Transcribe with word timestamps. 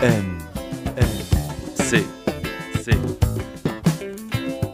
M 0.00 0.38
M 0.96 1.08
C. 1.74 2.04
C. 2.80 2.92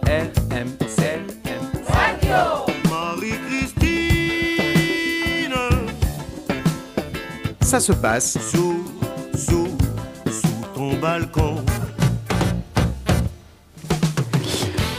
R. 0.06 0.26
M. 0.50 0.68
C. 0.86 1.02
M. 1.46 1.62
Marie-Christine. 2.90 5.54
Ça 7.62 7.80
se 7.80 7.92
passe. 7.92 8.36
Sous, 8.50 8.84
sous, 9.34 9.68
sous 10.30 10.64
ton 10.74 10.92
balcon. 10.98 11.56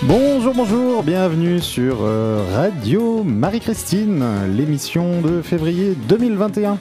Bonjour, 0.07 0.55
bonjour, 0.55 1.03
bienvenue 1.03 1.59
sur 1.59 1.97
euh, 2.01 2.43
Radio 2.55 3.21
Marie-Christine, 3.23 4.25
l'émission 4.55 5.21
de 5.21 5.43
février 5.43 5.93
2021. 6.07 6.79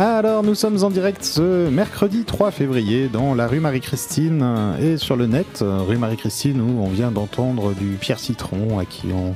Alors, 0.00 0.44
nous 0.44 0.54
sommes 0.54 0.84
en 0.84 0.90
direct 0.90 1.24
ce 1.24 1.68
mercredi 1.68 2.22
3 2.22 2.52
février 2.52 3.08
dans 3.08 3.34
la 3.34 3.48
rue 3.48 3.58
Marie-Christine 3.58 4.76
et 4.80 4.96
sur 4.96 5.16
le 5.16 5.26
net, 5.26 5.58
euh, 5.60 5.80
rue 5.80 5.96
Marie-Christine, 5.96 6.60
où 6.60 6.84
on 6.84 6.88
vient 6.88 7.10
d'entendre 7.10 7.72
du 7.74 7.96
Pierre 8.00 8.20
Citron, 8.20 8.78
à 8.78 8.84
qui 8.84 9.08
on, 9.12 9.34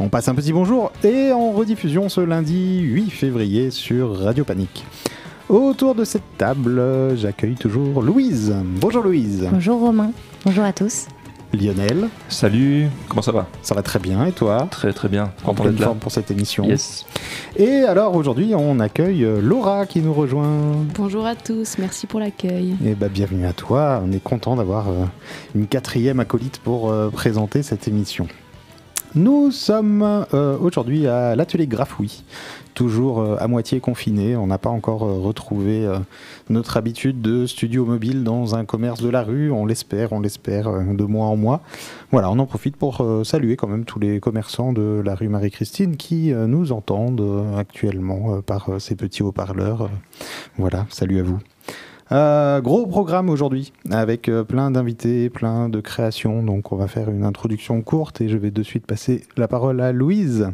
on 0.00 0.08
passe 0.08 0.26
un 0.26 0.34
petit 0.34 0.52
bonjour, 0.52 0.90
et 1.04 1.30
en 1.30 1.52
rediffusion 1.52 2.08
ce 2.08 2.20
lundi 2.20 2.80
8 2.80 3.10
février 3.10 3.70
sur 3.70 4.18
Radio 4.18 4.42
Panique. 4.42 4.84
Autour 5.48 5.94
de 5.94 6.02
cette 6.02 6.36
table, 6.36 6.80
euh, 6.80 7.14
j'accueille 7.14 7.54
toujours 7.54 8.02
Louise. 8.02 8.52
Bonjour 8.80 9.04
Louise. 9.04 9.46
Bonjour 9.48 9.78
Romain, 9.78 10.10
bonjour 10.44 10.64
à 10.64 10.72
tous. 10.72 11.06
Lionel, 11.52 12.08
Salut, 12.28 12.86
comment 13.08 13.22
ça 13.22 13.32
va? 13.32 13.48
Ça 13.62 13.74
va 13.74 13.82
très 13.82 13.98
bien, 13.98 14.24
et 14.24 14.32
toi? 14.32 14.68
Très 14.70 14.92
très 14.92 15.08
bien, 15.08 15.32
En 15.44 15.52
pleine 15.52 15.76
forme 15.76 15.98
pour 15.98 16.12
cette 16.12 16.30
émission. 16.30 16.64
Yes. 16.64 17.06
Et 17.56 17.80
alors 17.82 18.14
aujourd'hui, 18.14 18.54
on 18.54 18.78
accueille 18.78 19.24
euh, 19.24 19.40
Laura 19.40 19.86
qui 19.86 20.00
nous 20.00 20.12
rejoint. 20.12 20.86
Bonjour 20.94 21.26
à 21.26 21.34
tous, 21.34 21.76
merci 21.78 22.06
pour 22.06 22.20
l'accueil. 22.20 22.76
Et 22.84 22.94
bah 22.94 23.08
bienvenue 23.08 23.46
à 23.46 23.52
toi. 23.52 24.00
On 24.06 24.12
est 24.12 24.22
content 24.22 24.54
d'avoir 24.54 24.88
euh, 24.90 25.04
une 25.56 25.66
quatrième 25.66 26.20
acolyte 26.20 26.60
pour 26.60 26.90
euh, 26.90 27.10
présenter 27.10 27.64
cette 27.64 27.88
émission. 27.88 28.28
Nous 29.16 29.50
sommes 29.50 30.24
aujourd'hui 30.60 31.08
à 31.08 31.34
l'atelier 31.34 31.66
Grafouille, 31.66 32.22
toujours 32.80 33.20
euh, 33.20 33.36
à 33.38 33.46
moitié 33.46 33.78
confiné. 33.78 34.36
On 34.36 34.46
n'a 34.46 34.56
pas 34.56 34.70
encore 34.70 35.02
euh, 35.02 35.18
retrouvé 35.18 35.84
euh, 35.84 35.98
notre 36.48 36.78
habitude 36.78 37.20
de 37.20 37.44
studio 37.44 37.84
mobile 37.84 38.24
dans 38.24 38.54
un 38.54 38.64
commerce 38.64 39.02
de 39.02 39.10
la 39.10 39.22
rue. 39.22 39.52
On 39.52 39.66
l'espère, 39.66 40.14
on 40.14 40.20
l'espère 40.20 40.70
de 40.72 41.04
mois 41.04 41.26
en 41.26 41.36
mois. 41.36 41.60
Voilà, 42.10 42.30
on 42.30 42.38
en 42.38 42.46
profite 42.46 42.76
pour 42.76 43.04
saluer 43.22 43.56
quand 43.56 43.68
même 43.68 43.84
tous 43.84 43.98
les 43.98 44.18
commerçants 44.18 44.72
de 44.72 45.02
la 45.04 45.14
rue 45.14 45.28
Marie-Christine 45.28 45.96
qui 45.96 46.32
nous 46.32 46.72
entendent 46.72 47.44
actuellement 47.56 48.40
par 48.42 48.80
ces 48.80 48.96
petits 48.96 49.22
haut-parleurs. 49.22 49.90
Voilà, 50.56 50.86
salut 50.88 51.20
à 51.20 51.22
vous. 51.22 51.38
Gros 52.62 52.86
programme 52.86 53.30
aujourd'hui 53.30 53.72
avec 53.90 54.30
plein 54.48 54.70
d'invités, 54.72 55.30
plein 55.30 55.68
de 55.68 55.80
créations. 55.80 56.42
Donc 56.42 56.72
on 56.72 56.76
va 56.76 56.88
faire 56.88 57.10
une 57.10 57.24
introduction 57.24 57.80
courte 57.82 58.20
et 58.20 58.28
je 58.28 58.36
vais 58.36 58.50
de 58.50 58.62
suite 58.62 58.86
passer 58.86 59.22
la 59.36 59.46
parole 59.46 59.80
à 59.80 59.92
Louise. 59.92 60.48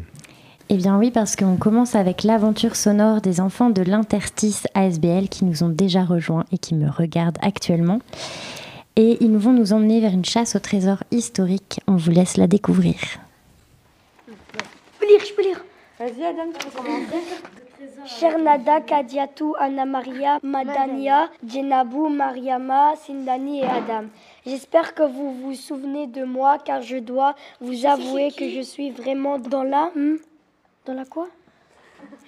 Eh 0.69 0.75
bien 0.75 0.97
oui, 0.97 1.11
parce 1.11 1.37
qu'on 1.37 1.55
commence 1.55 1.95
avec 1.95 2.23
l'aventure 2.23 2.75
sonore 2.75 3.21
des 3.21 3.39
enfants 3.39 3.69
de 3.69 3.81
l'Interstice 3.81 4.67
ASBL 4.73 5.29
qui 5.29 5.45
nous 5.45 5.63
ont 5.63 5.69
déjà 5.69 6.03
rejoints 6.03 6.43
et 6.51 6.57
qui 6.57 6.75
me 6.75 6.89
regardent 6.89 7.37
actuellement. 7.41 7.99
Et 8.97 9.17
ils 9.23 9.37
vont 9.37 9.53
nous 9.53 9.71
emmener 9.71 10.01
vers 10.01 10.11
une 10.11 10.25
chasse 10.25 10.57
au 10.57 10.59
trésor 10.59 11.03
historique. 11.09 11.79
On 11.87 11.95
vous 11.95 12.11
laisse 12.11 12.35
la 12.35 12.47
découvrir. 12.47 12.95
Je 14.27 14.33
peux 14.99 15.07
lire, 15.07 15.21
je 15.25 15.33
peux 15.33 15.43
lire. 15.43 15.63
Vas-y 15.99 16.25
Adam, 16.25 16.51
tu 16.59 16.67
peux 16.67 16.77
commencer. 16.77 17.23
Chernada, 18.19 18.81
Kadiatou, 18.81 19.55
Anna 19.59 19.85
Maria, 19.85 20.39
Madania, 20.43 21.29
Djenabou, 21.47 22.09
Mariama, 22.09 22.95
Sindani 22.97 23.61
et 23.61 23.65
Adam. 23.65 24.07
J'espère 24.45 24.93
que 24.93 25.03
vous 25.03 25.33
vous 25.33 25.53
souvenez 25.53 26.07
de 26.07 26.25
moi 26.25 26.57
car 26.57 26.81
je 26.81 26.97
dois 26.97 27.35
vous 27.61 27.85
avouer 27.85 28.31
que 28.31 28.49
je 28.49 28.61
suis 28.61 28.91
vraiment 28.91 29.39
dans 29.39 29.63
la... 29.63 29.91
hmm? 29.95 30.17
Dans 30.87 30.93
la 30.93 31.03
quoi? 31.03 31.27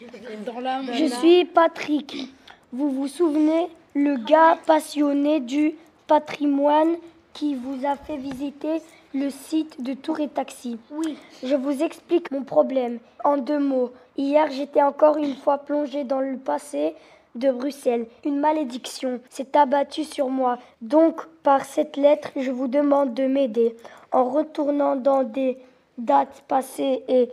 Je 0.01 1.05
suis 1.05 1.45
Patrick. 1.45 2.27
Vous 2.73 2.91
vous 2.91 3.07
souvenez, 3.07 3.69
le 3.95 4.17
gars 4.17 4.57
passionné 4.65 5.39
du 5.39 5.75
patrimoine 6.07 6.97
qui 7.31 7.55
vous 7.55 7.85
a 7.85 7.95
fait 7.95 8.17
visiter 8.17 8.81
le 9.13 9.29
site 9.29 9.81
de 9.81 9.93
Tour 9.93 10.19
et 10.19 10.27
Taxi. 10.27 10.77
Oui. 10.91 11.17
Je 11.41 11.55
vous 11.55 11.81
explique 11.81 12.31
mon 12.31 12.43
problème 12.43 12.99
en 13.23 13.37
deux 13.37 13.59
mots. 13.59 13.91
Hier, 14.17 14.51
j'étais 14.51 14.83
encore 14.83 15.15
une 15.15 15.35
fois 15.35 15.59
plongé 15.59 16.03
dans 16.03 16.19
le 16.19 16.35
passé 16.35 16.95
de 17.35 17.51
Bruxelles. 17.51 18.07
Une 18.25 18.41
malédiction 18.41 19.21
s'est 19.29 19.55
abattue 19.55 20.03
sur 20.03 20.27
moi. 20.27 20.59
Donc, 20.81 21.25
par 21.43 21.63
cette 21.63 21.95
lettre, 21.95 22.31
je 22.35 22.51
vous 22.51 22.67
demande 22.67 23.13
de 23.13 23.23
m'aider. 23.23 23.77
En 24.11 24.25
retournant 24.25 24.97
dans 24.97 25.23
des 25.23 25.57
dates 25.97 26.43
passées 26.49 27.03
et 27.07 27.29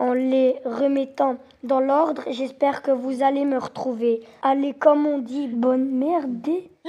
en 0.00 0.12
les 0.14 0.56
remettant 0.64 1.36
dans 1.62 1.78
l'ordre, 1.78 2.24
j'espère 2.28 2.80
que 2.82 2.90
vous 2.90 3.22
allez 3.22 3.44
me 3.44 3.58
retrouver. 3.58 4.26
Allez, 4.42 4.72
comme 4.72 5.06
on 5.06 5.18
dit, 5.18 5.46
bonne 5.46 5.90
merde. 5.90 6.48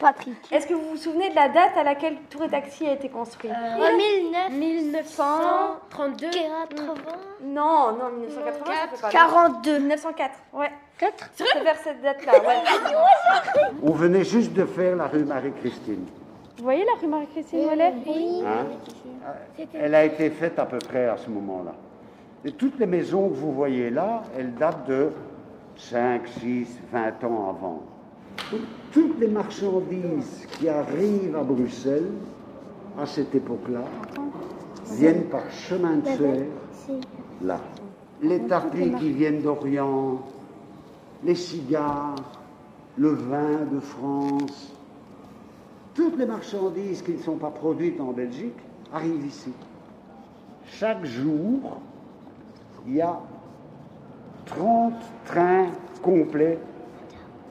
Patrick. 0.00 0.34
Est-ce 0.50 0.66
que 0.66 0.74
vous 0.74 0.90
vous 0.90 0.96
souvenez 0.96 1.30
de 1.30 1.36
la 1.36 1.48
date 1.48 1.76
à 1.76 1.84
laquelle 1.84 2.16
Tour 2.30 2.42
et 2.44 2.48
Taxi 2.48 2.84
a 2.86 2.94
été 2.94 3.08
construit 3.08 3.50
1932 4.50 6.26
Non, 7.44 7.92
non, 7.92 8.10
1980, 8.18 8.74
ça 8.74 8.88
fait 8.88 9.02
pas 9.02 9.10
42. 9.10 9.78
1904, 9.78 10.34
ouais. 10.54 10.72
4 10.98 11.30
C'est 11.34 11.62
vers 11.62 11.78
cette 11.78 12.02
date-là, 12.02 12.32
ouais. 12.40 12.56
On 13.82 13.92
venait 13.92 14.24
juste 14.24 14.52
de 14.52 14.64
faire 14.64 14.96
la 14.96 15.06
rue 15.06 15.24
Marie-Christine. 15.24 16.06
Vous 16.60 16.64
voyez 16.64 16.84
la 16.84 16.92
rue 17.00 17.06
Marie-Christine 17.06 17.64
Mollet 17.64 17.94
hein. 18.44 18.66
Elle 19.72 19.94
a 19.94 20.04
été 20.04 20.28
faite 20.28 20.58
à 20.58 20.66
peu 20.66 20.76
près 20.76 21.06
à 21.06 21.16
ce 21.16 21.30
moment-là. 21.30 21.72
Et 22.44 22.52
toutes 22.52 22.78
les 22.78 22.84
maisons 22.84 23.30
que 23.30 23.34
vous 23.34 23.52
voyez 23.52 23.88
là, 23.88 24.24
elles 24.36 24.52
datent 24.52 24.86
de 24.86 25.08
5, 25.76 26.28
6, 26.28 26.80
20 26.92 27.24
ans 27.24 27.48
avant. 27.48 27.82
Donc, 28.52 28.60
toutes 28.92 29.18
les 29.18 29.28
marchandises 29.28 30.46
qui 30.58 30.68
arrivent 30.68 31.34
à 31.34 31.42
Bruxelles 31.42 32.10
à 33.00 33.06
cette 33.06 33.34
époque-là 33.34 33.84
viennent 34.98 35.30
par 35.30 35.50
chemin 35.50 35.96
de 35.96 36.08
fer 36.08 36.44
là. 37.40 37.58
Les 38.20 38.40
tapis 38.40 38.92
qui 38.98 39.12
viennent 39.12 39.40
d'Orient, 39.40 40.20
les 41.24 41.36
cigares, 41.36 42.16
le 42.98 43.14
vin 43.14 43.64
de 43.72 43.80
France, 43.80 44.74
toutes 46.00 46.16
les 46.16 46.24
marchandises 46.24 47.02
qui 47.02 47.12
ne 47.12 47.18
sont 47.18 47.36
pas 47.36 47.50
produites 47.50 48.00
en 48.00 48.12
Belgique 48.12 48.56
arrivent 48.90 49.26
ici. 49.26 49.52
Chaque 50.64 51.04
jour, 51.04 51.78
il 52.86 52.94
y 52.94 53.02
a 53.02 53.20
30 54.46 54.94
trains 55.26 55.66
complets 56.02 56.58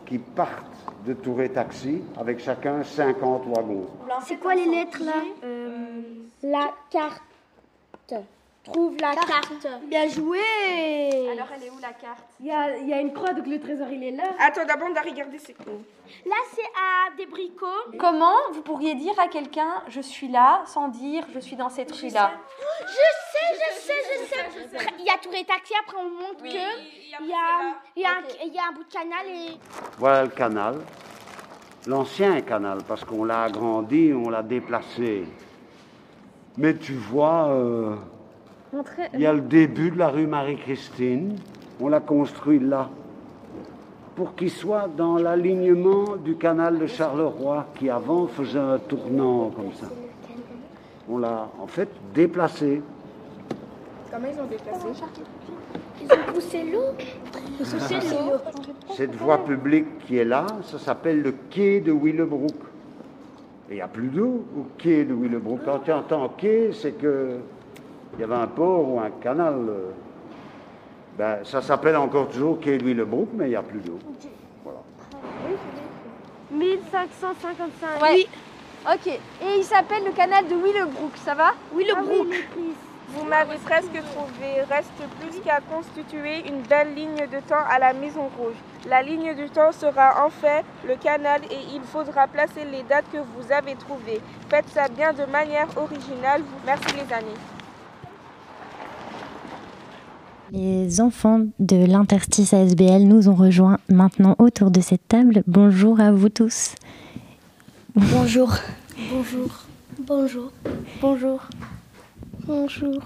qui 0.07 0.17
partent 0.17 0.65
de 1.05 1.13
Touré 1.13 1.49
Taxi 1.49 2.01
avec 2.17 2.39
chacun 2.39 2.83
50 2.83 3.45
wagons. 3.55 3.85
C'est 4.25 4.39
quoi 4.39 4.55
les 4.55 4.65
lettres 4.65 5.03
là? 5.03 5.21
La 6.41 6.71
carte. 6.89 8.15
Trouve 8.63 8.97
la 8.99 9.15
carte. 9.15 9.67
Bien 9.87 10.07
joué. 10.07 10.39
Alors, 11.31 11.47
elle 11.55 11.63
est 11.63 11.69
où 11.69 11.79
la 11.81 11.93
carte? 11.93 12.27
Il 12.39 12.47
y 12.47 12.51
a, 12.51 12.77
il 12.77 12.87
y 12.87 12.93
a 12.93 12.99
une 12.99 13.13
croix, 13.13 13.33
donc 13.33 13.47
le 13.47 13.59
trésor 13.59 13.87
il 13.89 14.03
est 14.03 14.11
là. 14.11 14.23
Attends, 14.37 14.65
d'abord, 14.65 14.89
on 14.89 14.93
doit 14.93 15.01
regarder 15.01 15.39
c'est 15.39 15.53
quoi. 15.53 15.71
Là 16.25 16.35
c'est 16.53 16.61
à 16.61 17.15
des 17.15 17.25
bricots. 17.25 17.67
Comment 17.97 18.35
vous 18.51 18.61
pourriez 18.61 18.95
dire 18.95 19.17
à 19.19 19.27
quelqu'un 19.27 19.83
je 19.87 20.01
suis 20.01 20.27
là 20.27 20.63
sans 20.65 20.87
dire 20.89 21.23
je 21.33 21.39
suis 21.39 21.55
dans 21.55 21.69
cette 21.69 21.91
rue-là? 21.91 22.31
Je 22.81 22.93
sais, 23.31 23.53
je 23.53 23.79
sais, 23.79 23.93
je 24.11 24.77
sais. 24.77 24.87
Il 24.99 25.05
y 25.05 25.09
a 25.09 25.17
Tour 25.17 25.33
et 25.33 25.45
Taxi, 25.45 25.73
après 25.79 25.97
on 25.97 26.09
montre 26.09 26.43
que 26.43 26.47
il 26.47 27.27
y 27.27 27.33
a, 27.33 27.75
il 27.95 28.01
y, 28.01 28.05
a, 28.05 28.11
il 28.45 28.53
y 28.53 28.57
a 28.57 28.67
un 28.67 28.71
bout 28.73 28.83
de 28.83 28.91
canal 28.91 29.25
et... 29.27 29.57
Voilà 29.97 30.23
le 30.23 30.29
canal, 30.29 30.79
l'ancien 31.87 32.41
canal, 32.41 32.79
parce 32.87 33.03
qu'on 33.03 33.23
l'a 33.23 33.43
agrandi, 33.43 34.13
on 34.13 34.29
l'a 34.29 34.43
déplacé. 34.43 35.25
Mais 36.57 36.75
tu 36.75 36.93
vois, 36.93 37.49
euh, 37.49 37.95
il 39.13 39.19
y 39.19 39.25
a 39.25 39.33
le 39.33 39.41
début 39.41 39.91
de 39.91 39.97
la 39.97 40.09
rue 40.09 40.27
Marie-Christine, 40.27 41.35
on 41.79 41.87
l'a 41.87 41.99
construit 41.99 42.59
là, 42.59 42.89
pour 44.15 44.35
qu'il 44.35 44.51
soit 44.51 44.87
dans 44.95 45.17
l'alignement 45.17 46.17
du 46.17 46.35
canal 46.35 46.77
de 46.77 46.87
Charleroi, 46.87 47.67
qui 47.75 47.89
avant 47.89 48.27
faisait 48.27 48.59
un 48.59 48.77
tournant 48.77 49.49
comme 49.49 49.73
ça. 49.73 49.87
On 51.09 51.17
l'a 51.17 51.49
en 51.59 51.67
fait 51.67 51.89
déplacé. 52.13 52.81
Ils 54.11 54.17
ont 54.39 54.47
l'eau. 54.51 55.19
Ils 56.01 56.11
ont 56.13 56.33
poussé 56.33 56.63
l'eau. 56.65 58.37
Cette 58.95 59.15
voie 59.15 59.43
publique 59.43 59.99
qui 60.05 60.17
est 60.17 60.25
là, 60.25 60.45
ça 60.63 60.77
s'appelle 60.77 61.21
le 61.21 61.33
quai 61.49 61.79
de 61.79 61.91
Willebroek. 61.91 62.51
Et 63.69 63.73
il 63.73 63.75
n'y 63.75 63.81
a 63.81 63.87
plus 63.87 64.07
d'eau 64.07 64.45
au 64.57 64.65
quai 64.77 65.05
de 65.05 65.13
Willebroek. 65.13 65.59
Quand 65.65 65.79
tu 65.79 65.91
entends 65.91 66.29
quai, 66.29 66.71
c'est 66.73 66.93
que 66.93 67.37
il 68.13 68.21
y 68.21 68.23
avait 68.23 68.35
un 68.35 68.47
port 68.47 68.87
ou 68.89 68.99
un 68.99 69.09
canal. 69.21 69.55
euh, 69.69 69.91
Ben, 71.17 71.39
ça 71.43 71.61
s'appelle 71.61 71.97
encore 71.97 72.29
toujours 72.29 72.59
quai 72.59 72.77
de 72.77 72.85
Willebroek, 72.85 73.29
mais 73.33 73.45
il 73.47 73.49
n'y 73.49 73.55
a 73.55 73.61
plus 73.63 73.79
d'eau. 73.79 73.99
Voilà. 74.63 74.79
1555. 76.51 78.01
Ouais. 78.01 78.25
Ok. 78.93 79.07
Et 79.07 79.57
il 79.57 79.63
s'appelle 79.63 80.05
le 80.05 80.11
canal 80.11 80.47
de 80.47 80.55
Willebrook, 80.55 81.11
ça 81.17 81.33
va? 81.35 81.51
Willebrook. 81.75 82.33
Vous 83.11 83.25
m'avez 83.25 83.57
presque 83.57 83.91
trouvé. 83.91 84.61
Reste 84.69 84.91
plus 85.19 85.39
qu'à 85.41 85.59
constituer 85.61 86.47
une 86.47 86.61
belle 86.61 86.93
ligne 86.93 87.15
de 87.31 87.39
temps 87.47 87.65
à 87.69 87.79
la 87.79 87.91
Maison 87.93 88.29
Rouge. 88.37 88.53
La 88.87 89.01
ligne 89.01 89.33
du 89.35 89.49
temps 89.49 89.71
sera 89.71 90.25
en 90.25 90.29
fait 90.29 90.63
le 90.87 90.95
canal 90.95 91.41
et 91.51 91.57
il 91.75 91.81
faudra 91.81 92.27
placer 92.27 92.63
les 92.71 92.83
dates 92.83 93.11
que 93.11 93.17
vous 93.17 93.51
avez 93.51 93.75
trouvées. 93.75 94.21
Faites 94.49 94.69
ça 94.69 94.87
bien 94.87 95.11
de 95.11 95.25
manière 95.25 95.67
originale. 95.75 96.43
Merci 96.65 96.85
les 96.95 97.13
amis. 97.13 97.37
Les 100.51 100.99
enfants 100.99 101.45
de 101.59 101.85
l'interstice 101.85 102.53
ASBL 102.53 103.03
nous 103.03 103.29
ont 103.29 103.35
rejoints 103.35 103.77
maintenant 103.87 104.35
autour 104.39 104.71
de 104.71 104.81
cette 104.81 105.07
table. 105.07 105.43
Bonjour 105.45 105.99
à 105.99 106.11
vous 106.11 106.29
tous. 106.29 106.73
Bonjour. 107.95 108.51
Bonjour. 109.11 109.65
Bonjour. 109.99 110.51
Bonjour. 111.01 111.41
Bonjour. 112.47 112.99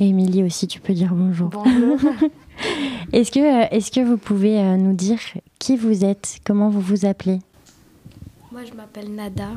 Et 0.00 0.08
Émilie 0.08 0.42
aussi, 0.44 0.66
tu 0.66 0.80
peux 0.80 0.94
dire 0.94 1.12
bonjour. 1.14 1.50
Bonjour. 1.50 1.98
Est-ce 3.12 3.30
que, 3.30 3.40
euh, 3.40 3.66
est-ce 3.70 3.90
que 3.90 4.00
vous 4.00 4.16
pouvez 4.16 4.58
euh, 4.58 4.76
nous 4.76 4.94
dire 4.94 5.18
qui 5.58 5.76
vous 5.76 6.04
êtes 6.04 6.38
Comment 6.44 6.70
vous 6.70 6.80
vous 6.80 7.04
appelez? 7.04 7.40
Moi, 8.50 8.62
je 8.64 8.72
m'appelle 8.72 9.14
Nada. 9.14 9.48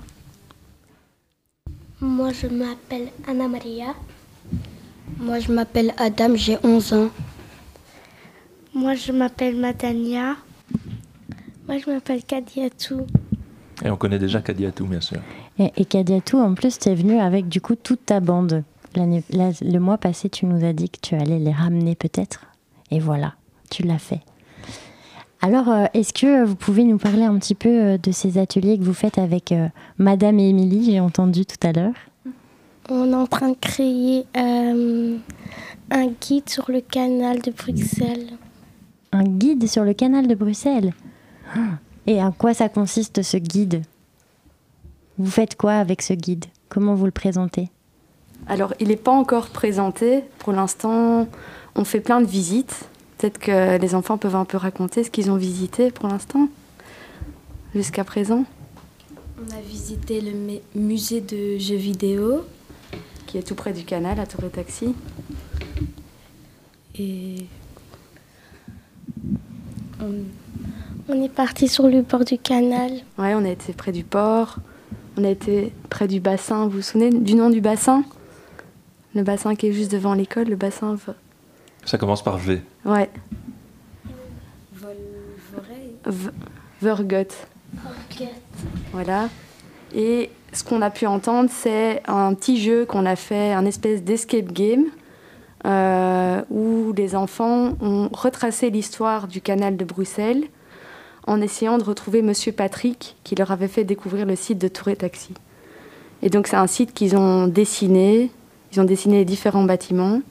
Moi, 2.02 2.32
je 2.34 2.48
m'appelle 2.48 3.10
Anna 3.28 3.48
Maria. 3.48 3.94
Moi, 5.20 5.40
je 5.40 5.52
m'appelle 5.52 5.94
Adam, 5.98 6.36
j'ai 6.36 6.58
11 6.64 6.94
ans. 6.94 7.10
Moi, 8.74 8.96
je 8.96 9.12
m'appelle 9.12 9.56
Madania. 9.56 10.36
Moi, 11.68 11.78
je 11.80 11.90
m'appelle 11.90 12.24
Kadiatou. 12.24 13.06
Et 13.84 13.90
on 13.90 13.98
connaît 13.98 14.20
déjà 14.20 14.42
Kadiatou, 14.42 14.86
bien 14.86 15.02
sûr. 15.02 15.20
Et, 15.58 15.72
et 15.78 15.86
Kadiatou, 15.86 16.38
en 16.38 16.54
plus, 16.54 16.78
tu 16.80 16.90
es 16.90 16.96
venu 16.96 17.20
avec 17.20 17.48
du 17.48 17.62
coup 17.62 17.76
toute 17.76 18.06
ta 18.06 18.20
bande. 18.20 18.64
Le 18.96 19.78
mois 19.80 19.98
passé, 19.98 20.30
tu 20.30 20.46
nous 20.46 20.64
as 20.66 20.74
dit 20.74 20.90
que 20.90 21.00
tu 21.02 21.16
allais 21.16 21.40
les 21.40 21.52
ramener 21.52 21.96
peut-être. 21.96 22.46
Et 22.92 23.00
voilà, 23.00 23.36
tu 23.70 23.84
l'as 23.84 23.98
fait. 23.98 24.22
Alors, 25.42 25.70
euh, 25.70 25.86
est-ce 25.94 26.14
que 26.14 26.44
vous 26.44 26.56
pouvez 26.56 26.84
nous 26.84 26.98
parler 26.98 27.24
un 27.24 27.38
petit 27.38 27.56
peu 27.56 27.70
euh, 27.70 27.98
de 27.98 28.12
ces 28.12 28.38
ateliers 28.38 28.78
que 28.80 28.84
vous 28.84 28.94
faites 28.94 29.18
avec 29.18 29.52
euh, 29.52 29.68
Madame 29.98 30.40
et 30.40 30.50
Émilie, 30.50 30.92
j'ai 30.92 31.00
entendu 31.00 31.46
tout 31.46 31.68
à 31.68 31.72
l'heure? 31.72 31.94
On 32.90 33.12
est 33.12 33.16
en 33.16 33.28
train 33.28 33.50
de 33.50 33.58
créer 33.60 34.26
euh, 34.38 35.18
un 35.90 36.08
guide 36.08 36.50
sur 36.50 36.70
le 36.70 36.82
canal 36.82 37.42
de 37.42 37.52
Bruxelles. 37.52 38.30
Un 39.12 39.24
guide 39.24 39.68
sur 39.68 39.84
le 39.84 39.94
canal 39.94 40.28
de 40.28 40.36
Bruxelles 40.36 40.94
Ah, 41.56 41.78
Et 42.06 42.22
en 42.22 42.32
quoi 42.32 42.54
ça 42.54 42.70
consiste 42.70 43.22
ce 43.24 43.38
guide? 43.38 43.82
Vous 45.18 45.32
faites 45.32 45.56
quoi 45.56 45.74
avec 45.74 46.02
ce 46.02 46.14
guide? 46.14 46.46
Comment 46.70 46.94
vous 46.94 47.06
le 47.06 47.12
présentez? 47.12 47.70
Alors, 48.48 48.74
il 48.80 48.90
n'est 48.90 48.98
pas 48.98 49.14
encore 49.14 49.48
présenté. 49.48 50.24
Pour 50.40 50.54
l'instant, 50.54 51.28
on 51.76 51.84
fait 51.86 52.02
plein 52.02 52.22
de 52.22 52.28
visites. 52.28 52.88
Peut-être 53.18 53.40
que 53.40 53.80
les 53.80 53.96
enfants 53.96 54.18
peuvent 54.18 54.36
un 54.36 54.46
peu 54.46 54.58
raconter 54.58 55.04
ce 55.04 55.10
qu'ils 55.10 55.32
ont 55.32 55.38
visité 55.38 55.90
pour 55.90 56.08
l'instant, 56.10 56.50
jusqu'à 57.74 58.04
présent. 58.04 58.44
On 59.40 59.56
a 59.58 59.62
visité 59.62 60.20
le 60.22 60.32
mu- 60.32 60.60
musée 60.76 61.22
de 61.22 61.58
jeux 61.58 61.76
vidéo. 61.78 62.42
Qui 63.36 63.40
est 63.40 63.44
tout 63.44 63.56
près 63.56 63.74
du 63.74 63.84
canal, 63.84 64.18
à 64.18 64.26
Tour 64.26 64.46
et 64.46 64.50
Taxi. 64.50 64.96
Et 66.98 67.48
on, 70.00 70.24
On 71.10 71.22
est 71.22 71.28
parti 71.28 71.68
sur 71.68 71.90
le 71.90 72.02
bord 72.02 72.24
du 72.24 72.38
canal. 72.38 72.92
Ouais, 73.18 73.34
on 73.34 73.44
a 73.44 73.50
été 73.50 73.74
près 73.74 73.92
du 73.92 74.06
port. 74.06 74.56
On 75.18 75.26
a 75.26 75.30
été 75.32 75.74
près 75.90 76.08
du 76.08 76.22
bassin. 76.22 76.64
Vous 76.64 76.78
vous 76.78 76.82
souvenez 76.82 77.10
du 77.10 77.36
nom 77.36 77.50
du 77.50 77.60
bassin? 77.60 78.06
Le 79.16 79.24
bassin 79.24 79.54
qui 79.56 79.68
est 79.68 79.74
juste 79.74 79.92
devant 79.92 80.14
l'école, 80.14 80.48
le 80.48 80.56
bassin. 80.56 80.96
V- 80.96 81.12
Ça 81.84 81.98
commence 81.98 82.24
par 82.24 82.38
V. 82.38 82.62
Ouais, 82.86 83.10
Volvorei. 84.74 85.92
V- 86.06 86.30
Vergut. 86.82 87.34
Voilà. 88.94 89.28
Et 89.94 90.30
ce 90.56 90.64
qu'on 90.64 90.82
a 90.82 90.90
pu 90.90 91.06
entendre, 91.06 91.50
c'est 91.52 92.02
un 92.08 92.34
petit 92.34 92.60
jeu 92.60 92.86
qu'on 92.86 93.06
a 93.06 93.16
fait, 93.16 93.54
un 93.54 93.66
espèce 93.66 94.04
d'escape 94.04 94.52
game, 94.52 94.86
euh, 95.66 96.42
où 96.50 96.94
les 96.96 97.16
enfants 97.16 97.74
ont 97.82 98.10
retracé 98.12 98.70
l'histoire 98.70 99.28
du 99.28 99.42
canal 99.42 99.78
de 99.78 99.86
Bruxelles 99.86 100.44
en 101.28 101.42
essayant 101.42 101.78
de 101.78 101.84
retrouver 101.84 102.22
Monsieur 102.22 102.52
Patrick, 102.52 103.16
qui 103.24 103.36
leur 103.36 103.52
avait 103.52 103.68
fait 103.68 103.84
découvrir 103.84 104.26
le 104.26 104.36
site 104.36 104.60
de 104.60 104.68
Tour 104.68 104.90
et 104.90 104.96
Taxi. 104.96 105.34
Et 106.22 106.30
donc 106.30 106.48
c'est 106.48 106.56
un 106.56 106.68
site 106.68 106.94
qu'ils 106.94 107.18
ont 107.18 107.48
dessiné, 107.48 108.30
ils 108.72 108.80
ont 108.80 108.84
dessiné 108.84 109.18
les 109.18 109.26
différents 109.26 109.64
bâtiments, 109.64 110.22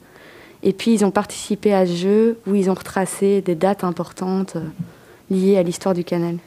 et 0.63 0.73
puis 0.73 0.93
ils 0.93 1.05
ont 1.05 1.11
participé 1.11 1.73
à 1.73 1.85
ce 1.85 1.93
jeu 1.93 2.39
où 2.47 2.55
ils 2.55 2.69
ont 2.69 2.73
retracé 2.73 3.41
des 3.41 3.55
dates 3.55 3.83
importantes 3.83 4.55
euh, 4.55 4.67
liées 5.29 5.57
à 5.57 5.63
l'histoire 5.63 5.93
du 5.93 6.03
canal. 6.03 6.37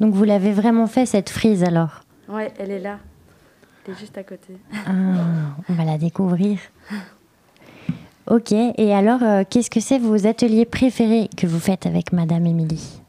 Donc 0.00 0.12
vous 0.12 0.24
l'avez 0.24 0.52
vraiment 0.52 0.86
fait 0.88 1.06
cette 1.06 1.30
frise 1.30 1.62
alors? 1.62 2.05
Ouais, 2.28 2.52
elle 2.58 2.70
est 2.70 2.80
là. 2.80 2.98
Elle 3.86 3.94
est 3.94 3.98
juste 3.98 4.18
à 4.18 4.22
côté. 4.24 4.54
Ah, 4.86 4.90
On 5.68 5.72
va 5.74 5.84
la 5.84 5.98
découvrir. 5.98 6.58
Ok, 8.28 8.50
et 8.52 8.92
alors 8.92 9.22
euh, 9.22 9.44
qu'est-ce 9.48 9.70
que 9.70 9.78
c'est 9.78 9.98
vos 10.00 10.26
ateliers 10.26 10.64
préférés 10.64 11.28
que 11.36 11.46
vous 11.46 11.60
faites 11.60 11.86
avec 11.86 12.12
Madame 12.12 12.44
Émilie? 12.46 13.00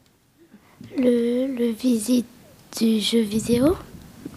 Le, 0.96 1.56
le 1.56 1.72
visite 1.72 2.26
du 2.78 3.00
jeu 3.00 3.20
vidéo. 3.22 3.76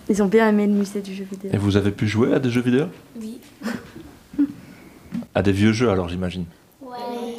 Ils 0.10 0.24
ont 0.24 0.28
bien 0.28 0.50
aimé 0.50 0.66
le 0.66 0.74
musée 0.74 1.01
du 1.01 1.13
jeu 1.13 1.25
vidéo. 1.30 1.51
Et 1.54 1.57
vous 1.57 1.77
avez 1.77 1.92
pu 1.92 2.07
jouer 2.07 2.34
à 2.34 2.39
des 2.39 2.50
jeux 2.50 2.62
vidéo? 2.62 2.86
Oui. 3.22 3.38
À 5.36 5.44
des 5.44 5.51
vieux 5.51 5.72
jeux, 5.72 5.89
alors 5.89 6.10
j'imagine. 6.10 6.45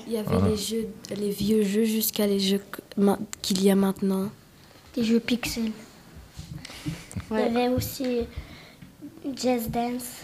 Il 0.07 0.13
y 0.13 0.17
avait 0.19 0.29
Ah. 0.31 0.49
les 0.49 0.57
jeux, 0.57 0.87
les 1.19 1.31
vieux 1.31 1.63
jeux 1.65 1.85
jusqu'à 1.85 2.27
les 2.27 2.39
jeux 2.39 2.61
qu'il 3.43 3.63
y 3.63 3.71
a 3.71 3.75
maintenant. 3.75 4.29
Des 4.95 5.05
jeux 5.05 5.21
pixels. 5.21 5.73
Il 7.31 7.39
y 7.39 7.41
avait 7.41 7.69
aussi 7.69 8.27
Jazz 9.35 9.71
Dance. 9.71 10.23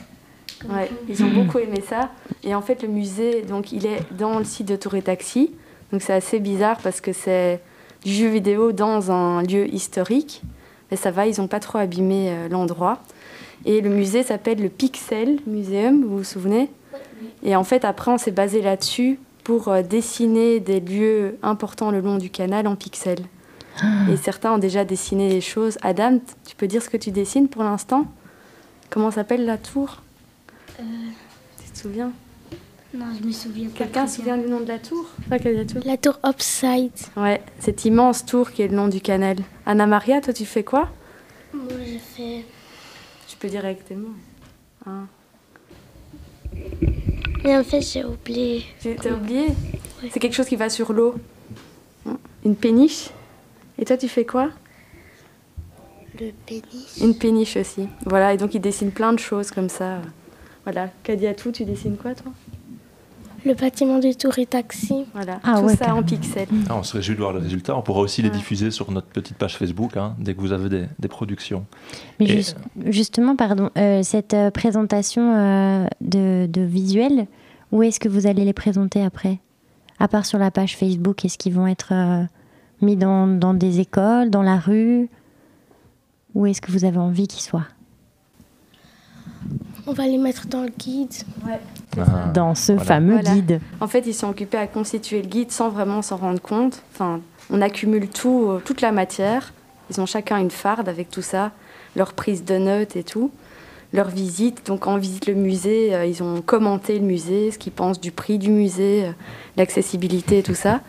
Ouais, 0.69 0.91
ils 1.09 1.23
ont 1.23 1.31
beaucoup 1.31 1.59
aimé 1.59 1.83
ça. 1.89 2.11
Et 2.43 2.55
en 2.55 2.63
fait, 2.63 2.83
le 2.83 2.89
musée, 2.89 3.43
donc, 3.43 3.73
il 3.73 3.87
est 3.87 4.01
dans 4.13 4.39
le 4.39 4.45
site 4.45 4.67
de 4.67 4.77
Tour 4.77 4.95
et 4.97 5.03
Taxi. 5.03 5.53
Donc, 5.93 6.03
c'est 6.03 6.13
assez 6.13 6.41
bizarre 6.41 6.79
parce 6.83 7.01
que 7.01 7.13
c'est 7.13 7.61
du 8.05 8.13
jeu 8.13 8.29
vidéo 8.29 8.73
dans 8.73 9.11
un 9.13 9.43
lieu 9.43 9.73
historique. 9.73 10.43
Mais 10.91 10.97
ça 10.97 11.11
va, 11.11 11.27
ils 11.27 11.41
n'ont 11.41 11.49
pas 11.49 11.61
trop 11.61 11.79
abîmé 11.79 12.31
euh, 12.31 12.49
l'endroit. 12.49 13.03
Et 13.65 13.81
le 13.81 13.91
musée 13.91 14.23
s'appelle 14.23 14.61
le 14.61 14.69
Pixel 14.69 15.39
Museum, 15.47 16.05
vous 16.05 16.19
vous 16.19 16.25
souvenez? 16.25 16.71
Et 17.43 17.57
en 17.57 17.65
fait, 17.65 17.85
après, 17.85 18.11
on 18.11 18.19
s'est 18.19 18.31
basé 18.31 18.63
là-dessus 18.63 19.19
pour 19.45 19.69
euh, 19.69 19.83
dessiner 19.83 20.61
des 20.61 20.81
lieux 20.81 21.39
importants 21.43 21.91
le 21.91 22.01
long 22.01 22.17
du 22.17 22.31
canal 22.31 22.67
en 22.67 22.77
pixels. 22.77 23.25
Et 24.11 24.17
certains 24.17 24.53
ont 24.53 24.59
déjà 24.59 24.85
dessiné 24.85 25.29
des 25.29 25.41
choses. 25.41 25.79
Adam, 25.83 26.19
tu 26.47 26.57
peux 26.57 26.67
dire 26.67 26.83
ce 26.83 26.89
que 26.89 26.97
tu 26.97 27.11
dessines 27.11 27.49
pour 27.49 27.63
l'instant? 27.63 28.07
Comment 28.91 29.11
s'appelle 29.11 29.45
la 29.45 29.59
tour? 29.59 30.03
Euh, 30.81 30.83
Tu 31.65 31.71
te 31.71 31.79
souviens? 31.79 32.11
Non, 32.95 33.07
je 33.21 33.27
me 33.27 33.33
souviens 33.33 33.69
pas. 33.69 33.79
Quelqu'un 33.79 34.07
se 34.07 34.17
souvient 34.17 34.39
du 34.39 34.47
nom 34.49 34.61
de 34.61 34.69
la 34.69 34.79
tour? 34.79 35.07
La 35.31 35.39
tour. 35.39 35.83
La 35.85 35.97
tour 35.99 36.19
Upside. 36.27 36.91
Ouais, 37.17 37.43
cette 37.61 37.85
immense 37.85 38.25
tour 38.25 38.51
qui 38.51 38.63
est 38.63 38.69
le 38.69 38.77
long 38.77 38.89
du 38.89 39.01
canal. 39.01 39.37
Anna 39.67 39.87
Maria, 39.87 40.21
toi 40.23 40.33
tu 40.33 40.47
fais 40.47 40.65
quoi? 40.65 40.89
Moi, 41.53 41.65
j'ai 41.85 41.99
fait. 41.99 42.45
Tu 43.29 43.37
peux 43.37 43.49
dire 43.49 43.65
avec 43.65 43.85
tes 43.85 43.95
mots. 43.95 44.15
Hein? 44.87 45.07
Mais 47.45 47.57
en 47.57 47.63
fait, 47.63 47.83
j'ai 47.83 48.05
oublié. 48.05 48.65
T'as 48.83 49.13
oublié? 49.13 49.49
C'est 50.11 50.19
quelque 50.19 50.35
chose 50.35 50.49
qui 50.49 50.57
va 50.57 50.71
sur 50.71 50.93
l'eau. 50.93 51.15
Une 52.45 52.57
péniche? 52.57 53.11
Et 53.79 53.85
toi 53.85 53.97
tu 53.97 54.09
fais 54.09 54.25
quoi 54.25 54.51
Le 56.21 56.31
péniche. 56.47 57.01
Une 57.01 57.15
péniche 57.17 57.57
aussi. 57.57 57.89
Voilà, 58.07 58.35
et 58.35 58.37
donc 58.37 58.55
il 58.55 58.61
dessine 58.61 58.91
plein 58.91 59.13
de 59.13 59.19
choses 59.19 59.51
comme 59.51 59.69
ça. 59.69 59.99
Voilà, 60.65 60.89
Kadiatou, 61.03 61.53
tu 61.53 61.65
dessines 61.65 61.97
quoi 61.97 62.15
toi 62.15 62.33
Le 63.47 63.55
bâtiment 63.55 63.99
du 63.99 64.15
tour 64.17 64.39
et 64.39 64.47
taxi. 64.47 65.07
Voilà, 65.15 65.41
Ah 65.45 65.61
tout 65.61 65.67
ouais, 65.67 65.77
ça 65.77 65.95
en 65.95 66.03
pixels. 66.03 66.49
Ah, 66.69 66.77
on 66.77 66.83
se 66.83 66.97
réjouit 66.97 67.15
de 67.15 67.21
voir 67.21 67.33
le 67.33 67.39
résultat. 67.39 67.77
On 67.77 67.83
pourra 67.83 68.01
aussi 68.01 68.21
les 68.21 68.31
diffuser 68.31 68.71
sur 68.71 68.91
notre 68.91 69.07
petite 69.07 69.37
page 69.37 69.57
Facebook 69.57 69.97
hein, 69.97 70.15
dès 70.19 70.35
que 70.35 70.41
vous 70.41 70.53
avez 70.53 70.69
des, 70.69 70.85
des 70.99 71.09
productions. 71.09 71.65
Mais 72.21 72.27
Et- 72.27 72.43
justement, 72.91 73.37
pardon, 73.37 73.71
euh, 73.79 74.03
cette 74.03 74.35
euh, 74.35 74.51
présentation 74.51 75.35
euh, 75.35 75.87
de, 76.03 76.47
de 76.47 76.61
visuels, 76.63 77.27
où 77.73 77.83
est-ce 77.83 78.01
que 78.01 78.09
vous 78.09 78.27
allez 78.27 78.45
les 78.45 78.53
présenter 78.53 79.03
après? 79.03 79.39
À 80.01 80.09
part 80.09 80.27
sur 80.27 80.39
la 80.39 80.51
page 80.51 80.77
Facebook, 80.77 81.25
est-ce 81.25 81.39
qu'ils 81.39 81.55
vont 81.55 81.67
être 81.67 81.93
euh, 81.93 82.25
mis 82.81 82.97
dans, 82.97 83.27
dans 83.27 83.55
des 83.55 83.81
écoles, 83.81 84.31
dans 84.31 84.43
la 84.43 84.57
rue? 84.59 85.09
Où 86.35 86.47
est-ce 86.47 86.61
que 86.61 86.71
vous 86.71 86.85
avez 86.85 86.99
envie 86.99 87.27
qu'ils 87.27 87.43
soient? 87.43 87.67
On 89.87 89.93
va 89.93 90.07
les 90.07 90.19
mettre 90.19 90.47
dans 90.47 90.63
le 90.63 90.69
guide. 90.79 91.13
Ouais. 91.47 91.59
Ah, 91.99 92.31
Dans 92.35 92.55
ce 92.55 92.73
voilà. 92.73 92.85
fameux 92.87 93.13
Voilà. 93.15 93.31
guide. 93.35 93.61
En 93.81 93.87
fait, 93.89 94.07
ils 94.07 94.13
sont 94.15 94.29
occupés 94.29 94.59
à 94.59 94.67
constituer 94.67 95.23
le 95.23 95.29
guide 95.29 95.51
sans 95.51 95.71
vraiment 95.71 96.03
s'en 96.03 96.17
rendre 96.17 96.41
compte. 96.43 96.83
Enfin, 96.93 97.21
on 97.51 97.63
accumule 97.63 98.09
tout, 98.09 98.47
euh, 98.49 98.61
toute 98.65 98.81
la 98.83 98.93
matière 98.93 99.53
Ils 99.91 100.01
ont 100.03 100.07
chacun 100.07 100.37
une 100.37 100.51
farde 100.51 100.87
avec 100.91 101.11
tout 101.11 101.23
ça, 101.23 101.53
leur 101.97 102.13
prise 102.13 102.45
de 102.45 102.59
notes 102.59 102.95
et 102.97 103.03
tout, 103.03 103.31
leur 103.95 104.09
visite. 104.11 104.67
Donc 104.67 104.81
quand 104.81 104.93
on 104.93 104.99
visite 104.99 105.27
le 105.27 105.33
musée, 105.35 105.95
euh, 105.95 106.05
ils 106.05 106.23
ont 106.23 106.43
commenté 106.43 106.99
le 106.99 107.07
musée, 107.07 107.51
ce 107.51 107.59
qu'ils 107.59 107.73
pensent 107.73 107.99
du 108.01 108.13
prix 108.13 108.37
du 108.37 108.51
musée, 108.51 109.07
euh, 109.07 109.13
l'accessibilité 109.57 110.39
et 110.41 110.43
tout 110.43 110.55
ça. 110.55 110.83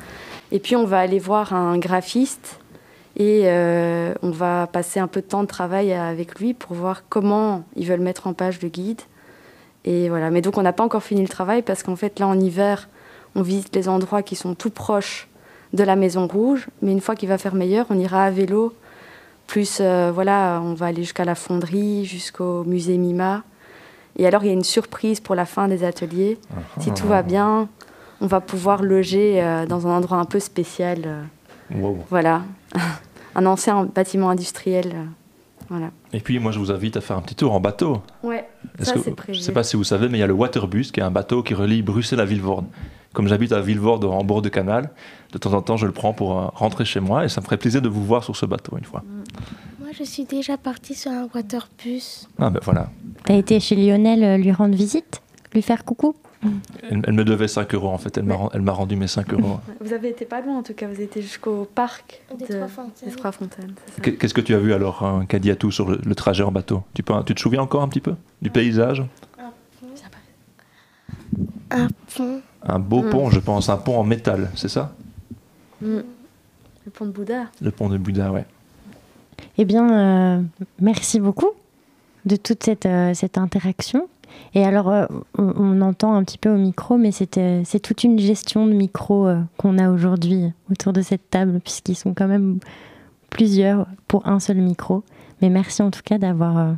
Et 0.51 0.59
puis 0.59 0.75
on 0.75 0.85
va 0.85 0.99
aller 0.99 1.19
voir 1.19 1.53
un 1.53 1.77
graphiste 1.77 2.59
et 3.17 3.43
euh, 3.45 4.13
on 4.21 4.31
va 4.31 4.67
passer 4.67 4.99
un 4.99 5.07
peu 5.07 5.21
de 5.21 5.25
temps 5.25 5.43
de 5.43 5.47
travail 5.47 5.93
avec 5.93 6.39
lui 6.39 6.53
pour 6.53 6.75
voir 6.75 7.03
comment 7.09 7.63
ils 7.75 7.85
veulent 7.85 7.99
mettre 7.99 8.27
en 8.27 8.33
page 8.33 8.61
le 8.61 8.69
guide. 8.69 9.01
Et 9.85 10.09
voilà. 10.09 10.31
Mais 10.31 10.41
donc 10.41 10.57
on 10.57 10.61
n'a 10.61 10.73
pas 10.73 10.83
encore 10.83 11.03
fini 11.03 11.21
le 11.21 11.27
travail 11.27 11.61
parce 11.61 11.83
qu'en 11.83 11.95
fait 11.95 12.19
là 12.19 12.27
en 12.27 12.39
hiver, 12.39 12.87
on 13.35 13.41
visite 13.41 13.75
les 13.75 13.89
endroits 13.89 14.23
qui 14.23 14.35
sont 14.35 14.55
tout 14.55 14.69
proches 14.69 15.27
de 15.73 15.83
la 15.83 15.95
Maison 15.95 16.27
Rouge. 16.27 16.67
Mais 16.81 16.91
une 16.91 17.01
fois 17.01 17.15
qu'il 17.15 17.29
va 17.29 17.37
faire 17.37 17.55
meilleur, 17.55 17.85
on 17.89 17.99
ira 17.99 18.23
à 18.23 18.31
vélo. 18.31 18.73
Plus 19.47 19.79
euh, 19.81 20.11
voilà, 20.13 20.61
on 20.63 20.73
va 20.73 20.87
aller 20.87 21.03
jusqu'à 21.03 21.25
la 21.25 21.35
fonderie, 21.35 22.05
jusqu'au 22.05 22.63
musée 22.63 22.97
Mima. 22.97 23.43
Et 24.17 24.27
alors 24.27 24.43
il 24.43 24.47
y 24.47 24.49
a 24.49 24.53
une 24.53 24.63
surprise 24.63 25.19
pour 25.19 25.35
la 25.35 25.45
fin 25.45 25.67
des 25.67 25.83
ateliers. 25.83 26.37
Si 26.79 26.91
tout 26.91 27.07
va 27.07 27.21
bien, 27.21 27.69
on 28.21 28.27
va 28.27 28.41
pouvoir 28.41 28.81
loger 28.83 29.41
euh, 29.41 29.65
dans 29.65 29.87
un 29.87 29.91
endroit 29.97 30.17
un 30.17 30.25
peu 30.25 30.39
spécial. 30.39 30.99
euh, 31.05 31.23
Wow. 31.75 31.99
Voilà, 32.09 32.41
un 33.35 33.45
ancien 33.45 33.85
bâtiment 33.85 34.29
industriel. 34.31 34.91
euh, 34.95 35.05
voilà. 35.69 35.91
Et 36.13 36.19
puis 36.19 36.39
moi 36.39 36.51
je 36.51 36.57
vous 36.57 36.71
invite 36.71 36.97
à 36.97 37.01
faire 37.01 37.15
un 37.17 37.21
petit 37.21 37.35
tour 37.35 37.53
en 37.53 37.59
bateau. 37.59 38.01
Ouais, 38.23 38.47
ça 38.79 38.93
que- 38.93 38.99
c'est 39.01 39.09
je 39.11 39.15
prévu. 39.15 39.37
ne 39.37 39.43
sais 39.43 39.51
pas 39.51 39.63
si 39.63 39.75
vous 39.77 39.83
savez, 39.83 40.09
mais 40.09 40.17
il 40.17 40.21
y 40.21 40.23
a 40.23 40.27
le 40.27 40.33
Waterbus, 40.33 40.85
qui 40.91 40.99
est 40.99 41.03
un 41.03 41.11
bateau 41.11 41.43
qui 41.43 41.53
relie 41.53 41.83
Bruxelles 41.83 42.19
à 42.19 42.25
Villevorde. 42.25 42.65
Comme 43.13 43.27
j'habite 43.27 43.51
à 43.51 43.61
Villevorde 43.61 44.05
en 44.05 44.23
bord 44.23 44.41
de 44.41 44.49
canal, 44.49 44.89
de 45.31 45.37
temps 45.37 45.53
en 45.53 45.61
temps 45.61 45.77
je 45.77 45.85
le 45.85 45.91
prends 45.91 46.13
pour 46.13 46.39
euh, 46.39 46.47
rentrer 46.55 46.85
chez 46.85 46.99
moi 46.99 47.23
et 47.25 47.29
ça 47.29 47.39
me 47.41 47.45
ferait 47.45 47.57
plaisir 47.57 47.81
de 47.83 47.89
vous 47.89 48.03
voir 48.03 48.23
sur 48.23 48.35
ce 48.35 48.45
bateau 48.47 48.77
une 48.77 48.83
fois. 48.85 49.03
Moi, 49.79 49.89
je 49.97 50.03
suis 50.03 50.25
déjà 50.25 50.57
partie 50.57 50.95
sur 50.95 51.11
un 51.11 51.27
waterbus. 51.35 52.27
Ah 52.39 52.49
ben 52.49 52.59
voilà, 52.63 52.89
T'as 53.25 53.35
été 53.35 53.59
chez 53.59 53.75
Lionel 53.75 54.23
euh, 54.23 54.37
lui 54.37 54.51
rendre 54.51 54.75
visite? 54.75 55.21
Lui 55.53 55.61
faire 55.61 55.85
coucou? 55.85 56.15
Elle, 56.43 57.01
elle 57.05 57.13
me 57.13 57.23
devait 57.25 57.47
5 57.49 57.73
euros 57.75 57.89
en 57.89 57.97
fait, 57.97 58.17
elle 58.17 58.23
m'a 58.23 58.71
rendu 58.71 58.95
mes 58.95 59.07
5 59.07 59.33
euros. 59.33 59.59
Vous 59.81 59.91
avez 59.93 60.09
été 60.09 60.25
pas 60.25 60.41
loin 60.41 60.57
en 60.59 60.63
tout 60.63 60.73
cas, 60.73 60.87
vous 60.87 61.01
étiez 61.01 61.21
jusqu'au 61.21 61.65
parc 61.65 62.21
Des 62.37 62.45
de- 62.45 63.11
Trois 63.17 63.31
Fontaines. 63.31 63.73
Qu'est-ce 64.01 64.33
que 64.33 64.41
tu 64.41 64.53
as 64.55 64.59
vu 64.59 64.73
alors, 64.73 65.03
hein, 65.03 65.25
Kadiatou, 65.27 65.71
sur 65.71 65.89
le, 65.89 65.99
le 66.03 66.15
trajet 66.15 66.43
en 66.43 66.51
bateau? 66.51 66.83
Tu, 66.93 67.03
peux, 67.03 67.13
tu 67.25 67.35
te 67.35 67.39
souviens 67.41 67.61
encore 67.61 67.81
un 67.83 67.87
petit 67.89 67.99
peu? 68.01 68.15
Du 68.41 68.49
paysage? 68.49 69.03
Un 71.71 71.87
pont. 72.15 72.41
Un 72.63 72.79
beau 72.79 73.03
Mm. 73.03 73.09
pont, 73.09 73.29
je 73.29 73.39
pense, 73.39 73.69
un 73.69 73.77
pont 73.77 73.99
en 73.99 74.03
métal, 74.03 74.49
c'est 74.55 74.69
ça? 74.69 74.93
Mm. 75.81 75.97
Le 76.85 76.91
pont 76.91 77.05
de 77.05 77.11
Bouddha. 77.11 77.45
Le 77.61 77.71
pont 77.71 77.89
de 77.89 77.97
Bouddha, 77.97 78.31
ouais. 78.31 78.45
Eh 79.57 79.65
bien, 79.65 80.37
euh, 80.37 80.41
merci 80.81 81.19
beaucoup 81.19 81.51
de 82.25 82.35
toute 82.35 82.63
cette, 82.63 82.85
euh, 82.85 83.13
cette 83.13 83.37
interaction. 83.37 84.07
Et 84.53 84.63
alors, 84.63 84.89
euh, 84.89 85.05
on, 85.37 85.53
on 85.57 85.81
entend 85.81 86.13
un 86.15 86.23
petit 86.23 86.37
peu 86.37 86.49
au 86.49 86.57
micro, 86.57 86.97
mais 86.97 87.11
c'est 87.11 87.37
euh, 87.37 87.63
toute 87.81 88.03
une 88.03 88.19
gestion 88.19 88.67
de 88.67 88.73
micro 88.73 89.27
euh, 89.27 89.39
qu'on 89.57 89.77
a 89.77 89.89
aujourd'hui 89.89 90.51
autour 90.71 90.93
de 90.93 91.01
cette 91.01 91.29
table, 91.29 91.59
puisqu'ils 91.59 91.95
sont 91.95 92.13
quand 92.13 92.27
même 92.27 92.59
plusieurs 93.29 93.87
pour 94.07 94.27
un 94.27 94.39
seul 94.39 94.57
micro. 94.57 95.03
Mais 95.41 95.49
merci 95.49 95.81
en 95.81 95.91
tout 95.91 96.01
cas 96.03 96.17
d'avoir 96.17 96.57
euh, 96.57 96.73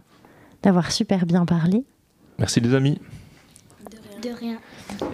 d'avoir 0.63 0.91
super 0.91 1.25
bien 1.25 1.45
parlé. 1.45 1.83
Merci 2.37 2.59
les 2.59 2.73
amis. 2.73 2.99
De 4.21 4.29
rien. 4.39 4.57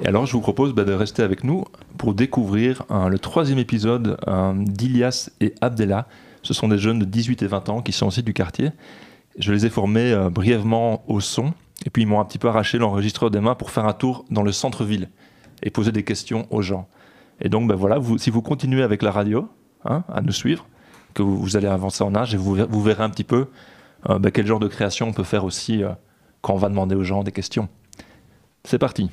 Et 0.04 0.08
alors, 0.08 0.26
je 0.26 0.34
vous 0.34 0.42
propose 0.42 0.74
bah, 0.74 0.84
de 0.84 0.92
rester 0.92 1.24
avec 1.24 1.46
nous 1.46 1.64
pour 1.98 2.14
découvrir 2.14 2.84
hein, 2.90 3.08
le 3.08 3.20
troisième 3.20 3.58
épisode 3.58 4.18
hein, 4.28 4.56
d'Ilias 4.58 5.30
et 5.40 5.56
Abdella. 5.62 6.08
Ce 6.42 6.54
sont 6.54 6.68
des 6.68 6.78
jeunes 6.78 7.00
de 7.00 7.06
18 7.06 7.42
et 7.42 7.48
20 7.48 7.70
ans 7.70 7.82
qui 7.82 7.94
sont 7.94 8.08
aussi 8.08 8.22
du 8.22 8.34
quartier. 8.34 8.72
Je 9.40 9.54
les 9.54 9.66
ai 9.66 9.70
formés 9.70 10.12
euh, 10.12 10.30
brièvement 10.30 11.04
au 11.08 11.22
son, 11.22 11.54
et 11.86 11.90
puis 11.90 12.04
ils 12.04 12.06
m'ont 12.06 12.20
un 12.20 12.26
petit 12.26 12.38
peu 12.40 12.48
arraché 12.48 12.78
l'enregistreur 12.78 13.30
des 13.32 13.40
mains 13.40 13.56
pour 13.56 13.72
faire 13.72 13.86
un 13.86 13.94
tour 13.94 14.26
dans 14.30 14.44
le 14.44 14.52
centre-ville 14.52 15.10
et 15.64 15.70
poser 15.70 15.92
des 15.92 16.04
questions 16.04 16.48
aux 16.50 16.62
gens. 16.62 16.88
Et 17.42 17.50
donc, 17.50 17.68
bah, 17.68 17.76
voilà, 17.76 17.98
vous, 18.00 18.18
si 18.18 18.30
vous 18.30 18.42
continuez 18.42 18.82
avec 18.84 19.02
la 19.04 19.12
radio, 19.12 19.48
hein, 19.86 20.04
à 20.12 20.22
nous 20.22 20.32
suivre, 20.32 20.66
que 21.14 21.22
vous, 21.24 21.38
vous 21.38 21.56
allez 21.56 21.68
avancer 21.68 22.04
en 22.04 22.16
âge, 22.16 22.34
et 22.34 22.38
vous, 22.38 22.54
ver- 22.56 22.68
vous 22.70 22.82
verrez 22.82 23.04
un 23.04 23.10
petit 23.10 23.24
peu 23.24 23.48
euh, 24.10 24.20
bah, 24.20 24.32
quel 24.32 24.46
genre 24.48 24.60
de 24.60 24.68
création 24.68 25.08
on 25.08 25.14
peut 25.14 25.24
faire 25.24 25.44
aussi 25.46 25.84
euh, 25.84 25.90
quand 26.42 26.54
on 26.54 26.58
va 26.58 26.70
demander 26.70 26.96
aux 26.96 27.04
gens 27.04 27.24
des 27.24 27.32
questions. 27.32 27.68
C'est 28.64 28.80
parti. 28.80 29.10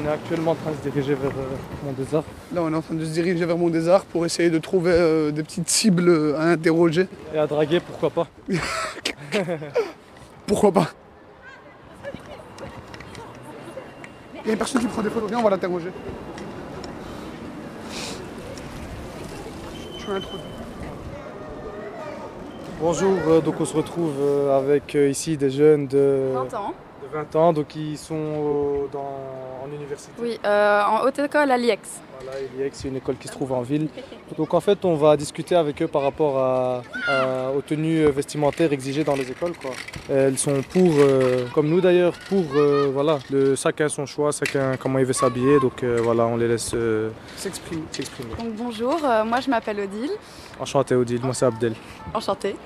On 0.00 0.04
est 0.06 0.12
actuellement 0.12 0.52
en 0.52 0.54
train 0.54 0.70
de 0.70 0.76
se 0.76 0.82
diriger 0.90 1.14
vers 1.14 1.30
euh, 1.30 1.84
Mont-des-Arts. 1.84 2.24
Là, 2.54 2.62
on 2.62 2.72
est 2.72 2.76
en 2.76 2.82
train 2.82 2.94
de 2.94 3.04
se 3.04 3.10
diriger 3.10 3.44
vers 3.44 3.58
mon 3.58 3.68
désert 3.68 4.04
pour 4.04 4.24
essayer 4.26 4.50
de 4.50 4.58
trouver 4.58 4.92
euh, 4.92 5.30
des 5.32 5.42
petites 5.42 5.68
cibles 5.68 6.34
à 6.36 6.42
interroger. 6.50 7.08
Et 7.34 7.38
à 7.38 7.46
draguer, 7.48 7.80
pourquoi 7.80 8.10
pas 8.10 8.28
Pourquoi 10.46 10.72
pas 10.72 10.88
Il 14.44 14.46
y 14.46 14.50
a 14.50 14.52
une 14.52 14.58
personne 14.58 14.80
qui 14.80 14.88
prend 14.88 15.02
des 15.02 15.10
photos, 15.10 15.28
viens, 15.28 15.40
on 15.40 15.42
va 15.42 15.50
l'interroger. 15.50 15.90
Je 19.96 20.02
suis 20.02 20.12
introduit. 20.12 20.48
Bonjour, 22.80 23.18
euh, 23.26 23.40
donc 23.40 23.60
on 23.60 23.64
se 23.64 23.76
retrouve 23.76 24.14
euh, 24.20 24.56
avec 24.56 24.94
euh, 24.94 25.10
ici 25.10 25.36
des 25.36 25.50
jeunes 25.50 25.88
de 25.88 26.30
20 26.32 26.54
ans. 26.54 26.74
de 27.02 27.08
20 27.12 27.36
ans, 27.36 27.52
donc 27.52 27.74
ils 27.74 27.98
sont 27.98 28.86
dans, 28.92 29.18
en 29.62 29.68
université. 29.74 30.12
Oui, 30.20 30.38
euh, 30.44 30.82
en 30.84 31.04
haute 31.04 31.18
école 31.18 31.50
à 31.50 31.56
l'IEX. 31.56 32.00
Voilà, 32.20 32.38
l'IEX, 32.56 32.78
c'est 32.80 32.88
une 32.88 32.96
école 32.96 33.16
qui 33.16 33.28
se 33.28 33.32
trouve 33.32 33.52
en 33.52 33.62
ville. 33.62 33.88
Donc 34.36 34.52
en 34.54 34.60
fait, 34.60 34.84
on 34.84 34.94
va 34.94 35.16
discuter 35.16 35.54
avec 35.54 35.80
eux 35.82 35.86
par 35.86 36.02
rapport 36.02 36.38
à, 36.38 36.82
à- 37.06 37.50
aux 37.56 37.60
tenues 37.60 38.06
vestimentaires 38.10 38.72
exigées 38.72 39.04
dans 39.04 39.14
les 39.14 39.30
écoles. 39.30 39.52
Quoi. 39.60 39.70
Elles 40.10 40.36
sont 40.38 40.60
pour, 40.62 40.90
euh, 40.98 41.46
comme 41.54 41.68
nous 41.68 41.80
d'ailleurs, 41.80 42.14
pour 42.28 42.44
euh, 42.56 42.90
voilà, 42.92 43.18
le, 43.30 43.54
chacun 43.54 43.88
son 43.88 44.04
choix, 44.06 44.30
chacun 44.32 44.76
comment 44.76 44.98
il 44.98 45.04
veut 45.04 45.12
s'habiller. 45.12 45.60
Donc 45.60 45.82
euh, 45.82 45.98
voilà, 46.02 46.26
on 46.26 46.36
les 46.36 46.48
laisse 46.48 46.72
euh, 46.74 47.10
s'exprimer. 47.36 47.82
s'exprimer. 47.92 48.34
Donc 48.36 48.52
bonjour, 48.54 48.98
euh, 49.04 49.24
moi 49.24 49.40
je 49.40 49.48
m'appelle 49.50 49.80
Odile. 49.80 50.10
Enchanté 50.60 50.94
Odile, 50.96 51.20
moi 51.22 51.34
c'est 51.34 51.46
Abdel. 51.46 51.74
Enchantée. 52.12 52.56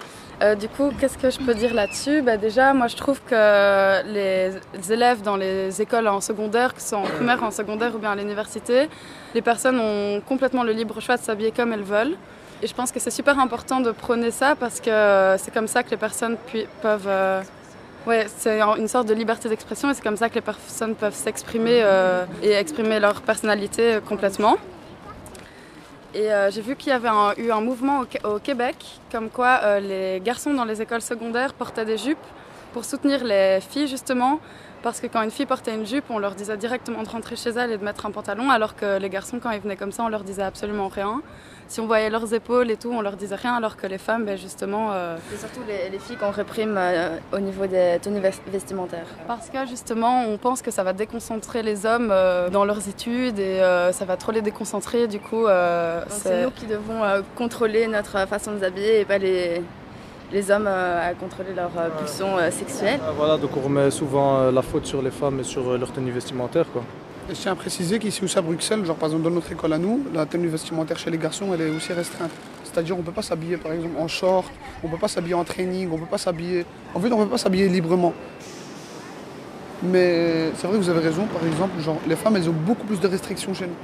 Euh, 0.42 0.54
du 0.56 0.68
coup, 0.68 0.90
qu'est-ce 0.98 1.16
que 1.18 1.30
je 1.30 1.38
peux 1.38 1.54
dire 1.54 1.72
là-dessus? 1.72 2.20
Bah, 2.22 2.36
Déjà, 2.36 2.74
moi 2.74 2.88
je 2.88 2.96
trouve 2.96 3.20
que 3.22 4.02
les 4.12 4.50
élèves 4.92 5.22
dans 5.22 5.36
les 5.36 5.80
écoles 5.80 6.08
en 6.08 6.20
secondaire, 6.20 6.74
que 6.74 6.80
ce 6.82 6.88
soit 6.90 6.98
en 6.98 7.02
primaire, 7.02 7.42
en 7.44 7.50
secondaire 7.50 7.94
ou 7.94 7.98
bien 7.98 8.10
à 8.12 8.16
l'université, 8.16 8.88
les 9.34 9.42
personnes 9.42 9.78
ont 9.78 10.20
complètement 10.20 10.64
le 10.64 10.72
libre 10.72 11.00
choix 11.00 11.16
de 11.16 11.22
s'habiller 11.22 11.52
comme 11.52 11.72
elles 11.72 11.82
veulent. 11.84 12.16
Et 12.62 12.66
je 12.66 12.74
pense 12.74 12.90
que 12.92 13.00
c'est 13.00 13.10
super 13.10 13.38
important 13.38 13.80
de 13.80 13.90
prôner 13.92 14.30
ça 14.30 14.54
parce 14.58 14.80
que 14.80 15.36
c'est 15.38 15.52
comme 15.52 15.68
ça 15.68 15.82
que 15.82 15.90
les 15.90 15.96
personnes 15.96 16.36
peuvent... 16.80 17.06
euh, 17.08 17.42
Ouais, 18.04 18.26
c'est 18.36 18.60
une 18.60 18.88
sorte 18.88 19.06
de 19.06 19.14
liberté 19.14 19.48
d'expression 19.48 19.88
et 19.88 19.94
c'est 19.94 20.02
comme 20.02 20.16
ça 20.16 20.28
que 20.28 20.34
les 20.34 20.40
personnes 20.40 20.96
peuvent 20.96 21.14
s'exprimer 21.14 21.82
euh, 21.84 22.24
et 22.42 22.50
exprimer 22.50 22.98
leur 22.98 23.22
personnalité 23.22 23.94
euh, 23.94 24.00
complètement. 24.00 24.56
Et 26.14 26.30
euh, 26.32 26.50
j'ai 26.50 26.60
vu 26.60 26.76
qu'il 26.76 26.90
y 26.90 26.92
avait 26.92 27.08
un- 27.08 27.32
eu 27.38 27.50
un 27.50 27.60
mouvement 27.60 28.00
au, 28.00 28.04
Qué- 28.04 28.20
au 28.24 28.38
Québec, 28.38 28.76
comme 29.10 29.30
quoi 29.30 29.60
euh, 29.64 29.80
les 29.80 30.20
garçons 30.20 30.52
dans 30.52 30.64
les 30.66 30.82
écoles 30.82 31.00
secondaires 31.00 31.54
portaient 31.54 31.86
des 31.86 31.96
jupes 31.96 32.18
pour 32.74 32.84
soutenir 32.84 33.24
les 33.24 33.60
filles 33.60 33.88
justement, 33.88 34.38
parce 34.82 35.00
que 35.00 35.06
quand 35.06 35.22
une 35.22 35.30
fille 35.30 35.46
portait 35.46 35.74
une 35.74 35.86
jupe, 35.86 36.04
on 36.10 36.18
leur 36.18 36.34
disait 36.34 36.56
directement 36.56 37.02
de 37.02 37.08
rentrer 37.08 37.36
chez 37.36 37.50
elle 37.50 37.70
et 37.72 37.78
de 37.78 37.84
mettre 37.84 38.04
un 38.04 38.10
pantalon, 38.10 38.50
alors 38.50 38.76
que 38.76 38.98
les 38.98 39.08
garçons, 39.08 39.38
quand 39.42 39.50
ils 39.52 39.60
venaient 39.60 39.76
comme 39.76 39.92
ça, 39.92 40.04
on 40.04 40.08
leur 40.08 40.24
disait 40.24 40.42
absolument 40.42 40.88
rien. 40.88 41.22
Si 41.68 41.80
on 41.80 41.86
voyait 41.86 42.10
leurs 42.10 42.34
épaules 42.34 42.70
et 42.70 42.76
tout, 42.76 42.90
on 42.92 43.00
leur 43.00 43.16
disait 43.16 43.34
rien, 43.34 43.54
alors 43.54 43.76
que 43.76 43.86
les 43.86 43.96
femmes, 43.98 44.24
ben, 44.26 44.36
justement... 44.36 44.90
euh, 44.92 45.16
C'est 45.30 45.38
surtout 45.38 45.60
les, 45.66 45.88
les 45.90 45.98
filles 45.98 46.16
qu'on 46.16 46.30
réprime 46.30 46.74
euh, 46.76 47.16
au 47.32 47.38
niveau 47.38 47.66
des 47.66 47.98
tenues 48.02 48.20
ves- 48.20 48.40
vestimentaires. 48.46 49.06
Parce 49.26 49.48
que 49.48 49.64
justement, 49.66 50.24
on 50.26 50.36
pense 50.36 50.60
que 50.60 50.70
ça 50.70 50.82
va 50.82 50.92
déconcentrer 50.92 51.62
les 51.62 51.86
hommes 51.86 52.10
euh, 52.12 52.50
dans 52.50 52.66
leurs 52.66 52.86
études 52.88 53.38
et 53.38 53.60
euh, 53.60 53.90
ça 53.92 54.04
va 54.04 54.16
trop 54.18 54.32
les 54.32 54.42
déconcentrer. 54.42 55.08
Du 55.08 55.18
coup, 55.18 55.46
euh, 55.46 56.02
c'est 56.10 56.42
nous 56.44 56.50
qui 56.50 56.66
devons 56.66 57.02
euh, 57.02 57.22
contrôler 57.36 57.86
notre 57.86 58.26
façon 58.28 58.52
de 58.52 58.58
nous 58.58 58.64
habiller 58.64 59.00
et 59.00 59.04
pas 59.06 59.16
les, 59.18 59.62
les 60.30 60.50
hommes 60.50 60.66
euh, 60.68 61.10
à 61.10 61.14
contrôler 61.14 61.54
leurs 61.54 61.70
euh, 61.78 61.88
pulsions 61.98 62.36
euh, 62.36 62.50
sexuelles. 62.50 63.00
Ah, 63.02 63.12
Voilà, 63.16 63.38
donc 63.38 63.56
on 63.56 63.60
remet 63.60 63.90
souvent 63.90 64.36
euh, 64.40 64.52
la 64.52 64.60
faute 64.62 64.84
sur 64.84 65.00
les 65.00 65.10
femmes 65.10 65.40
et 65.40 65.44
sur 65.44 65.70
euh, 65.70 65.78
leur 65.78 65.90
tenue 65.90 66.10
vestimentaire. 66.10 66.66
Quoi. 66.70 66.82
Je 67.28 67.34
tiens 67.34 67.52
à 67.52 67.54
préciser 67.54 67.98
qu'ici 67.98 68.24
aussi 68.24 68.36
à 68.36 68.42
Bruxelles, 68.42 68.84
genre 68.84 68.96
par 68.96 69.08
exemple 69.08 69.24
dans 69.24 69.30
notre 69.30 69.50
école 69.52 69.72
à 69.72 69.78
nous, 69.78 70.04
la 70.12 70.26
tenue 70.26 70.48
vestimentaire 70.48 70.98
chez 70.98 71.10
les 71.10 71.18
garçons, 71.18 71.46
elle 71.54 71.60
est 71.60 71.70
aussi 71.70 71.92
restreinte. 71.92 72.32
C'est-à-dire 72.64 72.96
on 72.96 72.98
ne 72.98 73.04
peut 73.04 73.12
pas 73.12 73.22
s'habiller 73.22 73.56
par 73.56 73.72
exemple 73.72 73.94
en 73.98 74.08
short, 74.08 74.50
on 74.82 74.88
ne 74.88 74.92
peut 74.92 74.98
pas 74.98 75.08
s'habiller 75.08 75.34
en 75.34 75.44
training, 75.44 75.88
on 75.90 75.94
ne 75.94 76.00
peut 76.00 76.06
pas 76.06 76.18
s'habiller... 76.18 76.66
En 76.94 77.00
fait, 77.00 77.12
on 77.12 77.18
ne 77.18 77.24
peut 77.24 77.30
pas 77.30 77.38
s'habiller 77.38 77.68
librement. 77.68 78.12
Mais 79.84 80.50
c'est 80.56 80.66
vrai 80.66 80.76
que 80.76 80.82
vous 80.82 80.90
avez 80.90 81.00
raison, 81.00 81.24
par 81.26 81.46
exemple, 81.46 81.74
les 82.08 82.16
femmes, 82.16 82.36
elles 82.36 82.48
ont 82.48 82.54
beaucoup 82.66 82.86
plus 82.86 83.00
de 83.00 83.06
restrictions 83.06 83.54
chez 83.54 83.66
nous. 83.66 83.74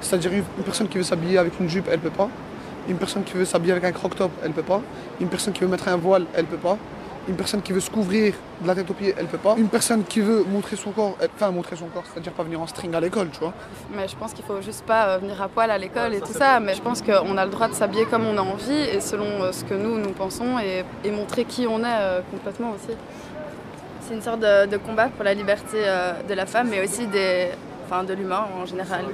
C'est-à-dire 0.00 0.32
une 0.32 0.64
personne 0.64 0.88
qui 0.88 0.98
veut 0.98 1.04
s'habiller 1.04 1.38
avec 1.38 1.58
une 1.58 1.68
jupe, 1.68 1.88
elle 1.90 2.00
peut 2.00 2.10
pas. 2.10 2.28
Une 2.88 2.98
personne 2.98 3.24
qui 3.24 3.34
veut 3.34 3.44
s'habiller 3.44 3.72
avec 3.72 3.84
un 3.84 3.92
croc-top, 3.92 4.30
elle 4.44 4.52
peut 4.52 4.62
pas. 4.62 4.82
Une 5.20 5.28
personne 5.28 5.52
qui 5.52 5.60
veut 5.62 5.68
mettre 5.68 5.88
un 5.88 5.96
voile, 5.96 6.26
elle 6.34 6.44
peut 6.44 6.56
pas. 6.56 6.78
Une 7.28 7.34
personne 7.36 7.60
qui 7.60 7.72
veut 7.72 7.80
se 7.80 7.90
couvrir 7.90 8.34
de 8.60 8.66
la 8.68 8.74
tête 8.74 8.88
aux 8.88 8.94
pieds, 8.94 9.12
elle 9.18 9.26
peut 9.26 9.36
pas. 9.38 9.54
Une 9.56 9.68
personne 9.68 10.04
qui 10.04 10.20
veut 10.20 10.44
montrer 10.44 10.76
son 10.76 10.92
corps, 10.92 11.16
elle- 11.20 11.28
enfin 11.34 11.50
montrer 11.50 11.74
son 11.74 11.86
corps, 11.86 12.04
c'est-à-dire 12.12 12.32
pas 12.32 12.44
venir 12.44 12.60
en 12.60 12.66
string 12.68 12.94
à 12.94 13.00
l'école, 13.00 13.30
tu 13.30 13.40
vois. 13.40 13.52
Mais 13.96 14.06
je 14.06 14.14
pense 14.16 14.32
qu'il 14.32 14.44
faut 14.44 14.60
juste 14.62 14.84
pas 14.84 15.08
euh, 15.08 15.18
venir 15.18 15.40
à 15.42 15.48
poil 15.48 15.70
à 15.70 15.78
l'école 15.78 16.14
et 16.14 16.20
tout 16.20 16.32
ça. 16.32 16.60
Mais 16.60 16.74
je 16.74 16.82
pense 16.82 17.02
qu'on 17.02 17.36
a 17.36 17.44
le 17.44 17.50
droit 17.50 17.66
de 17.66 17.74
s'habiller 17.74 18.04
comme 18.06 18.26
on 18.26 18.38
a 18.38 18.42
envie 18.42 18.72
et 18.94 19.00
selon 19.00 19.42
euh, 19.42 19.50
ce 19.52 19.64
que 19.64 19.74
nous, 19.74 19.98
nous 19.98 20.10
pensons 20.12 20.58
et, 20.60 20.84
et 21.04 21.10
montrer 21.10 21.44
qui 21.44 21.66
on 21.66 21.80
est 21.80 21.84
euh, 21.86 22.20
complètement 22.30 22.70
aussi. 22.70 22.96
C'est 24.06 24.14
une 24.14 24.22
sorte 24.22 24.38
de, 24.38 24.66
de 24.66 24.76
combat 24.76 25.08
pour 25.08 25.24
la 25.24 25.34
liberté 25.34 25.78
euh, 25.78 26.12
de 26.28 26.34
la 26.34 26.46
femme, 26.46 26.68
mais 26.70 26.80
aussi 26.84 27.08
des, 27.08 27.48
enfin, 27.86 28.04
de 28.04 28.14
l'humain 28.14 28.46
en 28.56 28.64
général. 28.66 29.04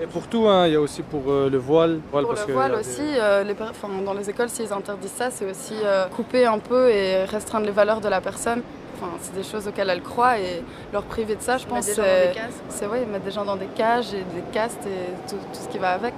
Et 0.00 0.06
pour 0.06 0.26
tout, 0.26 0.46
hein, 0.48 0.66
il 0.66 0.72
y 0.72 0.76
a 0.76 0.80
aussi 0.80 1.02
pour 1.02 1.22
euh, 1.30 1.48
le 1.50 1.58
voile. 1.58 2.00
voile 2.10 2.24
Pour 2.24 2.32
parce 2.34 2.42
le 2.42 2.46
que 2.48 2.52
voile 2.52 2.74
aussi, 2.74 3.00
euh, 3.00 3.44
les 3.44 3.54
per- 3.54 3.64
enfin, 3.70 3.88
dans 4.04 4.14
les 4.14 4.28
écoles, 4.28 4.48
s'ils 4.48 4.72
interdisent 4.72 5.12
ça, 5.12 5.30
c'est 5.30 5.48
aussi 5.48 5.74
euh, 5.84 6.06
couper 6.08 6.46
un 6.46 6.58
peu 6.58 6.90
et 6.90 7.24
restreindre 7.24 7.66
les 7.66 7.72
valeurs 7.72 8.00
de 8.00 8.08
la 8.08 8.20
personne. 8.20 8.62
Enfin, 8.96 9.12
c'est 9.20 9.34
des 9.34 9.42
choses 9.42 9.68
auxquelles 9.68 9.90
elle 9.90 10.02
croit 10.02 10.38
et 10.38 10.62
leur 10.92 11.02
priver 11.04 11.34
de 11.36 11.42
ça, 11.42 11.58
je 11.58 11.66
pense, 11.66 11.84
c'est 11.84 11.94
des 12.28 12.34
cases. 12.34 12.62
c'est, 12.68 12.86
ouais, 12.86 13.04
mettre 13.04 13.24
des 13.24 13.30
gens 13.30 13.44
dans 13.44 13.56
des 13.56 13.66
cages 13.66 14.12
et 14.14 14.18
des 14.34 14.42
castes 14.52 14.86
et 14.86 15.28
tout, 15.28 15.36
tout 15.36 15.60
ce 15.60 15.68
qui 15.68 15.78
va 15.78 15.90
avec. 15.92 16.14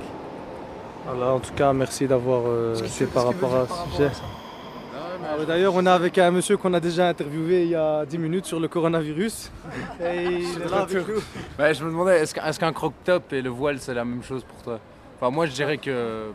Voilà, 1.07 1.33
en 1.33 1.41
tout 1.41 1.53
cas, 1.55 1.73
merci 1.73 2.07
d'avoir 2.07 2.43
euh, 2.47 2.75
que- 2.75 3.05
par 3.13 3.25
rapport 3.27 3.55
à 3.55 3.67
ce 3.69 3.91
sujet. 3.91 4.11
Ah, 5.27 5.45
D'ailleurs, 5.47 5.75
on 5.75 5.85
est 5.87 5.91
avec 5.91 6.19
un 6.19 6.31
monsieur 6.31 6.57
qu'on 6.57 6.75
a 6.75 6.81
déjà 6.81 7.09
interviewé 7.09 7.63
il 7.65 7.71
y 7.71 7.75
a 7.75 8.05
10 8.05 8.19
minutes 8.19 8.45
sur 8.47 8.61
le 8.61 8.69
coronavirus. 8.69 9.51
Et 10.01 10.25
il 10.25 10.63
est 10.63 10.71
là 10.71 10.81
avec 10.83 11.09
nous. 11.09 11.15
Ouais, 11.59 11.73
je 11.75 11.85
me 11.85 11.91
demandais, 11.91 12.21
est-ce 12.21 12.35
qu'un 12.35 12.45
est-ce 12.47 12.61
qu'un 12.61 12.73
croc-top 12.73 13.33
et 13.33 13.41
le 13.43 13.51
voile, 13.51 13.79
c'est 13.79 13.95
la 13.95 14.05
même 14.05 14.23
chose 14.23 14.45
pour 14.45 14.61
toi? 14.63 14.79
Enfin, 15.19 15.31
moi, 15.31 15.47
je 15.47 15.53
dirais 15.53 15.79
que. 15.79 16.27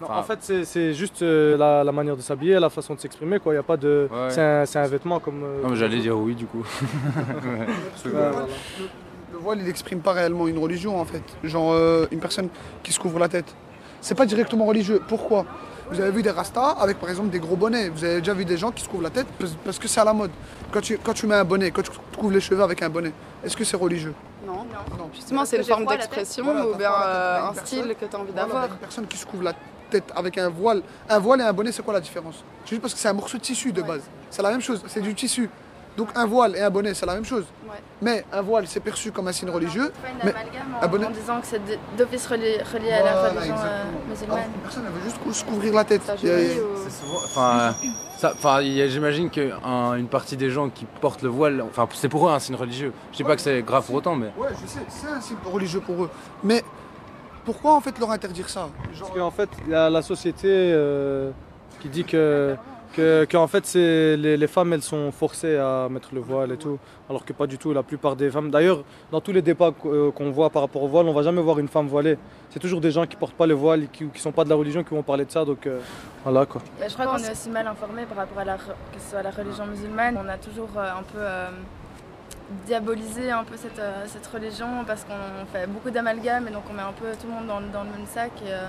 Non, 0.00 0.10
en 0.10 0.22
fait, 0.22 0.38
c'est- 0.40 0.64
c'est 0.64 0.94
juste 0.94 1.20
euh, 1.22 1.58
la, 1.58 1.84
la 1.84 1.92
manière 1.92 2.16
de 2.16 2.22
s'habiller, 2.22 2.58
la 2.58 2.70
façon 2.70 2.94
de 2.94 3.00
s'exprimer. 3.00 3.38
quoi. 3.38 3.52
Il 3.52 3.56
y 3.56 3.58
a 3.58 3.62
pas 3.62 3.76
de. 3.76 4.08
Ouais. 4.10 4.30
C'est 4.30 4.40
un, 4.40 4.64
c'est 4.64 4.78
un 4.78 4.86
vêtement 4.86 5.18
comme. 5.20 5.42
euh, 5.44 5.62
Non, 5.62 5.70
mais 5.70 5.76
j'allais 5.76 5.98
dire 5.98 6.16
oui, 6.16 6.34
du 6.34 6.46
coup. 6.46 6.64
Ouais, 8.06 8.10
Le 9.32 9.38
voile, 9.38 9.58
il 9.58 9.64
n'exprime 9.64 10.00
pas 10.00 10.12
réellement 10.12 10.48
une 10.48 10.58
religion 10.58 10.98
en 11.00 11.04
fait. 11.04 11.22
Genre 11.44 11.72
euh, 11.72 12.06
une 12.10 12.18
personne 12.20 12.48
qui 12.82 12.92
se 12.92 12.98
couvre 12.98 13.18
la 13.18 13.28
tête. 13.28 13.54
C'est 14.00 14.14
pas 14.16 14.24
directement 14.26 14.64
religieux. 14.66 15.00
Pourquoi? 15.06 15.44
Vous 15.92 16.00
avez 16.00 16.10
vu 16.12 16.22
des 16.22 16.30
rastas 16.30 16.76
avec 16.78 16.98
par 16.98 17.10
exemple 17.10 17.30
des 17.30 17.40
gros 17.40 17.56
bonnets. 17.56 17.88
Vous 17.88 18.04
avez 18.04 18.18
déjà 18.20 18.32
vu 18.34 18.44
des 18.44 18.56
gens 18.56 18.70
qui 18.70 18.84
se 18.84 18.88
couvrent 18.88 19.02
la 19.02 19.10
tête 19.10 19.26
parce- 19.64 19.78
que 19.78 19.88
c'est 19.88 20.00
à 20.00 20.04
la 20.04 20.12
mode. 20.12 20.30
Quand 20.72 20.80
tu, 20.80 20.98
quand 20.98 21.12
tu 21.14 21.26
mets 21.26 21.34
un 21.34 21.44
bonnet, 21.44 21.70
quand 21.70 21.82
tu 21.82 21.90
te 21.90 22.16
couvres 22.16 22.32
les 22.32 22.40
cheveux 22.40 22.62
avec 22.62 22.80
un 22.82 22.88
bonnet, 22.88 23.12
est-ce 23.44 23.56
que 23.56 23.64
c'est 23.64 23.76
religieux? 23.76 24.14
Non, 24.46 24.64
non. 24.96 25.10
Justement, 25.14 25.44
c'est 25.44 25.56
une 25.56 25.64
forme 25.64 25.86
d'expression 25.86 26.44
Voilà, 26.44 26.66
ou 26.68 26.74
bien 26.76 26.90
euh, 26.92 27.38
un 27.48 27.52
personne- 27.52 27.66
style 27.66 27.94
que 28.00 28.04
tu 28.04 28.16
as 28.16 28.18
envie 28.20 28.30
Voilà, 28.32 28.46
d'avoir. 28.46 28.64
Une 28.66 28.76
personne 28.76 29.06
qui 29.06 29.16
se 29.16 29.26
couvre 29.26 29.42
la 29.42 29.52
tête 29.90 30.04
avec 30.14 30.38
un 30.38 30.48
voile. 30.48 30.82
Un 31.08 31.18
voile 31.18 31.40
et 31.40 31.44
un 31.44 31.52
bonnet, 31.52 31.72
c'est 31.72 31.82
quoi 31.82 31.94
la 31.94 32.00
différence? 32.00 32.44
C'est 32.64 32.70
juste 32.70 32.82
parce 32.82 32.94
que 32.94 33.00
c'est 33.00 33.08
un 33.08 33.12
morceau 33.12 33.38
de 33.38 33.42
tissu 33.42 33.72
de 33.72 33.82
base. 33.82 34.02
C'est 34.30 34.42
la 34.42 34.50
même 34.52 34.60
chose, 34.60 34.82
c'est 34.86 35.00
du 35.00 35.14
tissu. 35.14 35.50
Donc 35.96 36.08
un 36.14 36.24
voile 36.26 36.56
et 36.56 36.60
un 36.62 36.70
bonnet, 36.70 36.94
c'est 36.94 37.06
la 37.06 37.14
même 37.14 37.24
chose. 37.24 37.44
Mais 38.02 38.24
un 38.32 38.40
voile, 38.42 38.66
c'est 38.66 38.80
perçu 38.80 39.12
comme 39.12 39.28
un 39.28 39.32
signe 39.32 39.50
religieux. 39.50 39.92
Pas 40.02 40.08
une 40.08 40.16
Mais 40.24 40.30
amalgame 40.30 40.62
un 40.80 40.86
en, 40.86 40.88
bonnet, 40.88 41.06
en 41.06 41.10
disant 41.10 41.40
que 41.40 41.46
c'est 41.46 41.60
d'office 41.98 42.26
relié, 42.26 42.58
relié 42.72 42.92
à 42.92 43.04
la 43.04 43.28
religion 43.30 43.54
euh, 43.62 43.84
musulmane. 44.08 44.38
Alors, 44.38 44.50
personne, 44.62 44.84
elle 44.86 44.92
veut 44.92 45.04
juste 45.04 45.18
cou- 45.22 45.32
se 45.32 45.44
couvrir 45.44 45.74
la 45.74 45.84
tête. 45.84 46.02
C'est 46.18 46.62
Enfin, 48.22 48.60
j'imagine 48.62 49.30
qu'une 49.30 50.08
partie 50.10 50.36
des 50.36 50.50
gens 50.50 50.68
qui 50.68 50.84
portent 51.00 51.22
le 51.22 51.28
voile, 51.28 51.62
enfin, 51.62 51.88
c'est 51.94 52.08
pour 52.08 52.28
eux 52.28 52.32
un 52.32 52.38
signe 52.38 52.56
religieux. 52.56 52.92
Je 53.12 53.18
dis 53.18 53.24
pas 53.24 53.36
que 53.36 53.42
c'est 53.42 53.62
grave 53.62 53.84
pour 53.86 53.94
autant, 53.96 54.14
mais. 54.14 54.30
Ouais, 54.36 54.48
je 54.62 54.66
sais, 54.68 54.80
c'est 54.88 55.08
un 55.08 55.20
signe 55.20 55.36
religieux 55.44 55.80
pour 55.80 56.04
eux. 56.04 56.10
Mais 56.44 56.62
pourquoi 57.44 57.74
en 57.74 57.80
fait 57.80 57.98
leur 57.98 58.10
interdire 58.10 58.48
ça? 58.48 58.68
Parce 58.98 59.10
qu'en 59.10 59.30
fait, 59.30 59.48
il 59.66 59.72
y 59.72 59.74
a 59.74 59.88
la 59.90 60.02
société 60.02 60.48
euh, 60.48 61.30
qui 61.80 61.88
dit 61.88 62.04
que, 62.04 62.54
que, 62.94 63.36
en 63.36 63.46
fait, 63.46 63.72
les, 63.74 64.36
les 64.36 64.46
femmes, 64.46 64.72
elles 64.72 64.82
sont 64.82 65.10
forcées 65.12 65.56
à 65.56 65.88
mettre 65.90 66.10
le 66.14 66.20
voile 66.20 66.52
et 66.52 66.56
tout, 66.56 66.78
alors 67.08 67.24
que 67.24 67.32
pas 67.32 67.46
du 67.46 67.56
tout. 67.58 67.72
La 67.72 67.82
plupart 67.82 68.16
des 68.16 68.30
femmes, 68.30 68.50
d'ailleurs, 68.50 68.82
dans 69.12 69.20
tous 69.20 69.32
les 69.32 69.42
débats 69.42 69.72
euh, 69.86 70.10
qu'on 70.10 70.30
voit 70.30 70.50
par 70.50 70.62
rapport 70.62 70.82
au 70.82 70.88
voile, 70.88 71.06
on 71.06 71.12
va 71.12 71.22
jamais 71.22 71.40
voir 71.42 71.58
une 71.58 71.68
femme 71.68 71.86
voilée. 71.88 72.18
C'est 72.50 72.58
toujours 72.58 72.80
des 72.80 72.90
gens 72.90 73.06
qui 73.06 73.16
portent 73.16 73.34
pas 73.34 73.46
le 73.46 73.54
voile, 73.54 73.88
qui, 73.92 74.06
qui 74.06 74.20
sont 74.20 74.32
pas 74.32 74.44
de 74.44 74.48
la 74.50 74.56
religion, 74.56 74.82
qui 74.82 74.90
vont 74.94 75.02
parler 75.02 75.24
de 75.24 75.30
ça. 75.30 75.44
Donc 75.44 75.66
euh, 75.66 75.78
voilà 76.24 76.46
quoi. 76.46 76.60
Mais 76.80 76.88
je 76.88 76.94
crois 76.94 77.06
qu'on 77.06 77.18
est 77.18 77.30
aussi 77.32 77.48
mal 77.50 77.66
informé 77.66 78.04
par 78.06 78.18
rapport 78.18 78.38
à 78.38 78.44
la, 78.44 78.56
que 78.56 79.00
soit 79.08 79.22
la 79.22 79.30
religion 79.30 79.66
musulmane. 79.66 80.18
On 80.22 80.28
a 80.28 80.36
toujours 80.36 80.70
euh, 80.76 80.90
un 80.90 81.02
peu 81.02 81.18
euh, 81.18 81.48
diabolisé 82.66 83.30
un 83.30 83.44
peu 83.44 83.56
cette, 83.56 83.78
euh, 83.78 84.02
cette 84.06 84.26
religion 84.26 84.66
parce 84.86 85.04
qu'on 85.04 85.46
fait 85.52 85.66
beaucoup 85.68 85.90
d'amalgames 85.90 86.48
et 86.48 86.50
donc 86.50 86.64
on 86.68 86.72
met 86.72 86.82
un 86.82 86.92
peu 86.92 87.06
tout 87.20 87.26
le 87.28 87.32
monde 87.34 87.46
dans, 87.46 87.60
le- 87.60 87.66
même 87.90 88.06
sac. 88.06 88.32
Euh, 88.44 88.66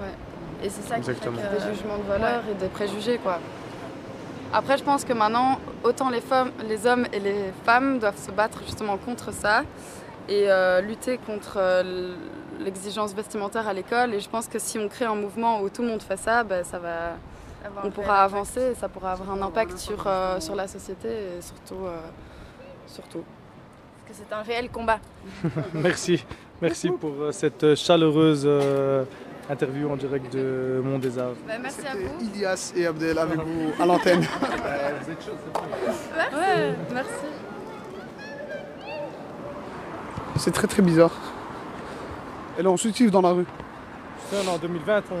ouais. 0.00 0.66
et 0.66 0.70
c'est 0.70 0.82
ça 0.82 0.96
Exactement. 0.96 1.36
qui 1.36 1.42
fait 1.42 1.48
que... 1.56 1.62
Des 1.68 1.74
jugements 1.74 1.98
de 1.98 2.02
valeur 2.04 2.42
et 2.50 2.54
des 2.54 2.68
préjugés, 2.68 3.18
quoi. 3.18 3.38
Après, 4.52 4.76
je 4.76 4.84
pense 4.84 5.04
que 5.04 5.12
maintenant, 5.12 5.58
autant 5.82 6.10
les, 6.10 6.20
femmes, 6.20 6.50
les 6.68 6.86
hommes 6.86 7.06
et 7.12 7.20
les 7.20 7.52
femmes 7.64 7.98
doivent 7.98 8.18
se 8.22 8.30
battre 8.30 8.60
justement 8.64 8.98
contre 8.98 9.32
ça 9.32 9.62
et 10.28 10.50
euh, 10.50 10.80
lutter 10.82 11.18
contre 11.18 11.54
euh, 11.56 12.14
l'exigence 12.60 13.14
vestimentaire 13.14 13.66
à 13.66 13.72
l'école. 13.72 14.12
Et 14.14 14.20
je 14.20 14.28
pense 14.28 14.48
que 14.48 14.58
si 14.58 14.78
on 14.78 14.88
crée 14.88 15.06
un 15.06 15.14
mouvement 15.14 15.62
où 15.62 15.70
tout 15.70 15.80
le 15.82 15.88
monde 15.88 16.02
fait 16.02 16.18
ça, 16.18 16.44
ben, 16.44 16.62
ça 16.64 16.78
va, 16.78 17.14
Avoir 17.64 17.86
on 17.86 17.90
pourra 17.90 18.22
avancer 18.24 18.72
et 18.72 18.74
ça 18.74 18.88
pourra 18.88 19.12
avoir 19.12 19.30
un 19.30 19.40
impact 19.40 19.78
sur, 19.78 20.04
euh, 20.06 20.40
sur 20.40 20.54
la 20.56 20.66
société 20.66 21.08
et 21.08 21.40
surtout. 21.40 21.86
euh, 21.86 21.96
surtout. 22.86 23.22
Parce 24.06 24.18
que 24.18 24.24
c'est 24.28 24.34
un 24.34 24.42
réel 24.42 24.68
combat. 24.68 24.98
merci, 25.74 26.24
merci 26.60 26.90
pour 26.90 27.12
cette 27.30 27.74
chaleureuse 27.76 28.42
euh, 28.44 29.04
interview 29.50 29.90
en 29.90 29.96
direct 29.96 30.32
de 30.32 30.80
Mont 30.84 30.98
des 30.98 31.18
Arts. 31.18 31.32
Bah, 31.46 31.54
merci 31.60 31.80
à 31.86 31.94
vous. 31.94 32.24
Ilias 32.34 32.72
et 32.76 32.86
Abdel 32.86 33.18
avec 33.18 33.38
vous 33.40 33.72
à 33.82 33.86
l'antenne. 33.86 34.20
Ouais, 36.32 36.74
merci. 36.92 37.10
C'est 40.36 40.50
très 40.52 40.66
très 40.66 40.82
bizarre. 40.82 41.10
Et 42.58 42.62
là 42.62 42.70
on 42.70 42.76
s'utilise 42.76 43.10
dans 43.12 43.20
la 43.22 43.30
rue. 43.30 43.44
En 44.32 44.56
2020, 44.58 45.02
on- 45.10 45.14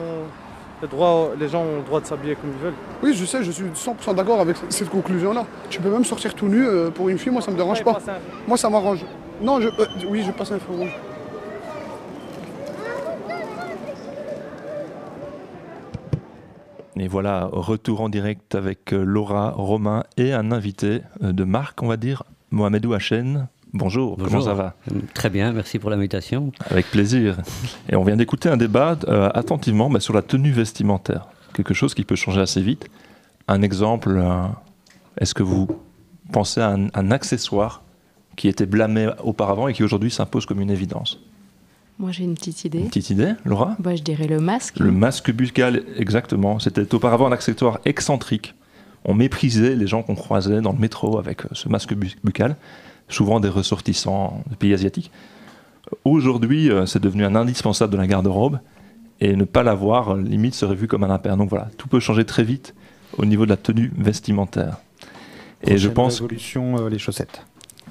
le 0.80 0.88
droit, 0.88 1.30
les 1.38 1.48
gens 1.48 1.60
ont 1.62 1.76
le 1.76 1.82
droit 1.82 2.00
de 2.00 2.06
s'habiller 2.06 2.34
comme 2.34 2.50
ils 2.58 2.64
veulent. 2.64 2.74
Oui, 3.04 3.14
je 3.14 3.24
sais, 3.24 3.44
je 3.44 3.52
suis 3.52 3.64
100% 3.72 4.14
d'accord 4.16 4.40
avec 4.40 4.56
cette 4.68 4.88
conclusion-là. 4.90 5.44
Tu 5.70 5.80
peux 5.80 5.90
même 5.90 6.04
sortir 6.04 6.34
tout 6.34 6.48
nu 6.48 6.66
euh, 6.66 6.90
pour 6.90 7.08
une 7.08 7.18
fille, 7.18 7.30
moi 7.30 7.40
ça 7.40 7.52
me 7.52 7.56
dérange 7.56 7.78
Ouais, 7.78 7.84
pas. 7.84 7.98
un- 8.08 8.48
Moi 8.48 8.56
ça 8.56 8.68
m'arrange. 8.68 9.04
Non, 9.40 9.60
je, 9.60 9.68
euh, 9.68 9.86
oui, 10.08 10.24
je 10.26 10.32
passe 10.32 10.50
un 10.50 10.58
feu 10.58 10.72
rouge. 10.76 10.96
Et 17.02 17.08
voilà, 17.08 17.48
retour 17.50 18.00
en 18.00 18.08
direct 18.08 18.54
avec 18.54 18.92
euh, 18.92 19.02
Laura, 19.02 19.50
Romain 19.56 20.04
et 20.16 20.32
un 20.32 20.52
invité 20.52 21.00
euh, 21.24 21.32
de 21.32 21.42
marque, 21.42 21.82
on 21.82 21.88
va 21.88 21.96
dire, 21.96 22.22
Mohamedou 22.52 22.94
Hachen. 22.94 23.48
Bonjour, 23.72 24.14
comment 24.14 24.28
Bonjour. 24.28 24.44
ça 24.44 24.54
va? 24.54 24.76
Très 25.12 25.28
bien, 25.28 25.50
merci 25.50 25.80
pour 25.80 25.90
l'invitation. 25.90 26.52
Avec 26.70 26.86
plaisir. 26.92 27.38
Et 27.88 27.96
on 27.96 28.04
vient 28.04 28.14
d'écouter 28.14 28.48
un 28.48 28.56
débat 28.56 28.96
euh, 29.08 29.30
attentivement 29.34 29.90
bah, 29.90 29.98
sur 29.98 30.14
la 30.14 30.22
tenue 30.22 30.52
vestimentaire. 30.52 31.26
Quelque 31.54 31.74
chose 31.74 31.92
qui 31.92 32.04
peut 32.04 32.14
changer 32.14 32.40
assez 32.40 32.60
vite. 32.62 32.86
Un 33.48 33.62
exemple, 33.62 34.10
euh, 34.16 34.44
est-ce 35.18 35.34
que 35.34 35.42
vous 35.42 35.66
pensez 36.30 36.60
à 36.60 36.70
un, 36.70 36.86
un 36.94 37.10
accessoire 37.10 37.82
qui 38.36 38.46
était 38.46 38.66
blâmé 38.66 39.10
auparavant 39.24 39.66
et 39.66 39.72
qui 39.72 39.82
aujourd'hui 39.82 40.12
s'impose 40.12 40.46
comme 40.46 40.60
une 40.60 40.70
évidence? 40.70 41.18
Moi, 41.98 42.10
j'ai 42.10 42.24
une 42.24 42.34
petite 42.34 42.64
idée. 42.64 42.78
Une 42.80 42.88
petite 42.88 43.10
idée, 43.10 43.32
Laura? 43.44 43.76
Bah, 43.78 43.94
je 43.94 44.02
dirais 44.02 44.26
le 44.26 44.40
masque. 44.40 44.78
Le 44.80 44.90
masque 44.90 45.30
buccal, 45.32 45.82
exactement. 45.96 46.58
C'était 46.58 46.92
auparavant 46.94 47.26
un 47.28 47.32
accessoire 47.32 47.78
excentrique. 47.84 48.54
On 49.04 49.14
méprisait 49.14 49.74
les 49.76 49.86
gens 49.86 50.02
qu'on 50.02 50.14
croisait 50.14 50.60
dans 50.60 50.72
le 50.72 50.78
métro 50.78 51.18
avec 51.18 51.44
euh, 51.44 51.48
ce 51.52 51.68
masque 51.68 51.94
bu- 51.94 52.14
buccal, 52.24 52.56
souvent 53.08 53.40
des 53.40 53.48
ressortissants 53.48 54.42
de 54.50 54.54
pays 54.56 54.72
asiatiques. 54.72 55.10
Aujourd'hui, 56.04 56.70
euh, 56.70 56.86
c'est 56.86 57.00
devenu 57.02 57.24
un 57.24 57.34
indispensable 57.34 57.92
de 57.92 57.98
la 57.98 58.06
garde-robe 58.06 58.58
et 59.20 59.36
ne 59.36 59.44
pas 59.44 59.62
l'avoir, 59.62 60.10
euh, 60.14 60.22
limite, 60.22 60.54
serait 60.54 60.74
vu 60.74 60.88
comme 60.88 61.04
un 61.04 61.10
impair. 61.10 61.36
Donc 61.36 61.50
voilà, 61.50 61.68
tout 61.76 61.88
peut 61.88 62.00
changer 62.00 62.24
très 62.24 62.42
vite 62.44 62.74
au 63.18 63.24
niveau 63.24 63.44
de 63.44 63.50
la 63.50 63.56
tenue 63.56 63.92
vestimentaire. 63.96 64.76
Et 65.64 65.78
je 65.78 65.88
pense 65.88 66.20
révolution, 66.20 66.78
euh, 66.78 66.88
les 66.88 66.98
chaussettes. 66.98 67.44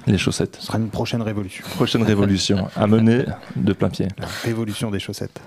Les 0.06 0.18
chaussettes. 0.18 0.56
Ce 0.60 0.66
sera 0.66 0.78
une 0.78 0.88
prochaine 0.88 1.22
révolution. 1.22 1.64
Prochaine 1.74 2.02
révolution 2.02 2.68
à 2.76 2.86
mener 2.86 3.24
de 3.56 3.72
plein 3.72 3.88
pied. 3.88 4.08
La 4.18 4.26
révolution 4.44 4.90
des 4.90 4.98
chaussettes. 4.98 5.40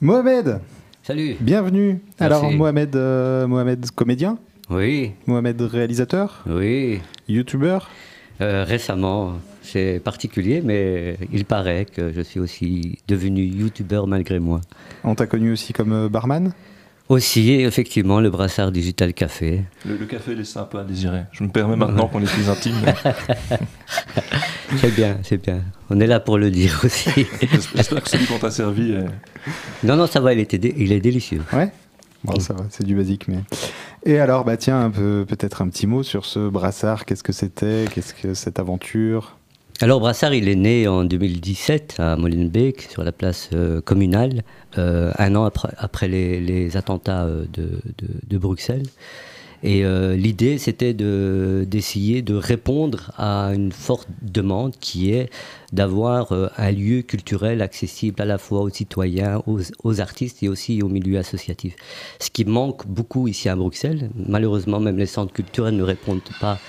Mohamed 0.00 0.60
Salut 1.02 1.36
Bienvenue. 1.40 2.00
Merci. 2.20 2.22
Alors, 2.22 2.50
Mohamed, 2.52 2.94
euh, 2.94 3.46
Mohamed 3.46 3.90
comédien 3.92 4.38
Oui. 4.70 5.12
Mohamed 5.26 5.60
réalisateur 5.62 6.44
Oui. 6.46 7.00
Youtubeur 7.28 7.88
Euh, 8.40 8.62
récemment, 8.64 9.32
c'est 9.62 10.00
particulier, 10.04 10.62
mais 10.64 11.16
il 11.32 11.44
paraît 11.44 11.84
que 11.86 12.12
je 12.12 12.20
suis 12.20 12.38
aussi 12.38 12.98
devenu 13.08 13.42
youtubeur 13.42 14.06
malgré 14.06 14.38
moi. 14.38 14.60
On 15.02 15.16
t'a 15.16 15.26
connu 15.26 15.50
aussi 15.50 15.72
comme 15.72 15.92
euh, 15.92 16.08
barman? 16.08 16.52
Aussi, 17.08 17.52
effectivement, 17.52 18.20
le 18.20 18.28
brassard 18.28 18.70
Digital 18.70 19.14
Café. 19.14 19.62
Le, 19.86 19.96
le 19.96 20.04
café 20.04 20.34
laisse 20.34 20.54
un 20.58 20.64
peu 20.64 20.78
à 20.78 20.84
désirer. 20.84 21.22
Je 21.32 21.42
me 21.42 21.48
permets 21.48 21.76
maintenant 21.76 22.06
qu'on 22.08 22.20
est 22.20 22.30
plus 22.30 22.50
intime. 22.50 22.74
c'est 24.76 24.94
bien, 24.94 25.18
c'est 25.22 25.42
bien. 25.42 25.62
On 25.90 25.98
est 26.00 26.06
là 26.06 26.20
pour 26.20 26.38
le 26.38 26.50
dire 26.50 26.80
aussi. 26.84 27.10
J'espère 27.74 28.02
que 28.02 28.08
celui 28.10 28.26
qu'on 28.26 28.38
t'a 28.38 28.50
servi 28.50 28.92
est- 28.92 29.86
Non, 29.86 29.96
non, 29.96 30.06
ça 30.06 30.20
va, 30.20 30.32
il, 30.34 30.40
était 30.40 30.58
dé- 30.58 30.74
il 30.76 30.92
est 30.92 31.00
délicieux. 31.00 31.42
Ouais 31.52 31.70
Bon, 32.24 32.38
ça 32.40 32.52
va, 32.52 32.64
c'est 32.68 32.84
du 32.84 32.96
basique, 32.96 33.28
mais. 33.28 33.38
Et 34.04 34.18
alors, 34.18 34.44
bah 34.44 34.56
tiens, 34.56 34.90
peu, 34.90 35.24
peut-être 35.26 35.62
un 35.62 35.68
petit 35.68 35.86
mot 35.86 36.02
sur 36.02 36.26
ce 36.26 36.48
brassard. 36.48 37.04
Qu'est-ce 37.04 37.22
que 37.22 37.32
c'était? 37.32 37.84
Qu'est-ce 37.94 38.12
que 38.12 38.34
cette 38.34 38.58
aventure? 38.58 39.37
Alors 39.80 40.00
Brassard, 40.00 40.34
il 40.34 40.48
est 40.48 40.56
né 40.56 40.88
en 40.88 41.04
2017 41.04 41.96
à 41.98 42.16
Molenbeek, 42.16 42.82
sur 42.90 43.04
la 43.04 43.12
place 43.12 43.50
euh, 43.52 43.80
communale, 43.80 44.42
euh, 44.76 45.12
un 45.18 45.36
an 45.36 45.44
après, 45.44 46.08
les, 46.08 46.76
attentats 46.76 47.26
euh, 47.26 47.44
de, 47.52 48.38
Bruxelles. 48.38 48.86
Et 49.62 49.82
l'idée, 50.16 50.56
c'était 50.56 50.94
d'essayer 50.94 52.22
de, 52.22 52.34
répondre 52.36 53.10
à 53.18 53.50
une 53.52 53.72
forte 53.72 54.08
demande 54.22 54.76
qui 54.78 55.12
est 55.12 55.30
d'avoir 55.72 56.32
un 56.56 56.70
lieu 56.70 57.02
culturel 57.02 57.60
accessible 57.60 58.22
à 58.22 58.24
la 58.24 58.38
fois 58.38 58.60
aux 58.60 58.68
citoyens, 58.68 59.42
aux, 59.48 59.58
aux, 59.82 60.00
artistes 60.00 60.44
et 60.44 60.48
aussi 60.48 60.80
au 60.80 60.88
milieu 60.88 61.18
associatif. 61.18 61.74
Ce 62.20 62.30
qui 62.30 62.44
manque 62.44 62.86
beaucoup 62.86 63.26
ici 63.26 63.48
à 63.48 63.56
Bruxelles. 63.56 64.10
Malheureusement, 64.14 64.78
même 64.78 64.96
les 64.96 65.06
centres 65.06 65.32
culturels 65.32 65.76
ne 65.76 65.82
répondent 65.82 66.20
pas 66.40 66.60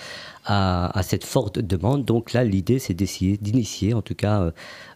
à, 0.50 0.98
à, 0.98 1.04
cette 1.04 1.24
forte 1.24 1.60
demande. 1.60 2.04
Donc 2.06 2.34
là, 2.34 2.44
l'idée, 2.44 2.80
c'est 2.80 2.94
d'essayer 2.94 3.38
d'initier, 3.38 3.94
en 3.94 4.02
tout 4.02 4.16
cas, 4.16 4.52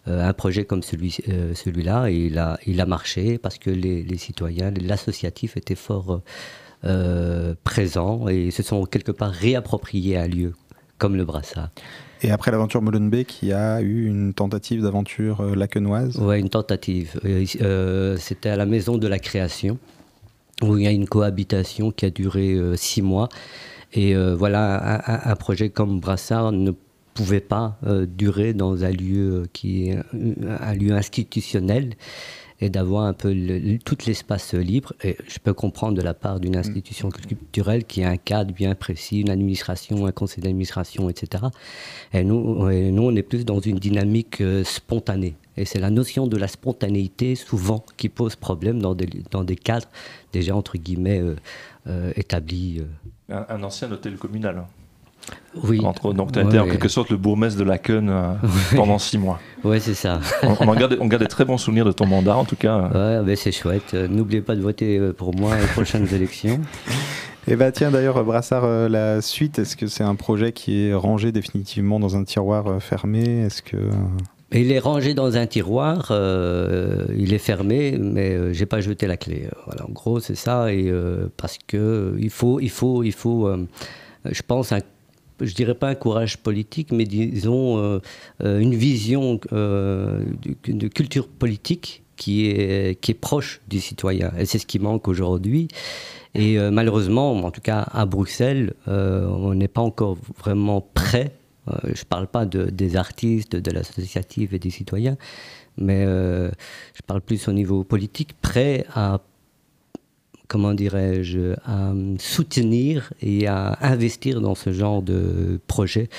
euh, 0.07 0.29
un 0.29 0.33
projet 0.33 0.65
comme 0.65 0.83
celui, 0.83 1.17
euh, 1.29 1.53
celui-là. 1.53 2.09
Et 2.09 2.25
il 2.27 2.37
a, 2.37 2.57
il 2.65 2.81
a 2.81 2.85
marché 2.85 3.37
parce 3.37 3.57
que 3.57 3.69
les, 3.69 4.03
les 4.03 4.17
citoyens, 4.17 4.71
l'associatif 4.81 5.55
était 5.55 5.75
fort 5.75 6.21
euh, 6.85 7.53
présents 7.63 8.27
et 8.27 8.51
se 8.51 8.63
sont 8.63 8.83
quelque 8.85 9.11
part 9.11 9.31
réappropriés 9.31 10.17
un 10.17 10.27
lieu 10.27 10.53
comme 10.97 11.15
le 11.15 11.25
Brassard. 11.25 11.69
Et 12.21 12.31
après 12.31 12.51
l'aventure 12.51 12.81
Molenbeek, 12.81 13.43
il 13.43 13.49
y 13.49 13.53
a 13.53 13.81
eu 13.81 14.07
une 14.07 14.33
tentative 14.33 14.81
d'aventure 14.81 15.41
euh, 15.41 15.55
lacenoise 15.55 16.17
Oui, 16.17 16.39
une 16.39 16.49
tentative. 16.49 17.19
Euh, 17.25 18.15
C'était 18.17 18.49
à 18.49 18.55
la 18.55 18.65
Maison 18.65 18.97
de 18.97 19.07
la 19.07 19.19
Création, 19.19 19.77
où 20.61 20.77
il 20.77 20.85
y 20.85 20.87
a 20.87 20.91
une 20.91 21.07
cohabitation 21.07 21.91
qui 21.91 22.05
a 22.05 22.09
duré 22.09 22.53
euh, 22.53 22.77
six 22.77 23.01
mois. 23.01 23.27
Et 23.93 24.15
euh, 24.15 24.35
voilà, 24.35 25.03
un, 25.07 25.31
un, 25.31 25.35
projet 25.35 25.69
comme 25.69 25.99
Brassard 25.99 26.51
ne 26.51 26.71
pouvait 27.13 27.39
pas 27.39 27.77
euh, 27.85 28.05
durer 28.07 28.53
dans 28.53 28.83
un 28.83 28.91
lieu 28.91 29.43
qui 29.53 29.89
est 29.89 29.97
un 30.59 30.73
lieu 30.73 30.93
institutionnel 30.93 31.93
et 32.63 32.69
d'avoir 32.69 33.03
un 33.05 33.13
peu 33.13 33.33
le, 33.33 33.77
tout 33.77 33.97
l'espace 34.07 34.53
libre. 34.53 34.93
Et 35.03 35.17
je 35.27 35.37
peux 35.39 35.53
comprendre 35.53 35.97
de 35.97 36.01
la 36.01 36.13
part 36.13 36.39
d'une 36.39 36.55
institution 36.55 37.09
culturelle 37.09 37.83
qui 37.83 38.03
a 38.03 38.09
un 38.09 38.17
cadre 38.17 38.53
bien 38.53 38.73
précis, 38.73 39.21
une 39.21 39.29
administration, 39.29 40.05
un 40.05 40.11
conseil 40.11 40.43
d'administration, 40.43 41.09
etc. 41.09 41.45
Et 42.13 42.23
nous, 42.23 42.69
et 42.69 42.91
nous, 42.91 43.03
on 43.03 43.15
est 43.15 43.23
plus 43.23 43.45
dans 43.45 43.59
une 43.59 43.79
dynamique 43.79 44.41
euh, 44.41 44.63
spontanée. 44.63 45.35
Et 45.57 45.65
c'est 45.65 45.79
la 45.79 45.89
notion 45.89 46.25
de 46.25 46.37
la 46.37 46.47
spontanéité, 46.47 47.35
souvent, 47.35 47.83
qui 47.97 48.09
pose 48.09 48.35
problème 48.35 48.81
dans 48.81 48.95
des, 48.95 49.07
dans 49.29 49.43
des 49.43 49.55
cadres 49.55 49.89
déjà, 50.31 50.55
entre 50.55 50.77
guillemets, 50.77 51.21
euh, 51.21 51.35
euh, 51.87 52.11
établis. 52.15 52.81
Un, 53.29 53.45
un, 53.49 53.63
ancien 53.63 53.91
hôtel 53.91 54.15
communal. 54.17 54.63
Oui. 55.63 55.79
Entre, 55.85 56.13
donc, 56.13 56.31
tu 56.31 56.39
as 56.39 56.43
ouais, 56.43 56.49
été 56.49 56.59
en 56.59 56.65
quelque 56.65 56.87
sorte 56.89 57.09
le 57.09 57.17
bourgmestre 57.17 57.57
de 57.57 57.63
Laken 57.63 58.09
euh, 58.09 58.33
ouais. 58.33 58.75
pendant 58.75 58.97
six 58.99 59.17
mois. 59.17 59.39
Oui, 59.63 59.79
c'est 59.79 59.93
ça. 59.93 60.19
on, 60.43 60.57
on, 60.59 60.75
garde, 60.75 60.97
on, 60.99 61.07
garde, 61.07 61.23
des 61.23 61.29
très 61.29 61.45
bons 61.45 61.57
souvenirs 61.57 61.85
de 61.85 61.93
ton 61.93 62.05
mandat, 62.05 62.35
en 62.35 62.43
tout 62.43 62.57
cas. 62.57 62.89
Ouais, 62.89 63.23
ben 63.23 63.33
c'est 63.37 63.53
chouette. 63.53 63.93
Euh, 63.93 64.09
N'oubliez 64.09 64.41
pas 64.41 64.57
de 64.57 64.61
voter 64.61 64.97
euh, 64.97 65.13
pour 65.13 65.33
moi 65.33 65.55
aux 65.55 65.67
prochaines 65.67 66.07
élections. 66.13 66.59
Et 67.45 67.57
bah 67.57 67.73
tiens 67.73 67.91
d'ailleurs 67.91 68.23
Brassard, 68.23 68.63
euh, 68.63 68.87
la 68.87 69.21
suite, 69.21 69.59
est-ce 69.59 69.75
que 69.75 69.87
c'est 69.87 70.03
un 70.03 70.15
projet 70.15 70.53
qui 70.53 70.85
est 70.87 70.93
rangé 70.93 71.33
définitivement 71.33 71.99
dans 71.99 72.15
un 72.15 72.23
tiroir 72.23 72.67
euh, 72.67 72.79
fermé? 72.79 73.39
Est-ce 73.45 73.61
que 73.61 73.77
il 74.61 74.71
est 74.71 74.79
rangé 74.79 75.13
dans 75.13 75.37
un 75.37 75.45
tiroir, 75.47 76.09
euh, 76.11 77.05
il 77.17 77.33
est 77.33 77.39
fermé, 77.39 77.97
mais 77.99 78.31
euh, 78.31 78.53
j'ai 78.53 78.65
pas 78.65 78.81
jeté 78.81 79.07
la 79.07 79.17
clé. 79.17 79.47
Voilà, 79.65 79.85
en 79.87 79.91
gros 79.91 80.19
c'est 80.19 80.35
ça, 80.35 80.73
et 80.73 80.89
euh, 80.89 81.27
parce 81.37 81.57
que 81.65 82.15
il 82.19 82.29
faut, 82.29 82.59
il 82.59 82.69
faut, 82.69 83.03
il 83.03 83.13
faut, 83.13 83.49
je 84.25 84.41
pense 84.47 84.71
un 84.71 84.79
je 85.41 85.53
dirais 85.53 85.75
pas 85.75 85.89
un 85.89 85.95
courage 85.95 86.37
politique, 86.37 86.91
mais 86.91 87.05
disons 87.05 87.99
euh, 88.43 88.59
une 88.59 88.75
vision 88.75 89.39
euh, 89.51 90.23
de, 90.65 90.87
culture 90.87 91.27
politique 91.27 92.03
qui 92.15 92.47
est, 92.47 92.99
qui 92.99 93.11
est 93.11 93.15
proche 93.15 93.61
du 93.67 93.79
citoyen. 93.79 94.31
Et 94.37 94.45
c'est 94.45 94.59
ce 94.59 94.65
qui 94.65 94.79
manque 94.79 95.07
aujourd'hui. 95.07 95.67
Et 96.35 96.57
euh, 96.57 96.71
malheureusement, 96.71 97.33
en 97.33 97.51
tout 97.51 97.61
cas 97.61 97.85
à 97.91 98.05
Bruxelles, 98.05 98.73
on 98.87 99.53
n'est 99.53 99.67
pas 99.67 99.81
encore 99.81 100.17
vraiment 100.37 100.81
prêt. 100.81 101.31
Je 101.83 101.89
ne 101.89 102.05
parle 102.07 102.27
pas 102.27 102.45
de, 102.45 102.65
des 102.65 102.95
artistes, 102.95 103.55
de 103.55 103.71
l'associatif 103.71 104.53
et 104.53 104.59
des 104.59 104.69
citoyens, 104.69 105.17
mais 105.77 106.03
je 106.05 107.01
parle 107.07 107.21
plus 107.21 107.47
au 107.47 107.53
niveau 107.53 107.83
politique, 107.83 108.33
prêt 108.41 108.85
à 108.93 109.21
comment 110.47 110.73
dirais-je, 110.73 111.53
à 111.65 111.93
soutenir 112.19 113.11
et 113.21 113.47
à 113.47 113.77
investir 113.81 114.41
dans 114.41 114.55
ce 114.55 114.71
genre 114.71 115.01
de 115.01 115.59
projet 115.67 116.09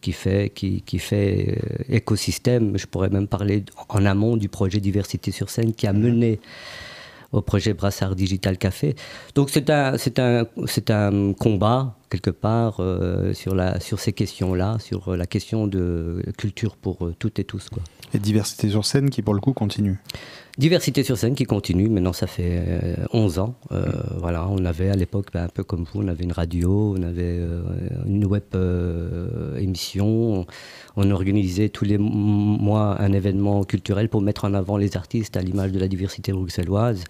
qui 0.00 0.12
fait, 0.12 0.50
qui, 0.50 0.82
qui 0.82 0.98
fait 0.98 1.58
euh, 1.58 1.94
écosystème. 1.96 2.76
Je 2.78 2.86
pourrais 2.86 3.10
même 3.10 3.28
parler 3.28 3.64
en 3.88 4.04
amont 4.06 4.36
du 4.36 4.48
projet 4.48 4.80
Diversité 4.80 5.30
sur 5.30 5.50
scène 5.50 5.74
qui 5.74 5.86
a 5.86 5.92
mené 5.92 6.40
au 7.32 7.42
projet 7.42 7.74
Brassard 7.74 8.16
Digital 8.16 8.58
Café. 8.58 8.94
Donc 9.34 9.50
c'est 9.50 9.70
un, 9.70 9.94
un, 10.18 10.46
un 10.88 11.32
combat 11.32 11.96
quelque 12.10 12.30
part 12.30 12.78
euh, 12.80 13.32
sur, 13.34 13.54
la, 13.54 13.78
sur 13.80 14.00
ces 14.00 14.12
questions-là, 14.12 14.78
sur 14.80 15.16
la 15.16 15.26
question 15.26 15.66
de 15.66 16.22
culture 16.36 16.76
pour 16.76 17.06
euh, 17.06 17.14
toutes 17.18 17.38
et 17.38 17.44
tous. 17.44 17.68
Quoi. 17.68 17.82
Et 18.12 18.18
Diversité 18.18 18.68
sur 18.68 18.84
scène 18.84 19.10
qui 19.10 19.22
pour 19.22 19.34
le 19.34 19.40
coup 19.40 19.52
continue 19.52 20.00
Diversité 20.60 21.04
sur 21.04 21.16
scène 21.16 21.34
qui 21.34 21.44
continue, 21.44 21.88
maintenant 21.88 22.12
ça 22.12 22.26
fait 22.26 22.62
euh, 22.68 22.94
11 23.14 23.38
ans. 23.38 23.54
Euh, 23.72 23.86
voilà, 24.18 24.46
on 24.46 24.62
avait 24.66 24.90
à 24.90 24.94
l'époque, 24.94 25.28
ben, 25.32 25.44
un 25.44 25.48
peu 25.48 25.64
comme 25.64 25.84
vous, 25.84 26.02
on 26.02 26.08
avait 26.08 26.24
une 26.24 26.32
radio, 26.32 26.94
on 26.98 27.02
avait 27.02 27.38
euh, 27.38 27.62
une 28.04 28.26
web 28.26 28.42
euh, 28.54 29.56
émission, 29.56 30.44
on 30.96 31.10
organisait 31.12 31.70
tous 31.70 31.86
les 31.86 31.96
mois 31.96 33.00
un 33.00 33.14
événement 33.14 33.64
culturel 33.64 34.10
pour 34.10 34.20
mettre 34.20 34.44
en 34.44 34.52
avant 34.52 34.76
les 34.76 34.98
artistes 34.98 35.38
à 35.38 35.40
l'image 35.40 35.72
de 35.72 35.78
la 35.78 35.88
diversité 35.88 36.30
bruxelloise. 36.30 37.04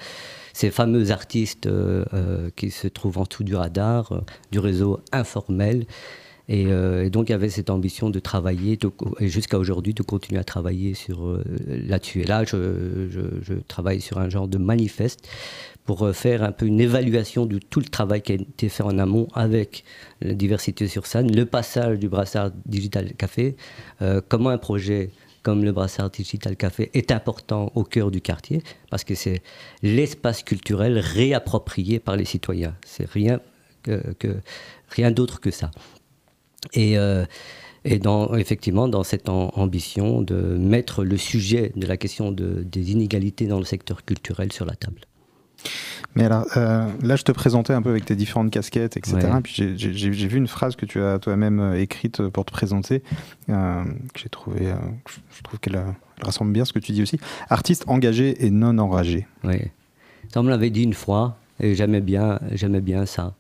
Ces 0.53 0.71
fameux 0.71 1.11
artistes 1.11 1.67
euh, 1.67 2.51
qui 2.55 2.71
se 2.71 2.87
trouvent 2.87 3.19
en 3.19 3.25
dessous 3.25 3.43
du 3.43 3.57
radar, 3.57 4.23
du 4.53 4.61
réseau 4.61 5.01
informel. 5.11 5.87
Et, 6.51 6.67
euh, 6.67 7.05
et, 7.05 7.11
donc 7.11 7.29
il 7.29 7.33
y 7.33 7.35
avait 7.35 7.49
cette 7.49 7.71
ambition 7.71 8.11
de 8.11 8.19
travailler, 8.19 8.77
et 9.21 9.29
jusqu'à 9.29 9.57
aujourd'hui 9.57 9.95
de 9.95 10.03
continuer 10.03 10.41
à 10.41 10.45
travailler 10.45 10.95
sur 10.95 11.25
euh, 11.25 11.45
là-dessus. 11.69 12.23
Et 12.23 12.25
là, 12.25 12.45
je, 12.45 12.59
travaille 13.69 14.01
sur 14.01 14.19
un 14.19 14.29
genre 14.29 14.49
de 14.49 14.59
manifeste 14.59 15.29
pour 15.85 16.03
euh, 16.03 16.13
faire 16.13 16.43
un 16.43 16.51
peu 16.51 16.67
une 16.67 16.81
évaluation 16.81 17.47
de 17.47 17.59
tout 17.59 17.79
le 17.79 17.87
travail 17.87 18.21
qui 18.23 18.33
a 18.33 18.35
été 18.35 18.69
fait 18.69 18.83
en 18.83 18.99
amont 18.99 19.29
avec 19.33 19.85
la 20.23 20.35
diversité 20.35 20.89
sur 20.89 21.07
scène, 21.07 21.33
le 21.33 21.47
passage 21.47 22.01
du 22.01 22.09
brassard 22.09 22.51
Digital 22.67 23.15
Café, 23.15 23.55
comment 24.29 24.51
un 24.51 24.59
projet 24.59 25.11
comme 25.43 25.65
le 25.65 25.73
Brassard 25.73 26.11
Digital 26.11 26.55
Café 26.55 26.91
est 26.93 27.11
important 27.11 27.73
au 27.75 27.83
cœur 27.83 28.11
du 28.11 28.21
quartier, 28.21 28.63
parce 28.91 29.05
que 29.05 29.15
c'est 29.15 29.43
l'espace 29.83 30.43
culturel 30.43 30.99
réapproprié 30.99 31.99
par 31.99 32.17
les 32.17 32.27
citoyens. 32.27 32.75
C'est 32.85 33.09
rien 33.09 33.41
d'autre 35.11 35.41
que 35.41 35.51
ça. 35.51 35.71
Et, 36.75 36.99
euh, 36.99 37.25
et 37.85 37.99
dans, 37.99 38.35
effectivement, 38.35 38.89
dans 38.89 39.03
cette 39.03 39.29
ambition 39.29 40.23
de 40.23 40.35
mettre 40.59 41.05
le 41.05 41.17
sujet 41.17 41.73
de 41.77 41.87
la 41.87 41.97
question 41.97 42.33
de, 42.33 42.63
des 42.63 42.93
inégalités 42.93 43.47
dans 43.47 43.59
le 43.59 43.65
secteur 43.65 44.05
culturel 44.05 44.53
sur 44.53 44.67
la 44.67 44.75
table. 44.75 45.01
Mais 46.15 46.25
alors, 46.25 46.47
euh, 46.57 46.89
là, 47.03 47.17
je 47.17 47.23
te 47.23 47.33
présentais 47.33 47.73
un 47.73 47.83
peu 47.83 47.91
avec 47.91 48.05
tes 48.05 48.17
différentes 48.17 48.51
casquettes, 48.51 48.97
etc. 48.97 49.17
Ouais. 49.17 49.41
Puis 49.43 49.77
j'ai 49.77 50.11
vu 50.11 50.39
une 50.39 50.49
phrase 50.49 50.75
que 50.75 50.87
tu 50.87 51.03
as 51.03 51.19
toi-même 51.19 51.75
écrite 51.75 52.27
pour 52.29 52.45
te 52.45 52.51
présenter, 52.51 53.03
euh, 53.49 53.85
que 53.85 54.21
j'ai 54.21 54.29
trouvé, 54.29 54.69
euh, 54.69 54.77
je 55.37 55.43
trouve 55.43 55.61
qu'elle 55.61 55.81
rassemble 56.21 56.53
bien 56.53 56.65
ce 56.65 56.73
que 56.73 56.79
tu 56.79 56.93
dis 56.93 57.03
aussi. 57.03 57.21
Artiste 57.49 57.85
engagé 57.87 58.45
et 58.45 58.51
non 58.51 58.79
enragé. 58.79 59.27
Oui. 59.45 59.59
Ça, 60.33 60.41
on 60.41 60.43
me 60.43 60.51
l'avait 60.51 60.71
dit 60.71 60.83
une 60.83 60.95
fois, 60.95 61.37
et 61.61 61.75
j'aimais 61.75 62.01
bien, 62.01 62.41
j'aimais 62.53 62.81
bien 62.81 63.07
ça. 63.07 63.35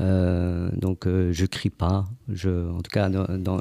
Euh, 0.00 0.68
donc 0.72 1.06
euh, 1.06 1.32
je 1.32 1.46
crie 1.46 1.70
pas. 1.70 2.04
Je, 2.32 2.70
en 2.70 2.80
tout 2.80 2.90
cas, 2.90 3.08
dans, 3.08 3.60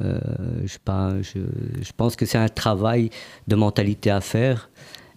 euh, 0.00 0.18
je, 0.64 0.78
pas, 0.78 1.20
je, 1.22 1.40
je, 1.80 1.92
pense 1.96 2.16
que 2.16 2.26
c'est 2.26 2.38
un 2.38 2.48
travail 2.48 3.10
de 3.48 3.56
mentalité 3.56 4.10
à 4.10 4.20
faire. 4.20 4.70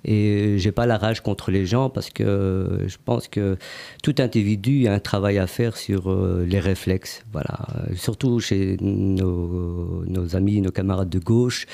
Et 0.06 0.58
j'ai 0.60 0.72
pas 0.72 0.86
la 0.86 0.98
rage 0.98 1.22
contre 1.22 1.52
les 1.52 1.66
gens 1.66 1.90
parce 1.90 2.10
que 2.10 2.86
je 2.88 2.98
pense 3.04 3.28
que 3.28 3.58
tout 4.04 4.16
individu 4.20 4.88
a 4.88 4.94
un 4.94 5.00
travail 5.00 5.38
à 5.38 5.48
faire 5.48 5.76
sur 5.76 6.16
les 6.46 6.60
réflexes. 6.60 7.26
Voilà. 7.34 7.58
Surtout 7.96 8.40
chez 8.40 8.78
nos, 8.80 10.06
nos 10.06 10.36
amis, 10.36 10.62
nos 10.62 10.72
camarades 10.72 11.10
de 11.10 11.20
gauche. 11.20 11.66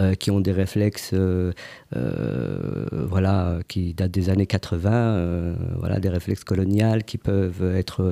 Euh, 0.00 0.14
qui 0.14 0.30
ont 0.30 0.40
des 0.40 0.52
réflexes 0.52 1.10
euh, 1.12 1.52
euh, 1.94 2.86
voilà, 3.10 3.58
qui 3.68 3.92
datent 3.92 4.10
des 4.10 4.30
années 4.30 4.46
80, 4.46 4.90
euh, 4.90 5.54
voilà, 5.78 6.00
des 6.00 6.08
réflexes 6.08 6.44
coloniales 6.44 7.04
qui 7.04 7.18
peuvent 7.18 7.76
être 7.76 8.02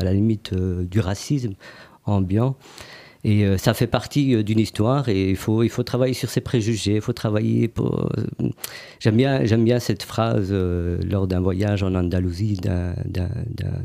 à 0.00 0.04
la 0.04 0.12
limite 0.12 0.54
du 0.54 1.00
racisme 1.00 1.54
ambiant. 2.04 2.54
Et 3.24 3.46
ça 3.58 3.74
fait 3.74 3.86
partie 3.86 4.44
d'une 4.44 4.60
histoire 4.60 5.08
et 5.08 5.30
il 5.30 5.36
faut, 5.36 5.62
il 5.62 5.70
faut 5.70 5.82
travailler 5.82 6.12
sur 6.12 6.28
ses 6.28 6.42
préjugés, 6.42 6.96
il 6.96 7.00
faut 7.00 7.14
travailler 7.14 7.72
J'aime 9.00 9.16
bien, 9.16 9.44
j'aime 9.46 9.64
bien 9.64 9.80
cette 9.80 10.02
phrase 10.02 10.52
lors 10.52 11.26
d'un 11.26 11.40
voyage 11.40 11.82
en 11.82 11.94
Andalousie 11.94 12.58
d'un 12.58 12.94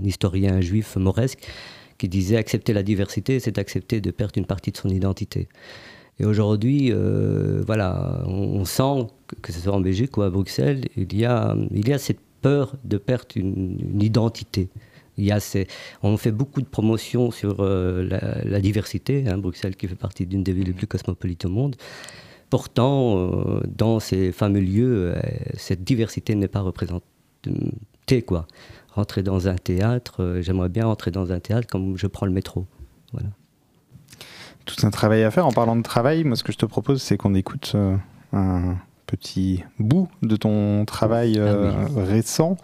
historien 0.04 0.60
juif 0.60 0.98
mauresque 0.98 1.48
qui 1.98 2.10
disait 2.10 2.38
accepter 2.38 2.74
la 2.74 2.84
diversité, 2.84 3.40
c'est 3.40 3.58
accepter 3.58 4.02
de 4.02 4.12
perdre 4.12 4.34
une 4.38 4.46
partie 4.46 4.72
de 4.72 4.78
son 4.78 4.90
identité. 4.90 5.48
Et 6.20 6.26
aujourd'hui, 6.26 6.92
euh, 6.92 7.64
voilà, 7.66 8.24
on, 8.26 8.66
sent 8.66 9.08
que, 9.42 9.54
ce 9.54 9.60
soit 9.62 9.74
en 9.74 9.80
Belgique 9.80 10.18
ou 10.18 10.22
à 10.22 10.30
Bruxelles, 10.30 10.86
il 10.98 11.16
y 11.18 11.26
a, 11.26 11.56
il 11.72 11.88
y 11.88 11.94
a 11.94 11.98
cette 11.98 12.20
peur 12.42 12.76
de 12.84 12.98
perdre 12.98 13.28
une, 13.36 14.02
identité. 14.02 14.70
Il 15.18 15.26
y 15.26 15.32
a 15.32 15.40
on 16.02 16.16
fait 16.18 16.32
beaucoup 16.32 16.62
de 16.62 16.68
promotions 16.68 17.32
sur 17.32 17.58
euh, 17.60 18.08
la, 18.44 18.60
diversité, 18.62 19.26
hein, 19.28 19.38
Bruxelles 19.38 19.76
qui 19.76 19.88
fait 19.88 19.96
partie 19.96 20.26
d'une 20.26 20.44
des 20.44 20.54
villes 20.54 20.68
les 20.68 20.74
plus 20.74 20.88
cosmopolites 20.88 21.46
au 21.46 21.50
monde. 21.50 21.76
Pourtant, 22.50 23.18
euh, 23.18 23.62
dans 23.68 24.00
ces 24.00 24.32
fameux 24.32 24.62
lieux, 24.62 25.16
cette 25.56 25.84
diversité 25.84 26.36
n'est 26.36 26.48
pas 26.48 26.62
représentée. 26.62 27.04
Quoi. 28.26 28.48
Rentrer 28.94 29.24
dans 29.24 29.48
un 29.48 29.56
théâtre, 29.56 30.40
j'aimerais 30.42 30.70
bien 30.70 30.86
rentrer 30.86 31.12
dans 31.12 31.32
un 31.32 31.40
théâtre 31.40 31.68
comme 31.68 31.98
je 31.98 32.08
prends 32.08 32.26
le 32.26 32.32
métro. 32.32 32.66
Tout 34.70 34.86
un 34.86 34.92
travail 34.92 35.24
à 35.24 35.32
faire. 35.32 35.48
En 35.48 35.52
parlant 35.52 35.76
de 35.76 35.82
travail, 35.82 36.24
moi, 36.24 36.36
ce 36.36 36.44
que 36.44 36.52
je 36.52 36.58
te 36.58 36.66
propose, 36.66 37.02
c'est 37.02 37.18
qu'on 37.18 37.34
écoute 37.34 37.72
euh, 37.74 37.96
un 38.34 38.76
petit 39.08 39.64
bout 39.80 40.08
de 40.22 40.36
ton 40.36 40.86
travail 40.86 41.36
euh, 41.38 41.72
récent. 41.96 42.56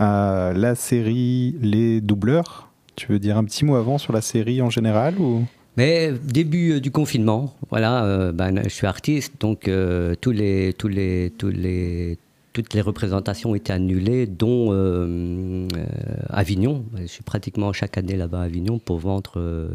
Euh, 0.00 0.54
la 0.54 0.74
série 0.74 1.54
Les 1.60 2.00
Doubleurs. 2.00 2.70
Tu 2.96 3.12
veux 3.12 3.18
dire 3.18 3.36
un 3.36 3.44
petit 3.44 3.66
mot 3.66 3.76
avant 3.76 3.98
sur 3.98 4.12
la 4.14 4.22
série 4.22 4.62
en 4.62 4.70
général 4.70 5.18
ou? 5.18 5.44
Mais 5.76 6.12
début 6.12 6.72
euh, 6.72 6.80
du 6.80 6.90
confinement, 6.90 7.54
voilà, 7.70 8.04
euh, 8.04 8.32
ben, 8.32 8.62
je 8.64 8.68
suis 8.68 8.86
artiste, 8.86 9.34
donc 9.40 9.68
euh, 9.68 10.14
tous 10.20 10.30
les, 10.30 10.74
tous 10.74 10.88
les, 10.88 11.32
tous 11.38 11.48
les, 11.48 12.18
toutes 12.52 12.74
les 12.74 12.80
représentations 12.80 13.50
ont 13.50 13.54
été 13.54 13.72
annulées, 13.72 14.26
dont 14.26 14.72
euh, 14.72 15.66
euh, 15.76 15.86
Avignon. 16.28 16.84
Je 16.96 17.06
suis 17.06 17.22
pratiquement 17.22 17.72
chaque 17.72 17.96
année 17.98 18.16
là-bas 18.16 18.40
à 18.40 18.44
Avignon 18.44 18.78
pour 18.78 18.98
vendre 18.98 19.34
euh, 19.36 19.68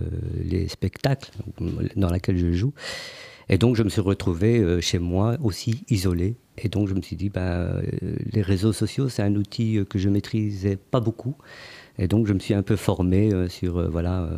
les 0.43 0.67
spectacles 0.67 1.31
dans 1.95 2.11
lesquels 2.11 2.37
je 2.37 2.51
joue. 2.51 2.73
Et 3.49 3.57
donc 3.57 3.75
je 3.75 3.83
me 3.83 3.89
suis 3.89 4.01
retrouvé 4.01 4.81
chez 4.81 4.99
moi 4.99 5.37
aussi 5.41 5.85
isolé. 5.89 6.35
Et 6.57 6.67
donc 6.67 6.89
je 6.89 6.93
me 6.93 7.01
suis 7.01 7.15
dit, 7.15 7.29
ben, 7.29 7.81
les 8.33 8.41
réseaux 8.41 8.73
sociaux, 8.73 9.07
c'est 9.07 9.21
un 9.21 9.35
outil 9.35 9.79
que 9.89 9.97
je 9.97 10.09
maîtrisais 10.09 10.75
pas 10.75 10.99
beaucoup. 10.99 11.35
Et 11.99 12.07
donc 12.07 12.27
je 12.27 12.33
me 12.33 12.39
suis 12.39 12.53
un 12.53 12.61
peu 12.61 12.75
formé 12.75 13.33
euh, 13.33 13.47
sur 13.49 13.77
euh, 13.79 13.87
voilà 13.91 14.21
euh, 14.21 14.37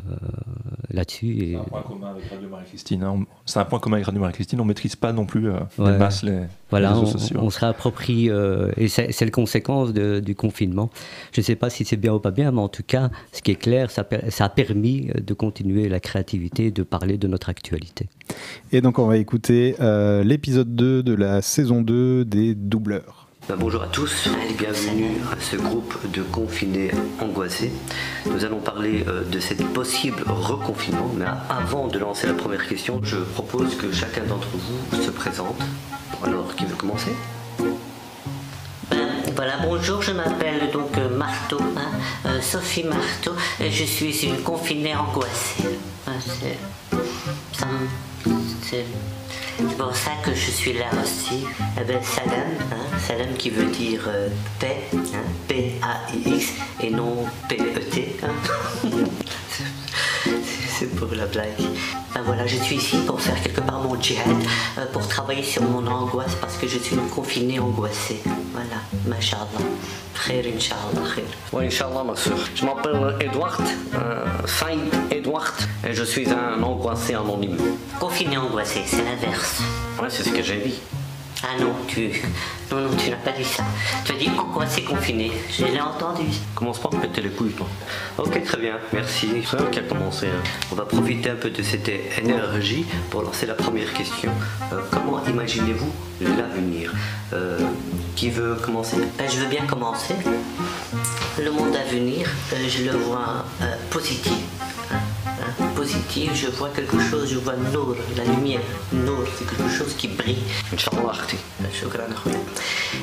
là-dessus. 0.92 1.28
Et... 1.38 1.52
C'est 1.52 1.58
un 1.58 1.64
point 1.64 1.82
commun 1.82 2.08
avec 2.12 2.24
Radio 2.30 2.50
Marie-Christine. 2.50 3.04
hein. 3.04 3.14
On- 3.18 3.26
C'est 3.46 3.60
un 3.60 3.66
point 3.66 3.80
commun 3.80 3.96
avec 3.98 4.06
Radio 4.06 4.22
Marie-Christine. 4.22 4.62
On 4.62 4.66
maîtrise 4.66 4.96
pas 4.96 5.12
non 5.14 5.26
plus 5.26 5.50
euh, 5.50 5.60
Ouais. 5.78 5.92
les 5.92 5.98
masses, 5.98 6.24
les, 6.24 6.40
Voilà, 6.70 6.90
les 6.94 7.00
réseaux 7.00 7.08
on, 7.08 7.18
sociaux. 7.20 7.40
on 7.42 7.50
se 7.50 7.60
réapproprie, 7.60 8.30
euh, 8.30 8.72
et 8.78 8.88
c'est 8.88 9.12
c'est 9.12 9.26
la 9.26 9.32
conséquence 9.32 9.92
de- 9.94 10.20
du 10.20 10.36
confinement. 10.36 10.90
Je 11.34 11.42
ne 11.42 11.46
sais 11.46 11.56
pas 11.56 11.70
si 11.70 11.84
c'est 11.86 11.98
bien 11.98 12.14
ou 12.14 12.20
pas 12.20 12.32
bien, 12.32 12.52
mais 12.52 12.62
en 12.62 12.70
tout 12.70 12.84
cas, 12.86 13.10
ce 13.34 13.42
qui 13.42 13.52
est 13.52 13.56
clair, 13.56 13.92
ça, 13.92 14.08
a 14.40 14.50
permis 14.50 15.08
de 15.22 15.34
continuer 15.34 15.90
la 15.90 16.00
créativité 16.00 16.68
et 16.68 16.72
de 16.72 16.84
parler 16.84 17.18
de 17.18 17.28
notre 17.28 17.50
actualité. 17.50 18.08
Et 18.72 18.82
donc, 18.82 19.00
on 19.00 19.08
va 19.08 19.18
écouter 19.18 19.76
euh, 19.82 20.24
l'épisode 20.24 20.76
2 20.76 21.04
de 21.04 21.14
la 21.14 21.42
saison 21.42 21.82
2 21.82 22.24
des 22.26 22.56
Doubleurs. 22.56 23.19
Ben, 23.50 23.56
bonjour 23.58 23.82
à 23.82 23.88
tous 23.88 24.30
et 24.48 24.54
bienvenue 24.54 25.18
à 25.32 25.42
ce 25.42 25.56
groupe 25.56 25.98
de 26.12 26.22
confinés 26.22 26.92
angoissés. 27.20 27.72
Nous 28.28 28.46
allons 28.46 28.60
parler 28.60 29.04
euh, 29.08 29.24
de 29.24 29.40
cette 29.40 29.66
possible 29.74 30.24
reconfinement, 30.28 31.10
mais 31.18 31.26
avant 31.50 31.88
de 31.88 31.98
lancer 31.98 32.28
la 32.28 32.36
première 32.36 32.68
question, 32.68 33.00
je 33.02 33.16
propose 33.16 33.76
que 33.76 33.92
chacun 33.92 34.24
d'entre 34.26 34.50
vous 34.54 35.02
se 35.02 35.10
présente. 35.10 35.60
Alors, 36.24 36.56
qui 36.56 36.66
veut 36.66 36.76
commencer? 36.76 37.10
Voilà, 39.36 39.58
bonjour, 39.64 40.04
je 40.04 40.12
m'appelle 40.12 40.70
donc 40.72 40.96
euh, 41.00 41.10
Marteau, 41.18 41.58
hein, 41.76 41.90
euh, 42.28 42.42
Sophie 42.42 42.84
Marteau, 42.84 43.32
et 43.60 43.72
je 43.72 43.84
suis 43.84 44.26
une 44.28 44.44
confinée 44.44 44.96
angoissée. 44.96 45.64
C'est- 48.64 48.86
pour 49.78 49.94
ça 49.96 50.12
que 50.24 50.34
je 50.34 50.52
suis 50.52 50.74
là 50.74 50.86
aussi. 51.04 51.46
Eh 51.80 51.84
ben, 51.84 52.02
salam, 52.02 52.48
hein, 52.72 52.98
salam 53.06 53.34
qui 53.38 53.50
veut 53.50 53.66
dire 53.72 54.02
euh, 54.08 54.30
paix, 54.60 54.88
hein, 54.94 55.24
P-A-I-X, 55.48 56.46
et 56.82 56.90
non 56.92 57.26
P-E-T. 57.50 58.18
hein. 58.24 58.30
C'est 60.80 60.96
pour 60.96 61.14
la 61.14 61.26
blague. 61.26 61.50
Ben 62.14 62.22
voilà, 62.24 62.48
je 62.48 62.58
suis 62.58 62.76
ici 62.78 62.98
pour 63.06 63.22
faire 63.22 63.42
quelque 63.42 63.62
part 63.62 63.80
mon 63.82 64.00
djihad, 64.02 64.36
euh, 64.78 64.86
pour 64.92 65.08
travailler 65.08 65.44
sur 65.44 65.64
mon 65.64 65.86
angoisse 65.88 66.36
parce 66.42 66.58
que 66.58 66.68
je 66.68 66.78
suis 66.78 66.96
une 66.96 67.08
confinée 67.08 67.60
angoissée. 67.60 68.22
Voilà, 68.52 68.82
mashallah. 69.06 69.46
Khair, 70.26 70.44
inshallah, 70.56 71.08
khair. 71.16 71.26
Oui, 71.54 71.68
Inch'Allah, 71.68 72.04
ma 72.04 72.16
soeur. 72.16 72.38
Je 72.56 72.66
m'appelle 72.66 73.16
Edward, 73.22 73.62
euh, 73.96 74.26
Saïd 74.46 74.80
Edward, 75.12 75.54
et 75.88 75.94
je 75.94 76.04
suis 76.04 76.28
un 76.30 76.62
angoissé 76.62 77.14
anonyme. 77.16 77.58
Confiné 78.00 78.38
angoissé, 78.38 78.82
c'est 78.86 79.04
l'inverse. 79.04 79.62
Ouais, 80.02 80.10
c'est 80.10 80.24
ce 80.24 80.30
que 80.30 80.42
j'ai 80.42 80.58
dit. 80.58 80.80
Ah 81.42 81.58
non, 81.60 81.74
tu. 81.88 82.10
Non, 82.70 82.82
non, 82.82 82.90
tu 82.98 83.10
n'as 83.10 83.16
pas 83.16 83.32
dit 83.32 83.46
ça. 83.46 83.64
Tu 84.04 84.12
as 84.12 84.16
dit 84.16 84.30
angoissé 84.38 84.84
confiné. 84.84 85.32
Je 85.58 85.66
l'ai 85.66 85.80
entendu. 85.80 86.24
Commence 86.54 86.80
pas 86.80 86.90
à 86.92 86.96
me 86.98 87.02
péter 87.02 87.22
les 87.22 87.30
couilles, 87.30 87.54
toi. 87.54 87.66
Ok, 88.18 88.44
très 88.44 88.58
bien, 88.58 88.78
merci. 88.92 89.30
C'est 89.50 89.56
toi 89.58 89.68
qui 89.72 89.80
a 89.80 89.84
commencé. 89.84 90.28
hein. 90.28 90.44
On 90.72 90.76
va 90.76 90.84
profiter 90.84 91.30
un 91.30 91.36
peu 91.36 91.50
de 91.50 91.64
cette 91.64 91.90
énergie 92.22 92.86
pour 93.10 93.22
lancer 93.22 93.46
la 93.46 93.54
première 93.54 93.92
question. 93.94 94.32
Euh, 94.74 94.82
comment 94.92 95.22
imaginez-vous 95.26 95.92
l'avenir 96.22 96.92
Euh, 97.32 97.60
Qui 98.18 98.30
veut 98.32 98.56
commencer 98.56 98.98
Ben, 99.18 99.28
je 99.30 99.40
veux 99.40 99.48
bien 99.48 99.66
commencer. 99.66 100.16
Le 101.42 101.52
monde 101.52 101.74
à 101.76 101.90
venir, 101.90 102.28
euh, 102.54 102.58
je 102.68 102.84
le 102.84 102.98
vois 102.98 103.46
euh, 103.62 103.76
positif. 103.90 104.34
Hein, 104.92 104.98
hein, 105.42 105.64
positif, 105.76 106.32
je 106.36 106.48
vois 106.48 106.70
quelque 106.70 107.00
chose, 107.00 107.30
je 107.32 107.38
vois 107.40 107.56
Nour, 107.74 107.96
la 108.18 108.24
lumière. 108.24 108.62
Nour, 108.94 109.24
c'est 109.38 109.48
quelque 109.48 109.70
chose 109.72 109.94
qui 109.98 110.08
brille. 110.08 110.38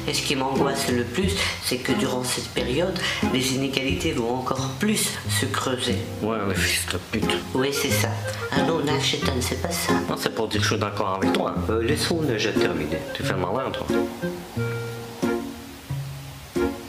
Et 0.09 0.15
ce 0.15 0.23
qui 0.23 0.37
m'angoisse 0.37 0.89
le 0.89 1.05
plus, 1.05 1.33
c'est 1.65 1.79
que 1.79 1.93
durant 1.93 2.23
cette 2.25 2.49
période, 2.49 2.99
les 3.33 3.55
inégalités 3.55 4.13
vont 4.13 4.35
encore 4.37 4.71
plus 4.79 5.11
se 5.29 5.47
creuser. 5.47 5.97
Ouais, 6.23 6.37
les 6.49 6.55
fils 6.55 6.87
de 6.93 6.99
pute. 7.11 7.37
Oui, 7.55 7.69
c'est 7.73 7.91
ça. 7.91 8.09
Ah 8.53 8.63
non, 8.63 8.81
Nachetan, 8.85 9.33
c'est 9.41 9.61
pas 9.63 9.71
ça. 9.71 9.93
Non, 10.09 10.17
c'est 10.19 10.35
pour 10.35 10.49
dire 10.49 10.61
que 10.61 10.65
je 10.67 10.73
suis 10.73 10.81
d'accord 10.81 11.19
avec 11.21 11.33
toi. 11.33 11.55
Euh, 11.71 11.83
Laissons 11.83 12.23
déjà 12.23 12.53
terminer. 12.53 12.99
Tu 13.15 13.23
fais 13.23 13.35
malin, 13.35 13.71
toi. 13.73 13.87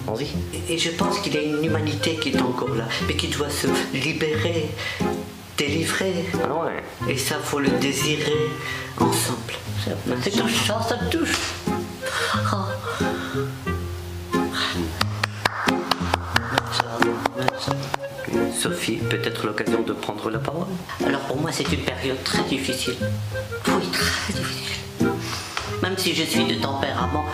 Vas-y. 0.06 0.28
Et- 0.54 0.74
Et 0.74 0.78
je 0.78 0.92
pense 0.92 1.20
qu'il 1.20 1.34
y 1.34 1.38
a 1.38 1.42
une 1.42 1.64
humanité 1.64 2.16
qui 2.16 2.30
est 2.30 2.42
encore 2.42 2.74
là, 2.76 2.86
mais 3.08 3.16
qui 3.16 3.28
doit 3.28 3.50
se 3.50 3.68
libérer, 3.94 4.70
délivrer. 5.58 6.26
Ah 6.36 6.54
ouais. 6.54 6.84
Et 7.12 7.18
ça, 7.18 7.36
faut 7.44 7.60
le 7.60 7.70
désirer 7.70 8.50
ensemble. 9.00 9.54
C'est 10.22 10.32
touchant, 10.32 10.82
ça 10.82 10.98
me 11.02 11.10
touche. 11.10 11.38
Oh. 12.54 12.56
Sophie, 18.54 18.98
peut-être 18.98 19.46
l'occasion 19.46 19.82
de 19.82 19.94
prendre 19.94 20.30
la 20.30 20.40
parole 20.40 20.66
Alors 21.06 21.22
pour 21.22 21.38
moi, 21.38 21.52
c'est 21.52 21.72
une 21.72 21.84
période 21.84 22.22
très 22.24 22.44
difficile. 22.44 22.96
Oui, 23.68 23.88
très 23.92 24.34
difficile. 24.34 24.78
Même 25.82 25.98
si 25.98 26.14
je 26.16 26.24
suis 26.24 26.46
de 26.46 26.56
tempérament 26.56 27.26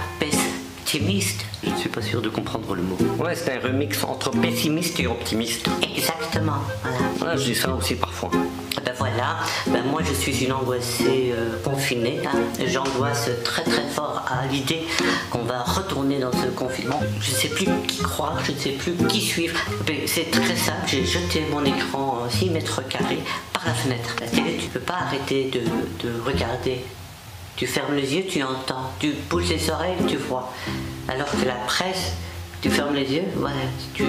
pessimiste. 0.99 1.45
Je 1.63 1.69
ne 1.71 1.75
suis 1.77 1.89
pas 1.89 2.01
sûr 2.01 2.21
de 2.21 2.29
comprendre 2.29 2.75
le 2.75 2.83
mot. 2.83 2.97
Ouais, 3.19 3.35
c'est 3.35 3.51
un 3.57 3.59
remix 3.67 4.03
entre 4.03 4.29
pessimiste 4.31 4.99
et 4.99 5.07
optimiste. 5.07 5.67
Exactement. 5.81 6.57
Voilà. 7.17 7.35
Je 7.37 7.45
dis 7.45 7.55
ça 7.55 7.73
aussi 7.73 7.95
parfois. 7.95 8.29
Ben 8.85 8.93
voilà, 8.97 9.37
ben 9.67 9.83
moi 9.85 10.01
je 10.03 10.13
suis 10.13 10.43
une 10.43 10.51
angoissée 10.51 11.31
euh, 11.33 11.57
confinée. 11.63 12.19
hein. 12.25 12.37
J'angoisse 12.67 13.29
très 13.43 13.63
très 13.63 13.87
fort 13.87 14.23
à 14.27 14.45
l'idée 14.47 14.83
qu'on 15.31 15.43
va 15.43 15.63
retourner 15.63 16.19
dans 16.19 16.31
ce 16.31 16.47
confinement. 16.47 16.99
Je 17.21 17.31
ne 17.31 17.35
sais 17.35 17.47
plus 17.49 17.67
qui 17.87 18.01
croire, 18.03 18.39
je 18.45 18.51
ne 18.51 18.57
sais 18.57 18.71
plus 18.71 18.93
qui 19.07 19.21
suivre. 19.21 19.57
Ben, 19.87 19.95
C'est 20.05 20.29
très 20.31 20.55
simple, 20.55 20.85
j'ai 20.87 21.05
jeté 21.05 21.43
mon 21.51 21.63
écran 21.63 22.23
6 22.29 22.49
mètres 22.49 22.81
carrés 22.87 23.19
par 23.53 23.63
la 23.65 23.73
fenêtre. 23.73 24.15
La 24.19 24.27
télé, 24.27 24.57
tu 24.57 24.67
peux 24.67 24.79
pas 24.79 24.97
arrêter 25.07 25.49
de, 25.49 25.61
de 26.07 26.13
regarder. 26.25 26.79
Tu 27.55 27.67
fermes 27.67 27.95
les 27.95 28.15
yeux, 28.15 28.25
tu 28.27 28.41
entends. 28.41 28.91
Tu 28.99 29.13
bouges 29.29 29.49
les 29.49 29.69
oreilles, 29.69 29.97
tu 30.07 30.17
vois. 30.17 30.51
Alors 31.07 31.29
que 31.29 31.45
la 31.45 31.55
presse, 31.67 32.13
tu 32.61 32.69
fermes 32.69 32.95
les 32.95 33.11
yeux, 33.13 33.25
voilà, 33.35 33.61
tu, 33.93 34.05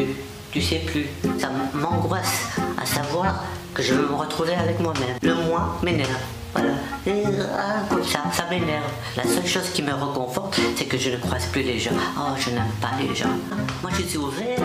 tu 0.50 0.62
sais 0.62 0.78
plus. 0.78 1.06
Ça 1.38 1.50
m'angoisse 1.74 2.48
à 2.80 2.86
savoir 2.86 3.44
que 3.74 3.82
je 3.82 3.94
vais 3.94 4.02
me 4.02 4.14
retrouver 4.14 4.54
avec 4.54 4.80
moi-même. 4.80 5.18
Le 5.20 5.34
moi 5.34 5.78
m'énerve. 5.82 6.10
Voilà. 6.54 6.72
Et, 7.06 7.24
ah, 7.58 7.82
comme 7.88 8.04
ça, 8.04 8.20
ça 8.32 8.44
m'énerve. 8.48 8.84
La 9.16 9.24
seule 9.24 9.46
chose 9.46 9.70
qui 9.70 9.82
me 9.82 9.92
reconforte, 9.92 10.58
c'est 10.76 10.84
que 10.86 10.96
je 10.96 11.10
ne 11.10 11.16
croise 11.16 11.46
plus 11.46 11.62
les 11.62 11.78
gens. 11.78 11.90
Oh, 12.16 12.34
je 12.38 12.50
n'aime 12.50 12.70
pas 12.80 12.90
les 13.00 13.14
gens. 13.14 13.34
Moi, 13.82 13.90
je 13.98 14.02
suis 14.02 14.18
ouvert 14.18 14.58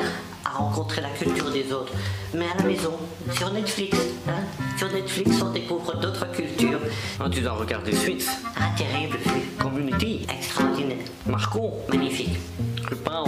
à 0.46 0.50
rencontrer 0.58 1.02
la 1.02 1.10
culture 1.10 1.52
des 1.52 1.72
autres. 1.74 1.94
Mais 2.34 2.46
à 2.46 2.58
la 2.58 2.64
maison, 2.64 2.94
sur 3.34 3.52
Netflix. 3.52 3.98
hein. 4.28 4.34
Sur 4.78 4.92
Netflix, 4.94 5.42
on 5.42 5.50
découvre 5.52 5.96
d'autres 6.00 6.32
cultures. 6.32 6.80
Ah, 7.20 7.26
tu 7.30 7.42
dois 7.42 7.54
regarder 7.54 7.96
Suits. 7.96 8.26
Ah, 8.56 8.70
terrible. 8.78 9.18
Community. 9.60 10.26
Extraordinaire. 10.30 10.98
Marco. 11.26 11.74
Magnifique. 11.90 12.38
Lupin. 12.90 13.24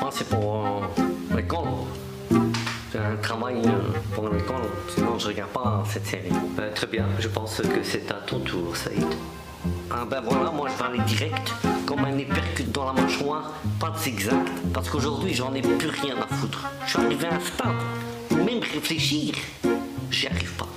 Ah, 0.00 0.08
c'est 0.12 0.28
pour 0.28 0.66
euh, 0.66 1.02
travail 3.20 3.62
euh, 3.66 4.14
pour 4.14 4.28
l'école. 4.28 4.62
Sinon, 4.94 5.18
je 5.18 5.28
regarde 5.28 5.50
pas 5.50 5.84
cette 5.88 6.06
série. 6.06 6.32
Euh, 6.58 6.72
très 6.74 6.86
bien, 6.86 7.06
je 7.18 7.28
pense 7.28 7.56
que 7.56 7.82
c'est 7.82 8.10
à 8.10 8.14
ton 8.14 8.40
tour, 8.40 8.76
Saïd. 8.76 9.06
Ah 9.90 10.04
ben 10.08 10.20
voilà, 10.20 10.50
moi 10.50 10.68
je 10.68 10.82
vais 10.82 10.90
aller 10.90 11.04
direct, 11.06 11.52
comme 11.86 12.04
un 12.04 12.18
hypercute 12.18 12.70
dans 12.72 12.84
la 12.84 13.00
mâchoire, 13.00 13.52
pas 13.80 13.90
de 13.90 13.98
zigzag, 13.98 14.46
parce 14.72 14.90
qu'aujourd'hui 14.90 15.32
j'en 15.32 15.54
ai 15.54 15.62
plus 15.62 15.88
rien 15.88 16.16
à 16.20 16.34
foutre. 16.34 16.64
Je 16.84 16.90
suis 16.90 16.98
arrivé 16.98 17.26
à 17.26 17.34
un 17.34 17.40
stade 17.40 17.74
même 18.44 18.60
réfléchir, 18.60 19.34
j'y 20.10 20.26
arrive 20.26 20.52
pas. 20.54 20.68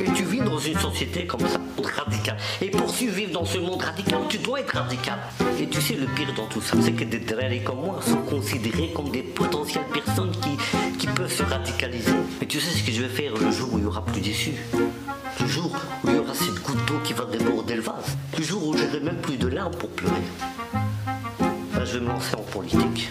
Et 0.00 0.10
tu 0.14 0.24
vis 0.24 0.40
dans 0.40 0.58
une 0.58 0.78
société 0.78 1.26
comme 1.26 1.46
ça, 1.46 1.60
radicale. 1.96 2.36
Et 2.62 2.70
pour 2.70 2.88
survivre 2.90 3.32
dans 3.32 3.44
ce 3.44 3.58
monde 3.58 3.82
radical, 3.82 4.20
tu 4.28 4.38
dois 4.38 4.60
être 4.60 4.74
radical. 4.74 5.18
Et 5.58 5.68
tu 5.68 5.80
sais, 5.80 5.94
le 5.94 6.06
pire 6.06 6.32
dans 6.34 6.46
tout 6.46 6.60
ça, 6.62 6.76
c'est 6.80 6.92
que 6.92 7.04
des 7.04 7.18
drôles 7.18 7.62
comme 7.64 7.80
moi 7.80 8.00
sont 8.02 8.22
considérés 8.22 8.90
comme 8.94 9.10
des 9.10 9.22
potentielles 9.22 9.84
personnes 9.92 10.32
qui, 10.32 10.56
qui 10.98 11.06
peuvent 11.06 11.32
se 11.32 11.42
radicaliser. 11.42 12.12
Mais 12.40 12.46
tu 12.46 12.60
sais 12.60 12.70
ce 12.78 12.82
que 12.82 12.92
je 12.92 13.02
vais 13.02 13.08
faire 13.08 13.34
le 13.34 13.50
jour 13.50 13.72
où 13.72 13.78
il 13.78 13.82
n'y 13.82 13.86
aura 13.86 14.04
plus 14.04 14.20
d'issue? 14.20 14.54
Le 15.40 15.46
jour 15.46 15.70
où 16.04 16.08
il 16.08 16.16
y 16.16 16.18
aura 16.18 16.34
cette 16.34 16.62
goutte 16.62 16.84
d'eau 16.86 16.98
qui 17.04 17.12
va 17.12 17.24
déborder 17.24 17.76
le 17.76 17.82
vase 17.82 18.16
Le 18.36 18.44
jour 18.44 18.66
où 18.66 18.76
j'aurai 18.76 19.00
même 19.00 19.20
plus 19.20 19.36
de 19.36 19.48
larmes 19.48 19.74
pour 19.74 19.90
pleurer 19.90 20.22
Ben, 21.74 21.84
je 21.84 21.98
vais 21.98 22.00
me 22.00 22.08
lancer 22.08 22.34
en 22.36 22.42
politique. 22.42 23.10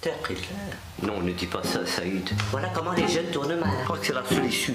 T'es 0.00 0.10
appris 0.10 0.34
là 0.34 1.06
Non, 1.06 1.20
ne 1.20 1.32
dis 1.32 1.46
pas 1.46 1.62
ça, 1.62 1.86
Saïd. 1.86 2.28
Voilà 2.50 2.68
comment 2.74 2.92
les 2.92 3.08
jeunes 3.08 3.30
tournent 3.32 3.56
mal. 3.56 3.70
Je 3.80 3.84
crois 3.84 3.98
que 3.98 4.06
c'est 4.06 4.12
la 4.12 4.24
seule 4.24 4.44
issue. 4.44 4.74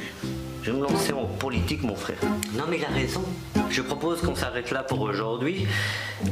Je 0.61 0.71
vais 0.71 0.77
me 0.77 0.83
lancer 0.83 1.13
en 1.13 1.25
politique, 1.25 1.83
mon 1.83 1.95
frère. 1.95 2.17
Non, 2.53 2.65
mais 2.69 2.77
il 2.77 2.85
a 2.85 2.89
raison. 2.89 3.23
Je 3.69 3.81
propose 3.81 4.21
qu'on 4.21 4.35
s'arrête 4.35 4.71
là 4.71 4.83
pour 4.83 5.01
aujourd'hui 5.01 5.67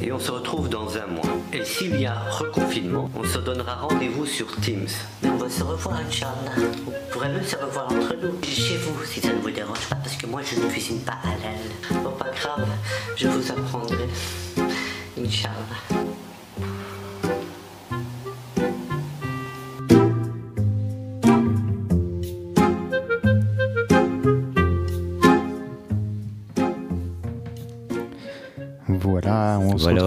et 0.01 0.11
on 0.11 0.19
se 0.19 0.31
retrouve 0.31 0.69
dans 0.69 0.97
un 0.97 1.07
mois. 1.07 1.29
Et 1.53 1.63
s'il 1.63 1.99
y 1.99 2.05
a 2.05 2.15
reconfinement, 2.31 3.09
on 3.15 3.23
se 3.23 3.37
donnera 3.37 3.75
rendez-vous 3.75 4.25
sur 4.25 4.47
Teams. 4.59 4.87
Mais 5.23 5.29
on 5.29 5.37
va 5.37 5.49
se 5.49 5.63
revoir, 5.63 5.99
Inch'Allah. 6.07 6.67
On 6.87 7.11
pourrait 7.13 7.29
même 7.29 7.43
se 7.45 7.55
revoir 7.55 7.85
entre 7.85 8.15
nous. 8.15 8.33
Chez 8.43 8.77
vous, 8.77 9.03
si 9.05 9.21
ça 9.21 9.33
ne 9.33 9.39
vous 9.39 9.51
dérange 9.51 9.87
pas, 9.87 9.95
parce 9.95 10.17
que 10.17 10.25
moi, 10.25 10.41
je 10.43 10.59
ne 10.59 10.69
cuisine 10.69 10.99
pas 11.01 11.19
à 11.23 11.35
l'aile. 11.41 12.01
Bon, 12.03 12.11
pas 12.11 12.31
grave, 12.31 12.67
je 13.15 13.27
vous 13.27 13.51
apprendrai. 13.51 14.07
Inch'Allah. 15.17 16.15
Voilà, 29.95 30.05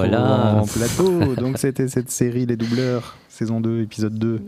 on 0.61 0.65
se 0.65 0.79
Voilà, 0.79 0.93
retrouve 0.95 0.99
voilà. 0.99 1.25
en 1.25 1.27
plateau. 1.27 1.35
Donc 1.43 1.59
c'était 1.59 1.89
cette 1.89 2.11
série 2.11 2.47
Les 2.47 2.57
Doubleurs, 2.57 3.17
saison 3.29 3.61
2, 3.61 3.83
épisode 3.83 4.19
2. 4.19 4.41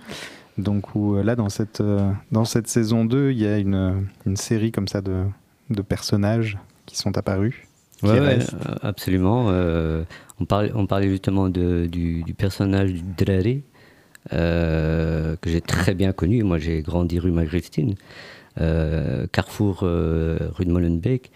Donc 0.59 0.95
où, 0.95 1.17
euh, 1.17 1.23
là, 1.23 1.35
dans 1.37 1.49
cette, 1.49 1.81
euh, 1.81 2.11
dans 2.31 2.45
cette 2.45 2.69
saison 2.69 3.05
2, 3.05 3.31
il 3.31 3.39
y 3.39 3.47
a 3.47 3.59
une, 3.59 4.05
une 4.27 4.37
série 4.37 4.71
comme 4.73 4.87
ça 4.89 5.01
de, 5.01 5.25
de 5.71 5.83
personnages 5.83 6.59
qui 6.87 6.97
sont 6.97 7.17
apparus. 7.17 7.55
qui 7.99 8.07
Ouais, 8.07 8.21
ouais, 8.21 8.39
euh, 8.41 8.75
absolument. 8.83 9.47
euh, 9.49 10.03
on, 10.41 10.45
parlait, 10.45 10.71
on 10.75 10.87
parlait 10.87 11.09
justement 11.09 11.49
de- 11.49 11.87
du, 11.91 12.23
du 12.23 12.35
personnage 12.35 12.93
du 12.93 13.03
Drari, 13.25 13.63
euh, 14.33 15.37
que 15.41 15.51
j'ai 15.51 15.61
très 15.61 15.95
bien 15.95 16.13
connu. 16.13 16.43
Moi, 16.43 16.59
j'ai 16.59 16.83
grandi 16.83 17.19
rue 17.19 17.33
Magristine, 17.33 17.95
euh, 18.61 19.27
Carrefour 19.33 19.81
rue 19.81 20.65
de 20.65 20.71
Molenbeek. 20.71 21.31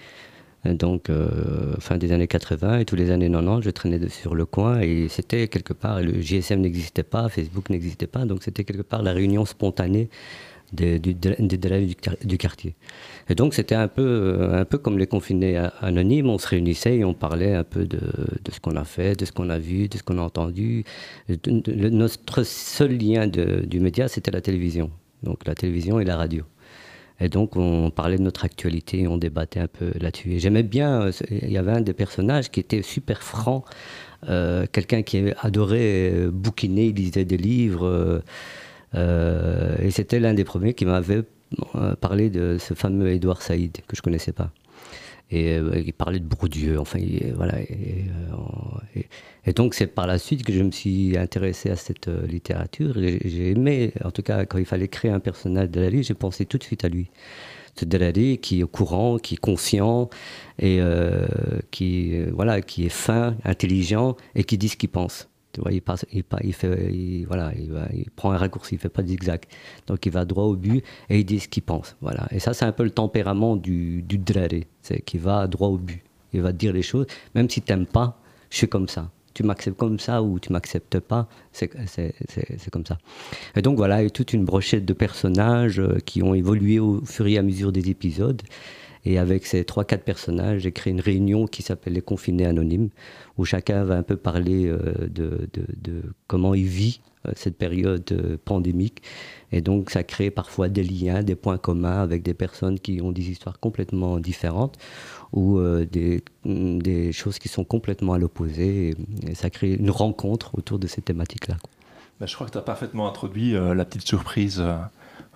Euh, 0.65 0.75
Donc, 0.75 1.11
euh, 1.11 1.75
fin 1.81 1.99
des 1.99 2.13
années 2.13 2.27
80 2.29 2.79
et 2.79 2.85
tous 2.85 2.97
les 2.97 3.11
années 3.11 3.29
90, 3.31 3.63
je 3.65 3.71
traînais 3.71 4.09
sur 4.09 4.35
le 4.35 4.47
coin 4.47 4.81
et 4.81 5.09
c'était 5.09 5.49
quelque 5.49 5.73
part, 5.75 6.01
le 6.01 6.21
GSM 6.21 6.61
n'existait 6.61 7.03
pas, 7.03 7.29
Facebook 7.29 7.69
n'existait 7.71 8.07
pas, 8.07 8.25
donc 8.25 8.43
c'était 8.43 8.65
quelque 8.65 8.83
part 8.83 9.03
la 9.03 9.13
réunion 9.13 9.45
spontanée 9.45 10.09
des, 10.73 10.99
du- 10.99 11.15
du, 11.15 11.27
quar- 11.95 12.27
du 12.27 12.39
quartier. 12.39 12.75
Et 13.29 13.35
donc 13.37 13.55
c'était 13.55 13.77
un 13.77 13.87
peu, 13.89 14.03
euh, 14.03 14.61
un 14.63 14.65
peu 14.65 14.79
comme 14.79 14.99
les 14.99 15.07
confinés 15.07 15.57
anonymes, 15.81 16.29
on 16.29 16.39
se 16.39 16.49
réunissait 16.49 16.97
et 16.97 17.05
on 17.05 17.15
parlait 17.15 17.55
un 17.55 17.63
peu 17.65 17.85
de, 17.85 17.99
de 18.45 18.51
ce 18.51 18.59
qu'on 18.61 18.75
a 18.77 18.85
fait, 18.85 19.15
de 19.19 19.25
ce 19.25 19.33
qu'on 19.33 19.49
a 19.51 19.59
vu, 19.59 19.89
de 19.89 19.97
ce 19.97 20.03
qu'on 20.03 20.19
a 20.19 20.23
entendu. 20.23 20.85
Notre 21.69 22.43
seul 22.45 22.97
lien 22.99 23.27
du 23.29 23.81
média, 23.81 24.09
c'était 24.09 24.31
la 24.31 24.41
télévision. 24.41 24.91
Donc 25.23 25.47
la 25.47 25.55
télévision 25.55 26.01
et 26.01 26.05
la 26.05 26.17
radio. 26.17 26.45
Et 27.21 27.29
donc 27.29 27.57
on 27.57 27.91
parlait 27.91 28.19
de 28.19 28.23
notre 28.23 28.45
actualité, 28.45 29.09
on 29.09 29.17
débattait 29.17 29.61
un 29.61 29.69
peu 29.69 29.93
là-dessus. 29.99 30.39
J'aimais 30.39 30.63
bien, 30.63 31.03
euh, 31.03 31.13
il 31.31 31.51
y 31.51 31.59
avait 31.59 31.73
un 31.73 31.81
des 31.81 31.95
personnages 31.95 32.51
qui 32.51 32.61
était 32.61 32.83
super 32.83 33.23
franc, 33.23 33.65
euh, 34.29 34.67
quelqu'un 34.71 35.03
qui 35.03 35.33
adorait 35.41 36.13
euh, 36.13 36.31
bouquiner, 36.31 36.87
il 36.87 36.95
lisait 36.95 37.25
des 37.25 37.39
livres. 37.39 38.23
et 38.95 39.91
c'était 39.91 40.21
l'un 40.21 40.35
des 40.35 40.45
premiers 40.45 40.75
qui 40.75 40.85
m'avait 40.85 41.23
parlé 42.01 42.29
de 42.31 42.59
ce 42.59 42.75
fameux 42.75 43.09
Édouard 43.11 43.41
Saïd, 43.43 43.79
que 43.87 43.97
je 43.97 44.03
connaissais 44.03 44.33
pas. 44.33 44.51
Et 45.31 45.55
euh, 45.59 45.83
il 45.85 45.93
parlait 45.93 46.21
de 46.21 46.25
Bourdieu, 46.25 46.79
enfin, 46.79 46.99
il- 47.01 47.33
voilà. 47.35 47.61
Et, 47.61 48.05
euh, 48.95 49.01
et- 49.45 49.53
donc, 49.53 49.75
c'est 49.75 49.87
par 49.89 50.07
la 50.07 50.19
suite 50.19 50.45
que 50.45 50.53
je 50.53 50.63
me 50.63 50.71
suis 50.71 51.17
intéressé 51.19 51.71
à 51.71 51.77
cette 51.77 52.09
euh, 52.09 52.27
littérature. 52.27 52.95
J'ai 52.97 53.51
aimé, 53.51 53.93
en 54.05 54.11
tout 54.13 54.23
cas, 54.23 54.45
quand 54.47 54.59
il 54.59 54.65
fallait 54.65 54.89
créer 54.89 55.11
un 55.11 55.21
personnage 55.21 55.71
de 55.71 55.81
la 55.81 56.03
j'ai 56.03 56.15
pensé 56.15 56.47
tout 56.47 56.59
de 56.59 56.63
suite 56.65 56.85
à 56.85 56.89
lui. 56.89 57.11
Ce 57.79 57.85
Delary 57.85 58.39
qui 58.39 58.61
est 58.61 58.63
au 58.63 58.69
courant, 58.69 59.19
qui 59.19 59.35
est 59.35 59.39
conscient 59.39 60.09
et 60.59 60.81
qui, 61.71 62.23
voilà, 62.33 62.63
qui 62.63 62.87
est 62.87 62.89
fin, 62.89 63.37
intelligent 63.45 64.17
et 64.35 64.45
qui 64.45 64.57
dit 64.59 64.69
ce 64.71 64.77
qu'il 64.79 64.89
pense. 64.89 65.29
Il, 66.93 67.27
voilà, 67.27 67.53
il, 67.57 67.71
va- 67.73 67.89
prend 68.15 68.33
un 68.33 68.37
raccourci, 68.37 68.75
il 68.75 68.79
fait 68.79 68.89
pas 68.89 69.03
de 69.03 69.09
zigzag. 69.09 69.43
Donc 69.87 70.05
il 70.07 70.13
va 70.13 70.25
droit 70.25 70.45
au 70.45 70.57
but 70.57 70.85
et 71.09 71.19
il 71.21 71.25
dit 71.25 71.41
ce 71.41 71.49
qu'il 71.49 71.63
pense. 71.63 71.97
Voilà. 72.01 72.27
Et 72.31 72.39
ça, 72.39 72.55
c'est 72.55 72.65
un 72.65 72.73
peu 72.73 72.85
le 72.85 72.91
tempérament 72.91 73.57
du, 73.57 74.03
du 74.03 74.21
c'est 74.83 75.01
qu'il 75.03 75.21
va 75.21 75.47
droit 75.47 75.69
au 75.69 75.79
but. 75.79 76.03
Il 76.33 76.43
va 76.43 76.53
dire 76.53 76.73
les 76.73 76.83
choses, 76.83 77.07
même 77.35 77.49
si 77.49 77.63
tu 77.63 77.73
n'aimes 77.73 77.87
pas, 77.87 78.21
je 78.51 78.59
suis 78.59 78.69
comme 78.69 78.89
ça. 78.89 79.11
Tu 79.33 79.43
m'acceptes 79.43 79.77
comme 79.77 79.99
ça 79.99 80.23
ou 80.23 80.39
tu 80.39 80.51
m'acceptes 80.53 80.99
pas, 80.99 81.29
c'est 81.53 81.71
comme 82.71 82.87
ça. 82.87 82.99
Et 83.55 83.61
donc 83.63 83.77
voilà, 83.77 84.01
il 84.01 84.05
y 84.05 84.07
a 84.07 84.11
toute 84.11 84.33
une 84.33 84.45
brochette 84.47 84.87
de 84.87 84.95
personnages 84.95 85.79
euh, 85.79 85.99
qui 86.07 86.23
ont 86.23 86.33
évolué 86.35 86.79
au 86.79 87.05
fur 87.05 87.27
et 87.27 87.37
à 87.37 87.43
mesure 87.43 87.71
des 87.71 87.91
épisodes. 87.91 88.41
Et 89.07 89.19
avec 89.19 89.47
ces 89.47 89.65
trois, 89.65 89.85
quatre 89.85 90.03
personnages, 90.03 90.63
j'ai 90.63 90.73
créé 90.73 90.93
une 90.93 91.01
réunion 91.01 91.47
qui 91.47 91.63
s'appelle 91.63 91.93
Les 91.93 92.03
Confinés 92.03 92.45
Anonymes, 92.45 92.89
où 93.39 93.45
chacun 93.45 93.85
va 93.85 93.95
un 93.95 94.03
peu 94.03 94.17
parler 94.17 94.67
euh, 94.67 95.07
de, 95.09 95.49
de- 95.55 96.03
comment 96.27 96.55
il 96.55 96.67
vit 96.67 97.01
euh, 97.25 97.31
cette 97.37 97.57
période 97.57 98.05
euh, 98.11 98.37
pandémique. 98.45 99.03
Et 99.53 99.61
donc, 99.61 99.91
ça 99.91 100.03
crée 100.03 100.33
parfois 100.33 100.69
des 100.69 100.83
liens, 100.83 101.23
des 101.23 101.37
points 101.37 101.57
communs 101.57 102.03
avec 102.03 102.25
des 102.25 102.35
personnes 102.35 102.81
qui 102.81 103.01
ont 103.01 103.13
des 103.13 103.31
histoires 103.31 103.61
complètement 103.61 104.19
différentes 104.19 104.77
ou 105.33 105.61
des, 105.61 106.25
des 106.45 107.13
choses 107.13 107.39
qui 107.39 107.49
sont 107.49 107.65
complètement 107.65 108.15
à 108.15 108.19
l'opposé. 108.19 108.97
Et, 109.29 109.35
ça 109.37 109.51
crée 109.51 109.75
une 109.75 109.91
rencontre 109.91 110.59
autour 110.59 110.81
de 110.81 110.89
ces 110.89 111.01
thématiques-là. 111.01 111.57
Bah, 112.19 112.27
je 112.27 112.35
crois 112.35 112.49
que 112.49 112.53
tu 112.53 112.59
as 112.59 112.63
parfaitement 112.63 113.09
introduit 113.09 113.53
la 113.53 113.85
petite 113.85 114.07
surprise 114.07 114.63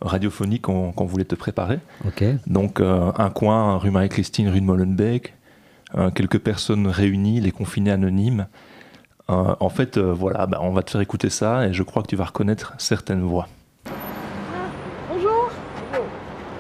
radiophonique 0.01 0.63
qu'on 0.63 0.93
qu'on 0.93 1.05
voulait 1.07 1.25
te 1.25 1.35
préparer. 1.35 1.79
Ok. 2.07 2.25
Donc, 2.47 2.81
euh, 2.81 3.13
un 3.17 3.31
coin, 3.31 3.77
rue 3.79 3.91
Marie-Christine, 3.91 4.49
rue 4.49 4.61
de 4.61 4.67
Molenbeek, 4.67 5.35
euh, 5.97 6.11
quelques 6.11 6.39
personnes 6.39 6.87
réunies, 6.87 7.41
les 7.41 7.51
confinés 7.51 7.91
anonymes. 7.91 8.47
Euh, 9.31 9.55
en 9.61 9.69
fait, 9.69 9.97
euh, 9.97 10.13
voilà, 10.13 10.47
bah, 10.47 10.59
on 10.61 10.71
va 10.73 10.83
te 10.83 10.91
faire 10.91 11.01
écouter 11.01 11.31
ça 11.31 11.67
et 11.67 11.73
je 11.73 11.83
crois 11.83 12.03
que 12.03 12.09
tu 12.09 12.17
vas 12.17 12.25
reconnaître 12.25 12.75
certaines 12.79 13.23
voix. 13.23 13.49
Bonjour. 15.09 15.51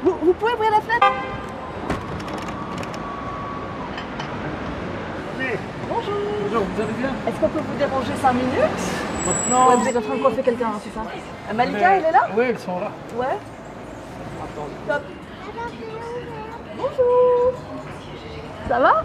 Vous, 0.04 0.14
vous 0.22 0.32
pouvez 0.32 0.52
ouvrir 0.52 0.70
la 0.70 0.80
fenêtre? 0.80 1.06
Bonjour. 5.88 6.14
Bonjour, 6.44 6.64
vous 6.74 6.82
allez 6.82 6.92
bien? 6.98 7.10
Est-ce 7.26 7.40
qu'on 7.40 7.48
peut 7.48 7.58
vous 7.58 7.78
déranger 7.78 8.12
5 8.20 8.32
minutes? 8.32 9.09
Non. 9.50 9.68
Ouais, 9.68 9.76
vous 9.76 9.88
êtes 9.88 9.96
en 9.96 10.00
train 10.00 10.16
de 10.16 10.20
coiffer 10.22 10.42
quelqu'un, 10.42 10.66
hein, 10.68 10.80
c'est 10.82 10.94
ça 10.94 11.02
Euh, 11.50 11.54
Malika, 11.54 11.96
elle 11.96 12.04
est 12.04 12.12
là 12.12 12.28
Oui, 12.36 12.44
ils 12.50 12.58
sont 12.58 12.78
là. 12.80 12.90
Ouais. 13.16 13.38
Top. 14.88 15.02
Bonjour. 16.76 17.52
Ça 18.68 18.78
va 18.80 19.04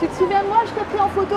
Tu 0.00 0.06
te 0.06 0.14
souviens 0.14 0.42
de 0.42 0.48
moi 0.48 0.58
Je 0.66 0.70
t'ai 0.72 0.84
pris 0.84 1.00
en 1.00 1.08
photo 1.08 1.36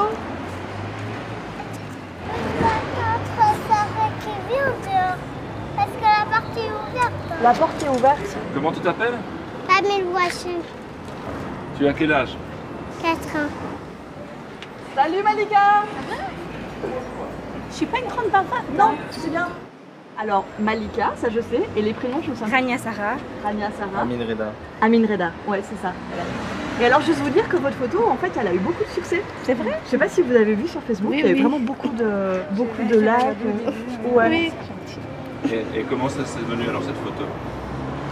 Parce 5.75 5.89
que 5.89 6.03
la 6.03 6.25
porte 6.31 6.57
est 6.57 6.69
ouverte. 6.69 7.41
La 7.41 7.51
porte 7.53 7.83
est 7.83 7.89
ouverte. 7.89 8.37
Comment 8.53 8.71
tu 8.71 8.79
t'appelles 8.79 9.17
Camille 9.67 10.03
Voisin, 10.11 10.59
Tu 11.77 11.87
as 11.87 11.93
quel 11.93 12.11
âge 12.11 12.35
4 13.01 13.17
ans. 13.37 13.49
Salut 14.95 15.23
Malika 15.23 15.83
Je 17.69 17.75
suis 17.75 17.85
pas 17.85 17.99
une 17.99 18.07
grande 18.07 18.29
bavarde. 18.31 18.65
Non, 18.77 18.91
c'est 19.11 19.29
bien. 19.29 19.47
Alors, 20.21 20.43
Malika, 20.59 21.13
ça 21.15 21.29
je 21.29 21.39
sais, 21.39 21.61
et 21.77 21.81
les 21.81 21.93
prénoms, 21.93 22.19
je 22.21 22.31
me 22.31 22.35
souviens. 22.35 22.53
Rania 22.53 22.77
Sarah. 22.77 23.15
Rania 23.43 23.69
Sarah. 23.77 24.01
Amin 24.01 24.17
Reda. 24.27 24.51
Amin 24.81 25.07
Reda, 25.07 25.31
ouais, 25.47 25.61
c'est 25.63 25.81
ça. 25.81 25.93
Et 26.81 26.85
alors, 26.85 27.01
juste 27.01 27.19
vous 27.19 27.29
dire 27.29 27.47
que 27.47 27.55
votre 27.57 27.75
photo, 27.77 28.05
en 28.09 28.15
fait, 28.17 28.31
elle 28.39 28.47
a 28.47 28.53
eu 28.53 28.59
beaucoup 28.59 28.83
de 28.83 28.89
succès. 28.89 29.21
C'est 29.43 29.53
vrai 29.53 29.79
Je 29.85 29.91
sais 29.91 29.97
pas 29.97 30.09
si 30.09 30.21
vous 30.21 30.35
avez 30.35 30.55
vu 30.55 30.67
sur 30.67 30.81
Facebook, 30.81 31.11
Oui, 31.11 31.19
il 31.19 31.25
y 31.25 31.27
a 31.27 31.31
eu 31.31 31.35
oui. 31.35 31.41
vraiment 31.41 31.59
beaucoup 31.59 31.89
de, 31.89 32.41
beaucoup 32.51 32.83
de 32.83 32.99
likes. 32.99 34.13
Ouais. 34.13 34.29
Oui. 34.29 34.51
Et, 35.53 35.79
et 35.79 35.83
comment 35.89 36.09
ça 36.09 36.25
s'est 36.25 36.39
venu 36.49 36.67
alors 36.67 36.83
cette 36.83 36.97
photo? 36.97 37.23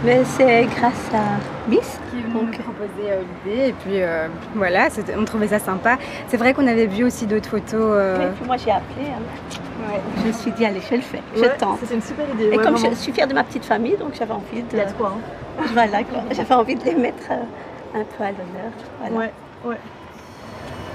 Mais 0.04 0.22
c'est 0.24 0.64
grâce 0.76 1.10
à 1.12 1.68
Miss. 1.68 1.98
qui 2.10 2.16
nous 2.32 2.46
proposer 2.46 3.10
euh, 3.10 3.22
l'idée 3.44 3.68
et 3.68 3.72
puis 3.72 4.00
euh, 4.00 4.28
voilà, 4.54 4.88
on 5.18 5.24
trouvait 5.24 5.48
ça 5.48 5.58
sympa. 5.58 5.98
C'est 6.28 6.36
vrai 6.36 6.54
qu'on 6.54 6.66
avait 6.68 6.86
vu 6.86 7.04
aussi 7.04 7.26
d'autres 7.26 7.48
photos. 7.50 7.72
euh, 7.80 8.30
Et 8.30 8.34
puis 8.34 8.44
moi 8.46 8.56
j'ai 8.56 8.70
appelé. 8.70 9.06
hein. 9.08 9.94
Je 10.22 10.26
me 10.28 10.32
suis 10.32 10.50
dit, 10.52 10.64
allez, 10.66 10.80
je 10.88 10.94
le 10.96 11.00
fais, 11.00 11.20
je 11.34 11.40
Ouais, 11.40 11.56
tente. 11.56 11.78
C'est 11.84 11.94
une 11.94 12.02
super 12.02 12.28
idée. 12.34 12.44
Et 12.44 12.50
ouais, 12.50 12.56
comme 12.56 12.74
vraiment. 12.74 12.90
je 12.90 12.94
suis 12.96 13.12
fière 13.12 13.26
de 13.26 13.34
ma 13.34 13.42
petite 13.44 13.64
famille, 13.64 13.96
donc 13.96 14.10
j'avais 14.18 14.32
envie 14.34 14.62
de. 14.62 14.78
Quoi, 14.98 15.14
hein. 15.16 15.62
Voilà. 15.72 15.98
J'avais 16.32 16.54
envie 16.54 16.74
de 16.74 16.84
les 16.84 16.94
mettre 16.94 17.30
un 17.30 18.04
peu 18.16 18.22
à 18.24 18.30
l'honneur. 18.30 18.72
Voilà. 19.00 19.16
Ouais, 19.16 19.32
ouais. 19.64 19.76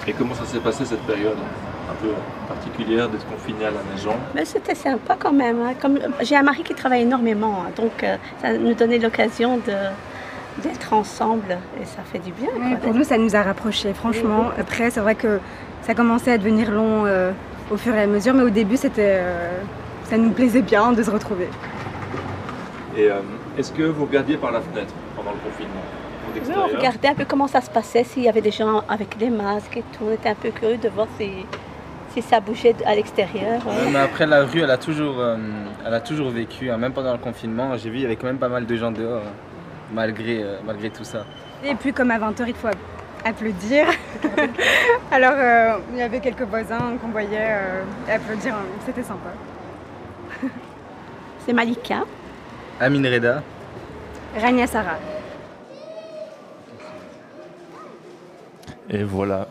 Et 0.08 0.14
comment 0.14 0.34
ça 0.36 0.45
s'est 0.45 0.60
passé 0.60 0.86
cette 0.86 1.01
période 1.04 1.38
un 1.89 1.93
peu 1.95 2.10
particulière 2.47 3.08
d'être 3.10 3.26
confiné 3.28 3.66
à 3.66 3.72
la 3.72 3.82
maison? 3.93 4.12
Mais 4.36 4.45
c'était 4.45 4.76
sympa 4.76 5.16
quand 5.18 5.32
même. 5.32 5.62
hein. 5.62 5.74
Comme 5.82 5.97
j'ai 6.22 6.36
un 6.36 6.43
mari 6.43 6.64
qui 6.64 6.74
travaille 6.74 7.04
énormément, 7.04 7.64
hein, 7.66 7.72
donc 7.76 8.04
euh, 8.04 8.18
ça 8.41 8.54
nous 8.54 8.74
donnait 8.74 8.99
l'occasion 8.99 9.58
de 9.58 9.74
d'être 10.62 10.93
ensemble 10.93 11.58
et 11.82 11.86
ça 11.86 12.04
fait 12.04 12.20
du 12.20 12.32
bien. 12.32 12.49
pour 12.84 12.93
nous, 12.93 13.04
ça 13.04 13.18
nous 13.18 13.36
a 13.36 13.41
rapprochés, 13.41 13.91
franchement. 13.95 14.51
Après, 14.60 14.91
c'est 14.91 14.99
vrai 14.99 15.16
que 15.16 15.39
ça 15.82 15.95
commençait 15.95 16.34
à 16.34 16.38
devenir 16.38 16.70
long 16.70 17.06
euh, 17.08 17.32
au 17.72 17.78
fur 17.78 17.95
et 17.95 18.04
à 18.04 18.06
mesure, 18.06 18.36
mais 18.36 18.43
au 18.43 18.51
début, 18.51 18.78
c'était, 18.78 19.18
euh, 19.20 19.49
ça 20.04 20.16
nous 20.16 20.30
plaisait 20.30 20.62
bien 20.62 20.91
de 20.91 21.01
se 21.01 21.10
retrouver. 21.10 21.49
Et 22.95 23.10
euh, 23.10 23.16
est-ce 23.58 23.72
que 23.72 23.82
vous 23.82 24.06
regardiez 24.06 24.38
par 24.38 24.51
la 24.51 24.62
fenêtre 24.62 24.93
pendant 25.16 25.32
le 25.32 25.38
confinement? 25.49 25.82
Oui, 26.36 26.53
on 26.55 26.75
regardait 26.77 27.07
un 27.09 27.13
peu 27.15 27.25
comment 27.25 27.47
ça 27.47 27.61
se 27.61 27.69
passait, 27.69 28.03
s'il 28.03 28.23
y 28.23 28.29
avait 28.29 28.41
des 28.41 28.51
gens 28.51 28.84
avec 28.89 29.17
des 29.17 29.29
masques 29.29 29.77
et 29.77 29.84
tout. 29.97 30.05
On 30.07 30.11
était 30.13 30.29
un 30.29 30.36
peu 30.36 30.49
curieux 30.49 30.77
de 30.77 30.89
voir 30.89 31.07
si, 31.19 31.29
si 32.13 32.21
ça 32.21 32.39
bougeait 32.39 32.75
à 32.86 32.95
l'extérieur. 32.95 33.65
Ouais, 33.65 33.89
mais 33.91 33.99
après, 33.99 34.25
la 34.25 34.43
rue, 34.43 34.61
elle 34.61 34.71
a 34.71 34.77
toujours, 34.77 35.19
euh, 35.19 35.38
elle 35.86 35.93
a 35.93 35.99
toujours 36.01 36.29
vécu. 36.29 36.69
hein. 36.69 36.77
Même 36.77 36.93
pendant 36.93 37.11
le 37.13 37.17
confinement, 37.19 37.75
j'ai 37.77 37.89
vu, 37.89 37.97
il 37.97 38.01
y 38.03 38.05
avait 38.05 38.15
quand 38.15 38.27
même 38.27 38.39
pas 38.39 38.49
mal 38.49 38.65
de 38.65 38.75
gens 38.75 38.91
dehors, 38.91 39.21
hein, 39.25 39.31
malgré, 39.93 40.43
euh, 40.43 40.57
malgré 40.65 40.89
tout 40.89 41.03
ça. 41.03 41.25
Et 41.63 41.75
puis, 41.75 41.93
comme 41.93 42.11
à 42.11 42.17
20h, 42.19 42.45
il 42.47 42.55
faut 42.55 42.67
applaudir. 43.23 43.86
Alors, 45.11 45.34
euh, 45.36 45.77
il 45.93 45.99
y 45.99 46.01
avait 46.01 46.19
quelques 46.19 46.41
voisins 46.41 46.97
qu'on 47.01 47.07
voyait 47.09 47.38
euh, 47.51 47.84
applaudir, 48.13 48.55
c'était 48.86 49.03
sympa. 49.03 49.29
C'est 51.45 51.53
Malika. 51.53 52.03
Amin 52.79 53.03
Reda. 53.09 53.41
Rania 54.41 54.65
Sarah. 54.67 54.97
Et 58.89 59.03
voilà. 59.03 59.47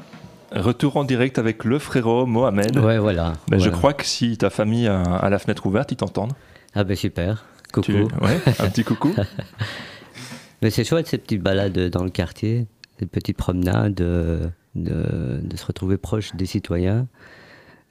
Retour 0.52 0.96
en 0.96 1.04
direct 1.04 1.38
avec 1.38 1.64
le 1.64 1.78
frérot 1.78 2.26
Mohamed. 2.26 2.76
Ouais, 2.78 2.98
voilà. 2.98 3.32
Ben, 3.48 3.58
Je 3.58 3.70
crois 3.70 3.94
que 3.94 4.04
si 4.04 4.36
ta 4.36 4.50
famille 4.50 4.86
a, 4.86 5.00
a 5.02 5.30
la 5.30 5.38
fenêtre 5.38 5.64
ouverte, 5.66 5.92
ils 5.92 5.96
t'entendent. 5.96 6.32
Ah 6.74 6.84
ben 6.84 6.96
super. 6.96 7.44
Coucou. 7.72 7.86
Tu- 7.92 8.02
ouais, 8.02 8.40
un 8.58 8.68
petit 8.68 8.84
coucou. 8.84 9.14
Mais 10.62 10.70
c'est 10.70 10.84
chouette 10.84 11.06
ces 11.08 11.18
petites 11.18 11.42
balades 11.42 11.78
dans 11.90 12.04
le 12.04 12.10
quartier, 12.10 12.66
ces 12.98 13.06
petites 13.06 13.36
promenades, 13.36 14.00
euh, 14.00 14.46
de, 14.74 15.40
de 15.42 15.56
se 15.56 15.64
retrouver 15.66 15.96
proche 15.96 16.34
des 16.36 16.46
citoyens. 16.46 17.06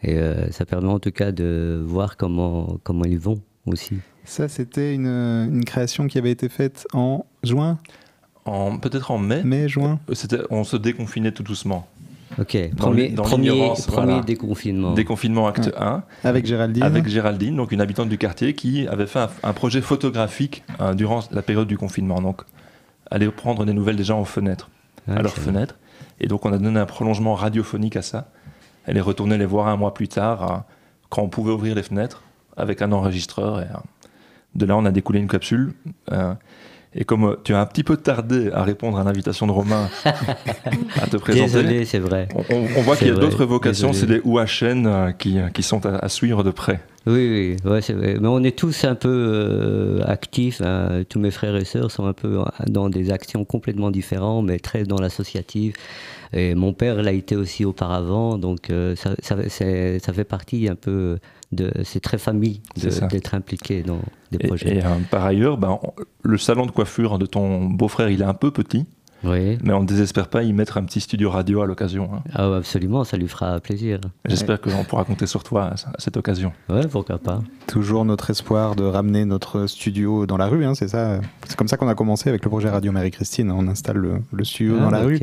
Et 0.03 0.17
euh, 0.17 0.49
ça 0.51 0.65
permet 0.65 0.87
en 0.89 0.99
tout 0.99 1.11
cas 1.11 1.31
de 1.31 1.81
voir 1.85 2.15
comment, 2.17 2.77
comment 2.83 3.05
ils 3.05 3.19
vont 3.19 3.41
aussi. 3.65 3.97
Ça, 4.23 4.47
c'était 4.47 4.93
une, 4.93 5.07
une 5.07 5.65
création 5.65 6.07
qui 6.07 6.17
avait 6.17 6.31
été 6.31 6.47
faite 6.47 6.87
en 6.93 7.25
juin 7.43 7.77
En, 8.51 8.77
Peut-être 8.77 9.11
en 9.11 9.17
mai. 9.17 9.43
Mai, 9.43 9.67
juin 9.69 9.99
C'était, 10.13 10.39
On 10.49 10.63
se 10.63 10.75
déconfinait 10.77 11.31
tout 11.31 11.43
doucement. 11.43 11.87
Ok, 12.39 12.55
Dans 12.71 12.75
premier, 12.85 13.07
l'i- 13.09 13.13
dans 13.13 13.23
premier, 13.23 13.49
l'ignorance, 13.51 13.85
premier 13.87 14.05
voilà. 14.13 14.23
déconfinement. 14.23 14.93
Déconfinement 14.93 15.47
acte 15.47 15.65
Ouais. 15.67 15.73
1. 15.77 16.03
Avec 16.23 16.45
Géraldine. 16.45 16.83
Avec 16.83 17.07
Géraldine, 17.07 17.55
donc 17.57 17.71
une 17.73 17.81
habitante 17.81 18.07
du 18.09 18.17
quartier 18.17 18.53
qui 18.55 18.87
avait 18.87 19.05
fait 19.07 19.19
un, 19.19 19.29
un 19.43 19.53
projet 19.53 19.81
photographique 19.81 20.63
euh, 20.79 20.93
durant 20.93 21.19
la 21.31 21.41
période 21.41 21.67
du 21.67 21.77
confinement. 21.77 22.21
Donc, 22.21 22.41
aller 23.09 23.29
prendre 23.29 23.65
des 23.65 23.73
nouvelles 23.73 23.97
des 23.97 24.05
gens 24.05 24.21
aux 24.21 24.25
fenêtres, 24.25 24.69
Ah, 25.09 25.15
à 25.17 25.21
leurs 25.21 25.33
fenêtres. 25.33 25.75
Et 26.21 26.27
donc, 26.27 26.45
on 26.45 26.53
a 26.53 26.57
donné 26.57 26.79
un 26.79 26.85
prolongement 26.85 27.35
radiophonique 27.35 27.97
à 27.97 28.01
ça. 28.01 28.29
Elle 28.85 28.95
est 28.97 29.01
retournée 29.01 29.37
les 29.37 29.45
voir 29.45 29.67
un 29.67 29.75
mois 29.75 29.93
plus 29.93 30.07
tard, 30.07 30.51
euh, 30.51 30.57
quand 31.09 31.21
on 31.23 31.27
pouvait 31.29 31.51
ouvrir 31.51 31.75
les 31.75 31.83
fenêtres, 31.83 32.23
avec 32.55 32.81
un 32.81 32.91
enregistreur. 32.93 33.59
Et, 33.59 33.63
euh, 33.63 33.77
de 34.55 34.65
là, 34.65 34.77
on 34.77 34.85
a 34.85 34.91
découlé 34.91 35.19
une 35.19 35.27
capsule. 35.27 35.73
euh, 36.13 36.33
et 36.93 37.05
comme 37.05 37.23
euh, 37.25 37.35
tu 37.43 37.53
as 37.53 37.61
un 37.61 37.65
petit 37.65 37.83
peu 37.83 37.97
tardé 37.97 38.51
à 38.51 38.63
répondre 38.63 38.97
à 38.99 39.03
l'invitation 39.03 39.47
de 39.47 39.51
Romain 39.51 39.89
à 40.05 41.07
te 41.07 41.17
présenter, 41.17 41.45
Désolé, 41.45 41.85
c'est 41.85 41.99
vrai. 41.99 42.27
on, 42.49 42.81
voit 42.81 42.95
qu'il 42.97 43.07
y 43.07 43.11
a 43.11 43.15
d'autres 43.15 43.45
vocations, 43.45 43.93
c'est 43.93 44.07
des 44.07 44.21
OHN 44.25 44.85
euh, 44.85 45.11
qui, 45.11 45.37
qui 45.53 45.63
sont 45.63 45.85
à, 45.85 45.95
à 45.97 46.09
suivre 46.09 46.43
de 46.43 46.51
près. 46.51 46.81
Oui, 47.07 47.57
oui, 47.63 47.69
ouais, 47.71 47.81
c'est 47.81 47.93
vrai. 47.93 48.17
Mais 48.21 48.27
on 48.27 48.43
est 48.43 48.55
tous 48.55 48.83
un 48.85 48.93
peu 48.93 49.09
euh, 49.09 50.03
actifs. 50.05 50.61
hein. 50.61 51.03
Tous 51.09 51.19
mes 51.19 51.31
frères 51.31 51.55
et 51.55 51.65
sœurs 51.65 51.89
sont 51.89 52.05
un 52.05 52.13
peu 52.13 52.39
dans 52.67 52.89
des 52.89 53.11
actions 53.11 53.43
complètement 53.43 53.89
différentes, 53.89 54.45
mais 54.45 54.59
très 54.59 54.83
dans 54.83 54.99
l'associatif. 55.01 55.75
Et 56.33 56.53
mon 56.55 56.73
père 56.73 57.01
l'a 57.01 57.11
été 57.11 57.35
aussi 57.35 57.65
auparavant, 57.65 58.37
donc 58.37 58.69
euh, 58.69 58.95
ça, 58.95 59.15
ça, 59.21 59.35
fait 60.13 60.23
partie 60.23 60.69
un 60.69 60.75
peu. 60.75 61.17
C'est 61.83 61.99
très 61.99 62.17
famille 62.17 62.61
d'être 63.09 63.33
impliqué 63.35 63.83
dans 63.83 63.99
des 64.31 64.37
Et, 64.41 64.47
projets. 64.47 64.77
et, 64.77 64.85
euh, 64.85 64.89
par 65.09 65.25
ailleurs, 65.25 65.57
ben, 65.57 65.79
le 66.23 66.37
salon 66.37 66.65
de 66.65 66.71
coiffure 66.71 67.19
de 67.19 67.25
ton 67.25 67.65
beau-frère, 67.65 68.09
il 68.09 68.21
est 68.21 68.25
un 68.25 68.33
peu 68.33 68.51
petit. 68.51 68.85
Oui. 69.24 69.57
Mais 69.63 69.74
on 69.74 69.82
ne 69.82 69.86
désespère 69.86 70.28
pas 70.30 70.41
y 70.43 70.51
mettre 70.53 70.78
un 70.78 70.84
petit 70.84 70.99
studio 70.99 71.30
radio 71.30 71.61
à 71.61 71.65
l'occasion. 71.65 72.09
hein. 72.13 72.22
Ah 72.34 72.49
ouais, 72.49 72.57
absolument, 72.57 73.03
ça 73.03 73.17
lui 73.17 73.28
fera 73.28 73.59
plaisir. 73.59 73.99
J'espère 74.26 74.59
qu'on 74.59 74.84
pourra 74.84 75.03
compter 75.03 75.28
sur 75.28 75.43
toi 75.43 75.65
à, 75.74 75.76
cette 75.99 76.17
occasion. 76.17 76.53
Ouais, 76.69 76.88
pourquoi 76.88 77.19
pas. 77.19 77.41
Toujours 77.67 78.03
notre 78.05 78.30
espoir 78.32 78.76
de 78.76 78.84
ramener 78.84 79.26
notre 79.26 79.67
studio 79.67 80.26
dans 80.26 80.38
la 80.38 80.47
rue, 80.47 80.65
hein, 80.65 80.74
c'est 80.76 80.88
ça. 80.88 81.19
C'est 81.47 81.55
comme 81.55 81.67
ça 81.67 81.78
qu'on 81.78 81.88
a 81.88 81.95
commencé 81.95 82.30
avec 82.30 82.43
le 82.43 82.49
projet 82.49 82.69
Radio 82.69 82.91
Marie-Christine. 82.91 83.51
On 83.51 83.67
installe 83.67 83.97
le, 83.97 84.13
le 84.32 84.43
studio 84.43 84.76
Ah, 84.80 84.84
dans 84.86 84.89
la 84.91 84.99
rue. 85.01 85.19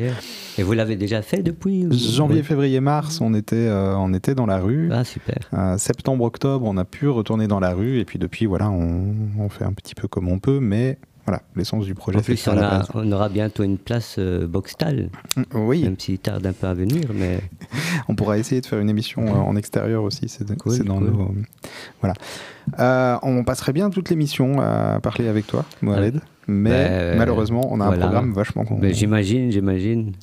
Et 0.57 0.63
vous 0.63 0.73
l'avez 0.73 0.95
déjà 0.95 1.21
fait 1.21 1.43
depuis 1.43 1.87
Janvier, 1.91 2.37
Oui. 2.39 2.43
février, 2.43 2.79
mars, 2.79 3.19
on 3.21 3.33
était, 3.33 3.55
euh, 3.55 3.95
on 3.97 4.13
était 4.13 4.35
dans 4.35 4.45
la 4.45 4.59
rue. 4.59 4.89
Ah, 4.93 5.03
super. 5.03 5.37
Euh, 5.53 5.77
septembre, 5.77 6.23
octobre, 6.23 6.65
on 6.65 6.77
a 6.77 6.85
pu 6.85 7.07
retourner 7.09 7.47
dans 7.47 7.59
la 7.59 7.73
rue. 7.73 7.99
Et 7.99 8.05
puis 8.05 8.17
depuis, 8.19 8.45
voilà, 8.45 8.69
on, 8.69 9.13
on 9.37 9.49
fait 9.49 9.65
un 9.65 9.73
petit 9.73 9.95
peu 9.95 10.07
comme 10.07 10.27
on 10.29 10.39
peut. 10.39 10.59
Mais 10.61 10.97
voilà, 11.29 11.43
l'essence 11.55 11.85
du 11.85 11.93
projet, 11.93 12.17
En 12.17 12.21
plus, 12.21 12.47
on, 12.47 12.57
a- 12.57 13.15
aura 13.15 13.29
bientôt 13.29 13.61
une 13.63 13.77
place 13.77 14.15
euh, 14.17 14.47
Boxtal. 14.47 15.09
Oui. 15.53 15.83
Même 15.83 15.95
s'il 15.99 16.17
tarde 16.17 16.43
un 16.47 16.53
peu 16.53 16.65
à 16.65 16.73
venir, 16.73 17.11
mais. 17.13 17.39
On 18.07 18.15
pourra 18.15 18.39
essayer 18.39 18.59
de 18.61 18.65
faire 18.65 18.79
une 18.79 18.89
émission 18.89 19.23
euh, 19.27 19.31
en 19.39 19.55
extérieur 19.55 20.03
aussi. 20.03 20.27
C'est 20.27 20.57
Cool, 20.57 20.79
dans 20.79 20.97
cool. 20.97 21.07
nos. 21.11 21.35
Voilà. 22.01 22.15
Euh, 22.79 23.17
on 23.21 23.43
passerait 23.43 23.73
bien 23.73 23.89
toute 23.91 24.09
l'émission 24.09 24.59
à 24.59 24.99
parler 25.01 25.27
avec 25.27 25.45
toi, 25.45 25.65
Mohamed. 25.83 26.19
Mais 26.47 26.69
Ben, 26.69 27.17
malheureusement, 27.19 27.67
on 27.71 27.79
a 27.79 27.85
voilà. 27.87 28.05
un 28.05 28.07
programme 28.07 28.33
vachement 28.33 28.65
con. 28.65 28.77
Mais 28.81 28.93
j'imagine, 28.93 29.51
j'imagine. 29.51 30.13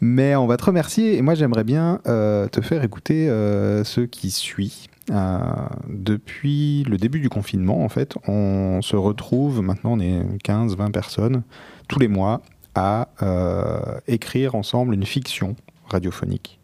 Mais 0.00 0.34
on 0.36 0.46
va 0.46 0.56
te 0.56 0.64
remercier 0.64 1.16
et 1.18 1.22
moi 1.22 1.34
j'aimerais 1.34 1.64
bien 1.64 2.00
te 2.04 2.60
faire 2.62 2.82
écouter 2.84 3.26
ce 3.28 4.00
qui 4.00 4.30
suit. 4.30 4.88
Euh, 5.10 5.40
depuis 5.88 6.84
le 6.84 6.96
début 6.96 7.20
du 7.20 7.28
confinement, 7.28 7.84
en 7.84 7.88
fait, 7.88 8.16
on 8.26 8.80
se 8.82 8.96
retrouve, 8.96 9.62
maintenant 9.62 9.92
on 9.92 10.00
est 10.00 10.22
15-20 10.44 10.90
personnes, 10.90 11.42
tous 11.88 11.98
les 11.98 12.08
mois, 12.08 12.42
à 12.74 13.08
euh, 13.22 14.00
écrire 14.06 14.54
ensemble 14.54 14.94
une 14.94 15.06
fiction 15.06 15.56
radiophonique. 15.88 16.58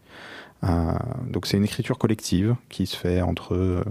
Euh, 0.65 0.93
donc 1.31 1.47
c'est 1.47 1.57
une 1.57 1.65
écriture 1.65 1.99
collective 1.99 2.55
qui 2.69 2.87
se 2.87 2.97
fait 2.97 3.23
entre 3.23 3.85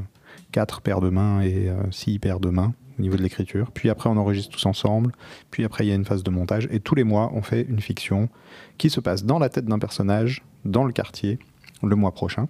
4 0.52 0.82
paires 0.82 1.02
de 1.02 1.10
mains 1.10 1.42
et 1.42 1.72
6 1.90 2.20
paires 2.20 2.40
de 2.40 2.50
mains 2.50 2.74
au 3.00 3.02
niveau 3.02 3.18
de 3.18 3.24
l'écriture. 3.24 3.72
Puis 3.72 3.90
après 3.90 4.10
on 4.10 4.18
enregistre 4.18 4.52
tous 4.52 4.66
ensemble. 4.66 5.14
Puis 5.50 5.64
après 5.64 5.86
il 5.86 5.90
y 5.90 5.92
a 5.92 5.96
une 5.96 6.06
phase 6.06 6.24
de 6.24 6.30
montage. 6.30 6.68
Et 6.72 6.80
tous 6.80 6.96
les 6.96 7.04
mois 7.04 7.32
on 7.34 7.42
fait 7.42 7.64
une 7.64 7.82
fiction 7.82 8.30
qui 8.78 8.90
se 8.90 9.00
passe 9.00 9.24
dans 9.24 9.40
la 9.40 9.50
tête 9.50 9.66
d'un 9.66 9.80
personnage, 9.80 10.44
dans 10.66 10.84
le 10.84 10.92
quartier, 10.92 11.40
le 11.84 11.96
mois 11.96 12.12
prochain. 12.12 12.48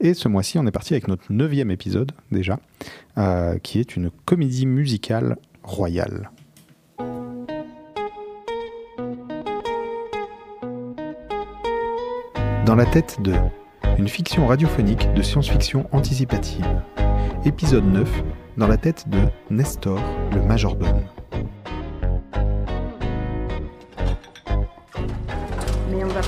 Et 0.00 0.14
ce 0.14 0.28
mois-ci, 0.28 0.58
on 0.58 0.66
est 0.66 0.72
parti 0.72 0.94
avec 0.94 1.08
notre 1.08 1.24
neuvième 1.30 1.70
épisode 1.70 2.12
déjà, 2.30 2.58
euh, 3.18 3.58
qui 3.58 3.80
est 3.80 3.96
une 3.96 4.10
comédie 4.24 4.66
musicale 4.66 5.36
royale. 5.62 6.30
Dans 12.66 12.76
la 12.76 12.86
tête 12.86 13.20
de 13.20 13.34
une 13.98 14.08
fiction 14.08 14.46
radiophonique 14.46 15.12
de 15.14 15.22
science-fiction 15.22 15.86
anticipative. 15.92 16.66
Épisode 17.44 17.84
9, 17.84 18.22
dans 18.56 18.66
la 18.66 18.76
tête 18.76 19.08
de 19.08 19.18
Nestor, 19.50 20.00
le 20.32 20.42
majordome. 20.42 21.00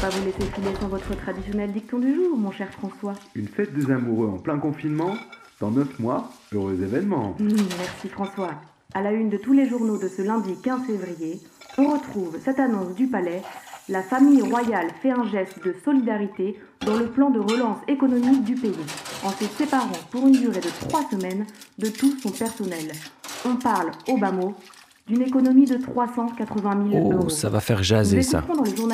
Pas 0.07 0.17
vous 0.17 0.25
laisser 0.25 0.53
filer 0.53 0.71
sans 0.81 0.87
votre 0.87 1.17
traditionnel 1.17 1.73
dicton 1.73 1.99
du 1.99 2.15
jour, 2.15 2.37
mon 2.37 2.53
cher 2.53 2.69
François. 2.71 3.15
Une 3.35 3.49
fête 3.49 3.75
des 3.75 3.91
amoureux 3.91 4.29
en 4.29 4.39
plein 4.39 4.59
confinement 4.59 5.17
Dans 5.59 5.73
neuf 5.73 5.99
mois, 5.99 6.31
heureux 6.53 6.81
événement. 6.81 7.35
Mmh, 7.41 7.49
merci 7.79 8.09
François. 8.09 8.53
À 8.95 9.03
la 9.03 9.11
une 9.11 9.31
de 9.31 9.37
tous 9.37 9.53
les 9.53 9.69
journaux 9.69 9.99
de 9.99 10.07
ce 10.07 10.23
lundi 10.23 10.55
15 10.63 10.87
février, 10.87 11.41
on 11.77 11.89
retrouve 11.89 12.39
cette 12.45 12.61
annonce 12.61 12.95
du 12.95 13.09
palais. 13.09 13.43
La 13.89 14.03
famille 14.03 14.43
royale 14.43 14.91
fait 15.03 15.11
un 15.11 15.25
geste 15.25 15.65
de 15.65 15.75
solidarité 15.85 16.57
dans 16.83 16.97
le 16.97 17.07
plan 17.07 17.31
de 17.31 17.41
relance 17.41 17.79
économique 17.89 18.45
du 18.45 18.55
pays, 18.55 18.87
en 19.25 19.31
se 19.31 19.45
séparant 19.45 19.99
pour 20.13 20.25
une 20.27 20.39
durée 20.39 20.61
de 20.61 20.87
trois 20.89 21.03
semaines 21.11 21.47
de 21.79 21.89
tout 21.89 22.17
son 22.23 22.31
personnel. 22.31 22.93
On 23.45 23.57
parle, 23.57 23.91
au 24.09 24.19
bas 24.19 24.33
mot, 24.33 24.55
d'une 25.09 25.23
économie 25.23 25.67
de 25.67 25.77
380 25.77 26.89
000 26.91 27.05
Oh, 27.07 27.13
euros. 27.13 27.29
ça 27.29 27.49
va 27.49 27.61
faire 27.61 27.83
jaser 27.83 28.23
ça. 28.23 28.43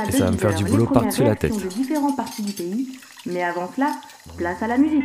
Et 0.08 0.12
ça 0.12 0.24
va 0.26 0.30
me 0.30 0.36
faire 0.36 0.54
10 0.54 0.64
du 0.64 0.70
boulot 0.70 0.86
par-dessus 0.86 1.22
la 1.24 1.34
tête. 1.36 1.52
réactions 1.52 1.68
de 1.68 1.74
différentes 1.74 2.16
parties 2.16 2.42
du 2.42 2.52
pays. 2.52 2.98
Mais 3.26 3.42
avant 3.42 3.70
cela, 3.74 3.92
place 4.36 4.62
à 4.62 4.66
la 4.66 4.76
musique. 4.78 5.04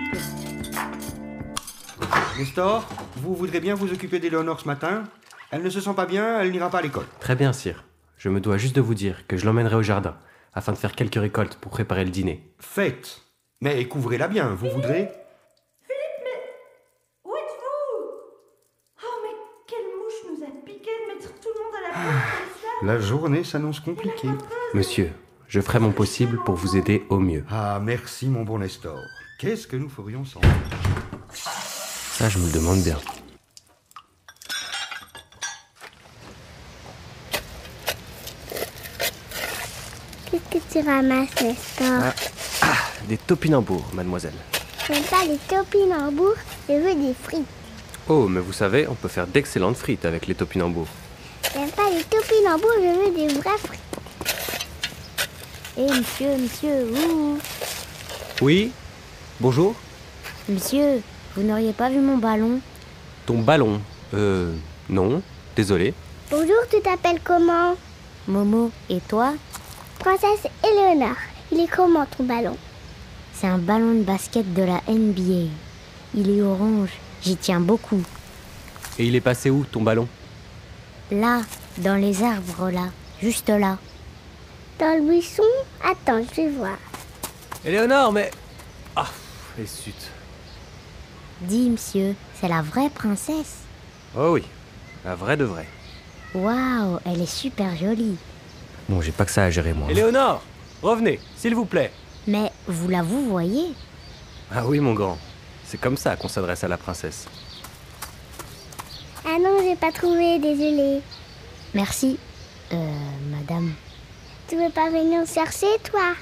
Nestor, 2.38 2.86
vous 3.18 3.36
voudrez 3.36 3.60
bien 3.60 3.74
vous 3.76 3.91
occuper 3.91 4.20
d'Éléonore 4.20 4.60
ce 4.60 4.68
matin 4.68 5.03
Elle 5.51 5.64
ne 5.64 5.70
se 5.70 5.80
sent 5.80 5.93
pas 5.95 6.05
bien, 6.05 6.39
elle 6.41 6.51
n'ira 6.51 6.70
pas 6.70 6.80
à 6.80 6.82
l'école. 6.82 7.05
Très 7.20 7.36
bien, 7.36 7.53
sire. 7.53 7.86
Je 8.18 8.30
me 8.30 8.39
dois 8.41 8.58
juste 8.58 8.76
de 8.76 8.82
vous 8.82 8.93
dire 8.95 9.26
que 9.28 9.38
je 9.38 9.45
l'emmènerai 9.45 9.76
au 9.76 9.84
jardin, 9.84 10.18
afin 10.53 10.72
de 10.74 10.78
faire 10.78 10.93
quelques 10.93 11.16
récoltes 11.20 11.55
pour 11.55 11.72
préparer 11.72 12.03
le 12.03 12.10
dîner. 12.12 12.51
Faites 12.60 13.22
Mais 13.62 13.86
couvrez-la 13.86 14.28
bien, 14.28 14.49
vous 14.49 14.70
voudrez 14.70 15.10
Où 17.24 17.32
êtes-vous 17.36 18.08
Oh, 19.03 19.16
mais 19.24 19.36
quelle 19.68 19.86
mouche 19.99 20.22
nous 20.39 20.43
a 20.43 20.49
piqué 20.66 20.89
de 20.89 21.14
mettre 21.14 21.34
tout 21.39 21.49
le 21.55 21.64
monde 21.64 21.76
à 21.86 21.87
la 22.84 23.00
journée 23.00 23.43
s'annonce 23.43 23.80
compliquée. 23.80 24.30
Monsieur, 24.74 25.12
je 25.48 25.62
ferai 25.62 25.80
mon 25.80 25.91
possible 25.91 26.39
pour 26.43 26.56
vous 26.56 26.76
aider 26.78 27.06
au 27.10 27.20
mieux. 27.20 27.43
Ah, 27.50 27.80
merci 27.82 28.28
mon 28.28 28.43
bon 28.43 28.60
Nestor. 28.60 29.00
Qu'est-ce 29.39 29.68
que 29.68 29.76
nous 29.76 29.89
ferions 29.89 30.26
sans 30.26 30.41
Ça, 31.32 32.30
je 32.30 32.39
me 32.39 32.45
le 32.48 32.52
demande 32.52 32.82
bien. 32.82 32.98
Qu'est-ce 40.30 40.60
que 40.60 40.80
tu 40.80 40.88
ramasses, 40.88 41.41
Nestor 41.41 42.02
Ah, 42.02 42.14
ah, 42.64 42.78
des 43.08 43.18
topinambours, 43.18 43.86
mademoiselle. 43.93 44.34
J'aime 44.88 45.04
pas 45.04 45.26
les 45.26 45.38
topinambours, 45.38 46.36
je 46.68 46.74
veux 46.74 46.95
des 46.95 47.14
frites. 47.14 47.45
Oh, 48.10 48.28
mais 48.28 48.39
vous 48.39 48.54
savez, 48.54 48.88
on 48.88 48.95
peut 48.95 49.08
faire 49.08 49.28
d'excellentes 49.28 49.78
frites 49.78 50.06
avec 50.06 50.28
les 50.28 50.36
topinambours. 50.36 50.88
J'aime 51.54 51.70
pas 51.72 51.89
les 51.89 52.04
topinambours, 52.04 52.70
je 52.78 53.06
veux 53.10 53.16
des 53.16 53.34
vraies 53.34 53.58
frites. 53.58 53.80
Eh, 55.78 55.86
monsieur, 55.91 56.38
monsieur, 56.38 56.91
ouh 56.91 57.38
Oui 58.41 58.72
Bonjour 59.39 59.76
Monsieur, 60.50 61.02
vous 61.36 61.43
n'auriez 61.43 61.74
pas 61.74 61.89
vu 61.89 62.00
mon 62.00 62.18
ballon? 62.18 62.60
Ton 63.26 63.39
ballon 63.39 63.80
Euh, 64.14 64.54
non, 64.89 65.22
désolé. 65.56 65.93
Bonjour, 66.32 66.56
tu 66.72 66.82
t'appelles 66.82 67.20
comment? 67.24 67.76
Momo, 68.28 68.72
et 68.89 69.00
toi? 69.08 69.34
Princesse 70.00 70.48
Éléonore. 70.64 71.16
Il 71.52 71.60
est 71.60 71.68
comment 71.68 72.06
ton 72.06 72.24
ballon? 72.24 72.58
C'est 73.34 73.48
un 73.48 73.58
ballon 73.58 73.93
de 73.93 74.04
basket 74.04 74.52
de 74.54 74.64
la 74.64 74.82
NBA. 74.88 75.50
Il 76.16 76.30
est 76.38 76.41
orange, 76.41 76.89
j'y 77.22 77.36
tiens 77.38 77.60
beaucoup. 77.60 78.02
Et 78.98 79.06
il 79.06 79.16
est 79.16 79.22
passé 79.22 79.50
où, 79.50 79.64
ton 79.72 79.82
ballon? 79.84 80.08
Là, 81.12 81.41
dans 81.78 81.95
les 81.95 82.22
arbres, 82.22 82.70
là, 82.70 82.89
juste 83.22 83.49
là. 83.49 83.78
Dans 84.78 84.97
le 84.97 85.10
buisson? 85.10 85.43
Attends, 85.84 86.22
je 86.22 86.41
vais 86.41 86.49
voir. 86.49 86.78
Éléonore, 87.64 88.12
mais... 88.12 88.30
Ah, 88.95 89.08
et 89.60 89.66
zut. 89.66 89.95
Dis, 91.41 91.70
monsieur, 91.70 92.16
c'est 92.39 92.47
la 92.47 92.62
vraie 92.62 92.89
princesse. 92.89 93.60
Oh 94.18 94.32
oui, 94.32 94.43
la 95.05 95.16
vraie 95.16 95.38
de 95.38 95.45
vraie. 95.45 95.68
Waouh, 96.34 96.99
elle 97.05 97.22
est 97.22 97.26
super 97.26 97.76
jolie. 97.76 98.18
Bon, 98.89 99.01
j'ai 99.01 99.12
pas 99.12 99.26
que 99.26 99.32
ça 99.32 99.45
à 99.45 99.49
gérer, 99.49 99.74
moi. 99.74 99.89
Éléonore 99.89 100.41
Revenez, 100.82 101.20
s'il 101.36 101.55
vous 101.55 101.66
plaît. 101.66 101.91
Mais 102.28 102.51
vous 102.68 102.89
la 102.89 103.01
vous 103.01 103.30
voyez? 103.30 103.74
Ah 104.53 104.66
oui, 104.66 104.80
mon 104.80 104.93
grand. 104.93 105.18
C'est 105.66 105.80
comme 105.80 105.97
ça 105.97 106.16
qu'on 106.16 106.28
s'adresse 106.28 106.64
à 106.64 106.68
la 106.68 106.78
princesse. 106.78 107.28
Ah 109.26 109.38
non, 109.39 109.57
j'ai 109.68 109.76
pas 109.76 109.91
trouvé, 109.91 110.39
désolé. 110.39 111.01
Merci. 111.74 112.18
Euh, 112.72 112.76
madame. 113.32 113.74
Tu 114.47 114.55
veux 114.55 114.70
pas 114.70 114.89
venir 114.89 115.26
chercher, 115.28 115.68
toi? 115.89 116.13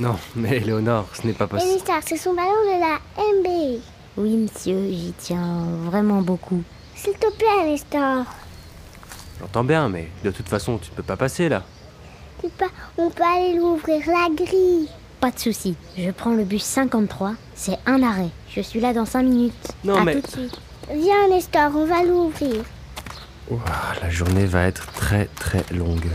Non, 0.00 0.16
mais 0.34 0.56
Éléonore, 0.56 1.06
ce 1.14 1.26
n'est 1.26 1.32
pas 1.32 1.46
possible. 1.46 1.72
Nestor, 1.72 1.96
c'est 2.06 2.16
son 2.16 2.34
ballon 2.34 2.48
de 2.64 2.80
la 2.80 2.98
NBA. 3.40 3.80
Oui, 4.16 4.36
monsieur, 4.36 4.88
j'y 4.90 5.12
tiens 5.18 5.64
vraiment 5.84 6.20
beaucoup. 6.22 6.62
S'il 6.96 7.12
te 7.14 7.30
plaît, 7.32 7.64
Nestor. 7.70 8.24
J'entends 9.40 9.64
bien, 9.64 9.88
mais 9.88 10.08
de 10.24 10.30
toute 10.30 10.48
façon, 10.48 10.78
tu 10.78 10.90
ne 10.90 10.96
peux 10.96 11.02
pas 11.02 11.16
passer 11.16 11.48
là. 11.48 11.62
On 12.98 13.10
peut 13.10 13.22
aller 13.22 13.54
l'ouvrir 13.54 14.00
la 14.06 14.28
grille. 14.34 14.88
Pas 15.20 15.30
de 15.30 15.38
souci. 15.38 15.76
Je 15.98 16.10
prends 16.10 16.32
le 16.32 16.44
bus 16.44 16.62
53. 16.62 17.34
C'est 17.54 17.78
un 17.86 18.02
arrêt. 18.02 18.30
Je 18.48 18.62
suis 18.62 18.80
là 18.80 18.92
dans 18.94 19.04
5 19.04 19.22
minutes. 19.22 19.68
Non, 19.84 19.96
à 19.96 20.04
mais- 20.04 20.14
tout 20.14 20.22
de 20.22 20.26
suite. 20.26 20.58
Viens, 20.92 21.28
Nestor, 21.28 21.70
on 21.74 21.84
va 21.84 22.02
l'ouvrir. 22.02 22.64
La 24.00 24.08
journée 24.08 24.46
va 24.46 24.66
être 24.66 24.86
très 24.92 25.26
très 25.26 25.64
longue. 25.72 26.08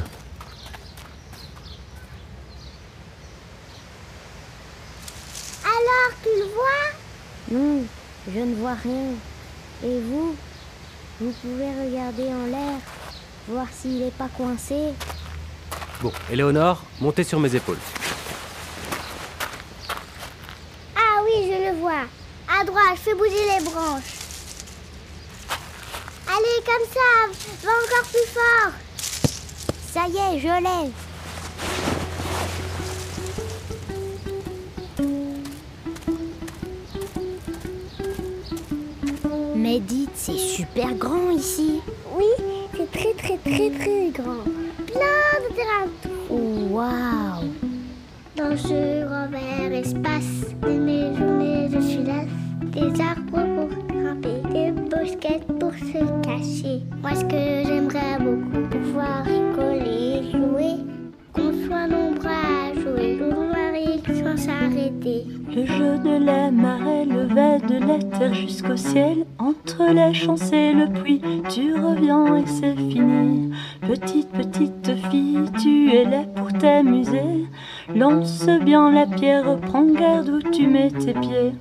Alors, 5.65 6.11
tu 6.23 6.29
le 6.29 6.45
vois? 6.45 6.91
Non, 7.51 7.83
je 8.33 8.39
ne 8.39 8.55
vois 8.55 8.75
rien. 8.81 9.11
Et 9.83 9.99
vous? 9.99 10.33
Vous 11.19 11.33
pouvez 11.41 11.67
regarder 11.67 12.27
en 12.27 12.45
l'air, 12.45 12.79
voir 13.49 13.67
s'il 13.69 13.99
n'est 13.99 14.11
pas 14.11 14.29
coincé. 14.29 14.93
Bon, 16.01 16.13
Éléonore, 16.31 16.83
montez 17.01 17.25
sur 17.25 17.41
mes 17.41 17.53
épaules. 17.53 17.79
Ah 20.95 21.21
oui, 21.25 21.51
je 21.51 21.69
le 21.69 21.79
vois. 21.79 22.05
À 22.47 22.63
droite, 22.63 22.97
fais 22.97 23.13
bouger 23.13 23.57
les 23.57 23.65
branches. 23.65 24.24
Allez, 26.27 26.59
comme 26.65 26.87
ça, 26.93 27.09
va 27.63 27.71
encore 27.71 28.07
plus 28.09 28.29
fort. 28.33 28.73
Ça 29.93 30.07
y 30.07 30.17
est, 30.17 30.39
je 30.39 30.47
l'ai. 30.63 30.91
Mais 39.55 39.79
dites, 39.79 40.11
c'est 40.13 40.37
super 40.37 40.93
grand 40.93 41.31
ici. 41.31 41.81
Oui, 42.15 42.25
c'est 42.75 42.91
très 42.91 43.13
très 43.13 43.37
très 43.37 43.69
très 43.71 44.09
grand. 44.11 44.43
Plein 44.85 45.39
de 45.41 45.55
terrain. 45.55 45.87
Waouh 46.29 47.53
Dans 48.35 48.57
ce 48.57 49.05
grand 49.05 49.27
vert 49.29 49.71
espace, 49.73 50.53
de 50.61 50.79
mes 50.79 51.15
journées 51.15 51.69
je 51.71 51.79
suis 51.79 52.03
lasse. 52.03 52.34
Des 52.75 53.01
arbres 53.01 53.45
pour 53.55 53.69
grimper, 53.87 54.41
des 54.51 54.71
bosquettes 54.71 55.47
pour 55.59 55.71
se 55.71 56.03
cacher. 56.21 56.81
Moi 57.01 57.15
ce 57.15 57.23
que 57.23 57.65
j'aimerais 57.65 58.19
beaucoup, 58.19 58.67
pouvoir 58.69 59.23
rigoler, 59.23 60.29
jouer. 60.29 60.83
Qu'on 61.31 61.53
soit 61.65 61.87
nombreux 61.87 62.27
à 62.27 62.73
jouer, 62.73 63.15
noir 63.15 63.73
et 63.73 64.13
sans 64.13 64.35
s'arrêter. 64.35 65.25
Le 65.55 65.65
jeu 65.65 65.97
de 65.99 66.25
la 66.25 66.51
marée 66.51 67.05
levait 67.05 67.59
de 67.59 67.85
l'éther 67.85 68.33
jusqu'au 68.33 68.75
ciel. 68.75 69.25
Entre 69.39 69.93
les 69.93 70.13
champs 70.13 70.35
et 70.51 70.73
le 70.73 70.91
puits, 70.91 71.21
tu 71.49 71.75
reviens 71.75 72.35
et 72.35 72.45
c'est 72.45 72.75
fini. 72.75 73.51
Petite, 73.87 74.31
petite 74.31 74.95
fille, 75.09 75.49
tu 75.61 75.93
es 75.93 76.03
là 76.03 76.23
pour 76.35 76.51
t'amuser. 76.51 77.45
Lance 77.95 78.49
bien 78.65 78.91
la 78.91 79.05
pierre, 79.05 79.57
prends 79.61 79.85
garde 79.85 80.27
où 80.27 80.41
tu 80.51 80.67
mets 80.67 80.91
tes 80.91 81.13
pieds. 81.13 81.53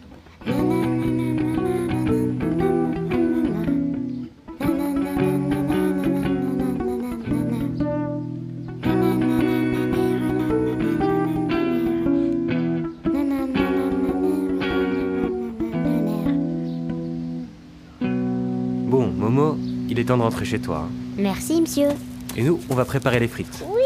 Il 19.94 20.00
est 20.00 20.04
temps 20.06 20.16
de 20.16 20.22
rentrer 20.22 20.44
chez 20.44 20.58
toi. 20.60 20.78
hein. 20.78 20.90
Merci, 21.16 21.60
monsieur. 21.60 21.88
Et 22.36 22.42
nous, 22.42 22.60
on 22.68 22.74
va 22.74 22.84
préparer 22.84 23.20
les 23.20 23.28
frites. 23.28 23.62
Oui, 23.68 23.80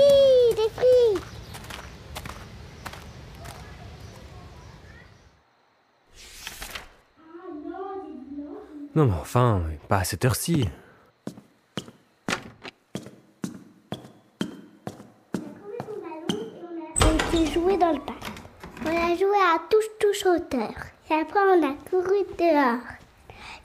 des 0.57 0.71
frites. 0.75 1.23
Non, 8.95 9.07
mais 9.07 9.13
enfin, 9.21 9.63
pas 9.89 9.99
à 9.99 10.05
cette 10.05 10.25
heure-ci. 10.25 10.67
Ok, 17.03 17.21
j'ai 17.33 17.47
joué 17.53 17.77
dans 17.77 17.93
le 17.93 18.01
parc. 18.01 18.23
On 18.85 18.89
a 18.89 19.15
joué 19.17 19.37
à 19.37 19.59
touche-touche 19.71 20.27
hauteur. 20.27 20.73
Et 21.11 21.15
après, 21.15 21.41
on 21.41 21.63
a 21.67 21.75
couru 21.91 22.25
dehors. 22.39 22.98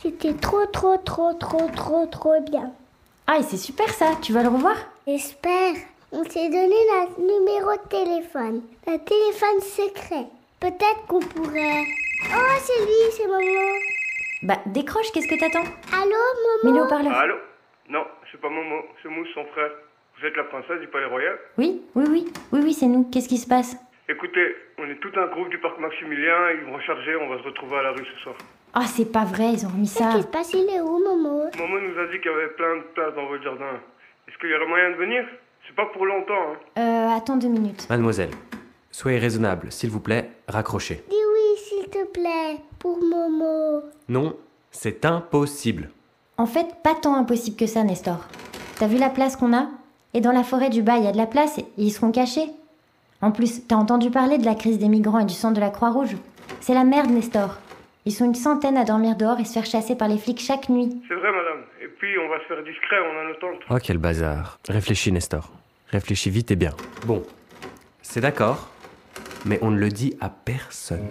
C'était 0.04 0.34
trop, 0.34 0.66
trop, 0.66 0.98
trop, 0.98 1.32
trop, 1.40 1.70
trop, 1.74 2.06
trop 2.08 2.42
bien. 2.42 2.74
Ah, 3.26 3.38
et 3.40 3.44
c'est 3.44 3.56
super 3.56 3.88
ça, 3.88 4.12
tu 4.22 4.34
vas 4.34 4.44
le 4.44 4.50
revoir? 4.50 4.76
J'espère. 5.08 5.76
On 6.12 6.26
s'est 6.26 6.50
donné 6.50 6.76
notre 6.92 7.22
numéro 7.22 7.72
de 7.72 7.88
téléphone. 7.88 8.64
Un 8.86 8.98
téléphone 8.98 9.62
secret. 9.62 10.26
Peut-être 10.60 11.08
qu'on 11.08 11.22
pourrait... 11.22 11.86
Oh, 12.36 12.54
c'est 12.60 12.86
lui, 12.86 13.12
c'est 13.12 13.28
Momo. 13.28 13.78
Bah, 14.42 14.58
décroche, 14.66 15.10
qu'est-ce 15.14 15.30
que 15.30 15.40
t'attends? 15.40 15.70
Allô, 15.94 16.10
Momo? 16.12 16.74
Mets-le 16.74 16.86
au 16.86 16.90
parleur. 16.90 17.14
Allô? 17.14 17.36
Non, 17.88 18.04
c'est 18.30 18.42
pas 18.42 18.50
Momo, 18.50 18.82
c'est 19.02 19.08
Mousse, 19.08 19.30
son 19.34 19.46
frère. 19.54 19.72
Vous 20.20 20.28
êtes 20.28 20.36
la 20.36 20.44
princesse 20.44 20.82
du 20.82 20.88
palais 20.90 21.06
royal? 21.06 21.40
Oui, 21.58 21.82
oui, 21.96 22.04
oui, 22.10 22.34
oui, 22.52 22.60
oui, 22.62 22.74
c'est 22.74 22.88
nous. 22.88 23.06
Qu'est-ce 23.10 23.30
qui 23.30 23.38
se 23.38 23.48
passe? 23.48 23.78
Écoutez, 24.10 24.54
on 24.80 24.84
est 24.84 25.00
tout 25.00 25.18
un 25.18 25.28
groupe 25.28 25.48
du 25.48 25.60
parc 25.60 25.80
Maximilien, 25.80 26.52
ils 26.60 26.66
vont 26.66 26.74
recharger, 26.74 27.16
on 27.16 27.30
va 27.30 27.38
se 27.38 27.44
retrouver 27.44 27.78
à 27.78 27.84
la 27.84 27.92
rue 27.92 28.06
ce 28.06 28.24
soir. 28.24 28.36
Ah, 28.76 28.86
c'est 28.88 29.12
pas 29.12 29.24
vrai, 29.24 29.54
ils 29.54 29.66
ont 29.66 29.70
remis 29.70 29.86
ça. 29.88 30.06
Qu'est-ce 30.06 30.16
qui 30.18 30.22
se 30.24 30.28
passe? 30.28 30.54
Il 30.54 30.68
est 30.68 30.82
où, 30.82 30.98
Momo? 30.98 31.44
Momo 31.58 31.80
nous 31.80 32.00
a 32.00 32.12
dit 32.12 32.20
qu'il 32.20 32.32
y 32.32 32.34
avait 32.34 32.54
plein 32.56 32.78
de 32.78 32.84
places 32.96 33.14
dans 33.16 33.28
votre 33.28 33.44
jardin. 33.44 33.78
Est-ce 34.28 34.38
qu'il 34.40 34.50
y 34.50 34.56
aurait 34.56 34.68
moyen 34.68 34.90
de 34.92 34.96
venir? 34.96 35.24
C'est 35.68 35.76
pas 35.76 35.86
pour 35.94 36.06
longtemps, 36.06 36.34
hein. 36.34 36.80
Euh, 36.80 37.16
attends 37.16 37.38
deux 37.38 37.50
minutes. 37.50 37.88
Mademoiselle, 37.90 38.32
soyez 38.90 39.20
raisonnable, 39.20 39.72
s'il 39.72 39.92
vous 39.92 40.00
plaît, 40.00 40.32
raccrochez. 40.48 41.04
Dis 41.08 41.16
oui, 41.16 41.58
s'il 41.58 41.90
te 41.90 42.04
plaît, 42.08 42.58
pour 42.80 42.98
Momo. 42.98 43.84
Non, 44.10 44.36
c'est 44.72 45.06
impossible. 45.06 45.92
En 46.38 46.48
fait, 46.48 46.66
pas 46.84 46.96
tant 46.96 47.16
impossible 47.16 47.56
que 47.58 47.68
ça, 47.68 47.84
Nestor. 47.84 48.26
T'as 48.80 48.88
vu 48.88 48.98
la 48.98 49.10
place 49.10 49.36
qu'on 49.36 49.56
a? 49.56 49.68
Et 50.16 50.22
dans 50.22 50.32
la 50.32 50.44
forêt 50.44 50.70
du 50.70 50.82
bas, 50.82 50.98
il 50.98 51.04
y 51.04 51.08
a 51.08 51.12
de 51.12 51.18
la 51.18 51.28
place 51.28 51.60
et 51.60 51.66
ils 51.78 51.92
seront 51.92 52.12
cachés. 52.12 52.50
En 53.22 53.32
plus, 53.32 53.68
t'as 53.68 53.76
entendu 53.76 54.10
parler 54.10 54.40
de 54.40 54.46
la 54.46 54.56
crise 54.56 54.80
des 54.80 54.90
migrants 54.90 55.20
et 55.20 55.26
du 55.26 55.34
sang 55.34 55.52
de 55.52 55.60
la 55.60 55.70
Croix-Rouge? 55.70 56.18
C'est 56.60 56.74
la 56.74 56.84
merde, 56.84 57.12
Nestor. 57.12 57.60
Ils 58.06 58.12
sont 58.12 58.26
une 58.26 58.36
centaine 58.36 58.76
à 58.78 58.84
dormir 58.84 59.16
dehors 59.16 59.40
et 59.40 59.46
se 59.46 59.54
faire 59.54 59.66
chasser 59.66 59.96
par 59.96 60.08
les 60.10 60.18
flics 60.18 60.40
chaque 60.42 60.68
nuit. 60.70 61.02
C'est 61.08 61.14
vrai, 61.16 61.32
madame. 61.32 61.64
Et 61.82 61.88
puis, 61.88 62.18
on 62.20 62.30
va 62.30 62.40
se 62.40 62.46
faire 62.46 62.64
discret, 62.64 62.98
on 63.00 63.20
a 63.20 63.24
nos 63.30 63.36
tentes. 63.36 63.62
Oh, 63.70 63.78
quel 63.82 63.98
bazar. 63.98 64.60
Réfléchis, 64.68 65.12
Nestor. 65.12 65.52
Réfléchis 65.90 66.30
vite 66.30 66.52
et 66.52 66.56
bien. 66.58 66.72
Bon, 67.06 67.24
c'est 68.02 68.20
d'accord, 68.20 68.70
mais 69.46 69.58
on 69.62 69.72
ne 69.72 69.78
le 69.80 69.90
dit 69.90 70.18
à 70.20 70.30
personne. 70.30 71.08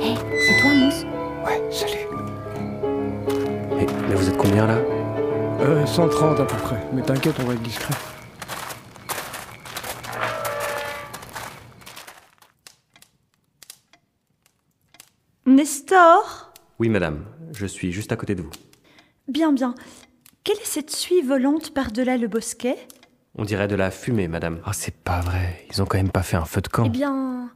Hé, 0.00 0.14
c'est 0.40 0.60
toi, 0.62 0.70
Mousse? 0.74 1.04
Ouais, 1.44 1.60
salut. 1.70 2.06
Et- 3.80 3.86
mais 4.08 4.14
vous 4.14 4.28
êtes 4.28 4.36
combien 4.36 4.66
là? 4.66 4.78
Euh, 5.60 5.84
130 5.86 6.40
à 6.40 6.44
peu 6.46 6.56
près. 6.56 6.78
Mais 6.92 7.02
t'inquiète, 7.02 7.34
on 7.40 7.44
va 7.44 7.54
être 7.54 7.62
discret. 7.62 7.94
Nestor 15.60 16.54
Oui, 16.78 16.88
madame, 16.88 17.26
je 17.52 17.66
suis 17.66 17.92
juste 17.92 18.12
à 18.12 18.16
côté 18.16 18.34
de 18.34 18.40
vous. 18.40 18.48
Bien, 19.28 19.52
bien. 19.52 19.74
Quelle 20.42 20.56
est 20.56 20.64
cette 20.64 20.90
suie 20.90 21.20
volante 21.20 21.74
par-delà 21.74 22.16
le 22.16 22.28
bosquet? 22.28 22.78
On 23.34 23.44
dirait 23.44 23.68
de 23.68 23.74
la 23.74 23.90
fumée, 23.90 24.26
madame. 24.26 24.62
Oh, 24.66 24.70
c'est 24.72 24.94
pas 24.94 25.20
vrai. 25.20 25.66
Ils 25.70 25.82
ont 25.82 25.84
quand 25.84 25.98
même 25.98 26.10
pas 26.10 26.22
fait 26.22 26.38
un 26.38 26.46
feu 26.46 26.62
de 26.62 26.68
camp. 26.68 26.84
Eh 26.86 26.88
bien, 26.88 27.50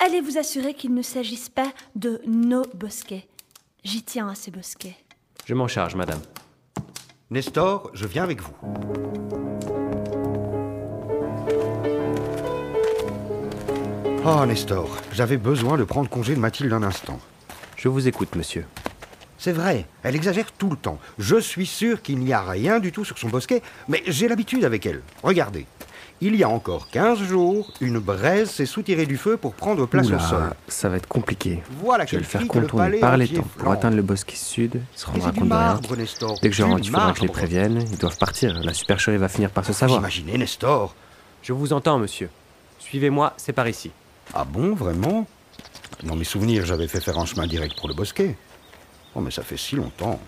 allez 0.00 0.20
vous 0.20 0.36
assurer 0.36 0.74
qu'il 0.74 0.94
ne 0.94 1.02
s'agisse 1.02 1.48
pas 1.48 1.72
de 1.94 2.20
nos 2.26 2.64
bosquets? 2.74 3.28
J'y 3.84 4.02
tiens 4.02 4.28
à 4.28 4.34
ces 4.34 4.50
bosquets. 4.50 4.96
Je 5.44 5.54
m'en 5.54 5.68
charge, 5.68 5.94
madame. 5.94 6.22
Nestor, 7.30 7.92
je 7.94 8.08
viens 8.08 8.24
avec 8.24 8.40
vous. 8.40 8.54
Oh, 14.26 14.44
Nestor, 14.44 14.88
j'avais 15.12 15.36
besoin 15.36 15.78
de 15.78 15.84
prendre 15.84 16.10
congé 16.10 16.34
de 16.34 16.40
Mathilde 16.40 16.72
un 16.72 16.82
instant. 16.82 17.20
Je 17.84 17.90
vous 17.90 18.08
écoute, 18.08 18.34
monsieur. 18.34 18.64
C'est 19.36 19.52
vrai, 19.52 19.84
elle 20.04 20.16
exagère 20.16 20.52
tout 20.52 20.70
le 20.70 20.76
temps. 20.76 20.98
Je 21.18 21.36
suis 21.36 21.66
sûr 21.66 22.00
qu'il 22.00 22.18
n'y 22.18 22.32
a 22.32 22.40
rien 22.40 22.80
du 22.80 22.92
tout 22.92 23.04
sur 23.04 23.18
son 23.18 23.28
bosquet, 23.28 23.60
mais 23.88 24.02
j'ai 24.06 24.26
l'habitude 24.26 24.64
avec 24.64 24.86
elle. 24.86 25.02
Regardez. 25.22 25.66
Il 26.22 26.34
y 26.34 26.42
a 26.42 26.48
encore 26.48 26.88
15 26.88 27.18
jours, 27.24 27.74
une 27.82 27.98
braise 27.98 28.48
s'est 28.48 28.64
soutirée 28.64 29.04
du 29.04 29.18
feu 29.18 29.36
pour 29.36 29.52
prendre 29.52 29.84
place 29.84 30.06
Oula, 30.06 30.16
au 30.16 30.20
sol. 30.20 30.54
ça 30.66 30.88
va 30.88 30.96
être 30.96 31.06
compliqué. 31.06 31.62
Voilà 31.82 32.06
je 32.06 32.12
vais 32.12 32.18
le 32.20 32.24
faire 32.24 32.40
le 32.40 32.46
contourner 32.46 33.00
par 33.00 33.18
les 33.18 33.28
temps 33.28 33.46
pour 33.58 33.70
atteindre 33.70 33.96
le 33.96 34.02
bosquet 34.02 34.34
sud. 34.34 34.80
Il 34.94 34.98
se 34.98 35.04
rendra 35.04 35.32
compte 35.32 35.48
de 35.50 35.54
rien. 35.54 35.96
Nestor, 35.98 36.38
Dès 36.40 36.48
que 36.48 36.56
je 36.56 36.62
rentre, 36.62 36.80
il 36.84 36.90
faudra 36.90 37.12
que 37.12 37.18
je 37.18 37.22
les 37.24 37.28
prévienne. 37.28 37.84
Ils 37.92 37.98
doivent 37.98 38.16
partir. 38.16 38.54
La 38.62 38.72
supercherie 38.72 39.18
va 39.18 39.28
finir 39.28 39.50
par 39.50 39.66
se 39.66 39.74
savoir. 39.74 39.98
Imaginez, 40.00 40.38
Nestor. 40.38 40.94
Je 41.42 41.52
vous 41.52 41.74
entends, 41.74 41.98
monsieur. 41.98 42.30
Suivez-moi, 42.78 43.34
c'est 43.36 43.52
par 43.52 43.68
ici. 43.68 43.90
Ah 44.32 44.46
bon, 44.46 44.74
vraiment? 44.74 45.26
Dans 46.02 46.16
mes 46.16 46.24
souvenirs, 46.24 46.66
j'avais 46.66 46.88
fait 46.88 47.00
faire 47.00 47.18
un 47.18 47.24
chemin 47.24 47.46
direct 47.46 47.78
pour 47.78 47.88
le 47.88 47.94
bosquet. 47.94 48.36
Oh, 49.14 49.20
mais 49.20 49.30
ça 49.30 49.42
fait 49.42 49.56
si 49.56 49.76
longtemps. 49.76 50.20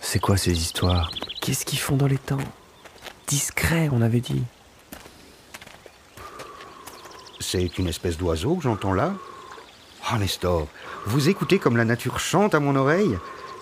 C'est 0.00 0.20
quoi 0.20 0.36
ces 0.36 0.52
histoires? 0.52 1.10
Qu'est-ce 1.42 1.66
qu'ils 1.66 1.78
font 1.78 1.96
dans 1.96 2.06
les 2.06 2.16
temps? 2.18 2.38
Discret, 3.26 3.90
on 3.92 4.00
avait 4.02 4.20
dit. 4.20 4.44
C'est 7.40 7.78
une 7.78 7.88
espèce 7.88 8.16
d'oiseau 8.16 8.56
que 8.56 8.62
j'entends 8.62 8.92
là? 8.92 9.14
Oh, 10.12 10.16
Nestor, 10.18 10.68
vous 11.06 11.28
écoutez 11.28 11.58
comme 11.58 11.76
la 11.76 11.84
nature 11.84 12.18
chante 12.20 12.54
à 12.54 12.60
mon 12.60 12.76
oreille? 12.76 13.18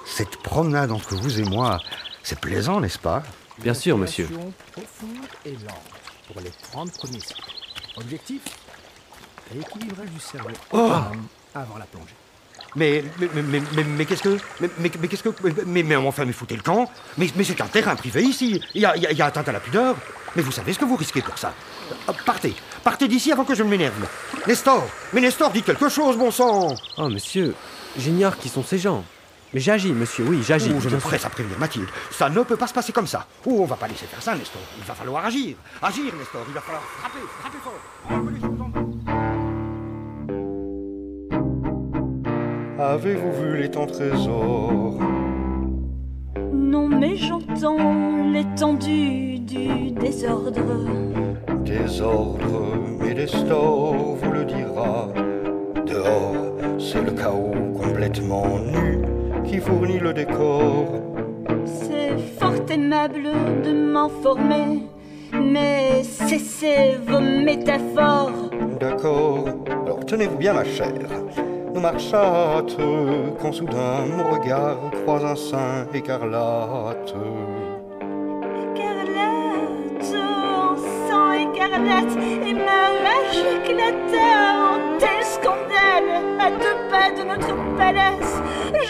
Cette 0.07 0.37
promenade 0.37 0.93
entre 0.93 1.15
vous 1.15 1.41
et 1.41 1.45
moi, 1.45 1.81
c'est 2.23 2.39
plaisant, 2.39 2.81
n'est-ce 2.81 2.99
pas? 2.99 3.23
Bien 3.59 3.75
sûr, 3.75 3.97
monsieur. 3.97 4.29
Pour 6.33 6.41
les 6.41 6.51
30 6.73 6.93
premiers 6.99 7.21
cycles. 7.21 7.43
Objectif 7.97 8.41
Rééquilibrage 9.53 10.09
du 10.11 10.21
cerveau 10.21 10.49
Oh 10.73 10.79
autonome 10.79 11.27
avant 11.55 11.77
la 11.79 11.85
plongée. 11.87 12.15
Mais, 12.77 13.05
mais, 13.21 13.29
mais, 13.35 13.43
mais, 13.43 13.63
mais- 13.77 13.85
mais 13.85 14.05
qu'est-ce 14.07 14.23
que. 14.23 14.37
Mais, 14.61 14.69
mais, 14.79 14.91
mais 15.01 15.07
qu'est-ce 15.09 15.23
que. 15.23 15.29
Mais, 15.67 15.83
mais 15.83 15.97
enfin, 15.97 16.25
mais 16.25 16.33
foutez 16.33 16.57
le 16.57 16.63
camp 16.63 16.91
Mais, 17.19 17.29
mais 17.37 17.45
c'est 17.45 17.61
un 17.61 17.67
terrain 17.67 17.95
privé 17.95 18.23
ici 18.23 18.61
Il 18.75 18.81
y 18.81 18.87
a, 18.87 18.97
il 18.97 19.03
y 19.03 19.07
a- 19.07 19.13
il 19.13 19.19
y 19.19 19.23
a 19.23 19.27
atteinte 19.27 19.49
à 19.49 19.53
la 19.53 19.61
pudeur 19.61 19.97
Mais 20.35 20.43
vous 20.43 20.51
savez 20.51 20.73
ce 20.73 20.79
que 20.79 20.85
vous 20.85 20.97
risquez 20.97 21.21
pour 21.23 21.39
ça 21.39 21.53
Euh, 22.09 22.13
Partez 22.27 22.55
Partez 22.83 23.07
d'ici 23.07 23.31
avant 23.31 23.45
que 23.45 23.55
je 23.55 23.63
ne 23.63 23.69
m'énerve 23.69 23.95
Nestor 24.49 24.85
Mais 25.13 25.21
Nestor, 25.21 25.51
dites 25.53 25.67
quelque 25.67 25.89
chose, 25.89 26.17
bon 26.17 26.31
sang 26.33 26.75
Oh, 26.97 27.09
monsieur, 27.09 27.55
j'ignore 27.99 28.37
qui 28.39 28.49
sont 28.49 28.65
ces 28.65 28.79
gens. 28.79 29.05
Mais 29.55 29.61
j'agis, 29.61 29.93
monsieur, 29.93 30.25
oui, 30.29 30.43
j'agis. 30.45 30.73
Oh, 30.77 30.81
je 30.81 30.89
me 30.89 30.99
presse 30.99 31.25
à 31.25 31.31
prévenir 31.31 31.57
Mathilde. 31.61 31.87
Ça 32.11 32.29
ne 32.29 32.43
peut 32.43 32.57
pas 32.57 32.67
se 32.67 32.75
passer 32.75 32.93
comme 32.93 33.07
ça. 33.07 33.25
Oh, 33.47 33.59
on 33.61 33.67
va 33.67 33.77
pas 33.77 33.87
laisser 33.87 34.07
faire 34.07 34.21
ça, 34.21 34.35
Nestor. 34.35 34.61
Il 34.77 34.85
va 34.85 34.95
falloir 34.95 35.25
agir. 35.25 35.55
Agir, 35.81 36.13
Nestor. 36.19 36.45
Il 36.49 36.55
va 36.55 36.61
falloir 36.61 36.83
frapper, 36.83 37.21
frapper 37.39 37.59
fort. 37.63 37.75
Avez-vous 42.81 43.33
vu 43.33 43.59
les 43.59 43.71
temps 43.71 43.87
trésors? 43.87 44.99
Non, 46.53 46.89
mais 46.89 47.17
j'entends 47.17 48.33
l'étendue 48.33 49.39
du 49.39 49.93
désordre. 49.93 50.51
Désordre, 51.65 52.75
mais 52.99 53.15
Nestor 53.15 54.17
vous 54.17 54.33
le 54.33 54.45
dira. 54.45 55.09
Dehors, 55.87 56.57
c'est 56.81 57.03
le 57.03 57.13
chaos 57.13 57.55
complètement 57.81 58.59
nu 58.59 59.15
qui 59.47 59.59
fournit 59.59 59.99
le 59.99 60.13
décor. 60.13 60.87
C'est 61.65 62.19
fort 62.39 62.55
aimable 62.71 63.29
de 63.65 63.73
m'informer, 63.73 64.83
mais 65.33 66.03
cessez 66.03 66.99
vos 67.07 67.21
métaphores. 67.21 68.51
D'accord. 68.81 69.47
Alors 69.85 70.05
tenez-vous 70.05 70.37
bien, 70.37 70.53
ma 70.55 70.65
chère. 70.65 71.11
Nous 71.75 71.81
marchâtes 71.81 72.77
quand 73.41 73.53
soudain 73.53 74.07
mon 74.17 74.31
regard 74.33 74.79
croise 75.05 75.25
un 75.25 75.37
sein 75.37 75.87
écarlate. 75.93 77.15
Écarlate, 77.15 77.74
écarlate, 81.67 82.17
et 82.47 82.55
ma 82.55 82.83
rage 83.05 83.45
éclata 83.55 84.27
en 84.61 84.99
tel 84.99 85.23
scandale, 85.23 86.11
à 86.41 86.51
deux 86.51 86.89
pas 86.91 87.11
de 87.11 87.27
notre 87.29 87.77
palace. 87.77 88.43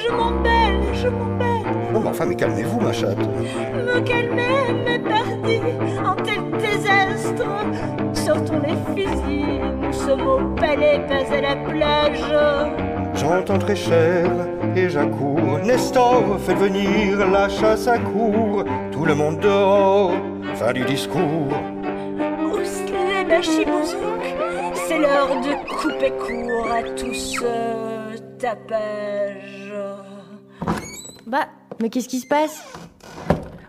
Je 0.04 0.10
m'embelle, 0.12 0.80
je 0.94 1.08
m'embelle, 1.08 1.50
Oh, 1.96 2.00
mais 2.02 2.08
enfin, 2.08 2.26
mais 2.26 2.34
calmez-vous, 2.34 2.80
ma 2.80 2.92
chatte. 2.92 3.18
me 3.18 4.00
calmer, 4.00 4.82
mais 4.84 4.98
pardi, 4.98 5.60
en 6.04 6.14
tel 6.16 6.50
désastre. 6.58 7.46
Sortons 8.12 8.60
les 8.66 8.76
fusils, 9.02 9.60
nous 9.80 9.92
sommes 9.92 10.26
au 10.26 10.38
palais, 10.56 11.00
pas 11.08 11.34
à 11.34 11.40
la 11.40 11.56
plage. 11.56 12.34
J'entends 13.14 13.58
très 13.58 13.76
cher 13.76 14.28
et 14.74 14.88
j'accours. 14.88 15.60
Nestor, 15.64 16.36
faites 16.40 16.58
venir 16.58 17.30
la 17.30 17.48
chasse 17.48 17.86
à 17.86 17.98
court. 17.98 18.64
Tout 18.90 19.04
le 19.04 19.14
monde 19.14 19.38
dehors. 19.38 20.12
Fin 20.56 20.72
du 20.72 20.84
discours. 20.84 21.48
C'est 23.42 24.98
l'heure 24.98 25.40
de 25.40 25.54
couper 25.68 26.12
court 26.12 26.70
à 26.70 26.82
tout 26.94 27.12
ce 27.14 28.18
tapage. 28.38 29.74
Bah, 31.26 31.48
mais 31.80 31.90
qu'est-ce 31.90 32.08
qui 32.08 32.20
se 32.20 32.28
passe? 32.28 32.64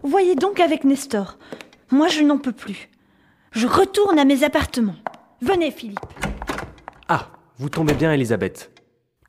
Voyez 0.03 0.36
donc 0.36 0.59
avec 0.59 0.84
Nestor. 0.84 1.38
Moi, 1.91 2.09
je 2.09 2.22
n'en 2.22 2.38
peux 2.38 2.51
plus. 2.51 2.89
Je 3.51 3.66
retourne 3.66 4.20
à 4.20 4.26
mes 4.26 4.43
appartements. 4.43 4.97
Venez, 5.41 5.72
Philippe. 5.72 5.99
Ah, 7.07 7.30
vous 7.57 7.70
tombez 7.70 7.93
bien, 7.93 8.11
Elisabeth. 8.11 8.72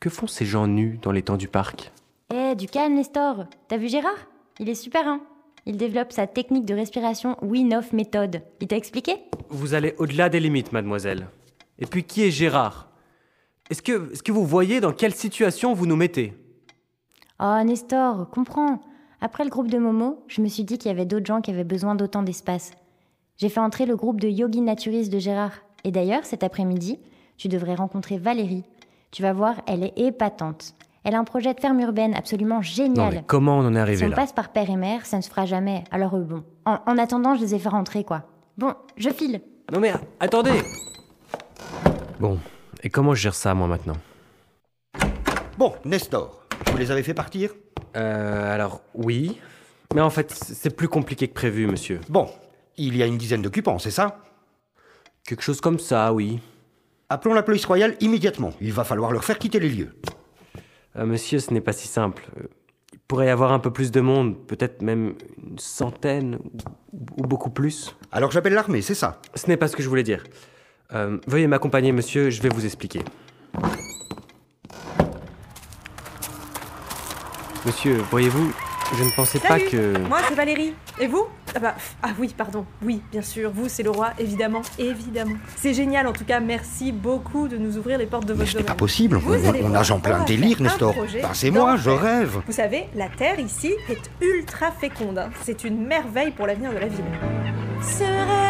Que 0.01 0.11
font 0.11 0.26
ces 0.26 0.45
gens 0.45 0.66
nus 0.66 0.99
dans 1.01 1.12
les 1.12 1.22
temps 1.22 1.39
du 1.39 1.49
parc? 1.49 1.93
Eh, 2.34 2.55
du 2.55 2.66
calme, 2.66 2.95
Nestor. 2.95 3.47
T'as 3.68 3.78
vu 3.78 3.89
Gérard? 3.89 4.18
Il 4.59 4.68
est 4.68 4.74
super, 4.74 5.07
hein 5.07 5.20
Il 5.69 5.77
développe 5.77 6.12
sa 6.12 6.29
technique 6.29 6.64
de 6.64 6.75
respiration 6.75 7.37
Win-Off 7.43 7.93
méthode. 7.93 8.41
Il 8.61 8.69
t'a 8.69 8.77
expliqué 8.77 9.17
Vous 9.49 9.75
allez 9.75 9.97
au-delà 9.99 10.29
des 10.29 10.39
limites, 10.39 10.73
mademoiselle. 10.73 11.27
Et 11.81 11.87
puis, 11.87 12.05
qui 12.05 12.23
est 12.23 12.31
Gérard? 12.31 12.89
Est-ce 13.69 13.83
que, 13.83 14.12
est 14.12 14.23
que 14.23 14.31
vous 14.31 14.47
voyez 14.47 14.81
dans 14.81 14.93
quelle 14.93 15.14
situation 15.14 15.75
vous 15.75 15.87
nous 15.87 15.97
mettez? 15.97 16.35
Oh, 17.41 17.61
Nestor, 17.64 18.31
comprends. 18.31 18.81
Après 19.21 19.43
le 19.43 19.51
groupe 19.51 19.69
de 19.69 19.79
Momo, 19.79 20.23
je 20.29 20.41
me 20.41 20.47
suis 20.47 20.62
dit 20.62 20.79
qu'il 20.79 20.89
y 20.89 20.95
avait 20.95 21.05
d'autres 21.05 21.27
gens 21.27 21.41
qui 21.41 21.51
avaient 21.51 21.64
besoin 21.64 21.97
d'autant 21.97 22.23
d'espace. 22.23 22.71
J'ai 23.37 23.49
fait 23.49 23.61
entrer 23.61 23.87
le 23.87 23.97
groupe 23.97 24.21
de 24.21 24.29
yogi 24.29 24.61
naturistes 24.61 25.12
de 25.12 25.19
Gérard. 25.19 25.53
Et 25.83 25.91
d'ailleurs, 25.91 26.25
cet 26.25 26.45
après-midi, 26.45 27.01
tu 27.39 27.49
devrais 27.49 27.75
rencontrer 27.75 28.19
Valérie. 28.19 28.62
Tu 29.11 29.23
vas 29.23 29.33
voir, 29.33 29.61
elle 29.67 29.83
est 29.83 29.99
épatante. 29.99 30.75
Elle 31.09 31.15
a 31.15 31.21
un 31.21 31.25
projet 31.25 31.55
de 31.55 31.61
ferme 31.61 31.79
urbaine 31.79 32.15
absolument 32.17 32.63
génial. 32.63 32.97
Non, 32.97 33.11
mais 33.21 33.25
comment 33.25 33.59
on 33.59 33.67
en 33.67 33.71
est 33.71 33.77
Si 33.77 33.81
arrivé 33.81 34.07
on 34.07 34.09
là 34.09 34.17
passe 34.17 34.33
par 34.33 34.49
père 34.49 34.69
et 34.69 34.75
mère, 34.75 35.07
ça 35.07 35.17
ne 35.19 35.23
se 35.23 35.29
fera 35.31 35.47
jamais. 35.47 35.85
Alors 35.93 36.17
euh, 36.17 36.23
bon. 36.23 36.43
En, 36.65 36.81
en 36.85 36.99
attendant, 36.99 37.37
je 37.37 37.43
les 37.43 37.55
ai 37.55 37.61
fait 37.61 37.69
rentrer, 37.69 38.03
quoi. 38.03 38.25
Bon, 38.59 38.75
je 38.97 39.11
file. 39.11 39.41
Non 39.73 39.79
mais 39.79 39.93
attendez 40.19 40.61
Bon, 42.19 42.41
et 42.83 42.91
comment 42.91 43.15
je 43.15 43.21
gère 43.23 43.37
ça 43.37 43.55
moi 43.55 43.69
maintenant 43.69 43.95
Bon, 45.57 45.75
Nestor, 45.85 46.43
vous 46.73 46.77
les 46.77 46.91
avez 46.91 47.05
fait 47.05 47.15
partir? 47.15 47.51
Euh, 47.97 48.53
alors 48.53 48.81
oui. 48.95 49.39
Mais 49.95 50.01
en 50.01 50.11
fait, 50.11 50.33
c'est 50.33 50.75
plus 50.75 50.89
compliqué 50.89 51.29
que 51.29 51.35
prévu, 51.35 51.69
monsieur. 51.69 52.01
Bon, 52.09 52.29
il 52.77 52.97
y 52.97 53.03
a 53.05 53.07
une 53.07 53.17
dizaine 53.17 53.43
d'occupants, 53.43 53.79
c'est 53.79 53.93
ça? 53.93 54.19
Quelque 55.25 55.43
chose 55.45 55.61
comme 55.61 55.79
ça, 55.79 56.13
oui. 56.13 56.41
Appelons 57.09 57.35
la 57.35 57.45
police 57.45 57.65
royale 57.65 57.95
immédiatement. 58.01 58.51
Il 58.61 58.73
va 58.73 58.83
falloir 58.83 59.13
leur 59.13 59.23
faire 59.23 59.39
quitter 59.39 59.61
les 59.61 59.69
lieux. 59.69 59.95
Euh, 60.97 61.07
monsieur, 61.07 61.39
ce 61.39 61.53
n'est 61.53 61.61
pas 61.61 61.73
si 61.73 61.89
simple. 61.89 62.27
Il 62.93 62.99
pourrait 63.07 63.27
y 63.27 63.31
avoir 63.31 63.53
un 63.53 63.59
peu 63.59 63.71
plus 63.73 63.91
de 63.91 64.01
monde, 64.01 64.47
peut-être 64.47 64.83
même 64.83 65.15
une 65.39 65.59
centaine 65.59 66.39
ou, 66.93 67.07
ou 67.19 67.23
beaucoup 67.27 67.51
plus. 67.51 67.97
Alors 68.13 68.31
j'appelle 68.31 68.55
l'armée, 68.55 68.83
c'est 68.83 68.95
ça? 68.95 69.21
Ce 69.35 69.47
n'est 69.49 69.57
pas 69.57 69.69
ce 69.69 69.77
que 69.77 69.83
je 69.83 69.89
voulais 69.89 70.03
dire. 70.03 70.25
Euh, 70.93 71.19
veuillez 71.27 71.47
m'accompagner, 71.47 71.93
monsieur, 71.93 72.31
je 72.31 72.41
vais 72.41 72.49
vous 72.49 72.65
expliquer. 72.65 73.03
Monsieur, 77.67 77.97
voyez-vous, 78.11 78.53
je 78.95 79.05
ne 79.05 79.11
pensais 79.11 79.39
pas 79.39 79.59
que... 79.59 79.99
Moi, 80.09 80.18
c'est 80.28 80.34
Valérie. 80.34 80.74
Et 81.01 81.07
vous? 81.07 81.26
Ah, 81.55 81.59
bah, 81.59 81.74
ah 82.03 82.11
oui, 82.18 82.34
pardon. 82.37 82.64
Oui, 82.82 83.03
bien 83.11 83.22
sûr. 83.22 83.51
Vous, 83.53 83.68
c'est 83.68 83.82
le 83.82 83.91
roi, 83.91 84.11
évidemment. 84.18 84.62
Évidemment. 84.78 85.37
C'est 85.57 85.74
génial, 85.74 86.07
en 86.07 86.12
tout 86.12 86.24
cas. 86.24 86.41
Merci 86.41 86.93
beaucoup 86.93 87.49
de 87.49 87.57
nous 87.57 87.76
ouvrir 87.78 87.99
les 87.99 88.07
portes 88.07 88.26
de 88.26 88.32
votre 88.34 88.47
C'est 88.47 88.53
domaine. 88.55 88.66
pas 88.66 88.74
possible, 88.74 89.16
Vous 89.16 89.32
on, 89.32 89.49
allez 89.49 89.59
on 89.59 89.68
voir, 89.68 89.72
nage 89.72 89.91
en 89.91 89.99
plein 90.01 90.18
va 90.18 90.24
délire, 90.24 90.61
Nestor. 90.61 90.95
projet 90.95 91.22
c'est 91.32 91.51
moi, 91.51 91.76
je 91.76 91.91
rêve. 91.91 92.41
Vous 92.47 92.53
savez, 92.53 92.87
la 92.95 93.09
terre 93.09 93.39
ici 93.41 93.72
est 93.89 94.11
ultra 94.24 94.70
féconde. 94.70 95.18
hein. 95.18 95.30
C'est 95.43 95.64
une 95.64 95.87
merveille 95.87 96.30
pour 96.30 96.47
l'avenir 96.47 96.72
de 96.72 96.78
la 96.78 96.87
ville. 96.89 97.05
Ce 97.82 98.03
rêve 98.05 98.46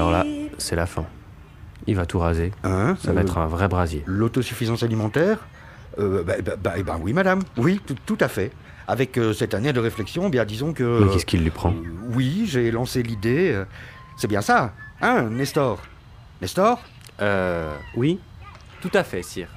Alors 0.00 0.12
là, 0.12 0.24
c'est 0.56 0.76
la 0.76 0.86
fin. 0.86 1.04
Il 1.86 1.94
va 1.94 2.06
tout 2.06 2.18
raser. 2.18 2.52
Hein 2.64 2.96
Ça 3.02 3.12
va 3.12 3.20
Euh, 3.20 3.22
être 3.24 3.36
un 3.36 3.46
vrai 3.46 3.68
brasier. 3.68 4.02
L'autosuffisance 4.06 4.82
alimentaire 4.82 5.46
euh, 5.98 6.22
bah, 6.22 6.34
bah, 6.42 6.52
bah, 6.62 6.72
eh 6.78 6.82
ben 6.82 6.98
oui, 7.02 7.12
madame. 7.12 7.40
Oui, 7.58 7.80
tout, 7.86 7.96
tout 8.06 8.16
à 8.20 8.28
fait. 8.28 8.50
Avec 8.88 9.18
euh, 9.18 9.34
cette 9.34 9.52
année 9.52 9.74
de 9.74 9.80
réflexion, 9.80 10.30
bien 10.30 10.46
disons 10.46 10.72
que... 10.72 11.04
Mais 11.04 11.12
qu'est-ce 11.12 11.26
qu'il 11.26 11.42
lui 11.42 11.50
prend 11.50 11.74
Oui, 12.14 12.44
j'ai 12.46 12.70
lancé 12.70 13.02
l'idée. 13.02 13.50
euh, 13.52 13.64
C'est 14.16 14.26
bien 14.28 14.40
ça, 14.40 14.72
hein, 15.02 15.24
Nestor? 15.30 15.78
Nestor? 16.40 16.80
Euh... 17.20 17.74
Oui 17.94 18.20
Tout 18.80 18.90
à 18.94 19.04
fait, 19.04 19.22
sire. 19.22 19.48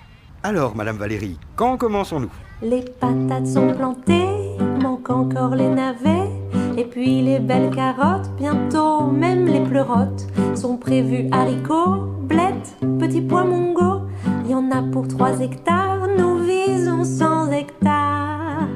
Alors, 0.43 0.75
madame 0.75 0.97
Valérie, 0.97 1.39
quand 1.55 1.77
commençons-nous? 1.77 2.31
Les 2.61 2.81
patates 2.99 3.47
sont 3.47 3.73
plantées, 3.73 4.57
manque 4.81 5.09
encore 5.09 5.55
les 5.55 5.69
navets. 5.69 6.29
Et 6.75 6.85
puis 6.85 7.21
les 7.21 7.39
belles 7.39 7.69
carottes, 7.69 8.29
bientôt 8.37 9.03
même 9.03 9.45
les 9.45 9.61
pleurotes 9.61 10.25
sont 10.55 10.77
prévues 10.77 11.29
haricots, 11.31 12.07
blettes, 12.21 12.75
petits 12.99 13.21
pois 13.21 13.43
mongo. 13.43 14.01
Il 14.45 14.51
y 14.51 14.55
en 14.55 14.71
a 14.71 14.81
pour 14.81 15.07
3 15.07 15.39
hectares, 15.41 16.07
nous 16.17 16.39
visons 16.39 17.03
100 17.03 17.51
hectares. 17.51 18.67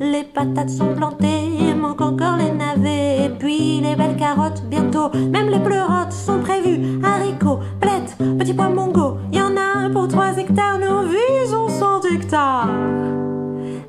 Les 0.00 0.24
patates 0.24 0.70
sont 0.70 0.94
plantées, 0.94 1.74
manque 1.78 2.00
encore 2.00 2.36
les 2.36 2.50
navets. 2.50 3.26
Et 3.26 3.28
puis 3.28 3.80
les 3.82 3.94
belles 3.94 4.16
carottes, 4.16 4.62
bientôt 4.70 5.10
même 5.12 5.48
les 5.48 5.60
pleurotes 5.60 6.12
sont 6.12 6.40
prévues 6.40 7.00
haricots, 7.04 7.58
blettes, 7.80 8.16
petits 8.38 8.54
pois 8.54 8.70
mongo. 8.70 9.18
Il 9.32 9.38
y 9.38 9.42
en 9.42 9.56
a 9.56 9.90
pour 9.90 10.08
3 10.08 10.38
hectares, 10.38 10.78
nous 10.78 11.08
visons 11.08 11.68
100 11.68 12.02
hectares. 12.14 12.68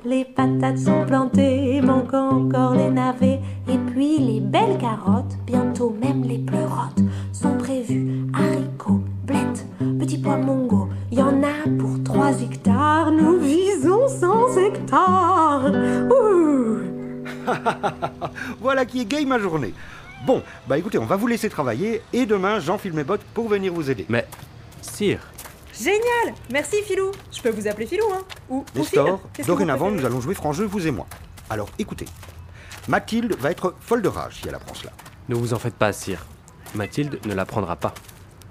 Les 0.09 0.25
patates 0.25 0.79
sont 0.79 1.05
plantées, 1.05 1.81
manque 1.81 2.15
encore 2.15 2.73
les 2.73 2.89
navets. 2.89 3.39
Et 3.67 3.77
puis 3.91 4.17
les 4.17 4.39
belles 4.39 4.79
carottes, 4.79 5.37
bientôt 5.45 5.95
même 6.01 6.23
les 6.23 6.39
pleurotes, 6.39 6.97
sont 7.31 7.55
prévues. 7.59 8.25
Haricots, 8.33 9.03
blettes, 9.27 9.67
petits 9.99 10.17
pois 10.17 10.37
mongo. 10.37 10.89
Il 11.11 11.19
y 11.19 11.21
en 11.21 11.43
a 11.43 11.69
pour 11.77 12.03
3 12.03 12.41
hectares, 12.41 13.11
nous 13.11 13.37
visons 13.37 14.07
100 14.07 14.57
hectares. 14.57 15.71
Ouh 16.09 16.79
Voilà 18.61 18.85
qui 18.85 19.01
est 19.01 19.05
gay 19.05 19.25
ma 19.25 19.37
journée. 19.37 19.75
Bon, 20.25 20.41
bah 20.67 20.79
écoutez, 20.79 20.97
on 20.97 21.05
va 21.05 21.17
vous 21.17 21.27
laisser 21.27 21.49
travailler 21.49 22.01
et 22.13 22.25
demain 22.25 22.59
j'enfile 22.59 22.93
mes 22.93 23.03
bottes 23.03 23.23
pour 23.35 23.47
venir 23.47 23.71
vous 23.71 23.91
aider. 23.91 24.07
Mais, 24.09 24.25
sire, 24.81 25.19
Génial 25.81 26.35
Merci, 26.51 26.77
Philou. 26.83 27.11
Je 27.31 27.41
peux 27.41 27.49
vous 27.49 27.67
appeler 27.67 27.85
Philou, 27.87 28.05
hein 28.13 28.23
Ou, 28.49 28.57
ou 28.59 28.83
Phil 28.83 28.99
Nestor, 28.99 29.21
dorénavant 29.45 29.91
nous 29.91 30.05
allons 30.05 30.19
jouer 30.21 30.33
franc 30.35 30.51
jeu, 30.51 30.65
vous 30.65 30.85
et 30.85 30.91
moi. 30.91 31.07
Alors 31.49 31.69
écoutez, 31.79 32.05
Mathilde 32.87 33.35
va 33.39 33.51
être 33.51 33.75
folle 33.79 34.01
de 34.01 34.07
rage 34.09 34.39
si 34.41 34.47
elle 34.47 34.55
apprend 34.55 34.73
cela. 34.73 34.91
ne 35.29 35.35
vous 35.35 35.53
en 35.53 35.59
faites 35.59 35.75
pas, 35.75 35.93
sire. 35.93 36.25
Mathilde 36.75 37.19
ne 37.25 37.33
l'apprendra 37.33 37.75
pas. 37.75 37.93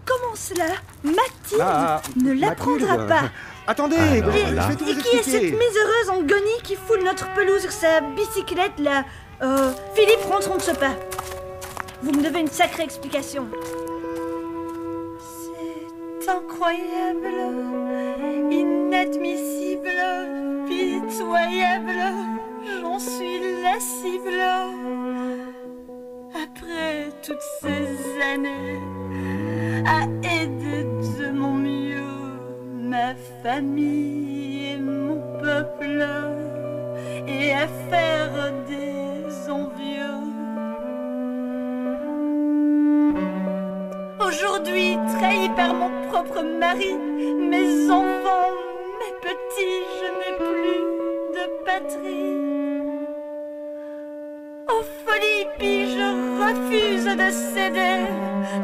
Comment 0.07 0.35
cela? 0.35 0.65
Mathilde 1.05 1.61
Ah, 1.61 2.01
ne 2.17 2.33
l'apprendra 2.33 2.97
Mathilde. 2.97 3.09
pas. 3.09 3.23
Attendez, 3.67 3.97
là- 3.97 4.67
vais 4.69 4.77
tout 4.77 4.89
Et 4.89 4.95
qui 4.97 5.17
est 5.17 5.23
cette 5.23 5.43
miséreuse 5.43 6.11
en 6.11 6.23
guenille 6.23 6.63
qui 6.65 6.77
foule 6.77 7.03
notre 7.05 7.33
pelouse 7.35 7.61
sur 7.61 7.73
sa 7.73 8.01
bicyclette 8.01 8.79
là? 8.79 9.05
Euh, 9.43 9.71
Philippe, 9.95 10.23
rentrons 10.31 10.57
de 10.57 10.63
ce 10.63 10.71
pas. 10.73 10.97
Vous 12.03 12.13
me 12.13 12.23
devez 12.25 12.41
une 12.41 12.49
sacrée 12.49 12.83
explication. 12.85 13.47
Incroyable, 16.27 17.39
inadmissible, 18.51 19.89
pitoyable. 20.67 22.01
J'en 22.81 22.99
suis 22.99 23.41
la 23.63 23.79
cible. 23.79 24.43
Après 26.35 27.09
toutes 27.23 27.47
ces 27.61 27.97
années, 28.35 28.81
à 29.87 30.05
aider 30.23 30.85
de 31.19 31.31
mon 31.31 31.55
mieux 31.55 31.99
ma 32.75 33.15
famille 33.43 34.73
et 34.73 34.79
mon 34.79 35.21
peuple, 35.41 36.05
et 37.27 37.53
à 37.53 37.69
faire 37.91 38.53
des 38.67 39.51
envieux. 39.51 40.28
Aujourd'hui, 44.41 44.97
trahi 45.19 45.49
par 45.57 45.75
mon 45.75 45.91
propre 46.09 46.43
mari, 46.43 46.95
mes 46.95 47.91
enfants, 47.91 48.55
mes 49.01 49.15
petits, 49.21 49.83
je 49.99 50.09
n'ai 50.19 50.35
plus 50.49 50.81
de 51.35 51.45
patrie. 51.65 52.37
Oh 54.71 54.83
folie, 55.05 55.45
puis 55.59 55.91
je 55.91 56.07
refuse 56.45 57.07
de 57.23 57.31
céder. 57.53 58.07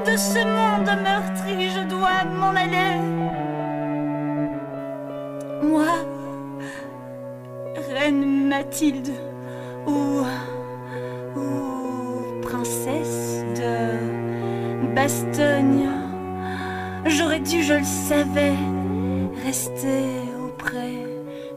De 0.06 0.16
ce 0.16 0.38
monde 0.58 0.92
meurtri, 1.02 1.70
je 1.70 1.88
dois 1.88 2.22
m'en 2.38 2.54
aller. 2.54 3.00
Moi, 5.60 5.92
reine 7.90 8.48
Mathilde, 8.48 9.10
ou, 9.88 10.22
ou 11.36 12.40
princesse 12.42 13.23
Bastogne, 15.04 15.86
J'aurais 17.04 17.40
dû, 17.40 17.62
je 17.62 17.74
le 17.74 17.84
savais, 17.84 18.54
rester 19.44 20.00
auprès 20.42 20.94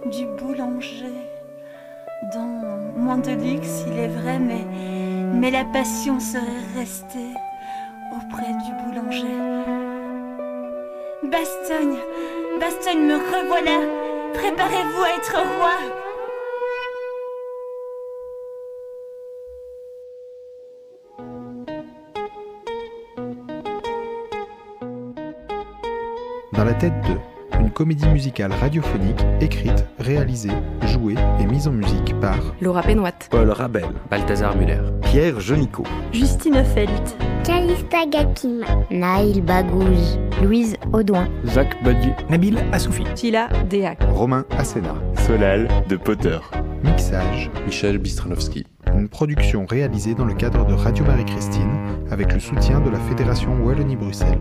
du 0.06 0.26
boulanger. 0.38 1.16
Dans 2.34 2.92
moins 2.98 3.20
de 3.20 3.32
luxe, 3.32 3.86
il 3.88 4.00
est 4.00 4.10
vrai, 4.10 4.38
mais, 4.38 5.50
la 5.50 5.64
passion 5.64 6.20
serait 6.20 6.44
restée 6.78 7.32
auprès 8.18 8.52
du 8.66 8.72
boulanger. 8.84 9.40
Bastogne, 11.24 12.00
Bastogne, 12.60 13.00
me 13.00 13.16
revoilà. 13.16 13.80
Préparez-vous 14.34 15.04
à 15.04 15.10
être 15.16 15.38
roi. 15.58 16.07
Dans 26.58 26.64
la 26.66 26.74
tête 26.74 26.94
de 27.08 27.60
une 27.60 27.70
comédie 27.70 28.08
musicale 28.08 28.52
radiophonique 28.52 29.20
écrite, 29.42 29.86
réalisée, 30.00 30.50
jouée 30.88 31.14
et 31.40 31.46
mise 31.46 31.68
en 31.68 31.72
musique 31.72 32.20
par 32.20 32.38
Laura 32.62 32.82
Pénoite, 32.82 33.28
Paul 33.30 33.52
Rabel, 33.52 33.86
Balthazar 34.10 34.58
Muller, 34.58 34.82
Pierre 35.04 35.40
Genicot, 35.40 35.84
Justine 36.12 36.64
Felt, 36.64 37.16
Calista 37.44 38.06
Gakima, 38.10 38.66
Naïl 38.90 39.44
Bagouge, 39.44 40.18
Louise 40.42 40.76
Audouin, 40.94 41.28
Zach 41.46 41.78
Badiou, 41.84 42.14
Nabil 42.30 42.58
Assoufi, 42.72 43.04
Sheila 43.16 43.50
Déac, 43.70 44.00
Romain 44.10 44.44
Asséna. 44.58 44.96
Solal 45.28 45.68
de 45.88 45.96
Potter, 45.96 46.40
Mixage, 46.84 47.52
Michel 47.68 48.00
Bistranovski. 48.00 48.66
une 48.96 49.10
production 49.10 49.68
réalisée 49.68 50.16
dans 50.16 50.26
le 50.26 50.34
cadre 50.34 50.66
de 50.66 50.74
Radio 50.74 51.06
Marie-Christine 51.06 51.78
avec 52.10 52.34
le 52.34 52.40
soutien 52.40 52.82
de 52.82 52.90
la 52.90 53.00
Fédération 53.00 53.56
Wallonie-Bruxelles. 53.64 54.40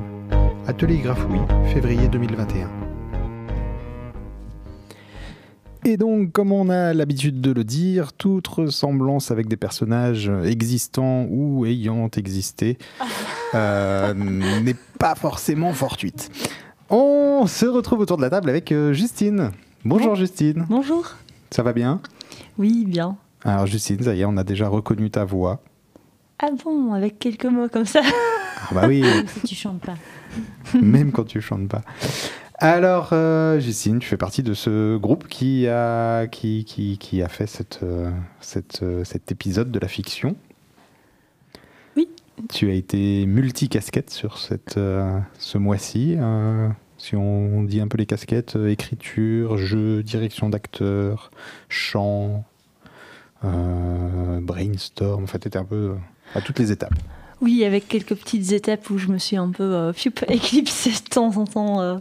Atelier 0.69 0.99
Grafouille, 0.99 1.39
février 1.73 2.09
2021. 2.09 2.69
Et 5.85 5.97
donc, 5.97 6.33
comme 6.33 6.51
on 6.51 6.69
a 6.69 6.93
l'habitude 6.93 7.41
de 7.41 7.53
le 7.53 7.62
dire, 7.62 8.12
toute 8.12 8.49
ressemblance 8.49 9.31
avec 9.31 9.47
des 9.47 9.57
personnages 9.57 10.29
existants 10.45 11.27
ou 11.31 11.64
ayant 11.67 12.09
existé 12.17 12.79
euh, 13.55 14.12
n'est 14.62 14.75
pas 14.99 15.14
forcément 15.14 15.73
fortuite. 15.73 16.31
On 16.91 17.47
se 17.47 17.67
retrouve 17.67 18.01
autour 18.01 18.17
de 18.17 18.23
la 18.23 18.31
table 18.31 18.51
avec 18.51 18.73
euh, 18.73 18.93
Justine. 18.93 19.53
Bonjour 19.85 20.17
Justine, 20.17 20.67
Bonjour. 20.69 21.14
ça 21.53 21.62
va 21.62 21.73
bien? 21.73 22.01
Oui, 22.59 22.85
bien. 22.89 23.17
Alors 23.45 23.67
Justine, 23.67 24.03
ça 24.03 24.14
y 24.17 24.23
est, 24.23 24.25
on 24.25 24.37
a 24.37 24.43
déjà 24.43 24.67
reconnu 24.67 25.11
ta 25.11 25.25
voix. 25.25 25.61
Ah 26.41 26.49
bon, 26.64 26.93
avec 26.93 27.21
quelques 27.21 27.47
mots 27.47 27.69
comme 27.69 27.87
ça. 27.87 28.01
Ah 28.05 28.75
bah 28.75 28.89
oui, 28.89 29.05
si 29.29 29.41
tu 29.47 29.55
chantes 29.55 29.81
pas. 29.81 29.95
même 30.80 31.12
quand 31.12 31.24
tu 31.24 31.41
chantes 31.41 31.68
pas. 31.68 31.82
Alors, 32.59 33.11
euh, 33.12 33.61
Justine, 33.61 33.99
tu 33.99 34.09
fais 34.09 34.16
partie 34.16 34.43
de 34.43 34.55
ce 34.55 34.97
groupe 34.97 35.28
qui 35.28 35.68
a, 35.68 36.26
qui, 36.26 36.64
qui, 36.64 36.97
qui 36.97 37.20
a 37.20 37.28
fait 37.28 37.47
cette, 37.47 37.80
euh, 37.82 38.11
cette, 38.41 38.82
euh, 38.82 39.05
cet 39.05 39.30
épisode 39.30 39.70
de 39.70 39.78
la 39.78 39.89
fiction. 39.89 40.37
Oui. 41.97 42.09
Tu 42.49 42.70
as 42.70 42.72
été 42.72 43.26
multicasquette 43.26 44.09
sur 44.09 44.39
cette, 44.39 44.78
euh, 44.78 45.18
ce 45.39 45.59
mois-ci. 45.59 46.16
si 46.97 47.14
on 47.14 47.62
dit 47.62 47.80
un 47.80 47.89
peu 47.89 47.99
les 47.99 48.07
casquettes, 48.07 48.57
écriture, 48.57 49.59
jeu, 49.59 50.03
direction 50.03 50.49
d'acteur, 50.49 51.30
chant, 51.68 52.45
brainstorm, 53.43 55.24
en 55.24 55.26
fait, 55.26 55.41
tu 55.41 55.49
étais 55.49 55.59
un 55.59 55.64
peu 55.64 55.95
à 56.34 56.41
toutes 56.41 56.59
les 56.59 56.72
étapes. 56.72 56.95
Oui, 57.43 57.64
avec 57.64 57.87
quelques 57.89 58.14
petites 58.14 58.53
étapes 58.53 58.89
où 58.91 58.99
je 58.99 59.09
me 59.09 59.18
suis 59.18 59.37
un 59.37 59.51
peu 59.51 59.62
euh, 59.62 59.93
éclipsée 60.28 60.91
de 60.91 61.09
temps 61.09 61.37
en 61.37 61.45
temps. 61.45 61.80
euh, 61.80 61.97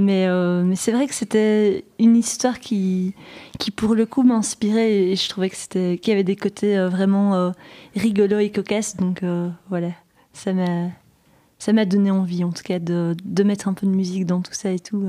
mais 0.00 0.26
euh, 0.28 0.62
mais 0.62 0.76
c'est 0.76 0.92
vrai 0.92 1.08
que 1.08 1.14
c'était 1.14 1.84
une 1.98 2.16
histoire 2.16 2.60
qui, 2.60 3.14
qui 3.58 3.70
pour 3.72 3.94
le 3.96 4.06
coup, 4.06 4.22
m'inspirait 4.22 4.92
et 4.92 5.16
je 5.16 5.28
trouvais 5.28 5.50
qu'il 5.50 5.98
y 6.06 6.12
avait 6.12 6.22
des 6.22 6.36
côtés 6.36 6.78
vraiment 6.86 7.52
rigolos 7.96 8.38
et 8.38 8.50
cocasses. 8.50 8.96
Donc 8.96 9.24
voilà, 9.68 9.90
ça 10.34 10.52
m'a 10.52 11.84
donné 11.84 12.12
envie, 12.12 12.44
en 12.44 12.52
tout 12.52 12.62
cas, 12.62 12.78
de, 12.78 13.16
de 13.24 13.42
mettre 13.42 13.66
un 13.66 13.74
peu 13.74 13.88
de 13.88 13.92
musique 13.92 14.24
dans 14.24 14.40
tout 14.40 14.54
ça 14.54 14.70
et 14.70 14.78
tout. 14.78 15.04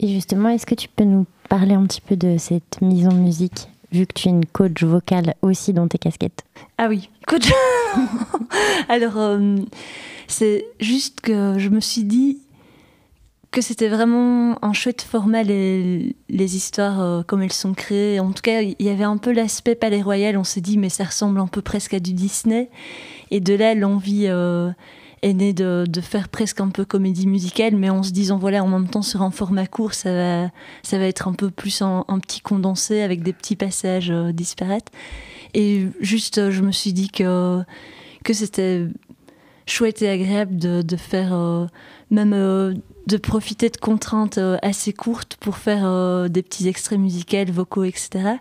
Et 0.00 0.08
justement, 0.08 0.50
est-ce 0.50 0.66
que 0.66 0.74
tu 0.74 0.88
peux 0.88 1.04
nous 1.04 1.24
parler 1.48 1.74
un 1.74 1.86
petit 1.86 2.02
peu 2.02 2.16
de 2.16 2.36
cette 2.36 2.82
mise 2.82 3.08
en 3.08 3.14
musique, 3.14 3.68
vu 3.92 4.06
que 4.06 4.14
tu 4.14 4.28
es 4.28 4.30
une 4.30 4.46
coach 4.46 4.82
vocale 4.82 5.34
aussi 5.42 5.72
dans 5.72 5.86
tes 5.88 5.98
casquettes 5.98 6.44
Ah 6.78 6.88
oui, 6.88 7.10
coach. 7.26 7.50
Alors, 8.88 9.16
euh, 9.16 9.56
c'est 10.26 10.66
juste 10.80 11.20
que 11.20 11.58
je 11.58 11.68
me 11.68 11.80
suis 11.80 12.04
dit 12.04 12.38
que 13.52 13.60
c'était 13.60 13.88
vraiment 13.88 14.56
un 14.64 14.72
chouette 14.72 15.02
format, 15.02 15.42
les, 15.42 16.14
histoires 16.30 17.00
euh, 17.00 17.22
comme 17.22 17.42
elles 17.42 17.52
sont 17.52 17.74
créées. 17.74 18.18
En 18.18 18.32
tout 18.32 18.40
cas, 18.40 18.62
il 18.62 18.74
y 18.80 18.88
avait 18.88 19.04
un 19.04 19.18
peu 19.18 19.30
l'aspect 19.30 19.74
Palais 19.74 20.00
Royal. 20.00 20.38
On 20.38 20.44
s'est 20.44 20.62
dit, 20.62 20.78
mais 20.78 20.88
ça 20.88 21.04
ressemble 21.04 21.38
un 21.38 21.46
peu 21.46 21.60
presque 21.60 21.92
à 21.92 22.00
du 22.00 22.14
Disney. 22.14 22.70
Et 23.30 23.40
de 23.40 23.52
là, 23.54 23.74
l'envie 23.74 24.24
euh, 24.26 24.70
est 25.22 25.32
née 25.32 25.52
de, 25.52 25.86
de 25.88 26.00
faire 26.00 26.28
presque 26.28 26.60
un 26.60 26.68
peu 26.68 26.84
comédie 26.84 27.26
musicale, 27.26 27.76
mais 27.76 27.90
en 27.90 28.02
se 28.02 28.10
disant, 28.10 28.38
voilà, 28.38 28.62
en 28.62 28.68
même 28.68 28.88
temps, 28.88 29.02
sur 29.02 29.22
un 29.22 29.30
format 29.30 29.66
court, 29.66 29.94
ça 29.94 30.12
va, 30.12 30.50
ça 30.82 30.98
va 30.98 31.06
être 31.06 31.28
un 31.28 31.32
peu 31.32 31.50
plus 31.50 31.80
un, 31.82 32.04
petit 32.20 32.40
condensé 32.40 33.02
avec 33.02 33.22
des 33.22 33.32
petits 33.32 33.56
passages 33.56 34.10
euh, 34.10 34.32
disparates. 34.32 34.90
Et 35.54 35.88
juste, 36.00 36.38
euh, 36.38 36.50
je 36.50 36.62
me 36.62 36.72
suis 36.72 36.92
dit 36.92 37.10
que, 37.10 37.62
que 38.24 38.32
c'était 38.32 38.86
chouette 39.66 40.02
et 40.02 40.08
agréable 40.08 40.56
de, 40.56 40.82
de 40.82 40.96
faire, 40.96 41.34
euh, 41.34 41.66
même 42.10 42.32
euh, 42.32 42.74
de 43.06 43.16
profiter 43.16 43.68
de 43.68 43.76
contraintes 43.76 44.38
assez 44.62 44.92
courtes 44.92 45.36
pour 45.40 45.56
faire 45.56 46.30
des 46.30 46.42
petits 46.42 46.68
extraits 46.68 46.98
musicaux, 46.98 47.52
vocaux, 47.52 47.84
etc. 47.84 48.36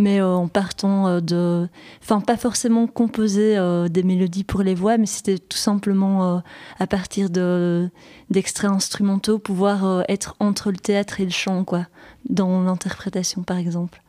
Mais 0.00 0.18
euh, 0.18 0.32
en 0.32 0.48
partant 0.48 1.08
euh, 1.08 1.20
de. 1.20 1.68
Enfin, 2.00 2.22
pas 2.22 2.38
forcément 2.38 2.86
composer 2.86 3.58
euh, 3.58 3.88
des 3.88 4.02
mélodies 4.02 4.44
pour 4.44 4.62
les 4.62 4.74
voix, 4.74 4.96
mais 4.96 5.04
c'était 5.04 5.38
tout 5.38 5.58
simplement 5.58 6.42
à 6.78 6.86
partir 6.86 7.28
de, 7.28 7.90
d'extraits 8.30 8.70
instrumentaux 8.70 9.38
pouvoir 9.38 10.02
être 10.08 10.36
entre 10.40 10.70
le 10.70 10.78
théâtre 10.78 11.20
et 11.20 11.24
le 11.24 11.30
chant, 11.30 11.64
quoi, 11.64 11.86
dans 12.30 12.62
l'interprétation 12.62 13.42
par 13.42 13.58
exemple. 13.58 14.00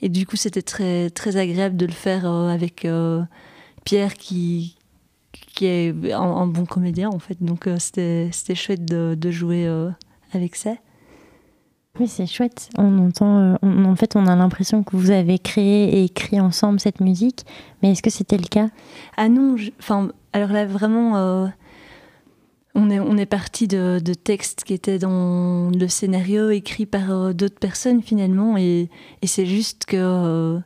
Et 0.00 0.08
du 0.08 0.26
coup, 0.26 0.36
c'était 0.36 0.62
très, 0.62 1.10
très 1.10 1.36
agréable 1.36 1.76
de 1.76 1.84
le 1.84 1.92
faire 1.92 2.26
avec 2.26 2.86
Pierre 3.84 4.14
qui, 4.14 4.78
qui 5.54 5.66
est 5.66 6.12
un, 6.12 6.46
bon 6.46 6.64
comédien 6.64 7.10
en 7.10 7.18
fait. 7.18 7.42
Donc 7.42 7.68
c'était, 7.78 8.30
c'était 8.32 8.54
chouette 8.54 8.86
de, 8.86 9.30
jouer 9.30 9.68
avec 10.32 10.56
ça. 10.56 10.76
Oui, 12.00 12.08
c'est 12.08 12.26
chouette. 12.26 12.70
On 12.76 12.98
entend, 13.06 13.38
euh, 13.38 13.54
on- 13.62 13.84
en 13.84 13.94
fait, 13.94 14.16
on 14.16 14.26
a 14.26 14.34
l'impression 14.34 14.82
que 14.82 14.96
vous 14.96 15.12
avez 15.12 15.38
créé 15.38 16.00
et 16.00 16.04
écrit 16.04 16.40
ensemble 16.40 16.80
cette 16.80 17.00
musique. 17.00 17.44
Mais 17.82 17.92
est-ce 17.92 18.02
que 18.02 18.10
c'était 18.10 18.36
le 18.36 18.48
cas? 18.48 18.68
Ah 19.16 19.28
non, 19.28 19.54
enfin, 19.78 20.10
alors 20.32 20.50
là 20.50 20.66
vraiment, 20.66 21.16
euh, 21.16 21.46
on 22.74 22.90
est, 23.16 23.26
parti 23.26 23.68
de, 23.68 24.00
textes 24.12 24.64
qui 24.64 24.74
étaient 24.74 24.98
dans 24.98 25.70
le 25.70 25.86
scénario 25.86 26.50
écrit 26.50 26.86
par 26.86 27.12
euh, 27.12 27.32
d'autres 27.32 27.60
personnes 27.60 28.02
finalement, 28.02 28.56
et, 28.56 28.90
c'est 29.24 29.46
juste 29.46 29.84
que 29.84 30.60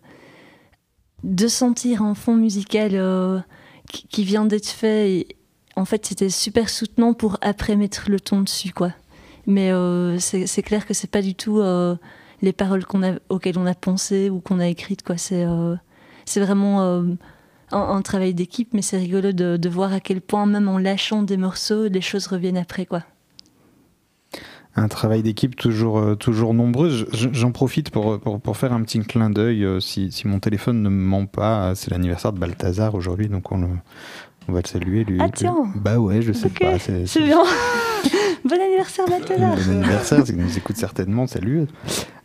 de 1.25 1.49
sentir 1.49 2.03
un 2.03 2.15
fond 2.15 2.37
musical 2.37 3.45
qui, 3.87 4.25
vient 4.25 4.47
d'être 4.47 4.69
fait, 4.69 5.27
en 5.77 5.85
fait, 5.85 6.07
c'était 6.07 6.31
super 6.31 6.71
soutenant 6.71 7.13
pour 7.13 7.37
après 7.43 7.77
mettre 7.77 8.11
le 8.11 8.19
ton 8.19 8.41
dessus, 8.41 8.73
quoi. 8.73 8.93
Mais 9.51 9.73
euh, 9.73 10.19
c'est 10.19 10.63
clair 10.63 10.87
que 10.87 10.93
c'est 10.95 11.11
pas 11.11 11.23
du 11.23 11.35
tout 11.35 11.59
euh, 11.59 11.97
les 12.43 12.53
paroles 12.53 12.85
qu'on 12.85 13.03
a, 13.03 13.15
auxquelles 13.31 13.59
on 13.59 13.65
a 13.67 13.75
pensé 13.75 14.29
ou 14.31 14.41
qu'on 14.41 14.61
a 14.61 14.67
écrites, 14.69 15.03
quoi. 15.03 15.17
C'est 15.17 15.45
euh, 15.45 15.75
c'est 16.27 16.41
vraiment 16.41 16.83
un, 16.83 17.17
un 17.71 18.03
travail 18.03 18.35
d'équipe, 18.35 18.75
mais 18.75 18.83
c'est 18.83 18.99
rigolo 18.99 19.33
de, 19.33 19.57
de 19.57 19.69
voir 19.71 19.93
à 19.95 20.01
quel 20.01 20.21
point, 20.21 20.45
même 20.45 20.69
en 20.69 20.77
lâchant 20.79 21.23
des 21.23 21.39
morceaux, 21.39 21.89
les 21.89 22.03
choses 22.03 22.27
reviennent 22.27 22.59
après, 22.59 22.85
quoi. 22.85 23.03
Un 24.77 24.87
travail 24.89 25.23
d'équipe 25.23 25.57
toujours, 25.57 26.17
toujours 26.19 26.53
nombreux. 26.55 26.91
Je- 26.91 27.29
J'en 27.33 27.51
profite 27.51 27.91
pour, 27.91 28.21
pour, 28.21 28.41
pour 28.41 28.57
faire 28.59 28.73
un 28.75 28.83
petit 28.83 29.01
clin 29.01 29.31
d'œil. 29.31 29.67
Si, 29.81 30.13
si 30.13 30.29
mon 30.29 30.39
téléphone 30.39 30.83
ne 30.83 30.89
me 30.91 31.03
ment 31.05 31.25
pas, 31.27 31.75
c'est 31.75 31.91
l'anniversaire 31.91 32.33
de 32.35 32.39
Balthazar 32.39 32.95
aujourd'hui, 32.95 33.29
donc 33.29 33.51
on, 33.51 33.59
le- 33.63 33.69
on 34.47 34.53
va 34.53 34.61
le 34.61 34.69
saluer. 34.69 35.05
Lui, 35.05 35.19
Ah, 35.21 35.31
tiens. 35.35 35.57
Bah 35.75 35.99
ouais, 35.99 36.21
je 36.23 36.33
sais 36.33 36.51
pas. 36.51 36.79
C'est 36.79 37.23
bien. 37.23 37.43
bon 38.45 38.61
anniversaire, 38.61 39.07
Balthazar. 39.07 39.57
Bon 39.57 39.71
anniversaire, 39.73 40.27
c'est 40.27 40.33
qu'il 40.35 40.43
nous 40.43 40.57
écoute 40.59 40.77
certainement, 40.77 41.27
salut. 41.27 41.67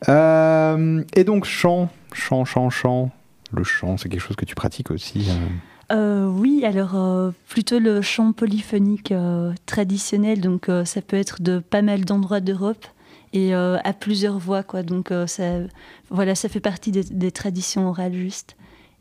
Euh, 0.10 1.04
et 1.16 1.24
donc, 1.24 1.46
chant, 1.46 1.90
chant, 2.14 2.46
chant, 2.46 2.70
chant. 2.70 3.12
Le 3.52 3.64
chant, 3.64 3.98
c'est 3.98 4.10
quelque 4.10 4.22
chose 4.22 4.36
que 4.36 4.46
tu 4.46 4.56
pratiques 4.56 4.90
aussi. 4.92 5.28
euh. 5.30 5.36
Euh, 5.92 6.28
oui, 6.28 6.64
alors 6.66 6.96
euh, 6.96 7.32
plutôt 7.50 7.78
le 7.78 8.02
chant 8.02 8.32
polyphonique 8.32 9.12
euh, 9.12 9.54
traditionnel, 9.68 10.42
donc 10.42 10.72
ça 10.86 11.02
peut 11.02 11.18
être 11.18 11.42
de 11.42 11.60
pas 11.60 11.82
mal 11.84 12.04
d'endroits 12.06 12.40
d'Europe 12.40 12.86
et 13.34 13.54
à 13.54 13.94
plusieurs 14.00 14.38
voix, 14.40 14.64
quoi. 14.64 14.82
Donc 14.84 15.12
ça, 15.28 15.44
voilà, 16.10 16.36
ça 16.36 16.50
fait 16.50 16.60
partie 16.60 16.92
des, 16.92 17.04
des 17.04 17.32
traditions 17.32 17.90
orales 17.90 18.14
juste. 18.14 18.56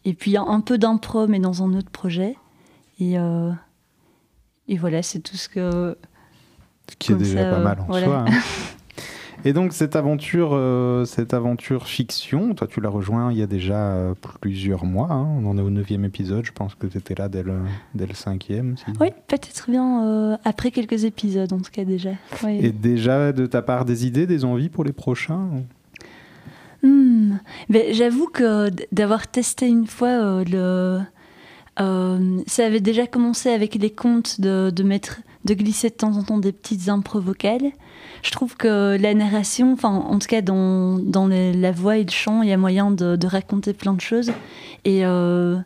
Et 0.05 0.15
puis 0.15 0.37
un, 0.37 0.45
un 0.47 0.61
peu 0.61 0.79
d'impro, 0.79 1.27
mais 1.27 1.39
dans 1.39 1.63
un 1.63 1.75
autre 1.75 1.91
projet. 1.91 2.37
Et, 2.99 3.17
et 4.69 4.77
voilà, 4.77 5.03
c'est 5.03 5.21
tout 5.21 5.37
ce 5.37 5.49
que. 5.49 5.97
Ce 6.93 6.97
qui 6.99 7.13
est 7.13 7.15
comme 7.15 7.23
déjà 7.25 7.43
ça, 7.43 7.51
pas 7.51 7.59
mal 7.63 7.81
en 7.81 7.85
voilà. 7.87 8.07
soi. 8.07 8.25
hein. 8.29 8.33
Et 9.45 9.53
donc 9.53 9.73
cette 9.73 9.97
aventure, 9.97 10.51
euh, 10.53 11.05
cette 11.05 11.35
aventure 11.35 11.89
fiction, 11.89 12.55
toi 12.55 12.69
tu 12.69 12.81
l'as 12.81 12.89
rejoint 12.91 13.33
il 13.33 13.39
y 13.39 13.43
a 13.43 13.49
déjà 13.49 13.75
euh, 13.75 14.15
plusieurs 14.41 14.85
mois. 14.85 15.09
hein. 15.11 15.27
On 15.41 15.47
en 15.51 15.59
est 15.59 15.63
au 15.63 15.71
neuvième 15.71 16.05
épisode. 16.05 16.45
Je 16.47 16.53
pense 16.53 16.77
que 16.77 16.87
tu 16.87 16.97
étais 16.99 17.17
là 17.17 17.29
dès 17.29 17.43
le, 17.43 17.55
dès 17.97 18.07
le 18.07 18.15
cinquième. 18.15 18.77
si- 18.77 18.85
Oui, 19.01 19.09
peut-être 19.27 19.69
bien 19.69 20.07
euh, 20.07 20.37
après 20.45 20.71
quelques 20.71 21.03
épisodes 21.03 21.53
en 21.53 21.59
tout 21.59 21.73
cas 21.73 21.85
déjà. 21.85 22.11
Oui. 22.45 22.59
Et 22.63 22.71
déjà 22.71 23.33
de 23.33 23.47
ta 23.47 23.63
part 23.63 23.85
des 23.85 24.07
idées, 24.07 24.29
des 24.29 24.45
envies 24.45 24.69
pour 24.69 24.85
les 24.85 24.93
prochains 24.93 25.49
Hmm. 26.85 27.35
Ben, 27.69 27.93
J'avoue 27.95 28.27
que 28.27 28.69
d'avoir 28.93 29.29
testé 29.29 29.69
une 29.69 29.87
fois 29.87 30.09
euh, 30.09 30.45
le. 31.79 32.43
ça 32.47 32.67
avait 32.67 32.81
déjà 32.81 33.07
commencé 33.07 33.51
avec 33.51 33.75
les 33.77 33.91
contes 33.91 34.41
de, 34.41 34.71
de 34.71 34.83
mettre 34.83 35.21
de 35.45 35.55
glisser 35.55 35.91
de 35.91 35.95
temps 35.95 36.17
en 36.17 36.23
temps 36.23 36.39
des 36.39 36.53
petites 36.53 36.89
impro 36.89 37.21
vocales. 37.21 37.73
Je 38.23 38.31
trouve 38.31 38.57
que 38.57 38.97
la 39.01 39.15
narration, 39.15 39.73
enfin 39.73 39.91
en 39.91 40.19
tout 40.19 40.29
cas 40.29 40.41
dans, 40.43 40.99
dans 40.99 41.27
la 41.27 41.73
voix 41.73 41.97
et 41.99 42.05
le 42.05 42.11
chant, 42.11 42.43
il 42.43 42.49
y 42.49 42.53
a 42.53 42.57
moyen 42.57 42.91
de, 42.91 43.17
de 43.17 43.27
raconter 43.27 43.73
plein 43.73 43.95
de 43.95 44.01
choses. 44.01 44.31
Et 44.85 45.05
euh, 45.05 45.57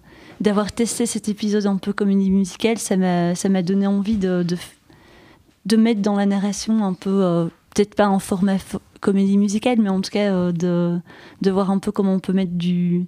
d'avoir 0.40 0.72
testé 0.72 1.06
cet 1.06 1.28
épisode 1.28 1.66
un 1.66 1.76
peu 1.76 1.92
comédie 1.92 2.30
musicale, 2.30 2.78
ça 2.78 2.96
m'a 2.96 3.62
donné 3.62 3.86
envie 3.86 4.16
de, 4.16 4.42
de, 4.42 4.56
de 5.66 5.76
mettre 5.76 6.00
dans 6.00 6.16
la 6.16 6.26
narration 6.26 6.84
un 6.84 6.94
peu, 6.94 7.22
euh, 7.22 7.46
peut-être 7.74 7.94
pas 7.94 8.08
en 8.08 8.18
format 8.18 8.56
fo- 8.56 8.80
comédie 9.00 9.36
musicale, 9.38 9.78
mais 9.80 9.90
en 9.90 10.00
tout 10.00 10.10
cas 10.10 10.32
euh, 10.32 10.52
de, 10.52 10.98
de 11.42 11.50
voir 11.50 11.70
un 11.70 11.78
peu 11.78 11.92
comment 11.92 12.14
on 12.14 12.20
peut 12.20 12.32
mettre 12.32 12.52
du, 12.52 13.06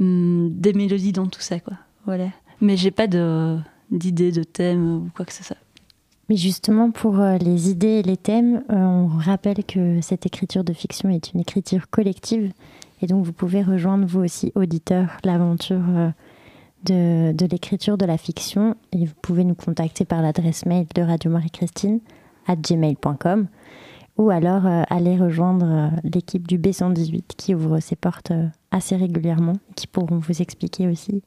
hum, 0.00 0.50
des 0.50 0.72
mélodies 0.72 1.12
dans 1.12 1.26
tout 1.26 1.40
ça. 1.42 1.60
Quoi. 1.60 1.74
Voilà. 2.06 2.28
Mais 2.60 2.76
j'ai 2.78 2.90
pas 2.90 3.06
de- 3.06 3.58
d'idée 3.90 4.32
de 4.32 4.44
thème 4.44 4.96
ou 4.96 5.10
quoi 5.14 5.24
que 5.26 5.32
ce 5.32 5.44
soit. 5.44 5.56
Mais 6.28 6.36
justement, 6.36 6.90
pour 6.90 7.20
euh, 7.20 7.36
les 7.36 7.70
idées 7.70 7.98
et 7.98 8.02
les 8.02 8.16
thèmes, 8.16 8.64
euh, 8.70 8.76
on 8.76 9.06
rappelle 9.06 9.62
que 9.64 10.00
cette 10.00 10.24
écriture 10.24 10.64
de 10.64 10.72
fiction 10.72 11.10
est 11.10 11.32
une 11.32 11.40
écriture 11.40 11.90
collective. 11.90 12.52
Et 13.02 13.06
donc, 13.06 13.24
vous 13.24 13.32
pouvez 13.32 13.62
rejoindre, 13.62 14.06
vous 14.06 14.20
aussi, 14.20 14.50
auditeurs, 14.54 15.18
l'aventure 15.22 15.82
euh, 15.90 16.10
de, 16.84 17.32
de 17.32 17.46
l'écriture 17.46 17.98
de 17.98 18.06
la 18.06 18.16
fiction. 18.16 18.74
Et 18.92 19.04
vous 19.04 19.14
pouvez 19.20 19.44
nous 19.44 19.54
contacter 19.54 20.06
par 20.06 20.22
l'adresse 20.22 20.64
mail 20.64 20.86
de 20.94 21.02
Radio 21.02 21.30
Marie-Christine 21.30 22.00
à 22.46 22.56
gmail.com 22.56 23.46
ou 24.16 24.30
alors 24.30 24.64
aller 24.90 25.16
rejoindre 25.16 25.90
l'équipe 26.04 26.46
du 26.46 26.56
B118 26.56 27.22
qui 27.36 27.52
ouvre 27.52 27.80
ses 27.80 27.96
portes 27.96 28.30
assez 28.70 28.94
régulièrement 28.94 29.54
qui 29.74 29.88
pourront 29.88 30.18
vous 30.18 30.40
expliquer 30.40 30.86
aussi 30.86 31.20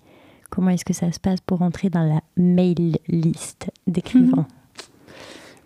comment 0.50 0.70
est-ce 0.70 0.86
que 0.86 0.94
ça 0.94 1.12
se 1.12 1.20
passe 1.20 1.42
pour 1.42 1.64
entrer 1.64 1.90
dans 1.90 2.04
la 2.04 2.22
mail 2.38 2.98
list 3.10 3.70
d'écrivains. 3.88 4.48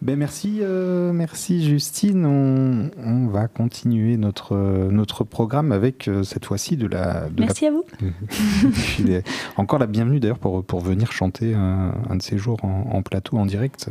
Ben 0.01 0.17
merci, 0.17 0.57
euh, 0.61 1.13
merci 1.13 1.63
Justine. 1.63 2.25
On, 2.25 2.89
on 3.05 3.27
va 3.27 3.47
continuer 3.47 4.17
notre, 4.17 4.55
euh, 4.55 4.89
notre 4.89 5.23
programme 5.23 5.71
avec 5.71 6.07
euh, 6.07 6.23
cette 6.23 6.45
fois-ci 6.45 6.75
de 6.75 6.87
la. 6.87 7.29
de 7.29 7.39
la- 7.39 7.45
Merci 7.45 7.67
à 7.67 7.71
vous. 7.71 7.85
Encore 9.57 9.77
la 9.77 9.85
bienvenue 9.85 10.19
d'ailleurs 10.19 10.39
pour, 10.39 10.63
pour 10.63 10.79
venir 10.79 11.11
chanter 11.11 11.53
un, 11.53 11.93
un 12.09 12.15
de 12.15 12.21
ces 12.23 12.39
jours 12.39 12.57
en, 12.65 12.89
en 12.91 13.01
plateau 13.03 13.37
en 13.37 13.45
direct. 13.45 13.89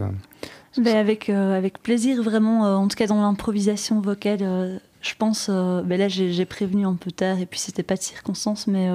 Ben, 0.77 0.97
avec, 0.97 1.31
euh, 1.31 1.57
avec 1.57 1.81
plaisir, 1.81 2.21
vraiment, 2.25 2.67
euh, 2.67 2.75
en 2.75 2.89
tout 2.89 2.97
cas 2.97 3.07
dans 3.07 3.21
l'improvisation 3.21 4.01
vocale, 4.01 4.81
je 5.03 5.15
pense, 5.17 5.49
ben 5.49 5.97
là 5.97 6.09
j'ai 6.09 6.45
prévenu 6.45 6.87
un 6.87 6.95
peu 6.95 7.13
tard 7.13 7.39
et 7.39 7.47
puis 7.47 7.61
c'était 7.61 7.83
pas 7.85 7.95
de 7.97 8.03
circonstance, 8.03 8.67
mais 8.67 8.89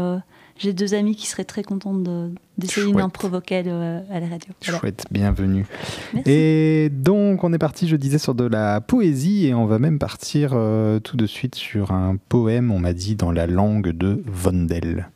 j'ai 0.58 0.74
deux 0.74 0.94
amis 0.94 1.16
qui 1.16 1.28
seraient 1.28 1.44
très 1.44 1.64
contentes 1.64 2.04
de- 2.04 2.32
d'essayer 2.58 2.86
une 2.88 2.94
Chouette. 2.94 3.06
impro 3.06 3.28
vocale 3.30 3.66
euh, 3.68 4.00
à 4.12 4.20
la 4.20 4.28
radio. 4.28 4.54
Voilà. 4.64 4.80
Chouette, 4.80 5.04
bienvenue. 5.12 5.66
Merci. 6.14 6.32
Et 6.32 6.90
donc 6.90 7.44
on 7.44 7.52
est 7.54 7.58
parti, 7.58 7.88
je 7.88 7.96
disais, 7.96 8.18
sur 8.18 8.36
de 8.36 8.46
la 8.46 8.80
poésie 8.82 9.48
et 9.48 9.54
on 9.54 9.66
va 9.66 9.80
même 9.80 10.00
partir 10.00 10.52
euh, 10.54 11.00
tout 11.00 11.18
de 11.18 11.26
suite 11.26 11.56
sur 11.56 11.92
un 11.92 12.18
poème, 12.30 12.72
on 12.72 12.80
m'a 12.80 12.94
dit, 12.94 13.16
dans 13.16 13.32
la 13.32 13.48
langue 13.48 13.90
de 13.90 14.24
Vondel. 14.26 15.10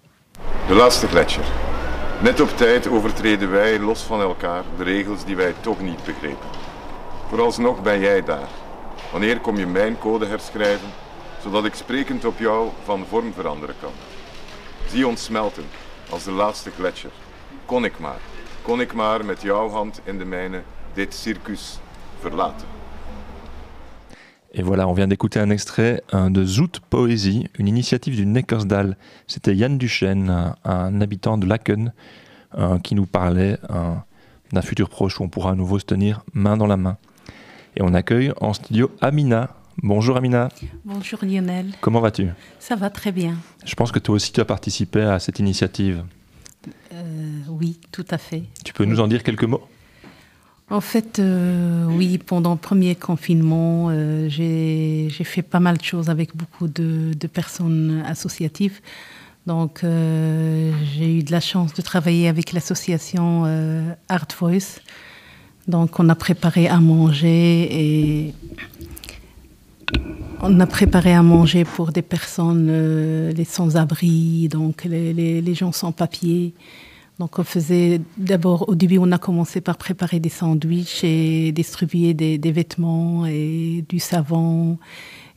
De 0.69 0.73
laatste 0.75 1.07
gletsjer. 1.07 1.43
Net 2.23 2.39
op 2.41 2.49
tijd 2.57 2.87
overtreden 2.89 3.51
wij 3.51 3.79
los 3.79 4.01
van 4.01 4.21
elkaar 4.21 4.63
de 4.77 4.83
regels 4.83 5.25
die 5.25 5.35
wij 5.35 5.53
toch 5.61 5.81
niet 5.81 6.03
begrepen. 6.05 6.47
Vooralsnog 7.29 7.81
ben 7.81 7.99
jij 7.99 8.23
daar. 8.23 8.47
Wanneer 9.11 9.39
kom 9.39 9.57
je 9.57 9.65
mijn 9.65 9.97
code 9.99 10.25
herschrijven, 10.25 10.87
zodat 11.43 11.65
ik 11.65 11.73
sprekend 11.73 12.25
op 12.25 12.39
jou 12.39 12.69
van 12.83 13.05
vorm 13.09 13.33
veranderen 13.33 13.75
kan? 13.81 13.89
Et 24.53 24.63
voilà, 24.63 24.87
on 24.87 24.93
vient 24.93 25.07
d'écouter 25.07 25.39
un 25.39 25.51
extrait 25.51 26.01
de 26.11 26.43
Zout 26.43 26.79
Poésie, 26.89 27.47
une 27.59 27.67
initiative 27.67 28.15
du 28.15 28.25
Neckersdal. 28.25 28.97
C'était 29.27 29.55
Yann 29.55 29.77
Duchesne, 29.77 30.29
un, 30.29 30.55
un 30.65 31.01
habitant 31.01 31.37
de 31.37 31.45
Laken, 31.45 31.93
euh, 32.57 32.79
qui 32.79 32.95
nous 32.95 33.05
parlait 33.05 33.59
euh, 33.69 33.93
d'un 34.51 34.63
futur 34.63 34.89
proche 34.89 35.19
où 35.19 35.23
on 35.23 35.29
pourra 35.29 35.51
à 35.51 35.55
nouveau 35.55 35.77
se 35.77 35.85
tenir 35.85 36.23
main 36.33 36.57
dans 36.57 36.65
la 36.65 36.77
main. 36.77 36.97
Et 37.75 37.83
on 37.83 37.93
accueille 37.93 38.33
en 38.41 38.53
studio 38.53 38.89
Amina. 39.01 39.58
Bonjour 39.81 40.17
Amina, 40.17 40.49
Bonjour 40.83 41.19
Lionel, 41.23 41.67
comment 41.79 42.01
vas-tu? 42.01 42.27
Ça 42.59 42.75
va 42.75 42.89
très 42.89 43.13
bien. 43.13 43.37
Je 43.65 43.75
pense 43.75 43.93
que 43.93 43.99
toi 43.99 44.15
aussi 44.15 44.33
tu 44.33 44.41
as 44.41 44.45
participé 44.45 45.01
à 45.01 45.19
cette 45.19 45.39
initiative. 45.39 46.03
Euh, 46.93 47.39
oui, 47.47 47.79
tout 47.91 48.05
à 48.09 48.17
fait. 48.17 48.43
Tu 48.65 48.73
peux 48.73 48.83
nous 48.83 48.99
en 48.99 49.07
dire 49.07 49.23
quelques 49.23 49.45
mots? 49.45 49.63
En 50.69 50.81
fait, 50.81 51.19
euh, 51.19 51.85
oui, 51.85 52.17
pendant 52.17 52.51
le 52.51 52.57
premier 52.57 52.95
confinement, 52.95 53.87
euh, 53.89 54.27
j'ai 54.29 55.09
fait 55.23 55.41
pas 55.41 55.61
mal 55.61 55.77
de 55.77 55.83
choses 55.83 56.09
avec 56.09 56.35
beaucoup 56.35 56.67
de, 56.67 57.13
de 57.17 57.27
personnes 57.27 58.03
associatives. 58.05 58.81
Donc, 59.47 59.79
j'ai 59.81 61.17
eu 61.17 61.23
de 61.23 61.31
la 61.31 61.39
chance 61.39 61.73
de 61.73 61.81
travailler 61.81 62.27
avec 62.27 62.51
l'association 62.51 63.45
Art 64.09 64.27
Voice. 64.39 64.79
Donc, 65.67 65.99
on 65.99 66.09
a 66.09 66.15
préparé 66.15 66.67
à 66.67 66.79
manger 66.79 67.67
et 67.71 68.33
on 70.41 70.59
a 70.59 70.67
préparé 70.67 71.13
à 71.13 71.21
manger 71.21 71.65
pour 71.65 71.91
des 71.91 72.01
personnes, 72.01 72.67
euh, 72.69 73.31
les 73.31 73.45
sans-abri, 73.45 74.47
donc 74.47 74.85
les, 74.85 75.53
gens 75.53 75.71
sans 75.71 75.91
papier. 75.91 76.53
Donc 77.19 77.39
on 77.39 77.43
faisait 77.43 78.01
d'abord, 78.17 78.69
au 78.69 78.75
début, 78.75 78.97
on 78.97 79.11
a 79.11 79.17
commencé 79.17 79.59
par 79.59 79.77
préparer 79.77 80.19
des 80.19 80.29
sandwichs 80.29 81.03
et 81.03 81.51
distribuer 81.51 82.13
des, 82.13 82.51
vêtements 82.51 83.25
et 83.25 83.83
du 83.89 83.99
savon 83.99 84.77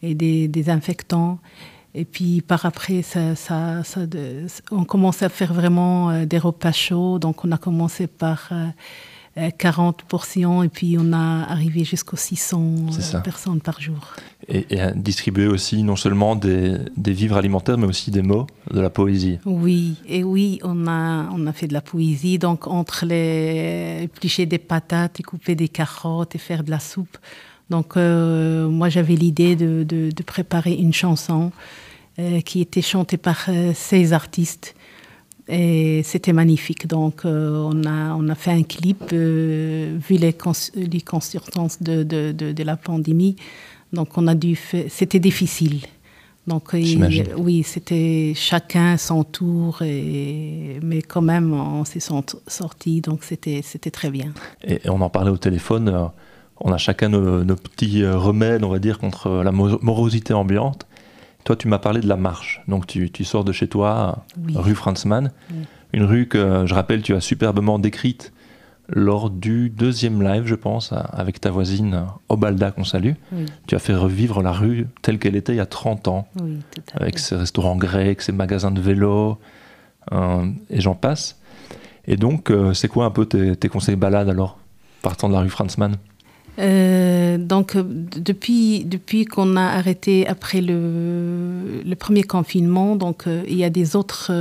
et 0.02 0.14
des 0.14 0.48
désinfectants. 0.48 1.38
Et 1.94 2.04
puis 2.04 2.40
par 2.40 2.64
après, 2.64 3.02
on 4.70 4.84
commençait 4.84 5.24
à 5.24 5.28
faire 5.28 5.52
vraiment 5.52 6.10
euh, 6.10 6.24
des 6.24 6.38
repas 6.38 6.72
chauds. 6.72 7.18
Donc 7.18 7.44
on 7.44 7.52
a 7.52 7.58
commencé 7.58 8.06
par 8.06 8.48
euh, 8.52 8.66
40 9.58 10.02
portions 10.02 10.62
et 10.62 10.68
puis 10.68 10.96
on 11.00 11.12
a 11.12 11.44
arrivé 11.48 11.84
jusqu'aux 11.84 12.16
600 12.18 12.90
C'est 12.90 13.00
ça. 13.02 13.20
personnes 13.20 13.60
par 13.62 13.80
jour. 13.80 14.12
et, 14.48 14.66
distribuer 14.94 15.46
aussi 15.46 15.82
non 15.82 15.96
seulement 15.96 16.36
des, 16.36 16.76
des 16.96 17.12
vivres 17.12 17.36
alimentaires, 17.38 17.78
mais 17.78 17.86
aussi 17.86 18.10
des 18.10 18.20
mots, 18.22 18.46
de 18.70 18.80
la 18.80 18.90
poésie. 18.90 19.38
Oui, 19.46 19.94
et 20.06 20.22
oui, 20.22 20.58
on 20.62 20.86
a, 20.86 21.28
on 21.32 21.46
a 21.46 21.52
fait 21.52 21.66
de 21.66 21.72
la 21.72 21.80
poésie. 21.80 22.38
Donc, 22.38 22.66
entre 22.66 23.06
les 23.06 24.00
éplucher 24.02 24.44
des 24.46 24.58
patates 24.58 25.20
et 25.20 25.22
couper 25.22 25.54
des 25.54 25.68
carottes 25.68 26.34
et 26.34 26.38
faire 26.38 26.62
de 26.62 26.70
la 26.70 26.78
soupe. 26.80 27.16
Donc, 27.70 27.96
euh, 27.96 28.68
moi, 28.68 28.90
j'avais 28.90 29.14
l'idée 29.14 29.56
de, 29.56 29.82
de- 29.88 30.10
de 30.14 30.22
préparer 30.22 30.74
une 30.74 30.92
chanson 30.92 31.52
euh, 32.18 32.40
qui 32.42 32.60
était 32.60 32.82
chantée 32.82 33.16
par 33.16 33.46
euh, 33.48 33.72
ces 33.74 34.12
artistes. 34.12 34.74
Et 35.48 36.02
c'était 36.04 36.32
magnifique. 36.32 36.86
Donc, 36.86 37.24
euh, 37.24 37.68
on, 37.72 37.84
a, 37.84 38.14
on 38.14 38.28
a 38.28 38.34
fait 38.34 38.52
un 38.52 38.62
clip, 38.62 39.02
euh, 39.12 39.98
vu 40.08 40.16
les, 40.16 40.32
cons- 40.32 40.70
les 40.74 41.02
circonstances 41.20 41.82
de, 41.82 42.04
de, 42.04 42.32
de, 42.32 42.52
de 42.52 42.62
la 42.62 42.76
pandémie. 42.76 43.36
Donc, 43.92 44.16
on 44.16 44.26
a 44.28 44.34
dû 44.34 44.54
faire. 44.56 44.84
C'était 44.88 45.18
difficile. 45.18 45.80
Donc, 46.46 46.72
oui, 46.72 47.62
c'était 47.62 48.32
chacun 48.34 48.96
son 48.96 49.22
tour, 49.22 49.80
et, 49.82 50.80
mais 50.82 51.00
quand 51.02 51.22
même, 51.22 51.52
on 51.52 51.84
s'est 51.84 52.00
sort- 52.00 52.24
sortis, 52.48 53.00
donc 53.00 53.22
c'était 53.22 53.62
très 53.92 54.10
bien. 54.10 54.32
Et, 54.66 54.80
on 54.88 55.00
en 55.00 55.08
parlait 55.08 55.30
au 55.30 55.36
téléphone, 55.36 55.88
euh, 55.88 56.04
on 56.60 56.72
a 56.72 56.78
chacun 56.78 57.10
nos, 57.10 57.44
nos 57.44 57.54
petits 57.56 58.04
remèdes, 58.04 58.64
on 58.64 58.70
va 58.70 58.80
dire, 58.80 58.98
contre 58.98 59.28
la 59.44 59.52
mo- 59.52 59.78
morosité 59.82 60.32
ambiante. 60.34 60.86
Toi, 61.44 61.56
tu 61.56 61.68
m'as 61.68 61.78
parlé 61.78 62.00
de 62.00 62.08
la 62.08 62.16
marche. 62.16 62.62
Donc, 62.68 62.86
tu, 62.86 63.10
tu 63.10 63.24
sors 63.24 63.44
de 63.44 63.52
chez 63.52 63.68
toi, 63.68 64.24
Oui. 64.46 64.54
rue 64.56 64.74
Franzmann, 64.74 65.32
Oui. 65.50 65.56
une 65.92 66.04
rue 66.04 66.26
que, 66.28 66.64
je 66.66 66.74
rappelle, 66.74 67.02
tu 67.02 67.14
as 67.14 67.20
superbement 67.20 67.78
décrite 67.78 68.32
lors 68.88 69.30
du 69.30 69.70
deuxième 69.70 70.22
live, 70.22 70.44
je 70.46 70.54
pense, 70.54 70.92
avec 70.92 71.40
ta 71.40 71.50
voisine 71.50 72.04
Obalda, 72.28 72.70
qu'on 72.72 72.84
salue. 72.84 73.12
Oui. 73.32 73.46
Tu 73.66 73.74
as 73.74 73.78
fait 73.78 73.94
revivre 73.94 74.42
la 74.42 74.52
rue 74.52 74.86
telle 75.02 75.18
qu'elle 75.18 75.36
était 75.36 75.52
il 75.52 75.56
y 75.56 75.60
a 75.60 75.66
30 75.66 76.08
ans, 76.08 76.28
Oui, 76.40 76.58
tout 76.74 76.82
à 76.94 77.02
avec 77.02 77.18
ses 77.18 77.36
restaurants 77.36 77.76
grecs, 77.76 78.22
ses 78.22 78.32
magasins 78.32 78.70
de 78.70 78.80
vélo, 78.80 79.38
euh, 80.12 80.46
et 80.70 80.80
j'en 80.80 80.94
passe. 80.94 81.40
Et 82.06 82.16
donc, 82.16 82.50
euh, 82.50 82.74
c'est 82.74 82.88
quoi 82.88 83.04
un 83.04 83.10
peu 83.10 83.24
tes, 83.26 83.54
tes 83.56 83.68
conseils 83.68 83.96
balades 83.96 84.28
alors, 84.28 84.58
partant 85.00 85.28
de 85.28 85.34
la 85.34 85.40
rue 85.40 85.48
Franzmann 85.50 85.96
Euh, 86.58 87.38
donc, 87.38 87.76
euh, 87.76 87.82
depuis, 87.84 88.84
depuis 88.84 89.24
qu'on 89.24 89.56
a 89.56 89.62
arrêté 89.62 90.26
après 90.26 90.60
le, 90.60 91.94
premier 91.98 92.22
confinement, 92.22 92.96
donc, 92.96 93.26
euh, 93.26 93.42
il 93.48 93.56
y 93.56 93.64
a 93.64 93.70
des 93.70 93.96
autres 93.96 94.32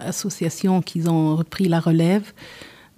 associations 0.00 0.82
qui 0.82 1.06
ont 1.08 1.36
repris 1.36 1.68
la 1.68 1.80
relève. 1.80 2.32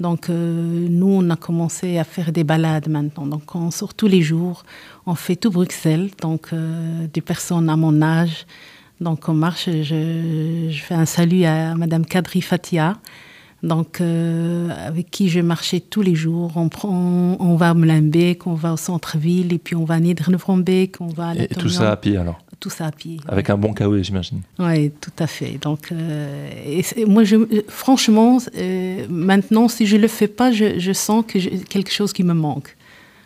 Donc, 0.01 0.29
nous, 0.29 1.07
on 1.07 1.31
a 1.31 1.37
commencé 1.37 1.99
à 1.99 2.05
faire 2.05 2.33
des 2.33 2.43
balades 2.43 2.89
maintenant. 2.89 3.27
Donc, 3.27 3.55
on 3.55 3.71
sort 3.71 3.95
tous 3.95 4.09
les 4.09 4.23
jours. 4.23 4.65
On 5.07 5.15
fait 5.15 5.37
tout 5.37 5.51
Bruxelles, 5.51 6.11
donc 6.21 6.51
des 7.13 7.21
personnes 7.21 7.71
à 7.71 7.77
mon 7.77 8.03
âge. 8.03 8.45
Donc, 9.01 9.29
on 9.29 9.35
marche. 9.35 9.67
Je, 9.71 10.69
je 10.69 10.83
fais 10.83 10.95
un 10.95 11.07
salut 11.07 11.45
à 11.45 11.77
Madame 11.77 12.05
Kadri 12.05 12.43
Fatia 12.43 12.97
donc 13.65 14.01
euh, 14.01 14.69
avec 14.87 15.11
qui 15.11 15.29
je 15.29 15.41
marchais 15.41 15.81
tous 15.81 16.03
les 16.03 16.15
jours. 16.15 16.53
On, 16.57 16.69
prend, 16.69 17.37
on 17.41 17.57
va 17.57 17.71
à 17.71 17.75
Molenbeek, 17.75 18.47
on 18.47 18.55
va 18.55 18.75
au 18.75 18.77
centre-ville, 18.77 19.53
et 19.53 19.59
puis 19.59 19.75
on 19.75 19.85
va 19.85 19.95
à 19.95 20.01
Niedervrombeek, 20.01 21.01
on 21.01 21.09
va 21.09 21.29
à 21.29 21.35
Et 21.35 21.49
tout 21.49 21.69
ça 21.69 21.91
à 21.91 21.97
pied 21.97 22.17
alors? 22.17 22.39
Tout 22.61 22.71
ça 22.71 22.87
à 22.87 22.93
pied. 22.93 23.19
Avec 23.27 23.51
un 23.51 23.57
bon 23.57 23.73
kawaii, 23.73 24.05
j'imagine. 24.05 24.41
Oui, 24.59 24.91
tout 25.01 25.13
à 25.19 25.27
fait. 25.27 25.59
Donc, 25.61 25.93
euh, 25.93 26.51
et 26.65 27.05
moi, 27.05 27.25
je, 27.25 27.37
franchement, 27.69 28.39
euh, 28.57 29.07
maintenant, 29.11 29.69
si 29.69 29.87
je 29.87 29.97
ne 29.97 30.03
le 30.03 30.09
fais 30.09 30.29
pas, 30.29 30.53
je, 30.53 30.79
je 30.79 30.93
sens 30.93 31.25
que 31.27 31.39
j'ai 31.39 31.59
quelque 31.59 31.93
chose 31.93 32.13
qui 32.13 32.23
me 32.23 32.33
manque. 32.33 32.77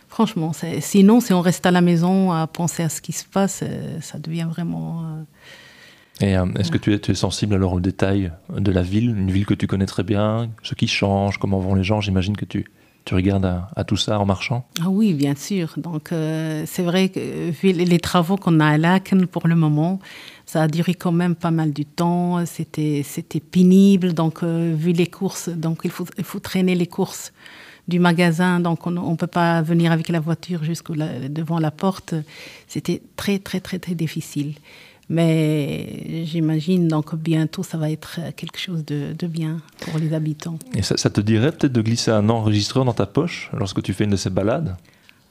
Franchement, 0.07 0.51
sinon, 0.79 1.21
si 1.21 1.31
on 1.33 1.41
reste 1.41 1.65
à 1.65 1.71
la 1.71 1.81
maison 1.81 2.31
à 2.31 2.47
penser 2.47 2.83
à 2.83 2.89
ce 2.89 2.99
qui 2.99 3.11
se 3.11 3.23
passe, 3.25 3.63
ça 4.01 4.17
devient 4.17 4.47
vraiment... 4.49 5.03
euh, 6.21 6.45
est-ce 6.57 6.71
que 6.71 6.77
tu 6.77 6.93
es, 6.93 7.13
sensible 7.15 7.55
alors 7.55 7.73
aux 7.73 7.79
détails 7.79 8.31
de 8.55 8.71
la 8.71 8.81
ville, 8.81 9.09
une 9.09 9.31
ville 9.31 9.45
que 9.45 9.53
tu 9.53 9.67
connais 9.67 9.85
très 9.85 10.03
bien, 10.03 10.49
ce 10.63 10.75
qui 10.75 10.87
change, 10.87 11.37
comment 11.37 11.59
vont 11.59 11.75
les 11.75 11.83
gens? 11.83 12.01
J'imagine 12.01 12.35
que 12.35 12.45
tu, 12.45 12.65
tu 13.05 13.15
regardes 13.15 13.45
à, 13.75 13.83
tout 13.85 13.97
ça 13.97 14.19
en 14.19 14.25
marchant. 14.25 14.65
Ah 14.81 14.89
oui, 14.89 15.13
bien 15.13 15.35
sûr. 15.35 15.73
Donc, 15.77 16.11
euh, 16.11 16.63
c'est 16.65 16.83
vrai 16.83 17.09
que 17.09 17.51
vu 17.51 17.71
les 17.71 17.99
travaux 17.99 18.35
qu'on 18.35 18.59
a 18.59 18.67
à 18.67 18.77
Laken 18.77 19.27
pour 19.27 19.47
le 19.47 19.55
moment, 19.55 19.99
ça 20.45 20.63
a 20.63 20.67
duré 20.67 20.93
quand 20.93 21.11
même 21.11 21.35
pas 21.35 21.51
mal 21.51 21.71
du 21.71 21.85
temps. 21.85 22.45
C'était, 22.45 23.01
c'était 23.05 23.39
pénible. 23.39 24.13
Donc, 24.13 24.43
euh, 24.43 24.75
vu 24.77 24.91
les 24.91 25.07
courses, 25.07 25.49
donc 25.49 25.81
il 25.85 25.91
faut, 25.91 26.05
il 26.17 26.23
faut 26.23 26.39
traîner 26.39 26.75
les 26.75 26.87
courses 26.87 27.31
du 27.87 27.99
magasin. 27.99 28.59
Donc, 28.59 28.85
on 28.85 28.91
ne 28.91 29.15
peut 29.15 29.27
pas 29.27 29.61
venir 29.61 29.91
avec 29.91 30.09
la 30.09 30.19
voiture 30.19 30.63
jusqu'au 30.63 30.95
devant 30.95 31.59
la 31.59 31.71
porte. 31.71 32.13
C'était 32.67 33.01
très, 33.15 33.39
très, 33.39 33.59
très, 33.59 33.79
très 33.79 33.95
difficile. 33.95 34.55
Mais 35.09 36.23
j'imagine 36.25 36.87
donc 36.87 37.15
bientôt 37.15 37.63
ça 37.63 37.77
va 37.77 37.89
être 37.89 38.19
quelque 38.35 38.59
chose 38.59 38.85
de, 38.85 39.13
de 39.17 39.27
bien 39.27 39.57
pour 39.79 39.97
les 39.99 40.13
habitants. 40.13 40.59
Et 40.75 40.83
ça, 40.83 40.97
ça 40.97 41.09
te 41.09 41.19
dirait 41.19 41.51
peut-être 41.51 41.73
de 41.73 41.81
glisser 41.81 42.11
un 42.11 42.29
enregistreur 42.29 42.85
dans 42.85 42.93
ta 42.93 43.07
poche 43.07 43.49
lorsque 43.57 43.81
tu 43.81 43.93
fais 43.93 44.03
une 44.03 44.11
de 44.11 44.15
ces 44.15 44.29
balades? 44.29 44.75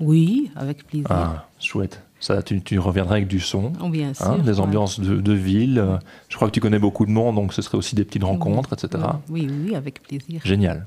Oui, 0.01 0.51
avec 0.57 0.85
plaisir. 0.87 1.07
Ah, 1.11 1.47
chouette. 1.61 2.03
Ça, 2.21 2.43
tu, 2.43 2.61
tu 2.63 2.81
reviendras 2.81 3.15
avec 3.15 3.29
du 3.29 3.39
son, 3.39 3.73
Oh, 3.81 3.89
bien 3.89 4.13
sûr, 4.15 4.39
des 4.39 4.55
ouais. 4.55 4.61
ambiances 4.61 4.99
de, 4.99 5.21
de 5.21 5.33
ville. 5.33 5.85
Je 6.29 6.35
crois 6.35 6.49
que 6.49 6.53
tu 6.53 6.61
connais 6.61 6.81
beaucoup 6.81 7.07
de 7.07 7.13
monde, 7.13 7.37
donc 7.37 7.53
ce 7.53 7.63
serait 7.63 7.79
aussi 7.79 7.95
des 7.95 8.05
petites 8.05 8.25
rencontres, 8.25 8.73
etc. 8.73 9.05
Oui, 9.29 9.49
oui, 9.65 9.77
avec 9.77 10.03
plaisir. 10.03 10.41
Génial. 10.45 10.87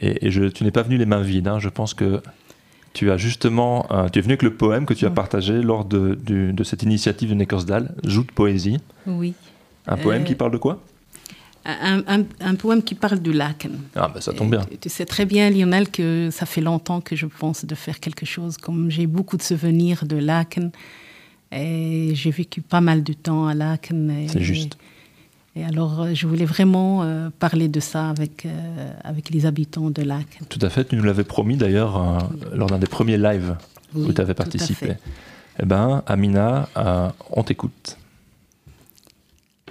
Et, 0.00 0.26
et 0.26 0.30
je, 0.32 0.44
tu 0.44 0.64
n'es 0.64 0.72
pas 0.72 0.82
venu 0.82 0.96
les 0.96 1.06
mains 1.06 1.22
vides. 1.22 1.46
hein. 1.46 1.60
Je 1.60 1.68
pense 1.68 1.94
que 1.94 2.20
tu 2.92 3.10
as 3.10 3.16
justement, 3.16 3.86
euh, 3.92 4.08
tu 4.08 4.18
es 4.18 4.22
venu 4.22 4.32
avec 4.32 4.42
le 4.42 4.54
poème 4.54 4.84
que 4.86 4.94
tu 4.94 5.06
as 5.06 5.10
partagé 5.10 5.62
lors 5.62 5.84
de, 5.84 6.18
de 6.24 6.64
cette 6.64 6.82
initiative 6.82 7.30
de 7.30 7.34
Neckersdal, 7.34 7.94
Joute 8.04 8.32
Poésie. 8.32 8.78
Oui. 9.06 9.34
Un 9.86 9.96
poème 9.96 10.22
Euh, 10.22 10.24
qui 10.24 10.34
parle 10.34 10.52
de 10.52 10.58
quoi? 10.58 10.82
Un, 11.64 12.02
un- 12.08 12.24
un 12.40 12.54
poème 12.54 12.82
qui 12.82 12.94
parle 12.94 13.20
du 13.20 13.32
Laken. 13.32 13.78
Ah, 13.94 14.10
ben 14.12 14.20
ça 14.20 14.32
tombe 14.32 14.50
bien. 14.50 14.66
Tu 14.80 14.88
sais 14.88 15.04
très 15.04 15.26
bien, 15.26 15.50
Lionel, 15.50 15.90
que 15.90 16.30
ça 16.32 16.46
fait 16.46 16.62
longtemps 16.62 17.00
que 17.02 17.14
je 17.16 17.26
pense 17.26 17.64
de 17.66 17.74
faire 17.74 18.00
quelque 18.00 18.24
chose. 18.24 18.56
Comme 18.56 18.90
j'ai 18.90 19.06
beaucoup 19.06 19.36
de 19.36 19.42
souvenirs 19.42 20.06
de 20.06 20.16
Laken, 20.16 20.70
et 21.52 22.12
j'ai 22.14 22.30
vécu 22.30 22.60
pas 22.62 22.80
mal 22.80 23.02
de 23.02 23.12
temps 23.12 23.46
à 23.46 23.54
Laken. 23.54 24.26
C'est 24.28 24.40
juste. 24.40 24.74
Et 24.74 24.89
alors, 25.56 26.00
euh, 26.00 26.14
je 26.14 26.26
voulais 26.26 26.44
vraiment 26.44 27.02
euh, 27.02 27.30
parler 27.38 27.68
de 27.68 27.80
ça 27.80 28.08
avec, 28.08 28.46
euh, 28.46 28.92
avec 29.02 29.30
les 29.30 29.46
habitants 29.46 29.90
de 29.90 30.02
Laken. 30.02 30.46
Tout 30.48 30.58
à 30.62 30.70
fait, 30.70 30.84
tu 30.84 30.96
nous 30.96 31.02
l'avais 31.02 31.24
promis 31.24 31.56
d'ailleurs 31.56 31.96
euh, 31.96 32.18
lors 32.54 32.68
d'un 32.68 32.78
des 32.78 32.86
premiers 32.86 33.18
lives 33.18 33.56
où 33.94 34.12
tu 34.12 34.20
avais 34.20 34.34
participé. 34.34 34.94
Eh 35.58 35.66
ben, 35.66 36.02
Amina, 36.06 36.68
on 37.30 37.42
t'écoute. 37.42 37.98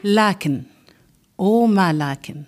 Laken, 0.03 0.63
ô 1.37 1.67
ma 1.67 1.93
Laken, 1.93 2.43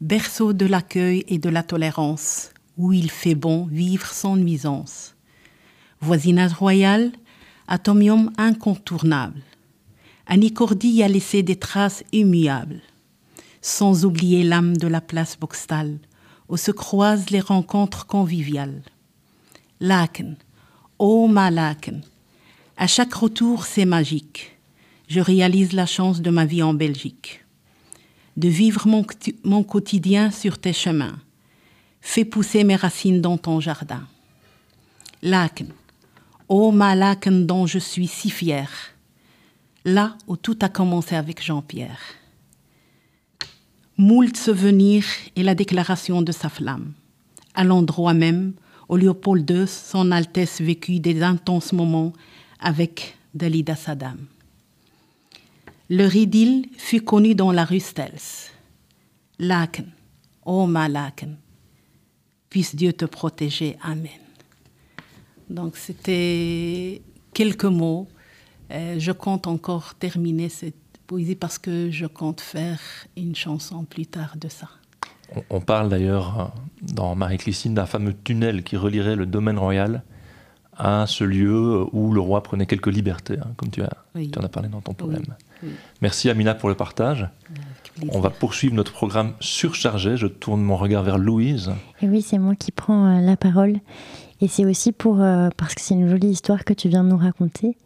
berceau 0.00 0.52
de 0.52 0.66
l'accueil 0.66 1.24
et 1.28 1.38
de 1.38 1.50
la 1.50 1.62
tolérance, 1.62 2.50
où 2.76 2.92
il 2.92 3.10
fait 3.10 3.34
bon 3.34 3.66
vivre 3.66 4.06
sans 4.06 4.36
nuisance. 4.36 5.14
Voisinage 6.00 6.54
royal, 6.54 7.12
atomium 7.68 8.32
incontournable. 8.38 9.40
Anicordi 10.26 10.88
y 10.88 11.02
a 11.02 11.08
laissé 11.08 11.42
des 11.42 11.56
traces 11.56 12.02
immuables, 12.12 12.80
sans 13.60 14.04
oublier 14.04 14.42
l'âme 14.42 14.76
de 14.76 14.86
la 14.86 15.00
place 15.00 15.36
Boxtal, 15.38 15.98
où 16.48 16.56
se 16.56 16.70
croisent 16.70 17.30
les 17.30 17.40
rencontres 17.40 18.06
conviviales. 18.06 18.82
Laken, 19.80 20.36
ô 20.98 21.26
ma 21.28 21.50
Laken, 21.50 22.02
à 22.76 22.86
chaque 22.86 23.14
retour 23.14 23.66
c'est 23.66 23.84
magique. 23.84 24.56
Je 25.08 25.20
réalise 25.20 25.72
la 25.74 25.84
chance 25.86 26.22
de 26.22 26.30
ma 26.30 26.46
vie 26.46 26.62
en 26.62 26.72
Belgique. 26.72 27.44
De 28.38 28.48
vivre 28.48 28.88
mon, 28.88 29.02
quoti- 29.02 29.36
mon 29.44 29.62
quotidien 29.62 30.30
sur 30.30 30.58
tes 30.58 30.72
chemins. 30.72 31.18
Fais 32.00 32.24
pousser 32.24 32.64
mes 32.64 32.76
racines 32.76 33.20
dans 33.20 33.36
ton 33.36 33.60
jardin. 33.60 34.06
Laken, 35.22 35.68
ô 36.48 36.72
ma 36.72 36.94
Laken 36.94 37.46
dont 37.46 37.66
je 37.66 37.78
suis 37.78 38.06
si 38.08 38.30
fière. 38.30 38.93
Là 39.84 40.16
où 40.26 40.36
tout 40.36 40.58
a 40.62 40.68
commencé 40.68 41.14
avec 41.14 41.42
Jean-Pierre. 41.42 42.00
Moult 43.98 44.34
souvenirs 44.36 45.04
et 45.36 45.42
la 45.42 45.54
déclaration 45.54 46.22
de 46.22 46.32
sa 46.32 46.48
flamme. 46.48 46.94
À 47.54 47.64
l'endroit 47.64 48.14
même 48.14 48.54
où 48.88 48.96
Léopold 48.96 49.48
II, 49.48 49.68
son 49.68 50.10
Altesse, 50.10 50.60
vécut 50.60 51.00
des 51.00 51.22
intenses 51.22 51.72
moments 51.72 52.12
avec 52.60 53.16
Dalida 53.34 53.76
Saddam. 53.76 54.18
Leur 55.90 56.16
idylle 56.16 56.66
fut 56.78 57.02
connue 57.02 57.34
dans 57.34 57.52
la 57.52 57.64
rue 57.64 57.80
Stels. 57.80 58.50
Laken, 59.38 59.90
oh 60.46 60.66
ma 60.66 60.88
Laken, 60.88 61.36
puisse 62.48 62.74
Dieu 62.74 62.92
te 62.94 63.04
protéger. 63.04 63.76
Amen. 63.82 64.08
Donc 65.50 65.76
c'était 65.76 67.02
quelques 67.34 67.64
mots. 67.64 68.08
Euh, 68.74 68.96
je 68.98 69.12
compte 69.12 69.46
encore 69.46 69.94
terminer 69.94 70.48
cette 70.48 70.74
poésie 71.06 71.36
parce 71.36 71.58
que 71.58 71.90
je 71.90 72.06
compte 72.06 72.40
faire 72.40 72.78
une 73.16 73.34
chanson 73.36 73.84
plus 73.84 74.06
tard 74.06 74.34
de 74.40 74.48
ça. 74.48 74.68
On, 75.36 75.42
on 75.56 75.60
parle 75.60 75.88
d'ailleurs 75.88 76.40
euh, 76.40 76.44
dans 76.94 77.14
Marie-Clicine 77.14 77.74
d'un 77.74 77.86
fameux 77.86 78.14
tunnel 78.14 78.62
qui 78.62 78.76
relierait 78.76 79.16
le 79.16 79.26
domaine 79.26 79.58
royal 79.58 80.02
à 80.76 81.04
ce 81.06 81.22
lieu 81.22 81.84
où 81.92 82.12
le 82.12 82.20
roi 82.20 82.42
prenait 82.42 82.66
quelques 82.66 82.88
libertés, 82.88 83.38
hein, 83.40 83.52
comme 83.56 83.70
tu, 83.70 83.80
as, 83.82 83.90
Oui. 84.16 84.30
tu 84.30 84.38
en 84.40 84.42
as 84.42 84.48
parlé 84.48 84.68
dans 84.68 84.80
ton 84.80 84.92
poème. 84.92 85.22
oui. 85.62 85.68
Merci 86.02 86.28
Amina 86.30 86.54
pour 86.54 86.68
le 86.68 86.74
partage. 86.74 87.28
On 88.10 88.18
va 88.18 88.30
poursuivre 88.30 88.74
notre 88.74 88.92
programme 88.92 89.34
surchargé. 89.38 90.16
Je 90.16 90.26
tourne 90.26 90.60
mon 90.62 90.76
regard 90.76 91.04
vers 91.04 91.16
Louise. 91.16 91.70
Et 92.02 92.08
oui, 92.08 92.22
c'est 92.22 92.38
moi 92.38 92.56
qui 92.56 92.72
prends 92.72 93.06
euh, 93.06 93.20
la 93.20 93.36
parole. 93.36 93.76
Et 94.40 94.48
c'est 94.48 94.64
aussi 94.64 94.90
pour 94.90 95.22
euh, 95.22 95.48
parce 95.56 95.76
que 95.76 95.80
c'est 95.80 95.94
une 95.94 96.08
jolie 96.08 96.26
histoire 96.30 96.64
que 96.64 96.72
tu 96.72 96.88
viens 96.88 97.04
de 97.04 97.10
nous 97.10 97.16
raconter. 97.16 97.76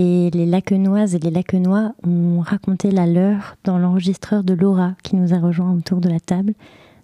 Et 0.00 0.30
les 0.32 0.46
Lacquenoises 0.46 1.16
et 1.16 1.18
les 1.18 1.32
Lacquenois 1.32 1.92
ont 2.06 2.38
raconté 2.38 2.92
la 2.92 3.04
leur 3.04 3.56
dans 3.64 3.78
l'enregistreur 3.78 4.44
de 4.44 4.54
Laura 4.54 4.92
qui 5.02 5.16
nous 5.16 5.34
a 5.34 5.40
rejoint 5.40 5.72
autour 5.72 5.98
de 5.98 6.08
la 6.08 6.20
table 6.20 6.54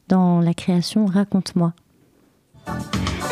dans 0.06 0.38
la 0.38 0.54
création 0.54 1.04
Raconte-moi. 1.04 1.72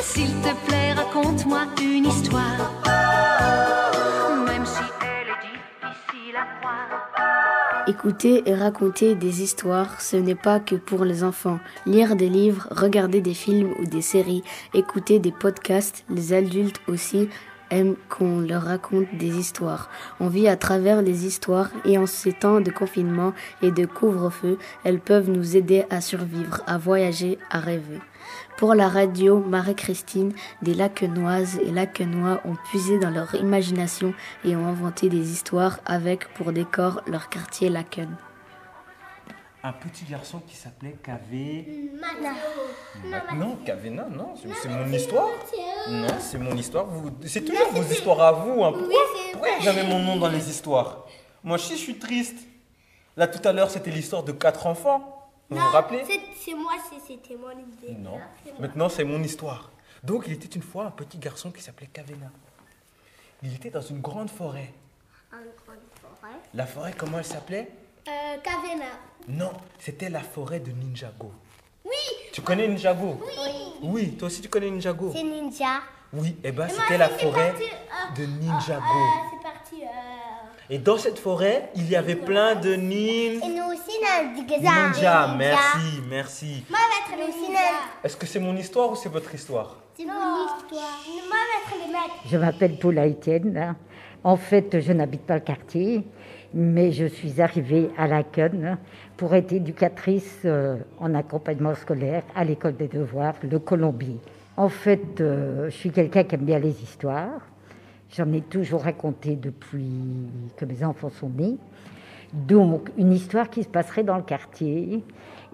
S'il 0.00 0.26
te 0.26 0.66
plaît, 0.66 0.94
raconte-moi 0.94 1.60
une 1.80 2.06
histoire. 2.06 2.72
Même 4.46 4.66
si 4.66 4.82
elle 5.00 5.28
est 5.28 5.42
difficile 5.46 6.34
à 6.36 6.58
croire. 6.58 7.84
Écouter 7.86 8.42
et 8.46 8.56
raconter 8.56 9.14
des 9.14 9.42
histoires, 9.44 10.00
ce 10.00 10.16
n'est 10.16 10.34
pas 10.34 10.58
que 10.58 10.74
pour 10.74 11.04
les 11.04 11.22
enfants. 11.22 11.60
Lire 11.86 12.16
des 12.16 12.28
livres, 12.28 12.66
regarder 12.72 13.20
des 13.20 13.34
films 13.34 13.74
ou 13.80 13.84
des 13.84 14.02
séries, 14.02 14.42
écouter 14.74 15.20
des 15.20 15.30
podcasts, 15.30 16.04
les 16.10 16.32
adultes 16.32 16.80
aussi 16.88 17.28
aiment 17.72 17.96
qu'on 18.08 18.40
leur 18.40 18.62
raconte 18.62 19.06
des 19.14 19.38
histoires. 19.38 19.90
On 20.20 20.28
vit 20.28 20.46
à 20.46 20.56
travers 20.56 21.02
les 21.02 21.26
histoires 21.26 21.70
et 21.84 21.98
en 21.98 22.06
ces 22.06 22.32
temps 22.32 22.60
de 22.60 22.70
confinement 22.70 23.32
et 23.62 23.72
de 23.72 23.86
couvre-feu, 23.86 24.58
elles 24.84 25.00
peuvent 25.00 25.30
nous 25.30 25.56
aider 25.56 25.84
à 25.90 26.00
survivre, 26.00 26.62
à 26.66 26.78
voyager, 26.78 27.38
à 27.50 27.58
rêver. 27.58 27.98
Pour 28.56 28.74
la 28.74 28.88
radio, 28.88 29.40
Marie-Christine, 29.40 30.32
des 30.62 30.74
Lacquenoises 30.74 31.58
et 31.64 31.72
Lacquenois 31.72 32.40
ont 32.44 32.56
puisé 32.70 32.98
dans 32.98 33.10
leur 33.10 33.34
imagination 33.34 34.14
et 34.44 34.54
ont 34.54 34.66
inventé 34.66 35.08
des 35.08 35.32
histoires 35.32 35.80
avec 35.84 36.32
pour 36.34 36.52
décor 36.52 37.02
leur 37.06 37.28
quartier 37.28 37.68
Laken. 37.68 38.08
Un 39.64 39.72
petit 39.72 40.04
garçon 40.04 40.40
qui 40.40 40.56
s'appelait. 40.56 40.96
Mathieu. 42.00 43.36
Non, 43.36 43.56
Kavena, 43.64 44.04
non, 44.08 44.34
c'est 44.36 44.52
c'est 44.54 44.68
mon 44.68 44.92
histoire. 44.92 45.28
Non, 45.88 46.06
c'est 46.20 46.38
mon 46.38 46.56
histoire. 46.56 46.86
C'est 47.26 47.44
toujours 47.44 47.70
vos 47.72 47.82
histoires 47.82 48.20
à 48.20 48.32
vous. 48.32 48.62
hein. 48.64 48.72
Pourquoi, 48.72 48.88
Oui, 49.34 49.38
vrai. 49.38 49.50
vous 49.60 49.68
avez 49.68 49.82
mon 49.84 49.98
nom 50.00 50.16
dans 50.16 50.28
les 50.28 50.48
histoires 50.50 51.06
Moi 51.44 51.56
aussi, 51.56 51.72
je 51.76 51.82
suis 51.82 51.98
triste. 51.98 52.38
Là, 53.16 53.26
tout 53.28 53.46
à 53.46 53.52
l'heure, 53.52 53.70
c'était 53.70 53.90
l'histoire 53.90 54.22
de 54.22 54.32
quatre 54.32 54.66
enfants. 54.66 55.18
Vous 55.50 55.58
vous 55.58 55.66
rappelez? 55.68 56.02
c'est- 56.06 56.20
c'est 56.44 56.54
moi, 56.54 56.72
c'était 57.06 57.36
mon 57.36 57.50
idée. 57.50 57.94
Non. 57.98 58.18
Maintenant, 58.58 58.88
c'est 58.88 59.04
mon 59.04 59.22
histoire. 59.22 59.70
Donc, 60.02 60.24
il 60.26 60.32
était 60.32 60.48
une 60.48 60.62
fois 60.62 60.86
un 60.86 60.90
petit 60.90 61.18
garçon 61.18 61.50
qui 61.50 61.62
s'appelait 61.62 61.88
Kavena. 61.92 62.30
Il 63.42 63.54
était 63.54 63.70
dans 63.70 63.82
une 63.82 64.00
grande 64.00 64.30
forêt. 64.30 64.72
En 65.32 65.36
grande 65.36 65.78
forêt. 66.00 66.36
La 66.54 66.66
forêt, 66.66 66.94
comment 66.96 67.18
elle 67.18 67.24
s'appelait? 67.24 67.70
Euh, 68.08 68.36
Kavena. 68.42 68.84
Non, 69.28 69.52
c'était 69.78 70.08
la 70.10 70.20
forêt 70.20 70.60
de 70.60 70.70
Ninjago. 70.72 71.32
Oui. 71.84 71.90
Tu 72.32 72.40
connais 72.40 72.66
Ninjago? 72.68 73.20
Oui. 73.22 73.52
Oui, 73.82 74.10
toi 74.16 74.26
aussi 74.26 74.40
tu 74.40 74.48
connais 74.48 74.70
Ninjago? 74.70 75.12
C'est 75.14 75.22
ninja. 75.22 75.80
Oui, 76.12 76.36
et 76.44 76.52
ben 76.52 76.66
Et 76.68 76.72
moi 76.72 76.82
c'était 76.82 76.98
la 76.98 77.08
forêt 77.08 77.50
parti, 77.52 77.64
euh, 77.64 78.16
de 78.20 78.26
Ninjago. 78.26 78.82
Euh, 78.82 79.28
c'est 79.30 79.42
parti. 79.42 79.82
euh, 79.84 80.74
Et 80.74 80.78
dans 80.78 80.98
cette 80.98 81.18
forêt, 81.18 81.70
il 81.74 81.88
y 81.88 81.96
avait 81.96 82.16
plein 82.16 82.54
de 82.56 82.74
nin... 82.74 82.94
Et 82.94 83.48
nous 83.48 83.64
aussi, 83.72 83.96
on 84.00 84.06
a 84.06 84.34
dit 84.34 84.46
que 84.46 84.54
ça. 84.64 84.88
ninjas. 84.88 85.34
Merci, 85.36 86.00
merci. 86.08 86.64
Moi, 86.68 86.78
je 86.82 87.16
vais 87.16 87.22
être 87.22 87.28
le 87.34 87.40
ninja. 87.46 87.60
Est-ce 88.04 88.16
que 88.16 88.26
c'est 88.26 88.40
mon 88.40 88.56
histoire 88.56 88.90
ou 88.90 88.96
c'est 88.96 89.08
votre 89.08 89.32
histoire? 89.34 89.76
C'est 89.96 90.04
mon 90.04 90.12
histoire. 90.12 90.98
Moi, 91.06 91.38
je 91.70 91.76
vais 91.76 91.76
être 91.78 91.86
le 91.86 91.92
maître. 91.92 92.14
Je 92.26 92.36
m'appelle 92.36 92.78
Paula 92.78 93.06
Etienne. 93.06 93.76
En 94.24 94.36
fait, 94.36 94.80
je 94.80 94.92
n'habite 94.92 95.22
pas 95.22 95.34
le 95.34 95.40
quartier, 95.40 96.04
mais 96.54 96.92
je 96.92 97.06
suis 97.06 97.40
arrivée 97.40 97.90
à 97.96 98.06
Laken 98.06 98.78
pour 99.16 99.34
être 99.34 99.52
éducatrice 99.52 100.40
euh, 100.44 100.76
en 100.98 101.14
accompagnement 101.14 101.74
scolaire 101.74 102.22
à 102.34 102.44
l'école 102.44 102.76
des 102.76 102.88
devoirs, 102.88 103.34
le 103.42 103.58
Colombier. 103.58 104.18
En 104.56 104.68
fait, 104.68 105.20
euh, 105.20 105.70
je 105.70 105.76
suis 105.76 105.90
quelqu'un 105.90 106.24
qui 106.24 106.34
aime 106.34 106.44
bien 106.44 106.58
les 106.58 106.82
histoires. 106.82 107.40
J'en 108.14 108.30
ai 108.32 108.42
toujours 108.42 108.82
raconté 108.82 109.36
depuis 109.36 109.90
que 110.56 110.66
mes 110.66 110.84
enfants 110.84 111.08
sont 111.08 111.30
nés. 111.30 111.56
Donc, 112.34 112.90
une 112.98 113.12
histoire 113.12 113.48
qui 113.48 113.62
se 113.62 113.68
passerait 113.68 114.04
dans 114.04 114.16
le 114.16 114.22
quartier. 114.22 115.02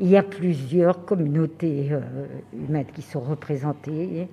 Il 0.01 0.09
y 0.09 0.17
a 0.17 0.23
plusieurs 0.23 1.05
communautés 1.05 1.89
euh, 1.93 2.01
humaines 2.53 2.87
qui 2.93 3.03
sont 3.03 3.21
représentées. 3.21 4.29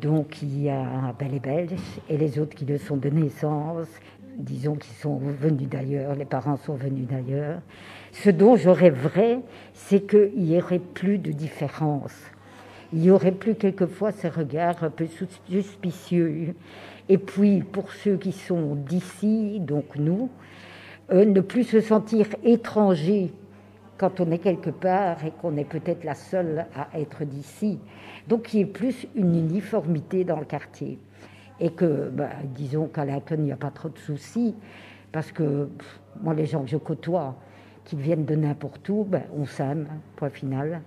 Donc, 0.00 0.42
il 0.42 0.62
y 0.62 0.68
a 0.68 1.14
ben, 1.18 1.28
les 1.30 1.40
Belges 1.40 1.72
et 2.08 2.16
les 2.16 2.38
autres 2.38 2.54
qui 2.54 2.66
le 2.66 2.76
sont 2.76 2.98
de 2.98 3.08
naissance. 3.08 3.88
Disons 4.36 4.76
qu'ils 4.76 4.94
sont 4.94 5.18
venus 5.18 5.68
d'ailleurs, 5.68 6.14
les 6.14 6.24
parents 6.24 6.56
sont 6.56 6.74
venus 6.74 7.06
d'ailleurs. 7.06 7.60
Ce 8.12 8.30
dont 8.30 8.56
je 8.56 8.70
rêverais, 8.70 9.40
c'est 9.74 10.06
qu'il 10.06 10.32
n'y 10.36 10.56
aurait 10.56 10.78
plus 10.78 11.18
de 11.18 11.32
différence. 11.32 12.14
Il 12.92 13.00
n'y 13.00 13.10
aurait 13.10 13.32
plus 13.32 13.54
quelquefois 13.54 14.12
ces 14.12 14.28
regards 14.28 14.82
un 14.84 14.90
peu 14.90 15.06
suspicieux. 15.06 16.54
Et 17.08 17.18
puis, 17.18 17.60
pour 17.60 17.92
ceux 17.92 18.16
qui 18.16 18.32
sont 18.32 18.74
d'ici, 18.74 19.60
donc 19.60 19.96
nous, 19.96 20.30
euh, 21.10 21.24
ne 21.24 21.40
plus 21.40 21.64
se 21.64 21.80
sentir 21.80 22.26
étrangers 22.44 23.32
quand 23.98 24.20
on 24.20 24.30
est 24.30 24.38
quelque 24.38 24.70
part 24.70 25.24
et 25.24 25.30
qu'on 25.30 25.56
est 25.56 25.64
peut-être 25.64 26.04
la 26.04 26.14
seule 26.14 26.66
à 26.74 26.98
être 26.98 27.24
d'ici. 27.24 27.78
Donc 28.28 28.54
il 28.54 28.58
y 28.58 28.62
ait 28.62 28.66
plus 28.66 29.06
une 29.14 29.36
uniformité 29.36 30.24
dans 30.24 30.38
le 30.38 30.44
quartier. 30.44 30.98
Et 31.62 31.70
que, 31.70 32.10
bah, 32.10 32.30
disons 32.44 32.88
qu'à 32.88 33.04
Laken, 33.04 33.40
il 33.40 33.44
n'y 33.44 33.52
a 33.52 33.56
pas 33.56 33.70
trop 33.70 33.88
de 33.88 33.98
soucis, 33.98 34.54
parce 35.12 35.30
que 35.30 35.66
pff, 35.66 36.00
moi, 36.20 36.34
les 36.34 36.46
gens 36.46 36.62
que 36.62 36.70
je 36.70 36.76
côtoie, 36.76 37.36
qui 37.84 37.96
viennent 37.96 38.24
de 38.24 38.34
n'importe 38.34 38.88
où, 38.88 39.04
ben, 39.04 39.22
on 39.36 39.46
s'aime, 39.46 39.88
point 40.16 40.30
final. 40.30 40.82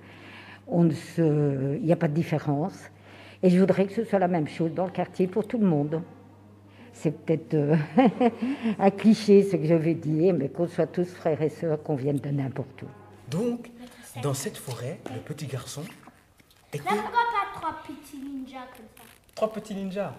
On 0.67 0.83
ne 0.83 0.91
se... 0.91 1.75
Il 1.77 1.85
n'y 1.85 1.91
a 1.91 1.95
pas 1.95 2.07
de 2.07 2.13
différence. 2.13 2.89
Et 3.43 3.49
je 3.49 3.59
voudrais 3.59 3.85
que 3.85 3.93
ce 3.93 4.03
soit 4.03 4.19
la 4.19 4.27
même 4.27 4.47
chose 4.47 4.73
dans 4.73 4.85
le 4.85 4.91
quartier 4.91 5.27
pour 5.27 5.47
tout 5.47 5.57
le 5.57 5.67
monde. 5.67 6.01
C'est 6.93 7.11
peut-être 7.11 7.53
euh, 7.53 7.75
un 8.79 8.89
cliché 8.89 9.43
ce 9.43 9.57
que 9.57 9.65
je 9.65 9.73
vais 9.73 9.93
dire, 9.93 10.33
mais 10.33 10.49
qu'on 10.49 10.67
soit 10.67 10.87
tous 10.87 11.13
frères 11.13 11.41
et 11.41 11.49
sœurs, 11.49 11.83
qu'on 11.83 11.95
vienne 11.95 12.17
de 12.17 12.29
n'importe 12.29 12.83
où. 12.83 12.87
Donc, 13.29 13.69
dans 14.23 14.33
cette 14.33 14.57
forêt, 14.57 14.99
le 15.13 15.19
petit 15.19 15.45
garçon 15.45 15.83
était 16.71 16.85
Là, 16.85 16.91
pourquoi 16.91 17.11
pas 17.11 17.59
trois 17.59 17.75
petits 17.83 18.17
ninjas 18.17 18.67
comme 18.75 18.85
ça? 18.97 19.03
Trois 19.35 19.51
petits 19.51 19.75
ninjas. 19.75 20.13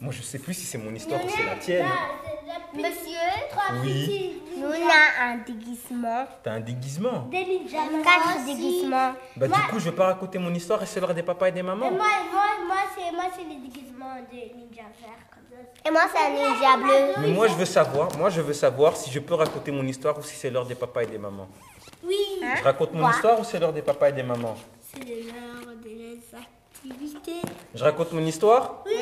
Moi, 0.00 0.12
je 0.12 0.22
sais 0.22 0.38
plus 0.38 0.54
si 0.54 0.66
c'est 0.66 0.78
mon 0.78 0.94
histoire 0.94 1.24
ou 1.24 1.28
c'est 1.28 1.44
la 1.44 1.56
tienne. 1.56 1.86
Monsieur, 2.74 3.18
trois 3.50 3.80
Oui. 3.82 4.06
petits 4.06 4.60
Nous, 4.60 4.66
on 4.66 4.88
a 4.88 5.24
un 5.30 5.36
déguisement. 5.38 6.26
T'as 6.42 6.52
un 6.52 6.60
déguisement. 6.60 7.22
Des 7.30 7.44
ninjas. 7.44 7.78
Quatre 8.04 8.44
déguisements. 8.44 9.12
Bah, 9.36 9.48
moi, 9.48 9.56
du 9.58 9.62
coup, 9.68 9.78
je 9.78 9.84
vais 9.90 9.96
pas 9.96 10.06
raconter 10.06 10.38
mon 10.38 10.52
histoire 10.52 10.82
et 10.82 10.86
c'est 10.86 11.00
l'heure 11.00 11.14
des 11.14 11.22
papas 11.22 11.48
et 11.48 11.52
des 11.52 11.62
mamans. 11.62 11.86
et 11.86 11.90
moi, 11.90 12.06
moi, 12.32 12.44
moi, 12.66 12.76
c'est, 12.94 13.10
moi, 13.14 13.24
c'est 13.34 13.44
les 13.44 13.56
déguisements 13.56 14.16
des 14.30 14.52
ninjas 14.54 14.90
verts 15.00 15.26
comme 15.30 15.44
ça. 15.50 15.88
Et 15.88 15.90
moi, 15.90 16.02
c'est 16.12 16.26
un 16.26 16.30
ninja 16.30 16.76
bleu. 16.76 17.14
Mais 17.22 17.32
moi, 17.32 17.48
je 17.48 17.54
veux 17.54 17.64
savoir, 17.64 18.14
moi, 18.18 18.28
je 18.28 18.40
veux 18.42 18.52
savoir 18.54 18.96
si 18.96 19.10
je 19.10 19.20
peux 19.20 19.34
raconter 19.34 19.72
mon 19.72 19.86
histoire 19.86 20.18
ou 20.18 20.22
si 20.22 20.34
c'est 20.36 20.50
l'heure 20.50 20.66
des 20.66 20.74
papas 20.74 21.02
et 21.02 21.06
des 21.06 21.18
mamans. 21.18 21.48
Oui. 22.04 22.16
Je 22.58 22.62
raconte 22.62 22.92
mon 22.92 23.00
Quoi 23.00 23.10
histoire 23.12 23.40
ou 23.40 23.44
c'est 23.44 23.58
l'heure 23.58 23.72
des 23.72 23.82
papas 23.82 24.10
et 24.10 24.12
des 24.12 24.22
mamans 24.22 24.56
C'est 24.82 25.04
l'heure 25.04 25.74
des. 25.82 26.20
Je 27.74 27.82
raconte 27.84 28.12
mon 28.12 28.24
histoire 28.24 28.82
Oui. 28.86 28.92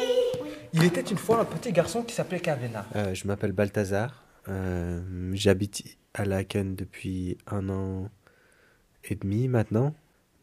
Il 0.72 0.84
était 0.84 1.00
une 1.00 1.18
fois 1.18 1.40
un 1.40 1.44
petit 1.44 1.72
garçon 1.72 2.02
qui 2.02 2.14
s'appelait 2.14 2.40
Kavena. 2.40 2.84
Euh, 2.96 3.14
je 3.14 3.26
m'appelle 3.26 3.52
Balthazar. 3.52 4.24
Euh, 4.48 5.00
J'habite 5.34 5.84
à 6.14 6.24
Laken 6.24 6.74
depuis 6.74 7.38
un 7.46 7.68
an 7.68 8.08
et 9.04 9.14
demi 9.14 9.48
maintenant, 9.48 9.94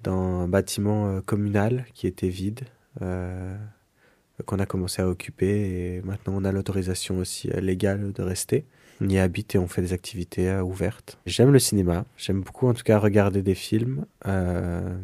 dans 0.03 0.41
un 0.41 0.47
bâtiment 0.47 1.07
euh, 1.07 1.21
communal 1.21 1.85
qui 1.93 2.07
était 2.07 2.29
vide, 2.29 2.61
euh, 3.01 3.57
qu'on 4.45 4.59
a 4.59 4.65
commencé 4.65 5.01
à 5.01 5.07
occuper 5.07 5.95
et 5.95 6.01
maintenant 6.01 6.33
on 6.37 6.45
a 6.45 6.51
l'autorisation 6.51 7.17
aussi 7.17 7.47
légale 7.49 8.13
de 8.13 8.21
rester. 8.23 8.65
On 9.01 9.09
y 9.09 9.17
habite 9.17 9.55
et 9.55 9.57
on 9.57 9.67
fait 9.67 9.81
des 9.81 9.93
activités 9.93 10.49
euh, 10.49 10.61
ouvertes. 10.61 11.17
J'aime 11.25 11.51
le 11.51 11.59
cinéma, 11.59 12.05
j'aime 12.17 12.41
beaucoup 12.41 12.67
en 12.67 12.73
tout 12.73 12.83
cas 12.83 12.99
regarder 12.99 13.41
des 13.41 13.55
films. 13.55 14.05
Euh, 14.27 14.95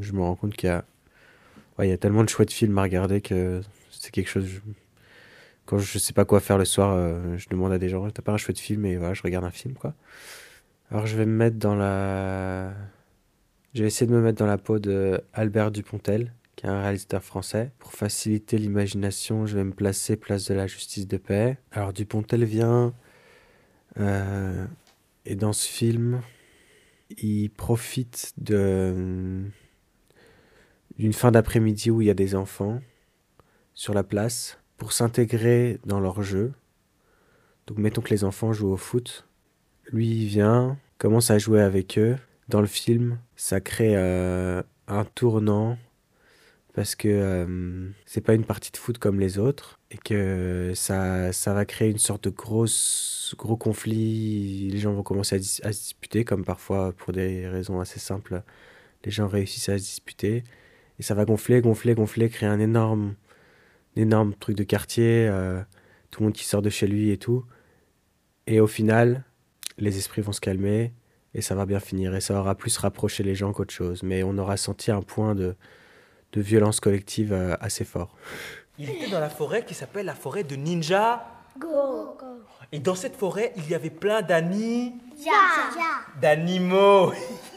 je 0.00 0.12
me 0.12 0.20
rends 0.22 0.36
compte 0.36 0.54
qu'il 0.54 0.68
y 0.68 0.72
a, 0.72 0.84
il 1.84 1.88
y 1.88 1.92
a 1.92 1.98
tellement 1.98 2.24
de 2.24 2.28
chouettes 2.28 2.52
films 2.52 2.78
à 2.78 2.82
regarder 2.82 3.20
que 3.20 3.60
c'est 3.90 4.10
quelque 4.10 4.28
chose. 4.28 4.46
quand 5.66 5.78
je 5.78 5.98
sais 5.98 6.12
pas 6.12 6.24
quoi 6.24 6.40
faire 6.40 6.58
le 6.58 6.64
soir, 6.64 6.92
euh, 6.92 7.36
je 7.36 7.48
demande 7.48 7.72
à 7.72 7.78
des 7.78 7.88
gens, 7.88 8.08
t'as 8.10 8.22
pas 8.22 8.32
un 8.32 8.36
chouette 8.36 8.58
film? 8.58 8.86
Et 8.86 8.96
voilà, 8.96 9.14
je 9.14 9.22
regarde 9.22 9.44
un 9.44 9.50
film 9.50 9.74
quoi. 9.74 9.94
Alors 10.90 11.06
je 11.06 11.16
vais 11.16 11.26
me 11.26 11.36
mettre 11.36 11.56
dans 11.56 11.74
la, 11.74 12.72
je 13.74 13.82
vais 13.82 13.88
essayer 13.88 14.06
de 14.06 14.14
me 14.14 14.22
mettre 14.22 14.38
dans 14.38 14.46
la 14.46 14.58
peau 14.58 14.78
de 14.78 15.20
Albert 15.32 15.70
Dupontel, 15.70 16.32
qui 16.54 16.66
est 16.66 16.68
un 16.68 16.80
réalisateur 16.80 17.22
français. 17.22 17.72
Pour 17.78 17.92
faciliter 17.92 18.56
l'imagination, 18.58 19.46
je 19.46 19.56
vais 19.56 19.64
me 19.64 19.72
placer 19.72 20.16
place 20.16 20.46
de 20.48 20.54
la 20.54 20.66
justice 20.66 21.06
de 21.08 21.16
paix. 21.16 21.58
Alors 21.72 21.92
Dupontel 21.92 22.44
vient 22.44 22.94
euh, 23.98 24.66
et 25.24 25.34
dans 25.34 25.52
ce 25.52 25.68
film, 25.68 26.22
il 27.18 27.50
profite 27.50 28.32
de 28.38 29.44
d'une 30.98 31.12
fin 31.12 31.30
d'après-midi 31.30 31.90
où 31.90 32.00
il 32.00 32.06
y 32.06 32.10
a 32.10 32.14
des 32.14 32.34
enfants 32.34 32.80
sur 33.74 33.94
la 33.94 34.02
place 34.02 34.58
pour 34.76 34.92
s'intégrer 34.92 35.78
dans 35.84 36.00
leur 36.00 36.22
jeu. 36.22 36.52
Donc 37.66 37.78
mettons 37.78 38.00
que 38.00 38.10
les 38.10 38.24
enfants 38.24 38.52
jouent 38.52 38.72
au 38.72 38.76
foot. 38.76 39.26
Lui, 39.92 40.22
il 40.22 40.26
vient, 40.26 40.78
commence 40.98 41.30
à 41.30 41.38
jouer 41.38 41.60
avec 41.60 41.98
eux. 41.98 42.16
Dans 42.48 42.60
le 42.60 42.66
film, 42.66 43.18
ça 43.34 43.60
crée 43.60 43.96
euh, 43.96 44.62
un 44.86 45.04
tournant 45.04 45.78
parce 46.74 46.94
que 46.94 47.08
euh, 47.08 47.88
c'est 48.04 48.20
pas 48.20 48.34
une 48.34 48.44
partie 48.44 48.70
de 48.70 48.76
foot 48.76 48.98
comme 48.98 49.18
les 49.18 49.38
autres 49.38 49.80
et 49.90 49.96
que 49.96 50.72
ça, 50.74 51.30
va 51.46 51.64
créer 51.64 51.90
une 51.90 51.98
sorte 51.98 52.24
de 52.24 52.30
gros 52.30 53.56
conflit. 53.56 54.68
Les 54.70 54.78
gens 54.78 54.92
vont 54.92 55.02
commencer 55.02 55.36
à 55.36 55.72
se 55.72 55.80
disputer, 55.80 56.24
comme 56.24 56.44
parfois 56.44 56.92
pour 56.92 57.12
des 57.12 57.48
raisons 57.48 57.80
assez 57.80 57.98
simples, 57.98 58.42
les 59.04 59.10
gens 59.10 59.26
réussissent 59.26 59.70
à 59.70 59.78
se 59.78 59.84
disputer. 59.84 60.44
Et 60.98 61.02
ça 61.02 61.14
va 61.14 61.24
gonfler, 61.24 61.60
gonfler, 61.60 61.94
gonfler, 61.94 62.28
créer 62.28 62.48
un 62.48 62.60
énorme, 62.60 63.14
un 63.96 64.00
énorme 64.02 64.34
truc 64.34 64.56
de 64.56 64.64
quartier, 64.64 65.28
euh, 65.28 65.60
tout 66.10 66.20
le 66.20 66.26
monde 66.26 66.34
qui 66.34 66.44
sort 66.44 66.62
de 66.62 66.70
chez 66.70 66.86
lui 66.86 67.10
et 67.10 67.18
tout. 67.18 67.44
Et 68.46 68.60
au 68.60 68.66
final, 68.66 69.24
les 69.78 69.98
esprits 69.98 70.22
vont 70.22 70.32
se 70.32 70.40
calmer 70.40 70.92
et 71.34 71.42
ça 71.42 71.54
va 71.54 71.66
bien 71.66 71.80
finir. 71.80 72.14
Et 72.14 72.20
ça 72.20 72.38
aura 72.38 72.54
plus 72.54 72.76
rapproché 72.78 73.22
les 73.22 73.34
gens 73.34 73.52
qu'autre 73.52 73.74
chose. 73.74 74.02
Mais 74.02 74.22
on 74.22 74.38
aura 74.38 74.56
senti 74.56 74.90
un 74.90 75.02
point 75.02 75.34
de, 75.34 75.54
de 76.32 76.40
violence 76.40 76.80
collective 76.80 77.32
euh, 77.32 77.54
assez 77.60 77.84
fort. 77.84 78.14
Il 78.78 78.90
était 78.90 79.08
dans 79.10 79.20
la 79.20 79.30
forêt 79.30 79.64
qui 79.64 79.74
s'appelle 79.74 80.06
la 80.06 80.14
forêt 80.14 80.44
de 80.44 80.56
Ninja. 80.56 81.26
Go. 81.58 82.16
Et 82.72 82.80
dans 82.80 82.94
cette 82.94 83.16
forêt, 83.16 83.52
il 83.56 83.68
y 83.68 83.74
avait 83.74 83.90
plein 83.90 84.22
d'animaux. 84.22 84.72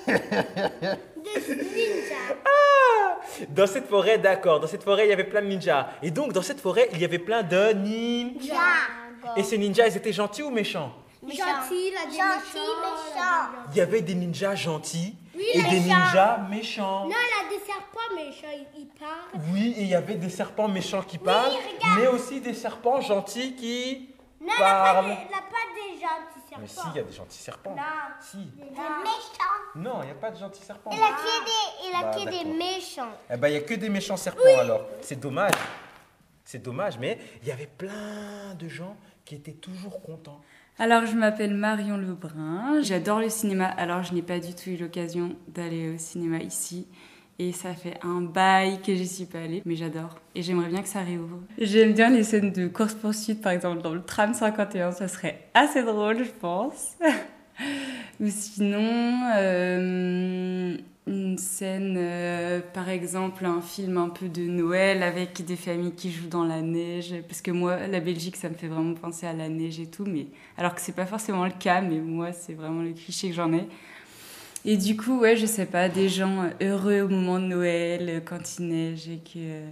Des 1.35 1.55
ninjas. 1.55 2.35
Dans 3.49 3.67
cette 3.67 3.87
forêt, 3.87 4.17
d'accord, 4.17 4.59
dans 4.59 4.67
cette 4.67 4.83
forêt, 4.83 5.05
il 5.07 5.09
y 5.09 5.13
avait 5.13 5.23
plein 5.23 5.41
de 5.41 5.47
ninjas. 5.47 5.87
Et 6.01 6.11
donc, 6.11 6.33
dans 6.33 6.41
cette 6.41 6.59
forêt, 6.59 6.89
il 6.93 6.99
y 6.99 7.05
avait 7.05 7.19
plein 7.19 7.43
de 7.43 7.73
ninjas. 7.73 8.53
Ja. 8.53 9.33
Et 9.37 9.43
ces 9.43 9.57
ninjas, 9.57 9.87
ils 9.87 9.97
étaient 9.97 10.13
gentils 10.13 10.43
ou 10.43 10.49
méchants? 10.49 10.93
Gentil, 11.21 11.91
là, 11.91 12.05
des 12.05 12.11
méchants. 12.11 13.19
Il 13.71 13.77
y 13.77 13.81
avait 13.81 14.01
des 14.01 14.15
ninjas 14.15 14.55
gentils 14.55 15.15
Oui, 15.35 15.43
et 15.53 15.61
des 15.61 15.79
ninjas 15.81 16.39
méchants. 16.49 17.03
Non, 17.03 17.09
là, 17.09 17.49
des 17.49 17.63
serpents 17.65 18.15
méchants, 18.15 18.65
ils, 18.77 18.87
parlent. 18.87 19.43
Oui, 19.53 19.75
et 19.77 19.81
il 19.81 19.87
y 19.89 19.95
avait 19.95 20.15
des 20.15 20.29
serpents 20.29 20.69
méchants 20.69 21.01
qui 21.01 21.17
parlent, 21.17 21.51
regarde. 21.51 21.99
mais 21.99 22.07
aussi 22.07 22.39
des 22.39 22.53
serpents 22.53 23.01
gentils 23.01 23.55
qui 23.55 24.08
Non, 24.41 24.47
il 24.57 24.61
n'y 24.61 24.63
a, 24.63 24.93
pas 24.93 25.01
des- 25.01 25.07
il 25.09 25.29
y 25.29 25.33
a 25.33 25.41
pas 25.41 25.65
des 25.75 25.99
gentils 25.99 26.47
serpents. 26.49 26.61
Mais 26.61 26.67
si, 26.67 26.79
il 26.91 26.95
y 26.95 26.99
a 26.99 27.03
des 27.03 27.11
gentils 27.13 27.37
serpents. 27.37 27.75
Non. 27.75 28.15
Si. 28.21 28.37
Des 28.37 28.63
méchants. 28.63 29.59
Non, 29.75 29.99
il 30.01 30.05
n'y 30.05 30.11
a 30.11 30.15
pas 30.15 30.31
de 30.31 30.37
gentils 30.37 30.63
serpents. 30.63 30.91
Il 30.93 31.01
a 31.01 31.07
que 31.07 31.45
des, 31.45 31.89
il 31.89 31.95
a 31.95 32.01
Bah, 32.03 32.11
que 32.17 32.29
des 32.29 32.49
méchants. 32.57 33.11
Eh 33.29 33.37
ben, 33.37 33.47
il 33.49 33.51
n'y 33.51 33.57
a 33.57 33.61
que 33.61 33.73
des 33.73 33.89
méchants 33.89 34.17
serpents 34.17 34.59
alors. 34.59 34.81
C'est 35.01 35.19
dommage. 35.19 35.51
C'est 36.45 36.59
dommage, 36.63 36.97
mais 36.97 37.19
il 37.41 37.47
y 37.47 37.51
avait 37.51 37.67
plein 37.67 38.55
de 38.57 38.67
gens 38.67 38.95
qui 39.25 39.35
étaient 39.35 39.51
toujours 39.53 40.01
contents. 40.01 40.41
Alors, 40.79 41.05
je 41.05 41.13
m'appelle 41.15 41.53
Marion 41.53 41.97
Lebrun. 41.97 42.81
J'adore 42.81 43.19
le 43.19 43.29
cinéma. 43.29 43.65
Alors, 43.67 44.01
je 44.03 44.13
n'ai 44.13 44.21
pas 44.21 44.39
du 44.39 44.55
tout 44.55 44.69
eu 44.69 44.77
l'occasion 44.77 45.35
d'aller 45.49 45.93
au 45.93 45.97
cinéma 45.97 46.37
ici. 46.37 46.87
Et 47.41 47.53
ça 47.53 47.73
fait 47.73 47.97
un 48.03 48.19
bail 48.19 48.81
que 48.81 48.93
j'y 48.93 49.07
suis 49.07 49.25
pas 49.25 49.39
allée, 49.39 49.61
mais 49.63 49.77
j'adore. 49.77 50.17
Et 50.35 50.41
j'aimerais 50.41 50.67
bien 50.67 50.81
que 50.81 50.89
ça 50.89 50.99
réouvre. 50.99 51.39
J'aime 51.57 51.93
bien 51.93 52.09
les 52.09 52.23
scènes 52.23 52.51
de 52.51 52.67
course-poursuite, 52.67 53.41
par 53.41 53.53
exemple, 53.53 53.81
dans 53.81 53.93
le 53.93 54.01
tram 54.03 54.33
51. 54.33 54.91
Ça 54.91 55.07
serait 55.07 55.47
assez 55.53 55.81
drôle, 55.81 56.25
je 56.25 56.31
pense. 56.31 56.97
Ou 58.19 58.27
sinon, 58.27 59.21
euh, 59.37 60.75
une 61.07 61.37
scène, 61.37 61.95
euh, 61.97 62.59
par 62.73 62.89
exemple, 62.89 63.45
un 63.45 63.61
film 63.61 63.95
un 63.95 64.09
peu 64.09 64.27
de 64.27 64.41
Noël 64.41 65.01
avec 65.01 65.45
des 65.45 65.55
familles 65.55 65.93
qui 65.93 66.11
jouent 66.11 66.27
dans 66.27 66.43
la 66.43 66.61
neige. 66.61 67.15
Parce 67.25 67.41
que 67.41 67.51
moi, 67.51 67.87
la 67.87 68.01
Belgique, 68.01 68.35
ça 68.35 68.49
me 68.49 68.55
fait 68.55 68.67
vraiment 68.67 68.95
penser 68.95 69.25
à 69.25 69.33
la 69.33 69.47
neige 69.47 69.79
et 69.79 69.87
tout. 69.87 70.03
Mais, 70.05 70.27
alors 70.57 70.75
que 70.75 70.81
c'est 70.81 70.95
pas 70.95 71.05
forcément 71.05 71.45
le 71.45 71.53
cas, 71.57 71.79
mais 71.79 71.99
moi, 71.99 72.33
c'est 72.33 72.53
vraiment 72.53 72.81
le 72.81 72.91
cliché 72.91 73.29
que 73.29 73.35
j'en 73.35 73.53
ai. 73.53 73.65
Et 74.65 74.77
du 74.77 74.97
coup, 74.97 75.19
ouais, 75.19 75.37
je 75.37 75.45
sais 75.45 75.65
pas, 75.65 75.87
des 75.89 76.09
gens 76.09 76.49
heureux 76.61 77.01
au 77.01 77.07
moment 77.07 77.39
de 77.39 77.45
Noël, 77.45 78.09
euh, 78.09 78.19
quand 78.23 78.57
il 78.59 78.67
neige 78.67 79.07
et 79.07 79.17
que. 79.17 79.37
euh, 79.37 79.69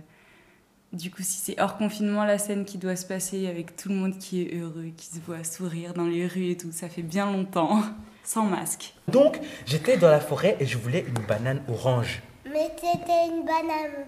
Du 0.94 1.12
coup, 1.12 1.22
si 1.22 1.38
c'est 1.40 1.60
hors 1.62 1.78
confinement, 1.78 2.24
la 2.24 2.38
scène 2.38 2.64
qui 2.64 2.78
doit 2.78 2.96
se 2.96 3.06
passer 3.06 3.48
avec 3.48 3.76
tout 3.76 3.90
le 3.90 3.96
monde 3.96 4.18
qui 4.18 4.44
est 4.44 4.56
heureux, 4.58 4.92
qui 4.96 5.08
se 5.08 5.20
voit 5.26 5.44
sourire 5.44 5.94
dans 5.94 6.06
les 6.08 6.26
rues 6.26 6.52
et 6.52 6.58
tout, 6.58 6.72
ça 6.72 6.88
fait 6.88 7.02
bien 7.02 7.26
longtemps, 7.30 7.82
sans 8.24 8.44
masque. 8.46 8.94
Donc, 9.10 9.40
j'étais 9.66 9.98
dans 9.98 10.10
la 10.10 10.22
forêt 10.22 10.56
et 10.62 10.66
je 10.66 10.78
voulais 10.78 11.06
une 11.06 11.22
banane 11.28 11.62
orange. 11.68 12.22
Mais 12.46 12.72
c'était 12.78 13.28
une 13.28 13.44
banane, 13.44 14.06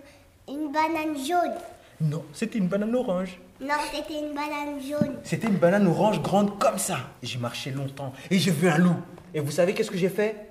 une 0.48 0.72
banane 0.72 1.18
jaune. 1.18 1.56
Non, 2.00 2.24
c'était 2.32 2.58
une 2.58 2.70
banane 2.70 2.96
orange. 2.96 3.38
Non, 3.60 3.76
c'était 3.94 4.18
une 4.18 4.34
banane 4.34 4.80
jaune. 4.82 5.18
C'était 5.26 5.48
une 5.48 5.58
banane 5.58 5.86
orange 5.86 6.22
grande 6.22 6.58
comme 6.58 6.78
ça. 6.78 7.00
J'ai 7.22 7.38
marché 7.38 7.72
longtemps 7.72 8.14
et 8.32 8.40
j'ai 8.40 8.52
vu 8.52 8.70
un 8.70 8.78
loup. 8.78 8.96
Et 9.34 9.42
vous 9.42 9.52
savez 9.52 9.74
qu'est-ce 9.74 9.92
que 9.92 9.98
j'ai 9.98 10.08
fait? 10.08 10.48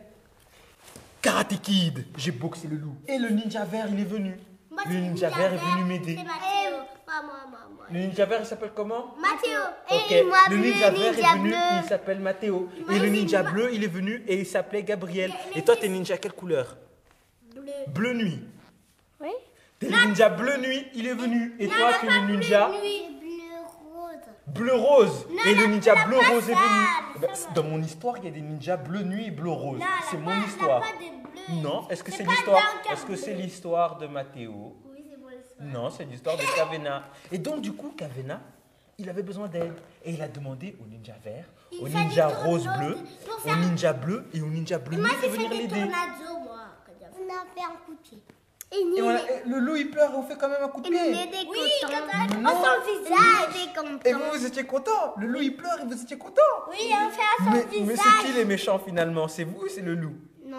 Karate 1.22 1.60
Kid. 1.60 2.06
J'ai 2.16 2.30
boxé 2.32 2.68
le 2.68 2.76
loup. 2.76 2.94
Et 3.06 3.18
le 3.18 3.28
ninja 3.30 3.64
vert, 3.64 3.86
il 3.92 4.00
est 4.00 4.04
venu. 4.04 4.36
Moi, 4.70 4.82
le 4.88 4.94
ninja 5.00 5.28
vert 5.30 5.52
est 5.52 5.56
venu 5.56 5.84
m'aider. 5.84 6.16
C'est 6.18 6.24
Mathéo. 6.24 6.78
Pas 7.04 7.22
moi, 7.22 7.34
moi, 7.50 7.58
moi. 7.76 7.86
Le 7.90 7.98
ninja 8.00 8.24
vert, 8.26 8.40
il 8.40 8.46
s'appelle 8.46 8.70
comment? 8.74 9.14
Mathéo. 9.20 9.60
Ok, 9.90 10.10
Et 10.12 10.22
moi, 10.24 10.38
le 10.50 10.56
bleu, 10.56 10.66
ninja 10.66 10.90
vert 10.90 11.12
ninja 11.12 11.28
est 11.28 11.36
venu, 11.38 11.48
bleu. 11.48 11.56
il 11.82 11.88
s'appelle 11.88 12.20
Mathéo. 12.20 12.68
Et 12.90 12.98
le 12.98 13.08
ninja 13.08 13.42
bleu, 13.42 13.70
il 13.72 13.82
est 13.84 13.88
venu 13.88 14.22
et 14.28 14.38
il 14.40 14.46
s'appelait 14.46 14.82
Gabriel. 14.84 15.32
Et 15.56 15.62
toi, 15.62 15.74
t'es 15.76 15.88
ninja 15.88 16.16
quelle 16.18 16.32
couleur? 16.32 16.76
Bleu. 17.54 17.72
Bleu 17.88 18.12
nuit. 18.12 18.40
Oui. 19.20 19.30
T'es 19.78 19.88
le 19.88 20.06
ninja 20.06 20.28
bleu 20.28 20.56
nuit, 20.58 20.86
il 20.94 21.06
est 21.06 21.14
venu. 21.14 21.54
Et 21.58 21.66
toi, 21.66 21.90
tu 22.00 22.06
es 22.06 22.10
le 22.10 22.26
ninja 22.36 22.68
Bleu. 22.68 22.76
Bleu 24.54 24.74
rose. 24.74 25.26
Non, 25.30 25.42
Et 25.46 25.54
le 25.54 25.66
ninja 25.66 25.94
bleu 26.06 26.16
rose 26.16 26.48
est 26.48 26.54
venu. 26.54 26.86
Eh 27.16 27.18
ben, 27.20 27.28
dans 27.54 27.62
mon 27.64 27.82
histoire, 27.82 28.18
il 28.18 28.24
y 28.24 28.28
a 28.28 28.30
des 28.30 28.40
ninjas 28.40 28.76
bleu 28.76 29.02
nuit 29.02 29.26
et 29.26 29.30
bleu 29.30 29.50
rose. 29.50 29.80
C'est 30.10 30.18
mon 30.18 30.38
histoire. 30.46 30.82
Non, 31.62 31.88
est-ce 31.88 32.02
que 32.04 32.12
C'est 32.12 32.24
l'histoire 32.24 32.62
Est-ce 32.90 33.06
que 33.06 33.16
c'est 33.16 33.34
l'histoire 33.34 33.96
de 33.98 34.06
Mathéo 34.06 34.76
Oui, 34.86 35.04
c'est 35.10 35.16
mon 35.18 35.30
histoire. 35.30 35.82
Non, 35.84 35.90
c'est 35.90 36.04
l'histoire 36.04 36.36
de 36.36 36.42
Kavena. 36.56 37.04
Et 37.32 37.38
donc, 37.38 37.60
du 37.62 37.72
coup, 37.72 37.92
Kavena, 37.96 38.40
il 38.98 39.08
avait 39.08 39.22
besoin 39.22 39.48
d'aide. 39.48 39.74
Et 40.04 40.12
il 40.12 40.22
a 40.22 40.28
demandé 40.28 40.76
au 40.80 40.86
ninja 40.86 41.14
vert, 41.24 41.44
Il 41.72 41.80
au 41.80 41.88
ninja 41.88 42.28
rose 42.28 42.68
bleu, 42.78 42.98
au 43.44 43.56
ninja 43.56 43.92
bleu 43.92 44.26
et 44.34 44.40
au 44.40 44.46
ninja 44.46 44.78
bleu 44.78 44.96
de 44.96 45.28
venir 45.28 45.50
l'aider. 45.50 45.84
On 45.84 47.30
a 47.30 47.44
fait 47.54 47.64
un 47.64 47.76
coup 47.84 47.94
de 47.94 48.00
pied. 48.08 48.22
Et 48.70 48.98
Et 48.98 49.00
voilà, 49.00 49.20
et 49.22 49.42
le 49.48 49.58
loup, 49.60 49.76
il 49.76 49.90
pleure, 49.90 50.12
on 50.16 50.22
fait 50.22 50.36
quand 50.36 50.48
même 50.48 50.62
un 50.62 50.68
coup 50.68 50.80
de 50.82 50.88
pied. 50.88 50.98
oui. 51.00 52.38
Non. 52.42 52.50
On 52.50 52.64
son 52.64 53.02
visage. 53.02 54.00
Et 54.04 54.12
vous, 54.12 54.20
vous 54.32 54.46
étiez 54.46 54.64
content 54.64 55.14
Le 55.16 55.26
loup, 55.26 55.40
il 55.40 55.56
pleure 55.56 55.80
et 55.80 55.86
vous 55.86 56.02
étiez 56.02 56.18
content 56.18 56.42
Oui, 56.70 56.92
on 56.92 57.10
fait 57.10 57.22
un 57.22 57.44
son 57.44 57.50
Mais, 57.52 57.64
visage. 57.64 57.86
mais 57.86 57.96
c'est 57.96 58.26
qui 58.26 58.32
les 58.34 58.44
méchants 58.44 58.78
finalement? 58.78 59.26
C'est 59.28 59.44
vous 59.44 59.62
ou 59.62 59.68
c'est 59.68 59.80
le 59.80 59.94
loup? 59.94 60.16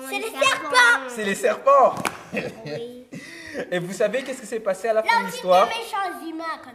C'est 0.09 0.17
les 0.19 0.29
serpents. 0.29 0.75
C'est 1.07 1.23
les 1.23 1.35
serpents 1.35 1.95
Oui. 2.33 2.95
Et 3.71 3.79
vous 3.79 3.93
savez 3.93 4.23
qu'est-ce 4.23 4.41
qui 4.41 4.47
s'est 4.47 4.59
passé 4.59 4.87
à 4.87 4.93
la 4.93 5.03
fin 5.03 5.21
de 5.21 5.25
l'histoire? 5.25 5.67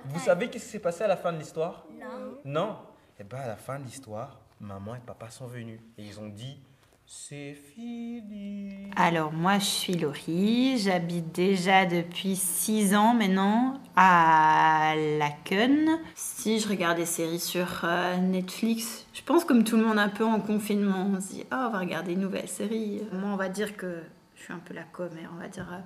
Vous 0.07 0.21
savez 0.21 0.49
qu'est-ce 0.51 0.65
qui 0.65 0.71
s'est 0.73 0.79
passé 0.81 1.05
à 1.05 1.07
la 1.07 1.17
fin 1.17 1.33
de 1.33 1.39
l'histoire? 1.39 1.85
Non. 1.99 2.39
Non 2.45 2.77
Eh 3.19 3.25
bien, 3.25 3.39
à 3.39 3.47
la 3.47 3.57
fin 3.57 3.79
de 3.79 3.85
l'histoire, 3.85 4.41
maman 4.61 4.97
et 4.97 5.01
papa 5.01 5.31
sont 5.31 5.47
venus 5.47 5.81
et 5.97 6.03
ils 6.03 6.19
ont 6.21 6.29
dit 6.29 6.61
c'est 7.07 7.55
fini. 7.55 8.91
Alors 8.97 9.33
moi 9.33 9.59
je 9.59 9.65
suis 9.65 9.95
Laurie, 9.95 10.79
j'habite 10.79 11.33
déjà 11.33 11.85
depuis 11.85 12.35
6 12.35 12.95
ans 12.95 13.15
maintenant 13.15 13.81
à 13.95 14.95
Laken. 15.19 15.99
Si 16.15 16.61
je 16.61 16.69
regarde 16.69 16.97
des 16.97 17.07
séries 17.07 17.41
sur 17.41 17.83
euh, 17.85 18.17
Netflix, 18.17 19.07
je 19.13 19.23
pense 19.23 19.45
comme 19.45 19.65
tout 19.65 19.77
le 19.77 19.85
monde 19.85 19.99
un 19.99 20.09
peu 20.09 20.25
en 20.25 20.41
confinement, 20.41 21.11
on 21.15 21.21
se 21.21 21.35
dit 21.35 21.45
oh 21.53 21.57
on 21.69 21.71
va 21.71 21.79
regarder 21.79 22.13
une 22.13 22.21
nouvelle 22.21 22.49
série. 22.49 23.03
Moi 23.13 23.31
on 23.33 23.37
va 23.37 23.49
dire 23.49 23.77
que 23.77 24.01
je 24.37 24.45
suis 24.45 24.53
un 24.53 24.61
peu 24.65 24.75
la 24.75 24.85
commère, 24.85 25.31
on 25.37 25.41
va 25.41 25.49
dire 25.49 25.69
euh, 25.73 25.79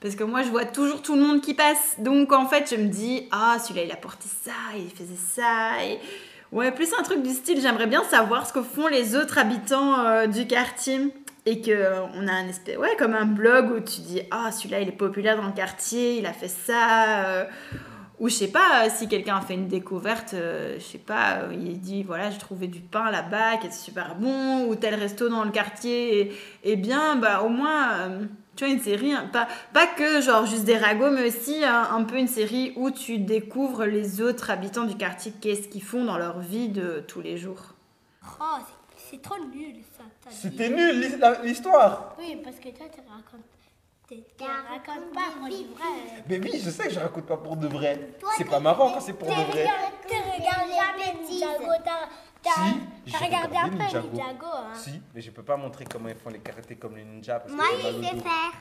parce 0.00 0.14
que 0.14 0.24
moi 0.24 0.42
je 0.42 0.50
vois 0.50 0.66
toujours 0.66 1.00
tout 1.00 1.14
le 1.16 1.22
monde 1.22 1.40
qui 1.40 1.54
passe. 1.54 1.96
Donc 2.00 2.32
en 2.32 2.46
fait 2.46 2.68
je 2.70 2.80
me 2.80 2.88
dis 2.88 3.28
ah 3.32 3.58
celui-là 3.58 3.86
il 3.86 3.92
a 3.92 3.96
porté 3.96 4.28
ça, 4.28 4.52
il 4.76 4.90
faisait 4.90 5.16
ça 5.16 5.84
et 5.84 5.98
Ouais, 6.52 6.70
plus 6.70 6.92
un 6.98 7.02
truc 7.02 7.22
du 7.22 7.30
style, 7.30 7.60
j'aimerais 7.60 7.86
bien 7.86 8.04
savoir 8.04 8.46
ce 8.46 8.52
que 8.52 8.62
font 8.62 8.86
les 8.86 9.16
autres 9.16 9.38
habitants 9.38 9.98
euh, 10.04 10.26
du 10.26 10.46
quartier. 10.46 11.12
Et 11.48 11.60
que 11.60 11.70
euh, 11.70 12.04
a 12.04 12.32
un 12.32 12.48
espèce, 12.48 12.76
ouais, 12.76 12.96
comme 12.98 13.14
un 13.14 13.24
blog 13.24 13.70
où 13.70 13.80
tu 13.80 14.00
dis, 14.00 14.20
ah, 14.32 14.50
celui-là, 14.50 14.80
il 14.80 14.88
est 14.88 14.92
populaire 14.92 15.36
dans 15.36 15.46
le 15.46 15.52
quartier, 15.52 16.18
il 16.18 16.26
a 16.26 16.32
fait 16.32 16.48
ça. 16.48 17.24
euh, 17.24 17.44
ou 18.18 18.28
je 18.28 18.34
sais 18.34 18.48
pas, 18.48 18.88
si 18.88 19.08
quelqu'un 19.08 19.36
a 19.36 19.40
fait 19.42 19.54
une 19.54 19.68
découverte, 19.68 20.34
je 20.34 20.82
sais 20.82 20.96
pas, 20.96 21.40
il 21.52 21.78
dit, 21.78 22.02
voilà, 22.02 22.30
j'ai 22.30 22.38
trouvé 22.38 22.66
du 22.66 22.80
pain 22.80 23.10
là-bas 23.10 23.58
qui 23.58 23.66
est 23.66 23.70
super 23.70 24.14
bon, 24.14 24.64
ou 24.66 24.74
tel 24.74 24.94
resto 24.94 25.28
dans 25.28 25.44
le 25.44 25.50
quartier 25.50 26.20
est, 26.20 26.32
est 26.64 26.76
bien, 26.76 27.16
bah 27.16 27.42
au 27.42 27.50
moins, 27.50 28.08
tu 28.56 28.64
vois, 28.64 28.72
une 28.72 28.80
série, 28.80 29.12
hein, 29.12 29.28
pas, 29.32 29.46
pas 29.72 29.86
que 29.86 30.20
genre 30.20 30.46
juste 30.46 30.64
des 30.64 30.76
ragots, 30.78 31.10
mais 31.10 31.28
aussi 31.28 31.62
hein, 31.64 31.88
un 31.92 32.04
peu 32.04 32.16
une 32.16 32.28
série 32.28 32.72
où 32.76 32.90
tu 32.90 33.18
découvres 33.18 33.84
les 33.84 34.20
autres 34.22 34.50
habitants 34.50 34.84
du 34.84 34.96
quartier, 34.96 35.32
qu'est-ce 35.40 35.68
qu'ils 35.68 35.82
font 35.82 36.04
dans 36.04 36.18
leur 36.18 36.38
vie 36.40 36.68
de 36.68 37.04
tous 37.06 37.20
les 37.20 37.36
jours. 37.36 37.62
Oh, 38.40 38.44
c'est- 38.58 39.10
c'est 39.16 39.22
trop 39.22 39.38
nul 39.38 39.76
ça. 39.96 40.02
C'était 40.30 40.68
nul 40.70 41.00
l'histoire 41.44 42.16
Oui, 42.18 42.40
parce 42.42 42.56
que 42.56 42.68
toi, 42.70 42.86
tu 42.92 43.00
racontes. 43.08 43.44
Tu 44.08 44.16
tu 44.38 44.44
racontes 44.44 45.12
pas 45.12 45.32
pour 45.36 45.48
du 45.48 45.64
vrai. 45.64 46.22
Mais 46.28 46.38
oui, 46.38 46.60
je 46.64 46.70
sais 46.70 46.84
que 46.84 46.90
je 46.94 47.00
raconte 47.00 47.26
pas 47.26 47.36
pour 47.36 47.56
de 47.56 47.66
vrai. 47.66 48.10
C'est 48.36 48.44
pas 48.44 48.60
marrant 48.60 48.92
quand 48.92 49.00
c'est 49.00 49.12
pour 49.14 49.26
de 49.28 49.32
vrai. 49.34 49.42
regardé- 49.64 49.96
T'as 50.08 50.62
regardé 50.64 51.22
Ninjago, 51.28 51.72
Si, 52.54 53.12
t'as 53.12 53.18
regardé 53.24 53.56
un 53.56 53.68
peu 53.68 53.76
Ninjago. 53.76 54.08
Ninjago. 54.12 54.46
Hein. 54.46 54.74
Si, 54.74 55.02
mais 55.14 55.20
je 55.20 55.30
peux 55.30 55.42
pas 55.42 55.56
montrer 55.56 55.84
comment 55.84 56.08
ils 56.08 56.14
font 56.14 56.30
les 56.30 56.38
karatés 56.38 56.76
comme 56.76 56.96
les 56.96 57.04
ninjas 57.04 57.40
parce 57.40 57.52
Moi, 57.52 57.64
que 57.72 57.76
je 57.82 58.02
sais 58.02 58.22
faire. 58.22 58.52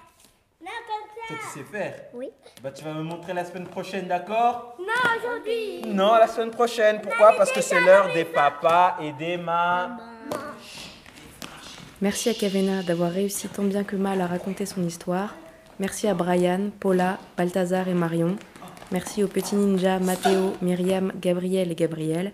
Non, 0.61 0.71
comme 0.87 1.27
Toi, 1.27 1.37
tu 1.41 1.59
sais 1.59 1.65
faire 1.65 1.93
Oui. 2.13 2.29
Bah, 2.63 2.71
tu 2.71 2.83
vas 2.83 2.93
me 2.93 3.03
montrer 3.03 3.33
la 3.33 3.45
semaine 3.45 3.67
prochaine, 3.67 4.07
d'accord 4.07 4.75
Non, 4.79 5.19
aujourd'hui. 5.19 5.81
Non, 5.93 6.13
la 6.15 6.27
semaine 6.27 6.51
prochaine. 6.51 7.01
Pourquoi 7.01 7.33
Parce 7.37 7.51
que 7.51 7.61
c'est 7.61 7.79
l'heure 7.79 8.11
des 8.13 8.25
papas 8.25 8.97
et 9.01 9.11
des 9.13 9.37
mamans. 9.37 9.97
Merci 12.01 12.29
à 12.29 12.33
Kavena 12.33 12.83
d'avoir 12.83 13.11
réussi 13.11 13.47
tant 13.47 13.63
bien 13.63 13.83
que 13.83 13.95
mal 13.95 14.19
à 14.21 14.27
raconter 14.27 14.65
son 14.65 14.83
histoire. 14.83 15.35
Merci 15.79 16.07
à 16.07 16.13
Brian, 16.13 16.69
Paula, 16.79 17.17
Balthazar 17.37 17.87
et 17.87 17.93
Marion. 17.93 18.35
Merci 18.91 19.23
aux 19.23 19.27
petits 19.27 19.55
ninjas 19.55 19.99
Mathéo, 19.99 20.53
Myriam, 20.61 21.11
Gabriel 21.19 21.71
et 21.71 21.75
Gabriel. 21.75 22.31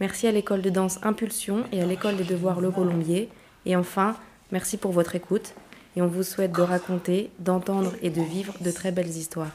Merci 0.00 0.26
à 0.26 0.32
l'école 0.32 0.62
de 0.62 0.70
danse 0.70 0.98
Impulsion 1.02 1.64
et 1.72 1.80
à 1.80 1.86
l'école 1.86 2.16
des 2.16 2.24
devoirs 2.24 2.60
Le 2.60 2.70
Colombier. 2.70 3.28
Et 3.66 3.76
enfin, 3.76 4.16
merci 4.52 4.76
pour 4.76 4.92
votre 4.92 5.14
écoute. 5.14 5.54
Et 5.96 6.02
on 6.02 6.08
vous 6.08 6.24
souhaite 6.24 6.52
de 6.52 6.62
raconter, 6.62 7.30
d'entendre 7.38 7.92
et 8.02 8.10
de 8.10 8.20
vivre 8.20 8.54
de 8.60 8.70
très 8.72 8.90
belles 8.90 9.08
histoires. 9.08 9.52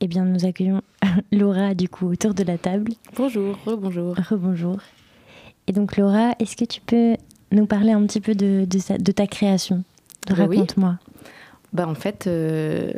Eh 0.00 0.06
bien, 0.06 0.24
nous 0.24 0.44
accueillons 0.44 0.82
Laura, 1.32 1.74
du 1.74 1.88
coup, 1.88 2.10
autour 2.10 2.34
de 2.34 2.42
la 2.42 2.58
table. 2.58 2.92
Bonjour, 3.16 3.56
rebonjour. 3.64 4.16
Rebonjour. 4.16 4.78
Et 5.66 5.72
donc, 5.72 5.96
Laura, 5.96 6.34
est-ce 6.38 6.56
que 6.56 6.66
tu 6.66 6.82
peux 6.82 7.14
nous 7.52 7.64
parler 7.66 7.92
un 7.92 8.04
petit 8.06 8.20
peu 8.20 8.34
de, 8.34 8.66
de, 8.68 8.78
sa- 8.78 8.98
de 8.98 9.12
ta 9.12 9.26
création? 9.26 9.82
Bah 10.28 10.34
oui. 10.46 10.56
Raconte-moi. 10.58 10.98
Bah 11.72 11.88
en 11.88 11.94
fait, 11.94 12.26
euh, 12.26 12.92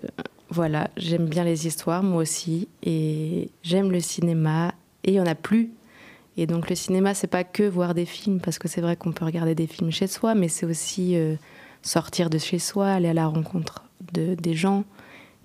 voilà, 0.48 0.90
j'aime 0.96 1.26
bien 1.26 1.44
les 1.44 1.66
histoires, 1.66 2.02
moi 2.02 2.22
aussi, 2.22 2.68
et 2.82 3.50
j'aime 3.62 3.90
le 3.90 4.00
cinéma, 4.00 4.74
et 5.04 5.12
il 5.12 5.14
y 5.14 5.20
en 5.20 5.26
a 5.26 5.34
plus. 5.34 5.70
Et 6.36 6.46
donc 6.46 6.68
le 6.68 6.76
cinéma, 6.76 7.14
c'est 7.14 7.26
pas 7.26 7.44
que 7.44 7.62
voir 7.62 7.94
des 7.94 8.06
films, 8.06 8.40
parce 8.40 8.58
que 8.58 8.68
c'est 8.68 8.80
vrai 8.80 8.96
qu'on 8.96 9.12
peut 9.12 9.24
regarder 9.24 9.54
des 9.54 9.66
films 9.66 9.90
chez 9.90 10.06
soi, 10.06 10.34
mais 10.34 10.48
c'est 10.48 10.66
aussi 10.66 11.16
euh, 11.16 11.34
sortir 11.82 12.30
de 12.30 12.38
chez 12.38 12.58
soi, 12.58 12.88
aller 12.88 13.08
à 13.08 13.14
la 13.14 13.26
rencontre 13.26 13.84
de, 14.12 14.34
des 14.34 14.54
gens. 14.54 14.84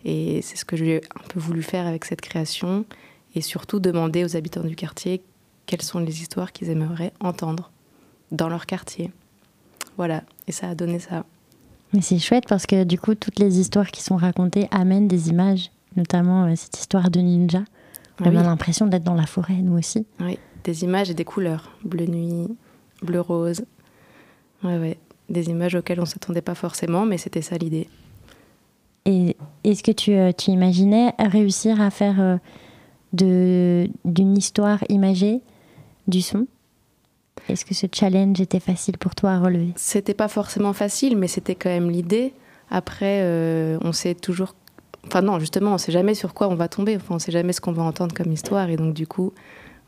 Et 0.06 0.42
c'est 0.42 0.56
ce 0.56 0.66
que 0.66 0.76
j'ai 0.76 1.02
un 1.16 1.28
peu 1.30 1.40
voulu 1.40 1.64
faire 1.64 1.88
avec 1.88 2.06
cette 2.06 2.22
création, 2.22 2.86
et 3.34 3.42
surtout 3.42 3.80
demander 3.80 4.24
aux 4.24 4.36
habitants 4.36 4.64
du 4.64 4.76
quartier 4.76 5.24
quelles 5.66 5.82
sont 5.82 6.00
les 6.00 6.22
histoires 6.22 6.52
qu'ils 6.52 6.70
aimeraient 6.70 7.14
entendre 7.22 7.72
dans 8.32 8.50
leur 8.50 8.66
quartier. 8.66 9.12
Voilà, 9.98 10.24
et 10.48 10.52
ça 10.52 10.70
a 10.70 10.76
donné 10.76 11.00
ça. 11.00 11.26
Mais 11.94 12.02
c'est 12.02 12.20
chouette 12.20 12.46
parce 12.48 12.66
que 12.66 12.84
du 12.84 12.98
coup, 12.98 13.16
toutes 13.16 13.40
les 13.40 13.60
histoires 13.60 13.88
qui 13.92 14.02
sont 14.02 14.16
racontées 14.16 14.68
amènent 14.72 15.08
des 15.08 15.30
images, 15.30 15.72
notamment 15.98 16.46
euh, 16.46 16.54
cette 16.56 16.78
histoire 16.80 17.10
de 17.10 17.20
ninja. 17.20 17.64
On 18.20 18.26
a 18.26 18.30
Oui. 18.30 18.36
l'impression 18.36 18.88
d'être 18.88 19.04
dans 19.04 19.14
la 19.16 19.26
forêt, 19.26 19.56
nous 19.62 19.78
aussi. 19.78 20.06
Oui, 20.20 20.38
des 20.64 20.84
images 20.84 21.10
et 21.10 21.14
des 21.14 21.26
couleurs. 21.26 21.72
Bleu 21.84 22.06
nuit, 22.06 22.48
bleu 23.02 23.20
rose. 23.20 23.64
Ouais, 24.64 24.78
ouais. 24.78 24.98
Des 25.30 25.50
images 25.50 25.76
auxquelles 25.76 26.00
on 26.00 26.04
ne 26.04 26.08
s'attendait 26.08 26.42
pas 26.42 26.56
forcément, 26.56 27.06
mais 27.06 27.18
c'était 27.18 27.42
ça 27.42 27.58
l'idée. 27.58 27.90
Et 29.06 29.36
est-ce 29.64 29.82
que 29.82 29.92
tu, 29.92 30.14
euh, 30.14 30.32
tu 30.38 30.52
imaginais 30.52 31.14
réussir 31.18 31.82
à 31.82 31.90
faire 31.90 32.20
euh, 32.20 32.38
d'une 33.14 34.38
histoire 34.38 34.84
imagée 34.90 35.42
du 36.08 36.22
son? 36.22 36.46
Est-ce 37.52 37.66
que 37.66 37.74
ce 37.74 37.88
challenge 37.92 38.40
était 38.40 38.60
facile 38.60 38.98
pour 38.98 39.14
toi 39.14 39.32
à 39.32 39.40
relever? 39.40 39.74
C'était 39.76 40.14
pas 40.14 40.28
forcément 40.28 40.74
facile, 40.74 41.18
mais 41.18 41.28
c'était 41.28 41.56
quand 41.56 41.70
même 41.70 41.90
l'idée. 41.90 42.34
Après, 42.70 43.20
euh, 43.24 43.78
on 43.82 43.92
sait 43.92 44.16
toujours. 44.16 44.56
Enfin, 45.06 45.22
non, 45.22 45.40
justement, 45.40 45.74
on 45.74 45.78
sait 45.78 45.92
jamais 45.92 46.16
sur 46.16 46.34
quoi 46.34 46.48
on 46.48 46.56
va 46.56 46.68
tomber. 46.68 46.96
Enfin, 46.96 47.16
on 47.16 47.20
sait 47.20 47.32
jamais 47.32 47.54
ce 47.54 47.60
qu'on 47.60 47.74
va 47.74 47.84
entendre 47.84 48.16
comme 48.16 48.32
histoire. 48.32 48.70
Et 48.70 48.78
donc, 48.78 48.94
du 48.94 49.08
coup, 49.08 49.34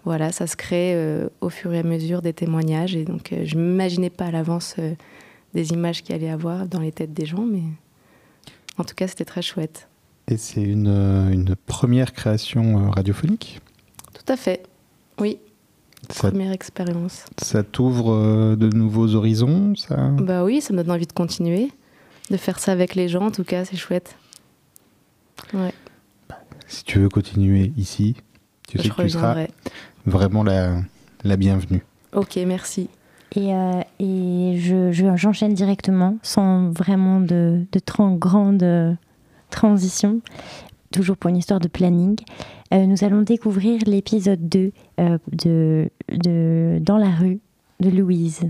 voilà, 0.03 0.31
ça 0.33 0.47
se 0.47 0.57
crée 0.57 0.93
euh, 0.95 1.29
au 1.39 1.49
fur 1.49 1.73
et 1.73 1.79
à 1.79 1.83
mesure 1.83 2.21
des 2.21 2.33
témoignages. 2.33 2.95
Et 2.95 3.05
donc, 3.05 3.31
euh, 3.31 3.43
je 3.45 3.55
m'imaginais 3.55 4.09
pas 4.09 4.25
à 4.25 4.31
l'avance 4.31 4.75
euh, 4.79 4.95
des 5.53 5.71
images 5.71 6.03
qu'il 6.03 6.13
allait 6.13 6.25
y 6.25 6.29
avoir 6.29 6.67
dans 6.67 6.79
les 6.79 6.91
têtes 6.91 7.13
des 7.13 7.25
gens, 7.25 7.45
mais 7.45 7.63
en 8.77 8.83
tout 8.83 8.95
cas, 8.95 9.07
c'était 9.07 9.23
très 9.25 9.41
chouette. 9.41 9.87
Et 10.27 10.37
c'est 10.37 10.63
une, 10.63 10.87
une 10.87 11.55
première 11.55 12.11
création 12.11 12.89
radiophonique? 12.89 13.61
Tout 14.13 14.31
à 14.31 14.35
fait. 14.35 14.63
Oui, 15.19 15.37
Ça, 16.09 16.29
première 16.29 16.51
expérience. 16.51 17.25
ça 17.41 17.63
t'ouvre 17.63 18.11
euh, 18.13 18.55
de 18.55 18.69
nouveaux 18.69 19.15
horizons 19.15 19.73
ça? 19.75 20.09
Bah 20.19 20.43
oui, 20.43 20.61
ça 20.61 20.73
me 20.73 20.83
donne 20.83 20.91
envie 20.91 21.07
de 21.07 21.13
continuer, 21.13 21.71
de 22.29 22.37
faire 22.37 22.59
ça 22.59 22.71
avec 22.71 22.95
les 22.95 23.07
gens. 23.07 23.27
En 23.27 23.31
tout 23.31 23.43
cas, 23.43 23.65
c'est 23.65 23.77
chouette. 23.77 24.15
Ouais. 25.53 25.73
Si 26.67 26.83
tu 26.83 26.99
veux 26.99 27.09
continuer 27.09 27.71
ici, 27.77 28.15
tu 28.67 28.77
sais 28.77 28.83
Je 28.85 28.93
que 28.93 29.01
tu 29.03 29.09
seras 29.09 29.45
vraiment 30.05 30.43
la, 30.43 30.81
la 31.23 31.37
bienvenue. 31.37 31.83
Ok, 32.13 32.37
merci. 32.45 32.89
Et, 33.35 33.53
euh, 33.53 33.81
et 33.99 34.57
je, 34.59 34.91
je- 34.91 35.15
j'enchaîne 35.15 35.53
directement, 35.53 36.17
sans 36.21 36.69
vraiment 36.69 37.19
de, 37.19 37.65
de 37.71 37.79
grande 38.15 38.61
euh, 38.63 38.93
transition, 39.49 40.21
toujours 40.93 41.17
pour 41.17 41.29
une 41.29 41.37
histoire 41.37 41.59
de 41.59 41.67
planning. 41.67 42.15
Euh, 42.73 42.85
nous 42.85 43.03
allons 43.03 43.23
découvrir 43.23 43.81
l'épisode 43.85 44.47
2 44.47 44.71
euh, 44.99 45.17
de, 45.31 45.89
Dans 46.79 46.97
la 46.97 47.09
rue 47.09 47.39
de 47.81 47.89
Louise. 47.89 48.43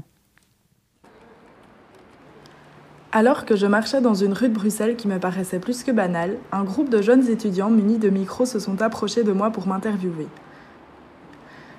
Alors 3.11 3.45
que 3.45 3.55
je 3.55 3.65
marchais 3.65 4.01
dans 4.01 4.15
une 4.15 4.33
rue 4.33 4.49
de 4.49 4.53
Bruxelles 4.53 4.95
qui 4.95 5.07
me 5.07 5.19
paraissait 5.19 5.59
plus 5.59 5.83
que 5.83 5.91
banale, 5.91 6.37
un 6.51 6.63
groupe 6.63 6.89
de 6.89 7.01
jeunes 7.01 7.27
étudiants 7.29 7.69
munis 7.69 7.99
de 7.99 8.09
micros 8.09 8.45
se 8.45 8.59
sont 8.59 8.81
approchés 8.81 9.23
de 9.23 9.31
moi 9.31 9.51
pour 9.51 9.67
m'interviewer. 9.67 10.27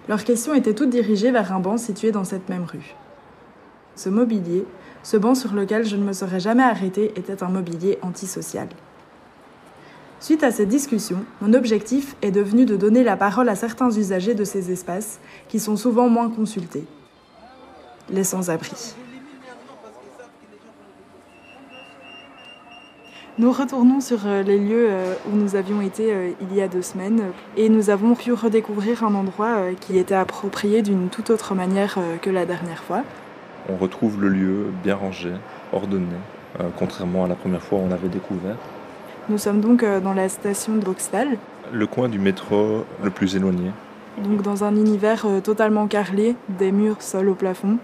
Leurs 0.08 0.24
questions 0.24 0.54
étaient 0.54 0.74
toutes 0.74 0.90
dirigées 0.90 1.30
vers 1.30 1.52
un 1.52 1.60
banc 1.60 1.76
situé 1.76 2.12
dans 2.12 2.24
cette 2.24 2.48
même 2.48 2.64
rue. 2.64 2.94
Ce 3.96 4.08
mobilier, 4.08 4.64
ce 5.02 5.16
banc 5.16 5.34
sur 5.34 5.54
lequel 5.54 5.84
je 5.84 5.96
ne 5.96 6.04
me 6.04 6.12
serais 6.12 6.40
jamais 6.40 6.62
arrêtée, 6.62 7.12
était 7.16 7.42
un 7.42 7.48
mobilier 7.48 7.98
antisocial. 8.02 8.68
Suite 10.24 10.42
à 10.42 10.50
cette 10.50 10.70
discussion, 10.70 11.18
mon 11.42 11.52
objectif 11.52 12.16
est 12.22 12.30
devenu 12.30 12.64
de 12.64 12.78
donner 12.78 13.04
la 13.04 13.14
parole 13.14 13.46
à 13.50 13.54
certains 13.54 13.90
usagers 13.90 14.32
de 14.32 14.44
ces 14.44 14.72
espaces 14.72 15.20
qui 15.48 15.60
sont 15.60 15.76
souvent 15.76 16.08
moins 16.08 16.30
consultés. 16.30 16.86
Les 18.08 18.24
sans-abri. 18.24 18.94
Nous 23.36 23.52
retournons 23.52 24.00
sur 24.00 24.26
euh, 24.26 24.42
les 24.42 24.58
lieux 24.58 24.86
euh, 24.88 25.12
où 25.30 25.36
nous 25.36 25.56
avions 25.56 25.82
été 25.82 26.10
euh, 26.10 26.30
il 26.40 26.56
y 26.56 26.62
a 26.62 26.68
deux 26.68 26.80
semaines 26.80 27.24
et 27.58 27.68
nous 27.68 27.90
avons 27.90 28.14
pu 28.14 28.32
redécouvrir 28.32 29.04
un 29.04 29.14
endroit 29.14 29.74
qui 29.78 29.98
était 29.98 30.14
approprié 30.14 30.80
d'une 30.80 31.10
toute 31.10 31.28
autre 31.28 31.54
manière 31.54 31.98
que 32.22 32.30
la 32.30 32.46
dernière 32.46 32.82
fois. 32.82 33.02
On 33.68 33.76
retrouve 33.76 34.18
le 34.22 34.28
lieu 34.28 34.72
bien 34.82 34.96
rangé, 34.96 35.32
ordonné, 35.70 36.16
contrairement 36.78 37.26
à 37.26 37.28
la 37.28 37.34
première 37.34 37.60
fois 37.60 37.78
où 37.78 37.82
on 37.82 37.88
l'avait 37.90 38.08
découvert. 38.08 38.56
Nous 39.28 39.38
sommes 39.38 39.60
donc 39.60 39.82
euh, 39.82 40.00
dans 40.00 40.12
la 40.14 40.28
station 40.28 40.74
de 40.76 40.80
Boxtal, 40.84 41.36
Le 41.72 41.86
coin 41.86 42.08
du 42.08 42.18
métro 42.18 42.84
le 43.02 43.10
plus 43.10 43.36
éloigné. 43.36 43.70
donc 44.22 44.42
dans 44.42 44.64
un 44.64 44.76
univers 44.76 45.24
euh, 45.26 45.40
totalement 45.40 45.86
carrelé, 45.86 46.36
des 46.48 46.72
murs, 46.72 47.00
sol 47.00 47.28
au 47.28 47.34
plafond. 47.34 47.78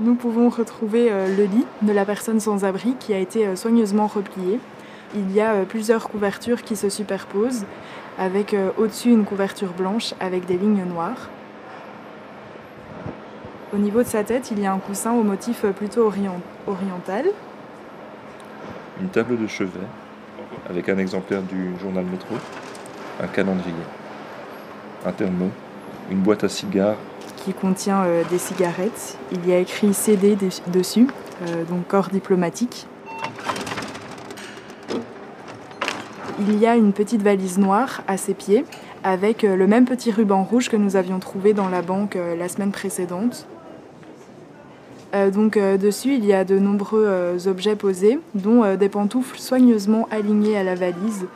Nous 0.00 0.14
pouvons 0.14 0.48
retrouver 0.48 1.08
euh, 1.10 1.26
le 1.36 1.44
lit 1.44 1.66
de 1.82 1.92
la 1.92 2.04
personne 2.04 2.40
sans 2.40 2.64
abri 2.64 2.94
qui 2.98 3.12
a 3.12 3.18
été 3.18 3.54
soigneusement 3.56 4.06
replié. 4.06 4.60
Il 5.14 5.32
y 5.32 5.40
a 5.40 5.64
plusieurs 5.68 6.08
couvertures 6.08 6.62
qui 6.62 6.74
se 6.76 6.88
superposent, 6.88 7.64
avec 8.18 8.56
au-dessus 8.78 9.10
une 9.10 9.24
couverture 9.24 9.72
blanche 9.76 10.14
avec 10.20 10.46
des 10.46 10.56
lignes 10.56 10.84
noires. 10.84 11.28
Au 13.74 13.76
niveau 13.76 13.98
de 14.02 14.06
sa 14.06 14.24
tête, 14.24 14.50
il 14.50 14.60
y 14.60 14.64
a 14.66 14.72
un 14.72 14.78
coussin 14.78 15.12
au 15.12 15.22
motif 15.22 15.66
plutôt 15.76 16.06
orient- 16.06 16.40
oriental. 16.66 17.26
Une 19.00 19.08
table 19.08 19.40
de 19.40 19.46
chevet 19.46 19.80
avec 20.68 20.88
un 20.88 20.98
exemplaire 20.98 21.42
du 21.42 21.72
journal 21.80 22.04
métro, 22.04 22.34
un 23.22 23.26
calendrier, 23.26 23.74
un 25.04 25.12
thermo, 25.12 25.48
une 26.10 26.18
boîte 26.20 26.44
à 26.44 26.48
cigares 26.48 26.96
qui 27.36 27.52
contient 27.52 28.04
euh, 28.04 28.22
des 28.30 28.38
cigarettes. 28.38 29.18
Il 29.32 29.48
y 29.48 29.52
a 29.52 29.58
écrit 29.58 29.92
CD 29.94 30.36
des- 30.36 30.48
dessus, 30.68 31.08
euh, 31.48 31.64
donc 31.64 31.88
corps 31.88 32.08
diplomatique. 32.08 32.86
Il 36.38 36.58
y 36.58 36.66
a 36.66 36.76
une 36.76 36.92
petite 36.92 37.22
valise 37.22 37.58
noire 37.58 38.02
à 38.06 38.16
ses 38.16 38.34
pieds 38.34 38.64
avec 39.02 39.42
euh, 39.42 39.56
le 39.56 39.66
même 39.66 39.84
petit 39.86 40.12
ruban 40.12 40.44
rouge 40.44 40.68
que 40.68 40.76
nous 40.76 40.94
avions 40.96 41.18
trouvé 41.18 41.52
dans 41.54 41.68
la 41.68 41.82
banque 41.82 42.16
la 42.38 42.48
semaine 42.48 42.70
précédente. 42.72 43.46
Euh, 45.14 45.30
donc 45.30 45.56
euh, 45.56 45.76
dessus, 45.76 46.14
il 46.14 46.24
y 46.24 46.32
a 46.32 46.44
de 46.44 46.58
nombreux 46.58 47.04
euh, 47.06 47.38
objets 47.46 47.76
posés, 47.76 48.18
dont 48.34 48.76
des 48.76 48.88
pantoufles 48.88 49.38
soigneusement 49.38 50.08
alignées 50.10 50.56
à 50.56 50.62
la 50.62 50.74
valise 50.74 51.26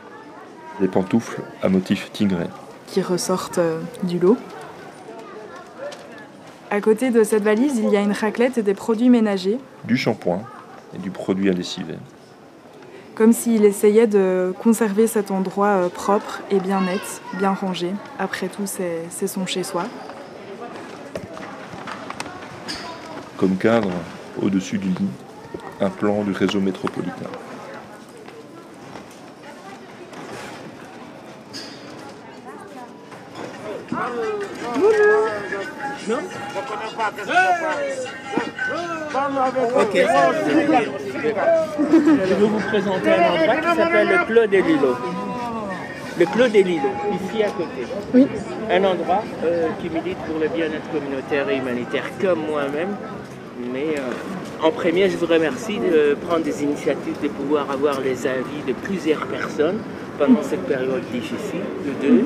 des 0.79 0.87
pantoufles 0.87 1.41
à 1.63 1.69
motif 1.69 2.11
tigré. 2.11 2.45
qui 2.85 3.01
ressortent 3.01 3.59
du 4.03 4.19
lot. 4.19 4.37
À 6.69 6.81
côté 6.81 7.09
de 7.09 7.23
cette 7.23 7.41
valise, 7.41 7.79
il 7.79 7.89
y 7.89 7.97
a 7.97 8.01
une 8.01 8.11
raclette 8.11 8.59
et 8.59 8.61
des 8.61 8.75
produits 8.75 9.09
ménagers, 9.09 9.57
du 9.85 9.97
shampoing 9.97 10.43
et 10.93 10.99
du 10.99 11.09
produit 11.09 11.49
à 11.49 11.53
lessiver. 11.53 11.95
comme 13.15 13.33
s'il 13.33 13.65
essayait 13.65 14.05
de 14.05 14.53
conserver 14.61 15.07
cet 15.07 15.31
endroit 15.31 15.89
propre 15.91 16.41
et 16.51 16.59
bien 16.59 16.81
net, 16.81 17.01
bien 17.39 17.53
rangé. 17.53 17.91
Après 18.19 18.47
tout, 18.47 18.67
c'est 18.67 19.27
son 19.27 19.47
chez-soi. 19.47 19.85
Comme 23.37 23.55
cadre, 23.57 23.91
au-dessus 24.41 24.79
du 24.79 24.87
lit, 24.87 25.09
un 25.79 25.89
plan 25.91 26.23
du 26.23 26.31
réseau 26.31 26.59
métropolitain. 26.59 27.29
Ok. 39.75 39.95
Je 41.93 42.33
vais 42.33 42.47
vous 42.47 42.59
présenter 42.59 43.11
un 43.11 43.29
endroit 43.29 43.55
qui 43.55 43.75
s'appelle 43.77 44.07
le 44.07 44.25
Clos 44.25 44.47
des 44.47 44.61
Lilos. 44.61 44.97
Le 46.17 46.25
Clos 46.25 46.47
des 46.47 46.63
Lilos, 46.63 46.89
ici 47.13 47.43
à 47.43 47.49
côté. 47.51 47.85
Oui. 48.15 48.27
Un 48.71 48.83
endroit 48.83 49.23
euh, 49.43 49.67
qui 49.79 49.89
milite 49.89 50.17
pour 50.19 50.39
le 50.39 50.47
bien-être 50.47 50.89
communautaire 50.91 51.47
et 51.49 51.57
humanitaire 51.57 52.05
comme 52.19 52.47
moi-même. 52.47 52.95
Mais 53.59 53.95
euh, 53.97 54.65
en 54.65 54.71
premier, 54.71 55.09
je 55.09 55.17
vous 55.17 55.25
remercie 55.25 55.79
de 55.79 56.15
prendre 56.15 56.43
des 56.43 56.63
initiatives, 56.63 57.19
de 57.21 57.27
pouvoir 57.27 57.69
avoir 57.71 57.99
les 58.01 58.27
avis 58.27 58.61
de 58.67 58.73
plusieurs 58.73 59.25
personnes 59.27 59.79
pendant 60.17 60.43
cette 60.43 60.65
période 60.67 61.01
difficile. 61.11 61.61
De 61.85 62.07
deux, 62.07 62.25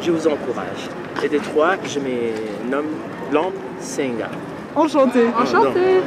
je 0.00 0.10
vous 0.10 0.26
encourage. 0.26 0.88
Et 1.24 1.28
de 1.28 1.38
trois, 1.38 1.74
je 1.84 1.98
me 1.98 2.70
nomme 2.70 2.86
Lampe 3.32 3.54
Senga. 3.80 4.30
Enchanté. 4.74 5.26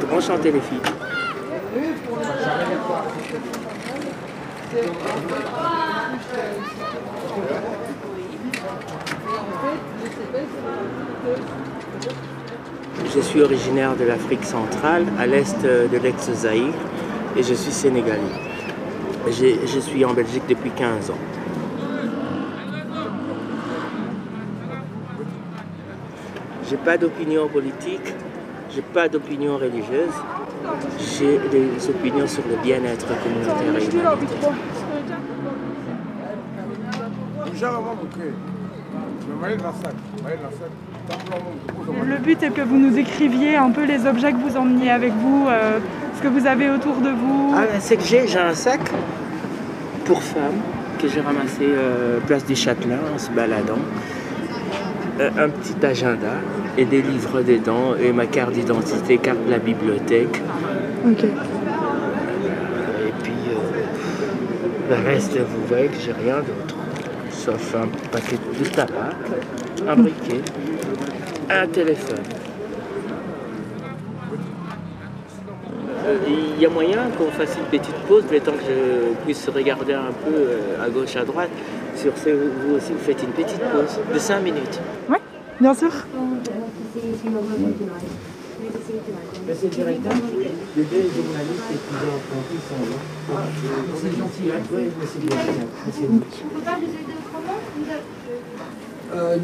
Donc, 0.00 0.12
enchanté 0.12 0.50
les 0.52 0.60
filles. 0.60 0.80
Je 13.04 13.20
suis 13.20 13.42
originaire 13.42 13.96
de 13.96 14.04
l'Afrique 14.04 14.44
centrale, 14.44 15.04
à 15.18 15.26
l'est 15.26 15.62
de 15.62 15.96
l'ex-Zaïre, 16.02 16.74
et 17.36 17.42
je 17.42 17.54
suis 17.54 17.72
sénégalais. 17.72 18.20
Je 19.26 19.80
suis 19.80 20.04
en 20.04 20.14
Belgique 20.14 20.44
depuis 20.48 20.70
15 20.70 21.10
ans. 21.10 21.18
J'ai 26.68 26.76
pas 26.76 26.98
d'opinion 26.98 27.48
politique, 27.48 28.14
j'ai 28.74 28.82
pas 28.82 29.08
d'opinion 29.08 29.56
religieuse, 29.56 30.12
j'ai 30.98 31.38
des 31.50 31.88
opinions 31.88 32.26
sur 32.26 32.42
le 32.48 32.56
bien-être 32.62 33.06
communautaire 33.22 34.16
but 42.26 42.42
est 42.42 42.50
que 42.50 42.62
vous 42.62 42.76
nous 42.76 42.98
écriviez 42.98 43.56
un 43.56 43.70
peu 43.70 43.84
les 43.84 44.04
objets 44.06 44.32
que 44.32 44.38
vous 44.38 44.56
emmeniez 44.56 44.90
avec 44.90 45.12
vous, 45.12 45.46
euh, 45.48 45.78
ce 46.16 46.22
que 46.22 46.28
vous 46.28 46.46
avez 46.46 46.68
autour 46.68 46.96
de 46.96 47.10
vous. 47.10 47.54
Ah, 47.56 47.62
c'est 47.78 47.96
que 47.96 48.02
j'ai 48.02 48.26
j'ai 48.26 48.38
un 48.38 48.54
sac 48.54 48.80
pour 50.04 50.22
femmes 50.22 50.60
que 51.00 51.06
j'ai 51.08 51.20
ramassé 51.20 51.62
euh, 51.62 52.18
place 52.26 52.44
du 52.44 52.56
Châtelain 52.56 52.98
en 53.14 53.18
se 53.18 53.30
baladant. 53.30 53.84
Euh, 55.20 55.30
un 55.38 55.48
petit 55.48 55.86
agenda 55.86 56.34
et 56.76 56.84
des 56.84 57.00
livres 57.00 57.42
dedans 57.42 57.94
et 58.02 58.12
ma 58.12 58.26
carte 58.26 58.52
d'identité, 58.52 59.18
carte 59.18 59.44
de 59.46 59.50
la 59.50 59.58
bibliothèque. 59.58 60.42
Ok. 61.06 61.24
Et 61.24 63.12
puis 63.22 63.32
le 64.90 64.96
reste, 65.08 65.38
vous 65.38 65.66
voyez 65.68 65.88
que 65.88 66.00
j'ai 66.04 66.12
rien 66.12 66.38
d'autre. 66.38 66.74
Sauf 67.30 67.76
un 67.76 67.88
paquet 68.10 68.36
de 68.58 68.64
tabac, 68.64 69.10
un 69.88 69.96
briquet, 69.96 70.42
un 71.50 71.66
téléphone. 71.66 72.22
Il 76.28 76.60
y 76.60 76.66
a 76.66 76.68
moyen 76.70 77.10
qu'on 77.18 77.30
fasse 77.32 77.56
une 77.56 77.64
petite 77.78 77.96
pause, 78.08 78.24
le 78.30 78.40
temps 78.40 78.52
que 78.52 78.62
je 78.68 79.14
puisse 79.24 79.48
regarder 79.48 79.94
un 79.94 80.12
peu 80.24 80.32
euh, 80.34 80.84
à 80.84 80.88
gauche, 80.88 81.16
à 81.16 81.24
droite. 81.24 81.50
Sur 81.96 82.16
ce, 82.16 82.30
vous 82.30 82.76
aussi, 82.76 82.92
vous 82.92 82.98
faites 82.98 83.22
une 83.22 83.32
petite 83.32 83.60
pause 83.60 83.98
de 84.12 84.18
5 84.18 84.40
minutes. 84.40 84.80
Oui, 85.08 85.16
bien 85.60 85.74
sûr. 85.74 85.90
Monsieur 89.48 89.68
le 89.68 89.74
directeur, 89.74 90.12
les 90.76 90.84
deux 90.84 91.02
journalistes 91.02 91.70
étudiants 91.70 92.20
qui 92.50 92.58
sont 92.68 92.82
là. 92.90 93.42
C'est 93.96 94.16
gentil, 94.16 94.46
hein 94.50 94.62
Oui, 94.72 94.82
monsieur 95.00 95.20
le 95.20 95.26
directeur. 95.26 95.54
Monsieur 95.86 96.08
le 96.08 98.06
Euh. 99.14 99.36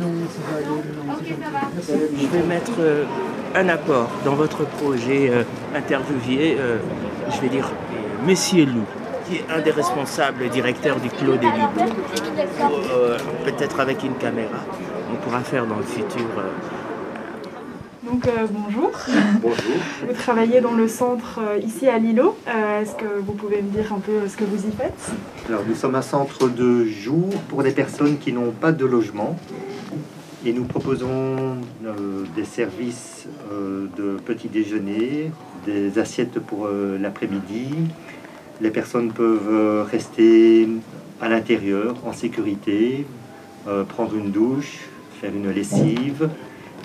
Je 2.18 2.26
vais 2.26 2.42
mettre 2.46 2.72
euh, 2.80 3.04
un 3.54 3.68
apport 3.68 4.10
dans 4.24 4.34
votre 4.34 4.64
projet 4.66 5.30
euh, 5.30 5.42
interviewé, 5.74 6.56
euh, 6.58 6.78
je 7.30 7.40
vais 7.40 7.48
dire 7.48 7.70
Monsieur 8.26 8.64
Lou, 8.66 8.84
qui 9.26 9.36
est 9.36 9.44
un 9.50 9.60
des 9.60 9.70
responsables 9.70 10.48
directeurs 10.48 10.98
du 11.00 11.08
Clos 11.10 11.36
des. 11.36 11.46
Euh, 11.46 13.18
Peut-être 13.44 13.80
avec 13.80 14.02
une 14.02 14.14
caméra, 14.14 14.58
on 15.12 15.16
pourra 15.16 15.40
faire 15.40 15.66
dans 15.66 15.76
le 15.76 15.84
futur. 15.84 16.26
Donc 18.04 18.26
euh, 18.26 18.46
bonjour. 18.50 18.90
Bonjour. 19.40 19.76
Vous 20.08 20.14
travaillez 20.14 20.60
dans 20.60 20.72
le 20.72 20.88
centre 20.88 21.38
euh, 21.40 21.58
ici 21.58 21.88
à 21.88 21.98
Lilo. 21.98 22.36
Euh, 22.48 22.82
Est-ce 22.82 22.96
que 22.96 23.04
vous 23.20 23.32
pouvez 23.32 23.62
me 23.62 23.70
dire 23.70 23.92
un 23.92 24.00
peu 24.00 24.26
ce 24.26 24.36
que 24.36 24.42
vous 24.42 24.66
y 24.66 24.72
faites? 24.72 25.12
Alors, 25.48 25.62
nous 25.68 25.76
sommes 25.76 25.94
un 25.94 26.02
centre 26.02 26.48
de 26.48 26.84
jour 26.84 27.28
pour 27.48 27.62
des 27.62 27.70
personnes 27.70 28.18
qui 28.18 28.32
n'ont 28.32 28.50
pas 28.50 28.72
de 28.72 28.84
logement. 28.84 29.36
Et 30.44 30.52
nous 30.52 30.64
proposons 30.64 31.58
des 32.34 32.44
services 32.44 33.28
de 33.96 34.16
petit 34.24 34.48
déjeuner, 34.48 35.30
des 35.64 35.96
assiettes 36.00 36.40
pour 36.40 36.68
l'après-midi. 37.00 37.68
Les 38.60 38.72
personnes 38.72 39.12
peuvent 39.12 39.86
rester 39.88 40.68
à 41.20 41.28
l'intérieur, 41.28 41.94
en 42.04 42.12
sécurité, 42.12 43.06
prendre 43.90 44.16
une 44.16 44.32
douche, 44.32 44.80
faire 45.20 45.30
une 45.32 45.48
lessive. 45.52 46.28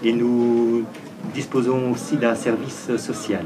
Et 0.04 0.14
nous 0.14 0.84
disposons 1.34 1.92
aussi 1.92 2.18
d'un 2.18 2.36
service 2.36 2.96
social. 2.98 3.46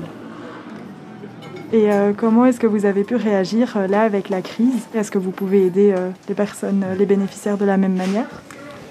Et 1.74 1.92
euh, 1.92 2.12
comment 2.16 2.46
est-ce 2.46 2.60
que 2.60 2.68
vous 2.68 2.86
avez 2.86 3.06
pu 3.06 3.16
réagir 3.16 3.78
euh, 3.78 3.88
là 3.88 4.02
avec 4.02 4.28
la 4.30 4.42
crise? 4.42 4.88
Est-ce 4.94 5.10
que 5.10 5.18
vous 5.18 5.32
pouvez 5.32 5.68
aider 5.68 5.94
euh, 5.98 6.10
les 6.28 6.36
personnes, 6.36 6.84
euh, 6.86 6.96
les 6.96 7.06
bénéficiaires 7.06 7.58
de 7.58 7.64
la 7.64 7.78
même 7.78 7.96
manière? 7.96 8.28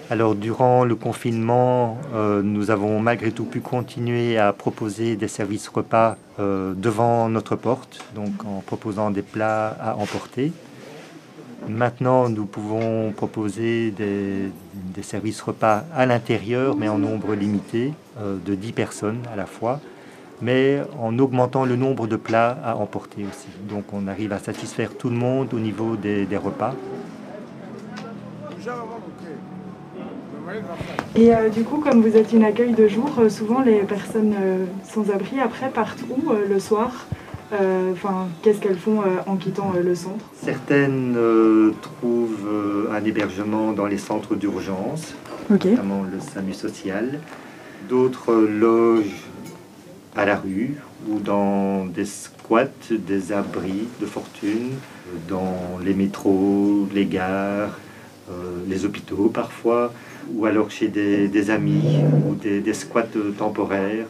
Alors, 0.08 0.34
durant 0.34 0.84
le 0.84 0.96
confinement, 0.96 1.98
euh, 2.14 2.42
nous 2.42 2.70
avons 2.70 2.98
malgré 2.98 3.30
tout 3.30 3.44
pu 3.44 3.60
continuer 3.60 4.38
à 4.38 4.52
proposer 4.52 5.14
des 5.14 5.28
services 5.28 5.68
repas 5.68 6.16
euh, 6.40 6.72
devant 6.74 7.28
notre 7.28 7.54
porte, 7.54 8.04
donc 8.14 8.32
en 8.44 8.60
proposant 8.66 9.10
des 9.10 9.22
plats 9.22 9.68
à 9.80 9.96
emporter. 9.96 10.52
Maintenant, 11.68 12.28
nous 12.28 12.46
pouvons 12.46 13.12
proposer 13.12 13.90
des, 13.90 14.50
services 15.02 15.40
repas 15.40 15.84
à 15.94 16.04
l'intérieur, 16.04 16.76
mais 16.76 16.88
en 16.88 16.98
nombre 16.98 17.34
limité, 17.34 17.94
euh, 18.20 18.36
de 18.44 18.54
10 18.54 18.72
personnes 18.72 19.20
à 19.32 19.36
la 19.36 19.46
fois, 19.46 19.80
mais 20.42 20.82
en 21.00 21.18
augmentant 21.18 21.64
le 21.64 21.74
nombre 21.74 22.06
de 22.06 22.16
plats 22.16 22.58
à 22.62 22.76
emporter 22.76 23.24
aussi. 23.24 23.48
Donc, 23.68 23.84
on 23.94 24.06
arrive 24.08 24.32
à 24.34 24.38
satisfaire 24.38 24.90
tout 24.96 25.08
le 25.08 25.16
monde 25.16 25.54
au 25.54 25.58
niveau 25.58 25.96
des- 25.96 26.26
repas. 26.36 26.74
Et 31.16 31.34
euh, 31.34 31.48
du 31.48 31.64
coup, 31.64 31.78
comme 31.78 32.02
vous 32.02 32.16
êtes 32.16 32.32
une 32.32 32.44
accueil 32.44 32.72
de 32.74 32.86
jour, 32.88 33.10
euh, 33.18 33.30
souvent 33.30 33.62
les 33.62 33.80
personnes 33.80 34.34
sans 34.84 35.10
abri 35.10 35.40
après 35.40 35.70
partent 35.70 36.02
où 36.10 36.32
le 36.32 36.58
soir? 36.60 37.06
Enfin, 37.52 38.28
qu'est-ce 38.42 38.60
qu'elles 38.60 38.78
font 38.78 39.00
euh, 39.00 39.18
en 39.26 39.36
quittant 39.36 39.72
euh, 39.76 39.82
le 39.82 39.94
centre? 39.94 40.24
Certaines 40.40 41.14
euh, 41.16 41.72
trouvent 41.82 42.46
euh, 42.46 42.92
un 42.92 43.04
hébergement 43.04 43.72
dans 43.72 43.86
les 43.86 43.98
centres 43.98 44.36
d'urgence, 44.36 45.14
notamment 45.48 46.04
le 46.04 46.20
SAMU 46.20 46.54
social. 46.54 47.18
D'autres 47.88 48.32
euh, 48.32 48.46
logent 48.48 49.26
à 50.16 50.24
la 50.24 50.36
rue 50.36 50.76
ou 51.08 51.18
dans 51.18 51.86
des 51.86 52.04
squats, 52.04 52.66
des 52.90 53.32
abris 53.32 53.88
de 54.00 54.06
fortune, 54.06 54.70
euh, 55.08 55.16
dans 55.28 55.80
les 55.84 55.94
métros, 55.94 56.86
les 56.94 57.06
gares, 57.06 57.78
euh, 58.30 58.58
les 58.68 58.84
hôpitaux 58.84 59.28
parfois, 59.28 59.92
ou 60.32 60.46
alors 60.46 60.70
chez 60.70 60.86
des, 60.88 61.26
des 61.26 61.50
amis 61.50 61.98
ou 62.28 62.34
des, 62.34 62.60
des 62.60 62.74
squats 62.74 63.06
euh, 63.16 63.32
temporaires. 63.36 64.06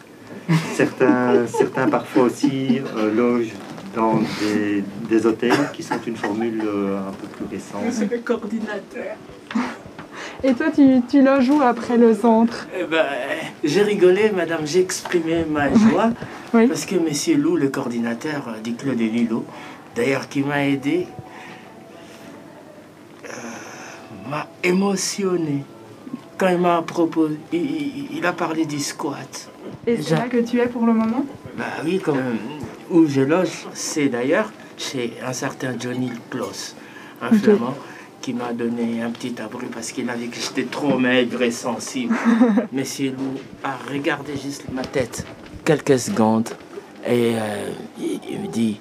Certains, 0.75 1.47
certains 1.47 1.89
parfois 1.89 2.25
aussi 2.25 2.81
euh, 2.97 3.15
logent 3.15 3.53
dans 3.95 4.15
des, 4.41 4.83
des 5.09 5.27
hôtels 5.27 5.71
qui 5.73 5.83
sont 5.83 5.99
une 6.07 6.17
formule 6.17 6.63
euh, 6.65 6.99
un 7.09 7.13
peu 7.13 7.27
plus 7.27 7.57
récente. 7.57 8.11
le 8.11 8.19
coordinateur. 8.19 9.17
Et 10.43 10.55
toi, 10.55 10.67
tu, 10.75 11.01
tu 11.09 11.23
loges 11.23 11.49
où 11.51 11.61
après 11.61 11.97
le 11.99 12.15
centre 12.15 12.67
Eh 12.79 12.85
ben, 12.85 13.05
j'ai 13.63 13.83
rigolé, 13.83 14.31
madame, 14.31 14.61
j'ai 14.65 14.81
exprimé 14.81 15.45
ma 15.49 15.73
joie 15.75 16.11
parce 16.69 16.87
que 16.87 16.97
monsieur 16.97 17.37
Lou, 17.37 17.57
le 17.57 17.69
coordinateur 17.69 18.49
euh, 18.49 18.61
du 18.61 18.75
Clos 18.75 18.95
des 18.95 19.09
Lilo, 19.09 19.45
d'ailleurs 19.95 20.29
qui 20.29 20.41
m'a 20.43 20.65
aidé, 20.67 21.07
euh, 23.27 23.29
m'a 24.31 24.47
émotionné 24.63 25.65
quand 26.39 26.49
il 26.49 26.59
m'a 26.59 26.81
proposé, 26.83 27.37
il, 27.53 27.61
il- 27.61 28.09
il 28.19 28.27
a 28.27 28.33
parlé 28.33 28.65
du 28.65 28.79
squat. 28.79 29.50
Et 29.87 30.01
c'est 30.01 30.15
là 30.17 30.29
que 30.29 30.39
tu 30.39 30.59
es 30.61 30.67
pour 30.67 30.87
le 30.87 30.93
moment? 30.93 31.25
Bah 31.57 31.65
oui, 31.85 31.99
comme 31.99 32.19
où 32.91 33.07
je 33.07 33.23
loge, 33.23 33.67
c'est 33.73 34.09
d'ailleurs 34.09 34.53
chez 34.77 35.15
un 35.25 35.33
certain 35.33 35.75
Johnny 35.79 36.11
Kloss, 36.31 36.75
un 37.23 37.29
Ok. 37.29 37.35
flamand 37.43 37.75
qui 38.21 38.35
m'a 38.35 38.53
donné 38.53 39.03
un 39.03 39.11
petit 39.11 39.35
abri 39.41 39.67
parce 39.73 39.93
qu'il 39.93 40.09
a 40.11 40.15
vu 40.15 40.29
que 40.29 40.37
j'étais 40.37 40.65
trop 40.65 40.99
maigre 40.99 41.41
et 41.43 41.51
sensible. 41.51 42.15
Monsieur 42.73 43.13
Lou 43.13 43.41
a 43.65 43.77
regardé 43.91 44.37
juste 44.37 44.65
ma 44.73 44.83
tête 44.83 45.25
quelques 45.65 45.99
secondes 45.99 46.49
et 47.07 47.33
euh, 47.37 47.71
il, 47.99 48.21
il 48.29 48.41
me 48.41 48.47
dit 48.49 48.79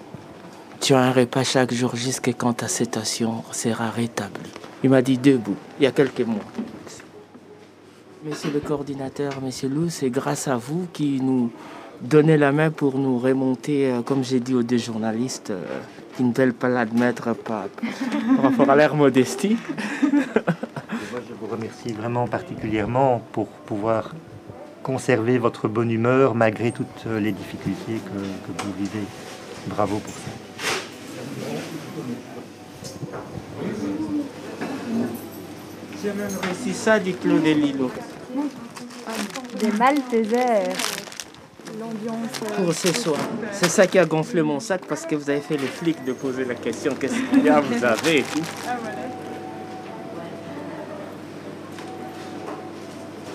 Tu 0.81 0.93
as 0.93 0.99
un 0.99 1.11
repas 1.13 1.43
chaque 1.45 1.73
jour 1.73 1.95
jusqu'à 1.95 2.33
quand 2.33 2.53
ta 2.53 2.67
situation 2.67 3.43
sera 3.51 3.89
rétablie. 3.89 4.51
Il 4.83 4.89
m'a 4.89 5.01
dit 5.01 5.17
debout, 5.17 5.55
il 5.79 5.83
y 5.83 5.87
a 5.87 5.91
quelques 5.91 6.21
mois. 6.21 6.43
Monsieur 8.21 8.51
le 8.51 8.59
coordinateur, 8.59 9.39
Monsieur 9.41 9.69
Lou, 9.69 9.89
c'est 9.89 10.09
grâce 10.09 10.49
à 10.49 10.57
vous 10.57 10.87
qui 10.91 11.21
nous 11.21 11.51
donnez 12.01 12.35
la 12.35 12.51
main 12.51 12.69
pour 12.69 12.97
nous 12.97 13.17
remonter, 13.17 13.89
euh, 13.89 14.01
comme 14.01 14.25
j'ai 14.25 14.41
dit 14.41 14.53
aux 14.53 14.61
deux 14.61 14.77
journalistes, 14.77 15.51
euh, 15.51 15.63
qui 16.17 16.23
ne 16.23 16.33
veulent 16.33 16.53
pas 16.53 16.67
l'admettre 16.67 17.33
par, 17.33 17.67
rapport 18.41 18.69
à 18.69 18.75
leur 18.75 18.95
modestie. 18.97 19.55
Moi, 20.11 21.21
je 21.29 21.33
vous 21.39 21.47
remercie 21.47 21.93
vraiment 21.93 22.27
particulièrement 22.27 23.21
pour 23.31 23.47
pouvoir 23.47 24.13
conserver 24.83 25.37
votre 25.37 25.69
bonne 25.69 25.89
humeur 25.89 26.35
malgré 26.35 26.73
toutes 26.73 27.05
les 27.05 27.31
difficultés 27.31 28.01
que, 28.03 28.19
que 28.51 28.63
vous 28.63 28.73
vivez. 28.77 29.05
Bravo 29.67 29.97
pour 29.97 30.13
ça. 30.13 30.31
J'ai 36.01 36.09
même 36.13 36.27
réussi 36.41 36.73
ça 36.73 36.99
du 36.99 37.13
Clos 37.13 37.39
des 37.39 37.53
Lilos. 37.53 37.91
Des 39.59 39.71
Maltesers. 39.71 40.73
L'ambiance. 41.79 42.29
euh, 42.43 42.63
Pour 42.63 42.73
ce 42.73 42.93
soir. 42.93 43.17
C'est 43.51 43.69
ça 43.69 43.85
qui 43.85 43.99
a 43.99 44.05
gonflé 44.05 44.41
mon 44.41 44.59
sac 44.59 44.81
parce 44.87 45.05
que 45.05 45.15
vous 45.15 45.29
avez 45.29 45.41
fait 45.41 45.57
les 45.57 45.67
flics 45.67 46.03
de 46.05 46.13
poser 46.13 46.45
la 46.45 46.55
question 46.55 46.95
qu'est-ce 46.99 47.13
qu'il 47.31 47.43
y 47.43 47.49
a, 47.49 47.59
vous 47.59 47.83
avez 47.83 48.19
et 48.19 48.23
tout. 48.23 48.41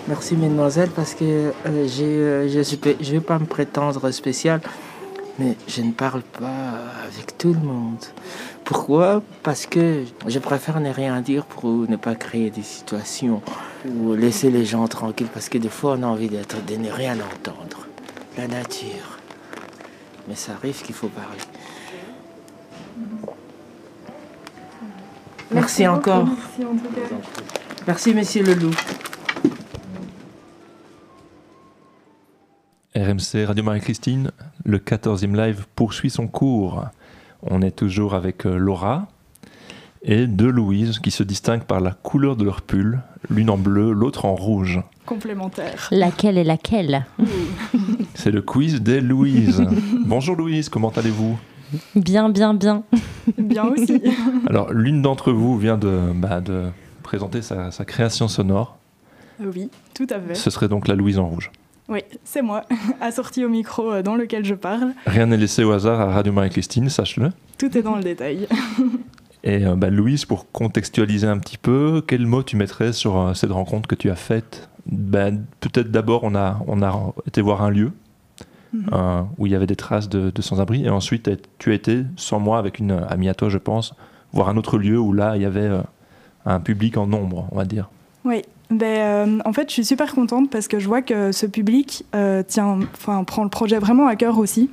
Merci 0.07 0.35
mesdemoiselles 0.35 0.91
parce 0.95 1.15
que 1.15 1.23
euh, 1.23 1.51
euh, 1.65 2.47
je 2.47 2.95
je 3.01 3.11
vais 3.11 3.19
pas 3.21 3.39
me 3.39 3.45
prétendre 3.45 4.11
spécial, 4.11 4.61
mais 5.39 5.55
je 5.67 5.81
ne 5.81 5.91
parle 5.91 6.21
pas 6.21 6.79
avec 7.07 7.37
tout 7.37 7.53
le 7.53 7.59
monde. 7.59 8.03
Pourquoi? 8.63 9.21
Parce 9.43 9.65
que 9.65 10.03
je 10.27 10.39
préfère 10.39 10.79
ne 10.79 10.89
rien 10.89 11.21
dire 11.21 11.45
pour 11.45 11.65
ne 11.65 11.95
pas 11.95 12.15
créer 12.15 12.49
des 12.49 12.63
situations 12.63 13.41
ou 13.85 14.13
laisser 14.13 14.49
les 14.49 14.65
gens 14.65 14.87
tranquilles 14.87 15.29
parce 15.33 15.49
que 15.49 15.57
des 15.57 15.69
fois 15.69 15.95
on 15.99 16.03
a 16.03 16.07
envie 16.07 16.29
d'être, 16.29 16.63
de 16.65 16.75
ne 16.75 16.89
rien 16.89 17.15
entendre. 17.15 17.85
La 18.37 18.47
nature. 18.47 19.19
Mais 20.27 20.35
ça 20.35 20.53
arrive 20.53 20.81
qu'il 20.81 20.95
faut 20.95 21.07
parler. 21.07 21.39
Merci, 25.51 25.87
encore. 25.87 26.25
Merci 26.25 26.65
en 26.65 26.75
tout 26.75 26.93
cas. 26.93 27.15
Merci 27.87 28.13
monsieur 28.13 28.43
Leloup. 28.43 28.73
RMC 33.05 33.45
Radio 33.45 33.63
Marie-Christine, 33.63 34.31
le 34.63 34.79
14e 34.79 35.35
live 35.35 35.67
poursuit 35.75 36.09
son 36.09 36.25
cours. 36.27 36.85
On 37.43 37.61
est 37.61 37.75
toujours 37.75 38.15
avec 38.15 38.47
euh, 38.47 38.57
Laura 38.57 39.07
et 40.01 40.25
deux 40.25 40.49
Louise 40.49 40.97
qui 40.97 41.11
se 41.11 41.21
distinguent 41.21 41.65
par 41.65 41.81
la 41.81 41.91
couleur 41.91 42.35
de 42.35 42.43
leur 42.43 42.63
pull, 42.63 43.01
l'une 43.29 43.51
en 43.51 43.59
bleu, 43.59 43.91
l'autre 43.91 44.25
en 44.25 44.33
rouge. 44.33 44.81
Complémentaire. 45.05 45.87
Laquelle 45.91 46.39
est 46.39 46.43
laquelle? 46.43 47.05
C'est 48.15 48.31
le 48.31 48.41
quiz 48.41 48.81
des 48.81 49.01
Louise. 49.01 49.63
Bonjour 50.05 50.35
Louise, 50.35 50.69
comment 50.69 50.89
allez-vous? 50.89 51.37
Bien, 51.95 52.29
bien, 52.29 52.55
bien. 52.55 52.81
Bien 53.37 53.65
aussi. 53.65 54.01
Alors, 54.47 54.73
l'une 54.73 55.03
d'entre 55.03 55.31
vous 55.31 55.59
vient 55.59 55.77
de, 55.77 56.11
bah, 56.15 56.41
de 56.41 56.63
présenter 57.03 57.43
sa, 57.43 57.69
sa 57.69 57.85
création 57.85 58.27
sonore. 58.27 58.79
Oui, 59.39 59.69
tout 59.93 60.07
à 60.09 60.19
fait. 60.19 60.33
Ce 60.33 60.49
serait 60.49 60.69
donc 60.69 60.87
la 60.87 60.95
Louise 60.95 61.19
en 61.19 61.27
rouge. 61.27 61.51
Oui, 61.87 61.99
c'est 62.23 62.41
moi, 62.41 62.63
assorti 63.01 63.45
au 63.45 63.49
micro 63.49 63.91
euh, 63.91 64.01
dans 64.01 64.15
lequel 64.15 64.43
je 64.45 64.55
parle. 64.55 64.93
Rien 65.05 65.27
n'est 65.27 65.37
laissé 65.37 65.63
au 65.63 65.71
hasard 65.71 65.99
à 66.01 66.05
Radio 66.11 66.33
Marie-Christine, 66.33 66.89
sache-le. 66.89 67.29
Tout 67.57 67.77
est 67.77 67.81
dans 67.83 67.95
le 67.95 68.03
détail. 68.03 68.47
Et 69.43 69.63
euh, 69.65 69.75
bah, 69.75 69.89
Louise, 69.91 70.25
pour 70.25 70.51
contextualiser 70.51 71.27
un 71.27 71.37
petit 71.37 71.57
peu, 71.59 72.03
quel 72.07 72.25
mot 72.25 72.41
tu 72.41 72.55
mettrais 72.57 72.91
sur 72.93 73.17
euh, 73.19 73.33
cette 73.35 73.51
rencontre 73.51 73.87
que 73.87 73.93
tu 73.95 74.09
as 74.09 74.15
faite? 74.15 74.67
Bah, 74.87 75.29
Peut-être 75.59 75.91
d'abord, 75.91 76.23
on 76.23 76.33
a, 76.35 76.59
on 76.67 76.81
a 76.81 77.13
été 77.27 77.41
voir 77.41 77.61
un 77.61 77.69
lieu 77.69 77.91
Mhm. 78.73 78.89
euh, 78.91 79.21
où 79.37 79.45
il 79.45 79.53
y 79.53 79.55
avait 79.55 79.67
des 79.67 79.77
traces 79.77 80.09
de, 80.09 80.31
de 80.31 80.41
sans-abri, 80.41 80.83
et 80.85 80.89
ensuite 80.89 81.29
tu 81.59 81.71
as 81.71 81.75
été, 81.75 82.03
sans 82.17 82.39
moi, 82.41 82.57
avec 82.57 82.79
une 82.79 82.91
amie 83.09 83.29
à 83.29 83.33
toi, 83.33 83.47
je 83.47 83.57
pense, 83.59 83.93
voir 84.33 84.49
un 84.49 84.57
autre 84.57 84.77
lieu 84.77 84.99
où 84.99 85.13
là, 85.13 85.37
il 85.37 85.43
y 85.43 85.45
avait 85.45 85.61
euh, 85.61 85.81
un 86.45 86.59
public 86.59 86.97
en 86.97 87.07
nombre, 87.07 87.47
on 87.51 87.55
va 87.57 87.63
dire. 87.63 87.89
Oui, 88.25 88.41
ben, 88.69 88.85
euh, 88.85 89.39
en 89.45 89.53
fait, 89.53 89.69
je 89.69 89.73
suis 89.73 89.85
super 89.85 90.13
contente 90.13 90.49
parce 90.49 90.67
que 90.67 90.79
je 90.79 90.87
vois 90.87 91.01
que 91.01 91.31
ce 91.31 91.45
public 91.45 92.03
euh, 92.15 92.41
tient, 92.43 92.79
prend 93.27 93.43
le 93.43 93.49
projet 93.49 93.77
vraiment 93.77 94.07
à 94.07 94.15
cœur 94.15 94.39
aussi. 94.39 94.69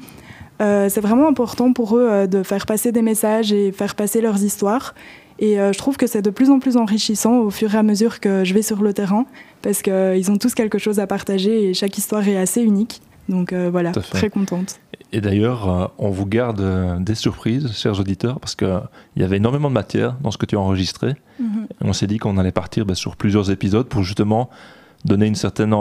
Euh, 0.61 0.89
c'est 0.89 1.01
vraiment 1.01 1.29
important 1.29 1.73
pour 1.73 1.97
eux 1.97 2.09
euh, 2.09 2.27
de 2.27 2.43
faire 2.43 2.67
passer 2.67 2.93
des 2.93 3.03
messages 3.03 3.53
et 3.53 3.73
faire 3.73 3.95
passer 3.95 4.21
leurs 4.21 4.43
histoires. 4.43 4.95
Et 5.39 5.57
je 5.57 5.79
trouve 5.79 5.97
que 5.97 6.07
c'est 6.07 6.23
de 6.23 6.31
plus 6.31 6.51
en 6.51 6.61
plus 6.61 6.77
enrichissant 6.77 7.39
au 7.39 7.51
fur 7.51 7.75
et 7.75 7.79
à 7.79 7.83
mesure 7.83 8.21
que 8.21 8.45
je 8.45 8.55
vais 8.55 8.63
sur 8.63 8.81
le 8.81 8.93
terrain 8.93 9.27
parce 9.61 9.83
qu'ils 9.83 10.31
ont 10.31 10.37
tous 10.37 10.55
quelque 10.55 10.79
chose 10.79 11.01
à 11.01 11.09
partager 11.09 11.69
et 11.69 11.75
chaque 11.75 11.99
histoire 11.99 12.29
est 12.29 12.37
assez 12.37 12.63
unique. 12.63 13.01
Donc 13.29 13.53
euh, 13.53 13.71
voilà, 13.71 13.93
très 13.93 14.31
contente. 14.31 14.81
Et 15.13 15.21
d'ailleurs, 15.21 15.71
euh, 15.71 15.87
on 15.99 16.11
vous 16.11 16.27
garde 16.27 16.61
euh, 16.61 16.99
des 16.99 17.15
surprises, 17.15 17.73
chers 17.73 18.01
auditeurs, 18.01 18.41
parce 18.41 18.55
qu'il 18.55 18.81
y 19.17 19.23
avait 19.23 19.37
énormément 19.37 19.69
de 19.69 19.75
matière 19.75 20.17
dans 20.21 20.31
ce 20.31 20.39
que 20.39 20.47
tu 20.47 20.57
as 20.57 20.61
enregistré. 20.61 21.15
Mhm. 21.39 21.67
On 21.83 21.93
s'est 21.93 22.07
dit 22.07 22.19
qu'on 22.19 22.39
allait 22.39 22.53
partir 22.53 22.87
bah, 22.87 22.95
sur 22.95 23.17
plusieurs 23.17 23.51
épisodes 23.51 23.87
pour 23.87 24.03
justement 24.03 24.51
donner 25.05 25.27
une 25.27 25.35
certaine 25.35 25.75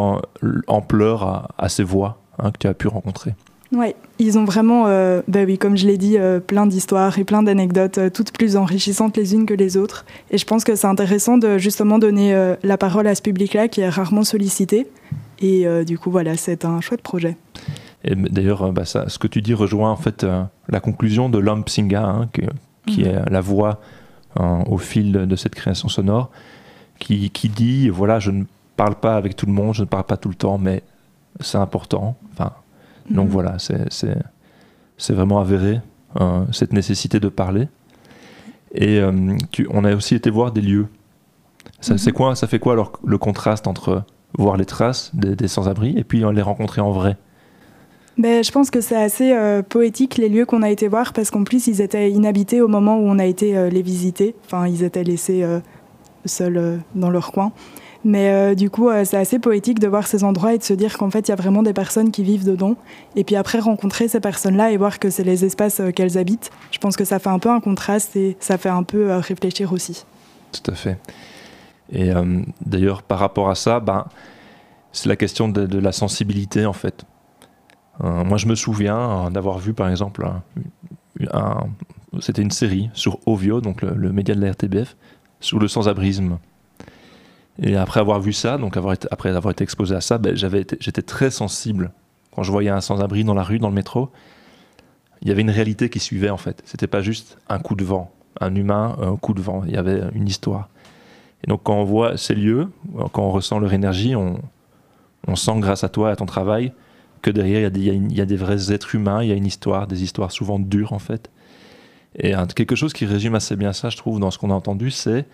ampleur 0.67 1.23
à, 1.23 1.49
à 1.57 1.69
ces 1.69 1.83
voix 1.83 2.21
hein, 2.39 2.51
que 2.51 2.57
tu 2.57 2.67
as 2.67 2.73
pu 2.73 2.87
rencontrer. 2.87 3.35
Ouais, 3.73 3.95
ils 4.19 4.37
ont 4.37 4.43
vraiment, 4.43 4.87
euh, 4.87 5.21
bah 5.29 5.43
oui, 5.45 5.57
comme 5.57 5.77
je 5.77 5.87
l'ai 5.87 5.97
dit, 5.97 6.17
euh, 6.17 6.41
plein 6.41 6.65
d'histoires 6.65 7.17
et 7.17 7.23
plein 7.23 7.41
d'anecdotes, 7.41 7.97
euh, 7.99 8.09
toutes 8.09 8.33
plus 8.33 8.57
enrichissantes 8.57 9.15
les 9.15 9.33
unes 9.33 9.45
que 9.45 9.53
les 9.53 9.77
autres. 9.77 10.05
Et 10.29 10.37
je 10.37 10.45
pense 10.45 10.65
que 10.65 10.75
c'est 10.75 10.87
intéressant 10.87 11.37
de 11.37 11.57
justement 11.57 11.97
donner 11.97 12.55
la 12.63 12.77
parole 12.77 13.07
à 13.07 13.15
ce 13.15 13.21
public-là 13.21 13.67
qui 13.67 13.81
est 13.81 13.89
rarement 13.89 14.23
sollicité. 14.23 14.87
Et 15.41 15.65
euh, 15.67 15.83
du 15.83 15.97
coup, 15.97 16.11
voilà, 16.11 16.37
c'est 16.37 16.65
un 16.65 16.79
chouette 16.81 17.01
projet. 17.01 17.35
Et 18.03 18.15
d'ailleurs, 18.15 18.63
euh, 18.63 18.71
bah, 18.71 18.85
ça- 18.85 19.09
ce 19.09 19.19
que 19.19 19.27
tu 19.27 19.41
dis 19.41 19.53
rejoint 19.53 19.91
en 19.91 19.95
fait 19.95 20.23
euh, 20.23 20.43
la 20.69 20.79
conclusion 20.79 21.29
de 21.29 21.37
Lamp 21.39 21.63
Singa, 21.67 22.03
hein, 22.03 22.29
que- 22.33 22.41
qui 22.87 23.01
Mhm. 23.01 23.07
est 23.07 23.29
la 23.29 23.41
voix 23.41 23.79
euh, 24.39 24.63
au 24.67 24.77
fil 24.77 25.11
de, 25.11 25.35
cette 25.35 25.55
création 25.55 25.89
sonore, 25.89 26.29
qui, 26.99 27.29
qui 27.31 27.49
dit 27.49 27.89
voilà, 27.89 28.17
je 28.19 28.31
ne 28.31 28.45
parle 28.77 28.95
pas 28.95 29.15
avec 29.17 29.35
tout 29.35 29.45
le 29.45 29.51
monde, 29.51 29.73
je 29.75 29.81
ne 29.81 29.87
parle 29.87 30.05
pas 30.05 30.15
tout 30.17 30.29
le 30.29 30.35
temps, 30.35 30.57
mais 30.57 30.83
c'est 31.41 31.57
important. 31.57 32.15
Enfin, 32.31 32.53
donc 33.09 33.25
Mhm. 33.27 33.31
voilà, 33.33 33.59
c'est 33.59 33.91
c'est- 33.91 34.17
c'est 34.97 35.13
vraiment 35.13 35.39
avéré 35.39 35.81
euh, 36.19 36.43
cette 36.51 36.73
nécessité 36.73 37.19
de 37.19 37.29
parler. 37.29 37.67
Et 38.73 38.99
euh, 38.99 39.35
tu- 39.51 39.67
on 39.71 39.83
a 39.85 39.93
aussi 39.95 40.15
été 40.15 40.29
voir 40.29 40.51
des 40.51 40.61
lieux. 40.61 40.87
Ça, 41.81 41.97
c'est 41.97 42.11
quoi, 42.11 42.35
ça 42.35 42.47
fait 42.47 42.59
quoi 42.59 42.73
alors 42.73 42.93
le 43.05 43.17
contraste 43.17 43.67
entre 43.67 44.03
voir 44.37 44.57
les 44.57 44.65
traces 44.65 45.11
des, 45.13 45.35
des 45.35 45.47
sans-abri 45.47 45.93
et 45.97 46.03
puis 46.03 46.23
les 46.33 46.41
rencontrer 46.41 46.81
en 46.81 46.91
vrai 46.91 47.17
Ben, 48.17 48.43
je 48.43 48.51
pense 48.51 48.69
que 48.69 48.81
c'est 48.81 49.01
assez 49.01 49.33
euh, 49.33 49.61
poétique 49.61 50.17
les 50.17 50.29
lieux 50.29 50.45
qu'on 50.45 50.61
a 50.61 50.69
été 50.69 50.87
voir 50.87 51.13
parce 51.13 51.31
qu'en 51.31 51.43
plus 51.43 51.67
ils 51.67 51.81
étaient 51.81 52.11
inhabités 52.11 52.61
au 52.61 52.67
moment 52.67 52.97
où 52.97 53.03
on 53.03 53.19
a 53.19 53.25
été 53.25 53.57
euh, 53.57 53.69
les 53.69 53.81
visiter. 53.81 54.35
Enfin, 54.45 54.67
ils 54.67 54.83
étaient 54.83 55.03
laissés 55.03 55.43
euh, 55.43 55.59
seuls 56.25 56.81
dans 56.95 57.09
leur 57.09 57.31
coin. 57.31 57.51
Mais 58.03 58.55
du 58.55 58.71
coup, 58.71 58.89
c'est 59.03 59.17
assez 59.17 59.37
poétique 59.37 59.77
de 59.77 59.87
voir 59.87 60.07
ces 60.07 60.23
endroits 60.23 60.55
et 60.55 60.57
de 60.57 60.63
se 60.63 60.73
dire 60.73 60.97
qu'en 60.97 61.11
fait, 61.11 61.27
il 61.27 61.29
y 61.29 61.31
a 61.33 61.35
vraiment 61.35 61.61
des 61.61 61.71
personnes 61.71 62.09
qui 62.09 62.23
vivent 62.23 62.45
dedans. 62.45 62.75
Et 63.15 63.23
puis 63.23 63.35
après, 63.35 63.59
rencontrer 63.59 64.07
ces 64.07 64.19
personnes-là 64.19 64.71
et 64.71 64.77
voir 64.77 64.97
que 64.97 65.11
c'est 65.11 65.23
les 65.23 65.45
espaces 65.45 65.79
qu'elles 65.95 66.17
habitent, 66.17 66.49
je 66.71 66.79
pense 66.79 66.95
que 66.95 67.05
ça 67.05 67.19
fait 67.19 67.29
un 67.29 67.37
peu 67.37 67.49
un 67.49 67.59
contraste 67.59 68.15
et 68.15 68.37
ça 68.39 68.57
fait 68.57 68.69
un 68.69 68.81
peu 68.81 69.15
réfléchir 69.17 69.71
aussi. 69.71 70.03
Tout 70.51 70.71
à 70.71 70.73
fait. 70.73 70.97
Et 71.91 72.11
euh, 72.11 72.41
d'ailleurs, 72.65 73.03
par 73.03 73.19
rapport 73.19 73.49
à 73.49 73.55
ça, 73.55 73.79
ben, 73.79 74.05
c'est 74.91 75.09
la 75.09 75.15
question 75.15 75.47
de, 75.49 75.77
la 75.77 75.91
sensibilité, 75.91 76.65
en 76.65 76.73
fait. 76.73 77.05
Euh, 78.03 78.23
moi, 78.23 78.37
je 78.37 78.47
me 78.47 78.55
souviens 78.55 79.27
euh, 79.27 79.29
d'avoir 79.29 79.59
vu, 79.59 79.73
par 79.73 79.89
exemple, 79.89 80.29
c'était 82.19 82.41
une 82.41 82.51
série 82.51 82.89
sur 82.93 83.19
Ovio, 83.25 83.61
donc 83.61 83.81
le, 83.81 84.11
média 84.11 84.33
de 84.33 84.41
la 84.41 84.51
RTBF, 84.51 84.95
sur 85.39 85.59
le 85.59 85.67
sans-abrisme. 85.67 86.39
Et 87.61 87.75
après 87.75 87.99
avoir 87.99 88.19
vu 88.21 88.33
ça, 88.33 88.57
donc 88.57 88.77
après 88.77 89.35
avoir 89.35 89.51
été 89.51 89.63
exposé 89.63 89.95
à 89.95 90.01
ça, 90.01 90.17
ben, 90.17 90.35
j'étais 90.35 91.01
très 91.01 91.29
sensible. 91.29 91.91
Quand 92.33 92.43
je 92.43 92.51
voyais 92.51 92.69
un 92.69 92.81
sans-abri 92.81 93.25
dans 93.25 93.33
la 93.33 93.43
rue, 93.43 93.59
dans 93.59 93.67
le 93.67 93.75
métro, 93.75 94.09
il 95.21 95.27
y 95.27 95.31
avait 95.31 95.41
une 95.41 95.49
réalité 95.49 95.89
qui 95.89 95.99
suivait, 95.99 96.29
en 96.29 96.37
fait. 96.37 96.63
C'était 96.65 96.87
pas 96.87 97.01
juste 97.01 97.37
un 97.49 97.59
coup 97.59 97.75
de 97.75 97.83
vent, 97.83 98.11
un 98.39 98.55
humain, 98.55 98.95
un 99.01 99.17
coup 99.17 99.33
de 99.33 99.41
vent. 99.41 99.63
Il 99.67 99.73
y 99.73 99.77
avait 99.77 100.01
une 100.15 100.27
histoire. 100.27 100.69
Et 101.43 101.47
donc 101.47 101.61
quand 101.63 101.75
on 101.75 101.83
voit 101.83 102.17
ces 102.17 102.35
lieux, 102.35 102.69
quand 103.11 103.23
on 103.23 103.31
ressent 103.31 103.59
leur 103.59 103.73
énergie, 103.73 104.15
on, 104.15 104.39
sent 105.35 105.59
grâce 105.59 105.83
à 105.83 105.89
toi 105.89 106.11
à 106.11 106.15
ton 106.15 106.25
travail 106.25 106.73
que 107.21 107.31
derrière 107.31 107.69
il 107.73 108.13
y, 108.13 108.21
a 108.21 108.25
des, 108.25 108.35
vrais 108.35 108.71
êtres 108.71 108.95
humains, 108.95 109.23
il 109.23 109.29
y 109.29 109.31
a 109.31 109.35
une 109.35 109.45
histoire, 109.45 109.87
des 109.87 110.03
histoires 110.03 110.31
souvent 110.31 110.59
dures 110.59 110.93
en 110.93 110.99
fait. 110.99 111.29
Et 112.17 112.33
quelque 112.55 112.75
chose 112.75 112.93
qui 112.93 113.05
résume 113.05 113.35
assez 113.35 113.55
bien 113.55 113.71
ça, 113.71 113.89
je 113.89 113.97
trouve, 113.97 114.19
dans 114.19 114.31
ce 114.31 114.37
qu'on 114.37 114.51
a 114.51 114.53
entendu, 114.53 114.91
c'est 114.91 115.25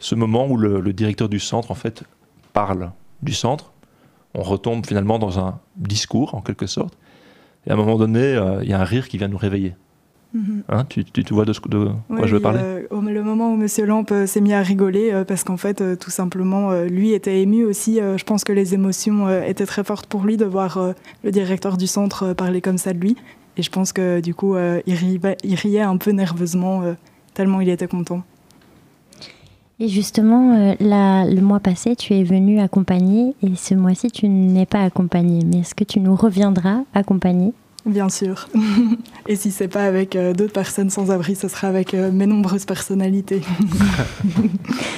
ce 0.00 0.14
moment 0.14 0.46
où 0.48 0.56
le, 0.56 0.80
le 0.80 0.92
directeur 0.92 1.28
du 1.28 1.38
centre 1.38 1.70
en 1.70 1.74
fait 1.74 2.04
parle 2.52 2.90
du 3.22 3.32
centre. 3.32 3.72
On 4.34 4.42
retombe 4.42 4.86
finalement 4.86 5.18
dans 5.18 5.38
un 5.38 5.60
discours 5.76 6.34
en 6.34 6.40
quelque 6.40 6.66
sorte. 6.66 6.96
Et 7.66 7.70
à 7.70 7.74
un 7.74 7.76
moment 7.76 7.96
donné, 7.96 8.20
euh, 8.20 8.62
il 8.62 8.70
y 8.70 8.72
a 8.72 8.80
un 8.80 8.84
rire 8.84 9.08
qui 9.08 9.18
vient 9.18 9.28
nous 9.28 9.38
réveiller. 9.38 9.74
Mhm. 10.32 10.62
Hein, 10.68 10.84
tu, 10.88 11.04
tu, 11.04 11.24
tu 11.24 11.34
vois 11.34 11.44
de, 11.44 11.52
ce, 11.52 11.60
de 11.68 11.88
quoi 12.08 12.26
je 12.26 12.34
veux 12.36 12.40
parler 12.40 12.60
euh, 12.62 12.82
au- 12.90 13.00
le 13.00 13.22
moment 13.24 13.52
où 13.52 13.56
Monsieur 13.56 13.84
Lampe 13.84 14.12
euh, 14.12 14.26
s'est 14.26 14.40
mis 14.40 14.52
à 14.52 14.62
rigoler, 14.62 15.10
euh, 15.12 15.24
parce 15.24 15.42
qu'en 15.42 15.56
fait, 15.56 15.80
euh, 15.80 15.96
tout 15.96 16.10
simplement, 16.10 16.70
euh, 16.70 16.86
lui 16.86 17.12
était 17.12 17.42
ému 17.42 17.64
aussi. 17.64 18.00
euh, 18.00 18.16
je 18.16 18.24
pense 18.24 18.44
que 18.44 18.52
les 18.52 18.72
émotions 18.74 19.26
euh, 19.26 19.42
étaient 19.42 19.66
très 19.66 19.82
fortes 19.82 20.06
pour 20.06 20.22
lui 20.22 20.36
de 20.36 20.44
voir 20.44 20.76
euh, 20.78 20.92
le 21.24 21.32
directeur 21.32 21.76
du 21.76 21.88
centre 21.88 22.22
euh, 22.28 22.34
parler 22.34 22.60
comme 22.60 22.78
ça 22.78 22.92
de 22.92 23.00
lui. 23.00 23.16
Et 23.56 23.62
je 23.62 23.70
pense 23.70 23.92
que 23.92 24.20
du 24.20 24.32
coup, 24.32 24.54
euh, 24.54 24.80
il, 24.86 24.94
riait, 24.94 25.36
il 25.42 25.54
riait 25.56 25.80
un 25.80 25.96
peu 25.96 26.12
nerveusement, 26.12 26.82
euh, 26.82 26.94
tellement 27.34 27.60
il 27.60 27.68
était 27.68 27.88
content. 27.88 28.22
Et 29.80 29.88
justement, 29.88 30.54
euh, 30.54 30.74
là, 30.78 31.24
le 31.24 31.40
mois 31.40 31.58
passé, 31.58 31.96
tu 31.96 32.14
es 32.14 32.22
venu 32.22 32.60
accompagner 32.60 33.34
et 33.42 33.56
ce 33.56 33.74
mois-ci, 33.74 34.10
tu 34.10 34.28
n'es 34.28 34.66
pas 34.66 34.82
accompagné. 34.84 35.40
Mais 35.44 35.60
est-ce 35.60 35.74
que 35.74 35.84
tu 35.84 36.00
nous 36.00 36.14
reviendras 36.14 36.82
accompagner? 36.94 37.52
Bien 37.86 38.08
sûr. 38.08 38.48
Et 39.28 39.36
si 39.36 39.50
c'est 39.50 39.68
pas 39.68 39.84
avec 39.84 40.16
euh, 40.16 40.32
d'autres 40.32 40.52
personnes 40.52 40.90
sans 40.90 41.10
abri, 41.10 41.34
ce 41.34 41.48
sera 41.48 41.68
avec 41.68 41.94
euh, 41.94 42.10
mes 42.10 42.26
nombreuses 42.26 42.64
personnalités. 42.64 43.40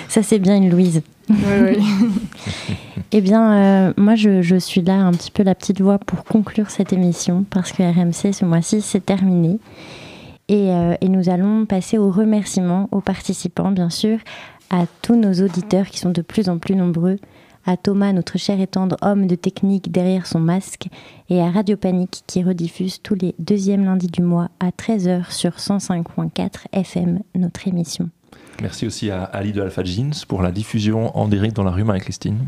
Ça, 0.08 0.22
c'est 0.22 0.38
bien 0.38 0.56
une 0.56 0.70
Louise. 0.70 1.02
Oui, 1.28 1.36
oui. 1.62 1.76
Eh 3.14 3.20
bien, 3.20 3.52
euh, 3.52 3.92
moi, 3.98 4.14
je, 4.14 4.40
je 4.40 4.56
suis 4.56 4.80
là 4.80 4.94
un 4.94 5.12
petit 5.12 5.30
peu 5.30 5.42
la 5.42 5.54
petite 5.54 5.82
voix 5.82 5.98
pour 5.98 6.24
conclure 6.24 6.70
cette 6.70 6.94
émission 6.94 7.44
parce 7.50 7.70
que 7.70 7.82
RMC 7.82 8.32
ce 8.32 8.46
mois-ci, 8.46 8.80
c'est 8.80 9.04
terminé. 9.04 9.58
Et, 10.48 10.70
et 11.00 11.08
nous 11.08 11.28
allons 11.28 11.66
passer 11.66 11.98
aux 11.98 12.10
remerciements 12.10 12.88
aux 12.90 13.00
participants, 13.00 13.70
bien 13.70 13.90
sûr, 13.90 14.18
à 14.70 14.86
tous 15.02 15.14
nos 15.14 15.32
auditeurs 15.44 15.86
qui 15.86 15.98
sont 15.98 16.10
de 16.10 16.22
plus 16.22 16.48
en 16.48 16.56
plus 16.56 16.74
nombreux, 16.74 17.18
à 17.64 17.76
Thomas, 17.76 18.12
notre 18.12 18.38
cher 18.38 18.60
et 18.60 18.66
tendre 18.66 18.96
homme 19.02 19.26
de 19.26 19.34
technique 19.34 19.92
derrière 19.92 20.26
son 20.26 20.40
masque, 20.40 20.88
et 21.28 21.40
à 21.40 21.50
Radio 21.50 21.76
Panique 21.76 22.22
qui 22.26 22.42
rediffuse 22.42 23.00
tous 23.02 23.14
les 23.14 23.34
deuxièmes 23.38 23.84
lundis 23.84 24.08
du 24.08 24.22
mois 24.22 24.48
à 24.60 24.70
13h 24.70 25.30
sur 25.30 25.52
105.4 25.52 26.66
FM, 26.72 27.20
notre 27.34 27.68
émission. 27.68 28.10
Merci 28.60 28.86
aussi 28.86 29.10
à 29.10 29.24
Ali 29.24 29.52
de 29.52 29.60
Alpha 29.60 29.82
Jeans 29.84 30.12
pour 30.28 30.42
la 30.42 30.52
diffusion 30.52 31.16
en 31.16 31.28
direct 31.28 31.56
dans 31.56 31.64
la 31.64 31.70
rue 31.70 31.84
Marie-Christine. 31.84 32.46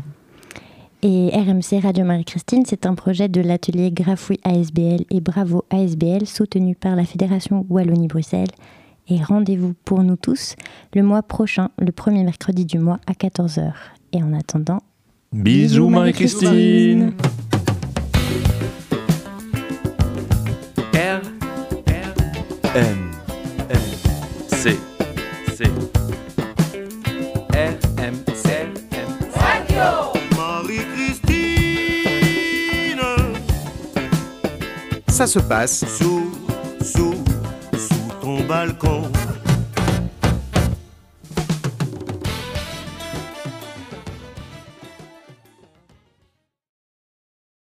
Et 1.01 1.29
RMC 1.33 1.81
Radio 1.83 2.03
Marie-Christine, 2.03 2.63
c'est 2.65 2.85
un 2.85 2.95
projet 2.95 3.29
de 3.29 3.41
l'atelier 3.41 3.91
Grafouille 3.91 4.39
ASBL 4.43 5.05
et 5.11 5.21
Bravo 5.21 5.65
ASBL 5.69 6.25
soutenu 6.25 6.75
par 6.75 6.95
la 6.95 7.05
Fédération 7.05 7.65
Wallonie-Bruxelles. 7.69 8.49
Et 9.07 9.21
rendez-vous 9.21 9.75
pour 9.85 10.01
nous 10.01 10.15
tous 10.15 10.55
le 10.95 11.03
mois 11.03 11.21
prochain, 11.21 11.69
le 11.77 11.91
premier 11.91 12.23
mercredi 12.23 12.65
du 12.65 12.79
mois 12.79 12.99
à 13.05 13.11
14h. 13.11 13.71
Et 14.13 14.23
en 14.23 14.33
attendant, 14.33 14.79
Bisous 15.33 15.89
Marie-Christine. 15.89 17.13
R 20.93 21.21
M 22.75 23.11
M 23.69 23.81
C 24.47 24.77
C 25.55 25.63
R 27.53 27.73
M 27.99 28.15
C 28.33 28.49
M 28.91 29.07
Marie-Christine 30.37 33.01
Ça 35.07 35.27
se 35.27 35.39
passe 35.39 35.85
sous, 35.97 36.31
sous, 36.81 37.15
sous 37.77 38.11
ton 38.21 38.43
balcon 38.45 39.03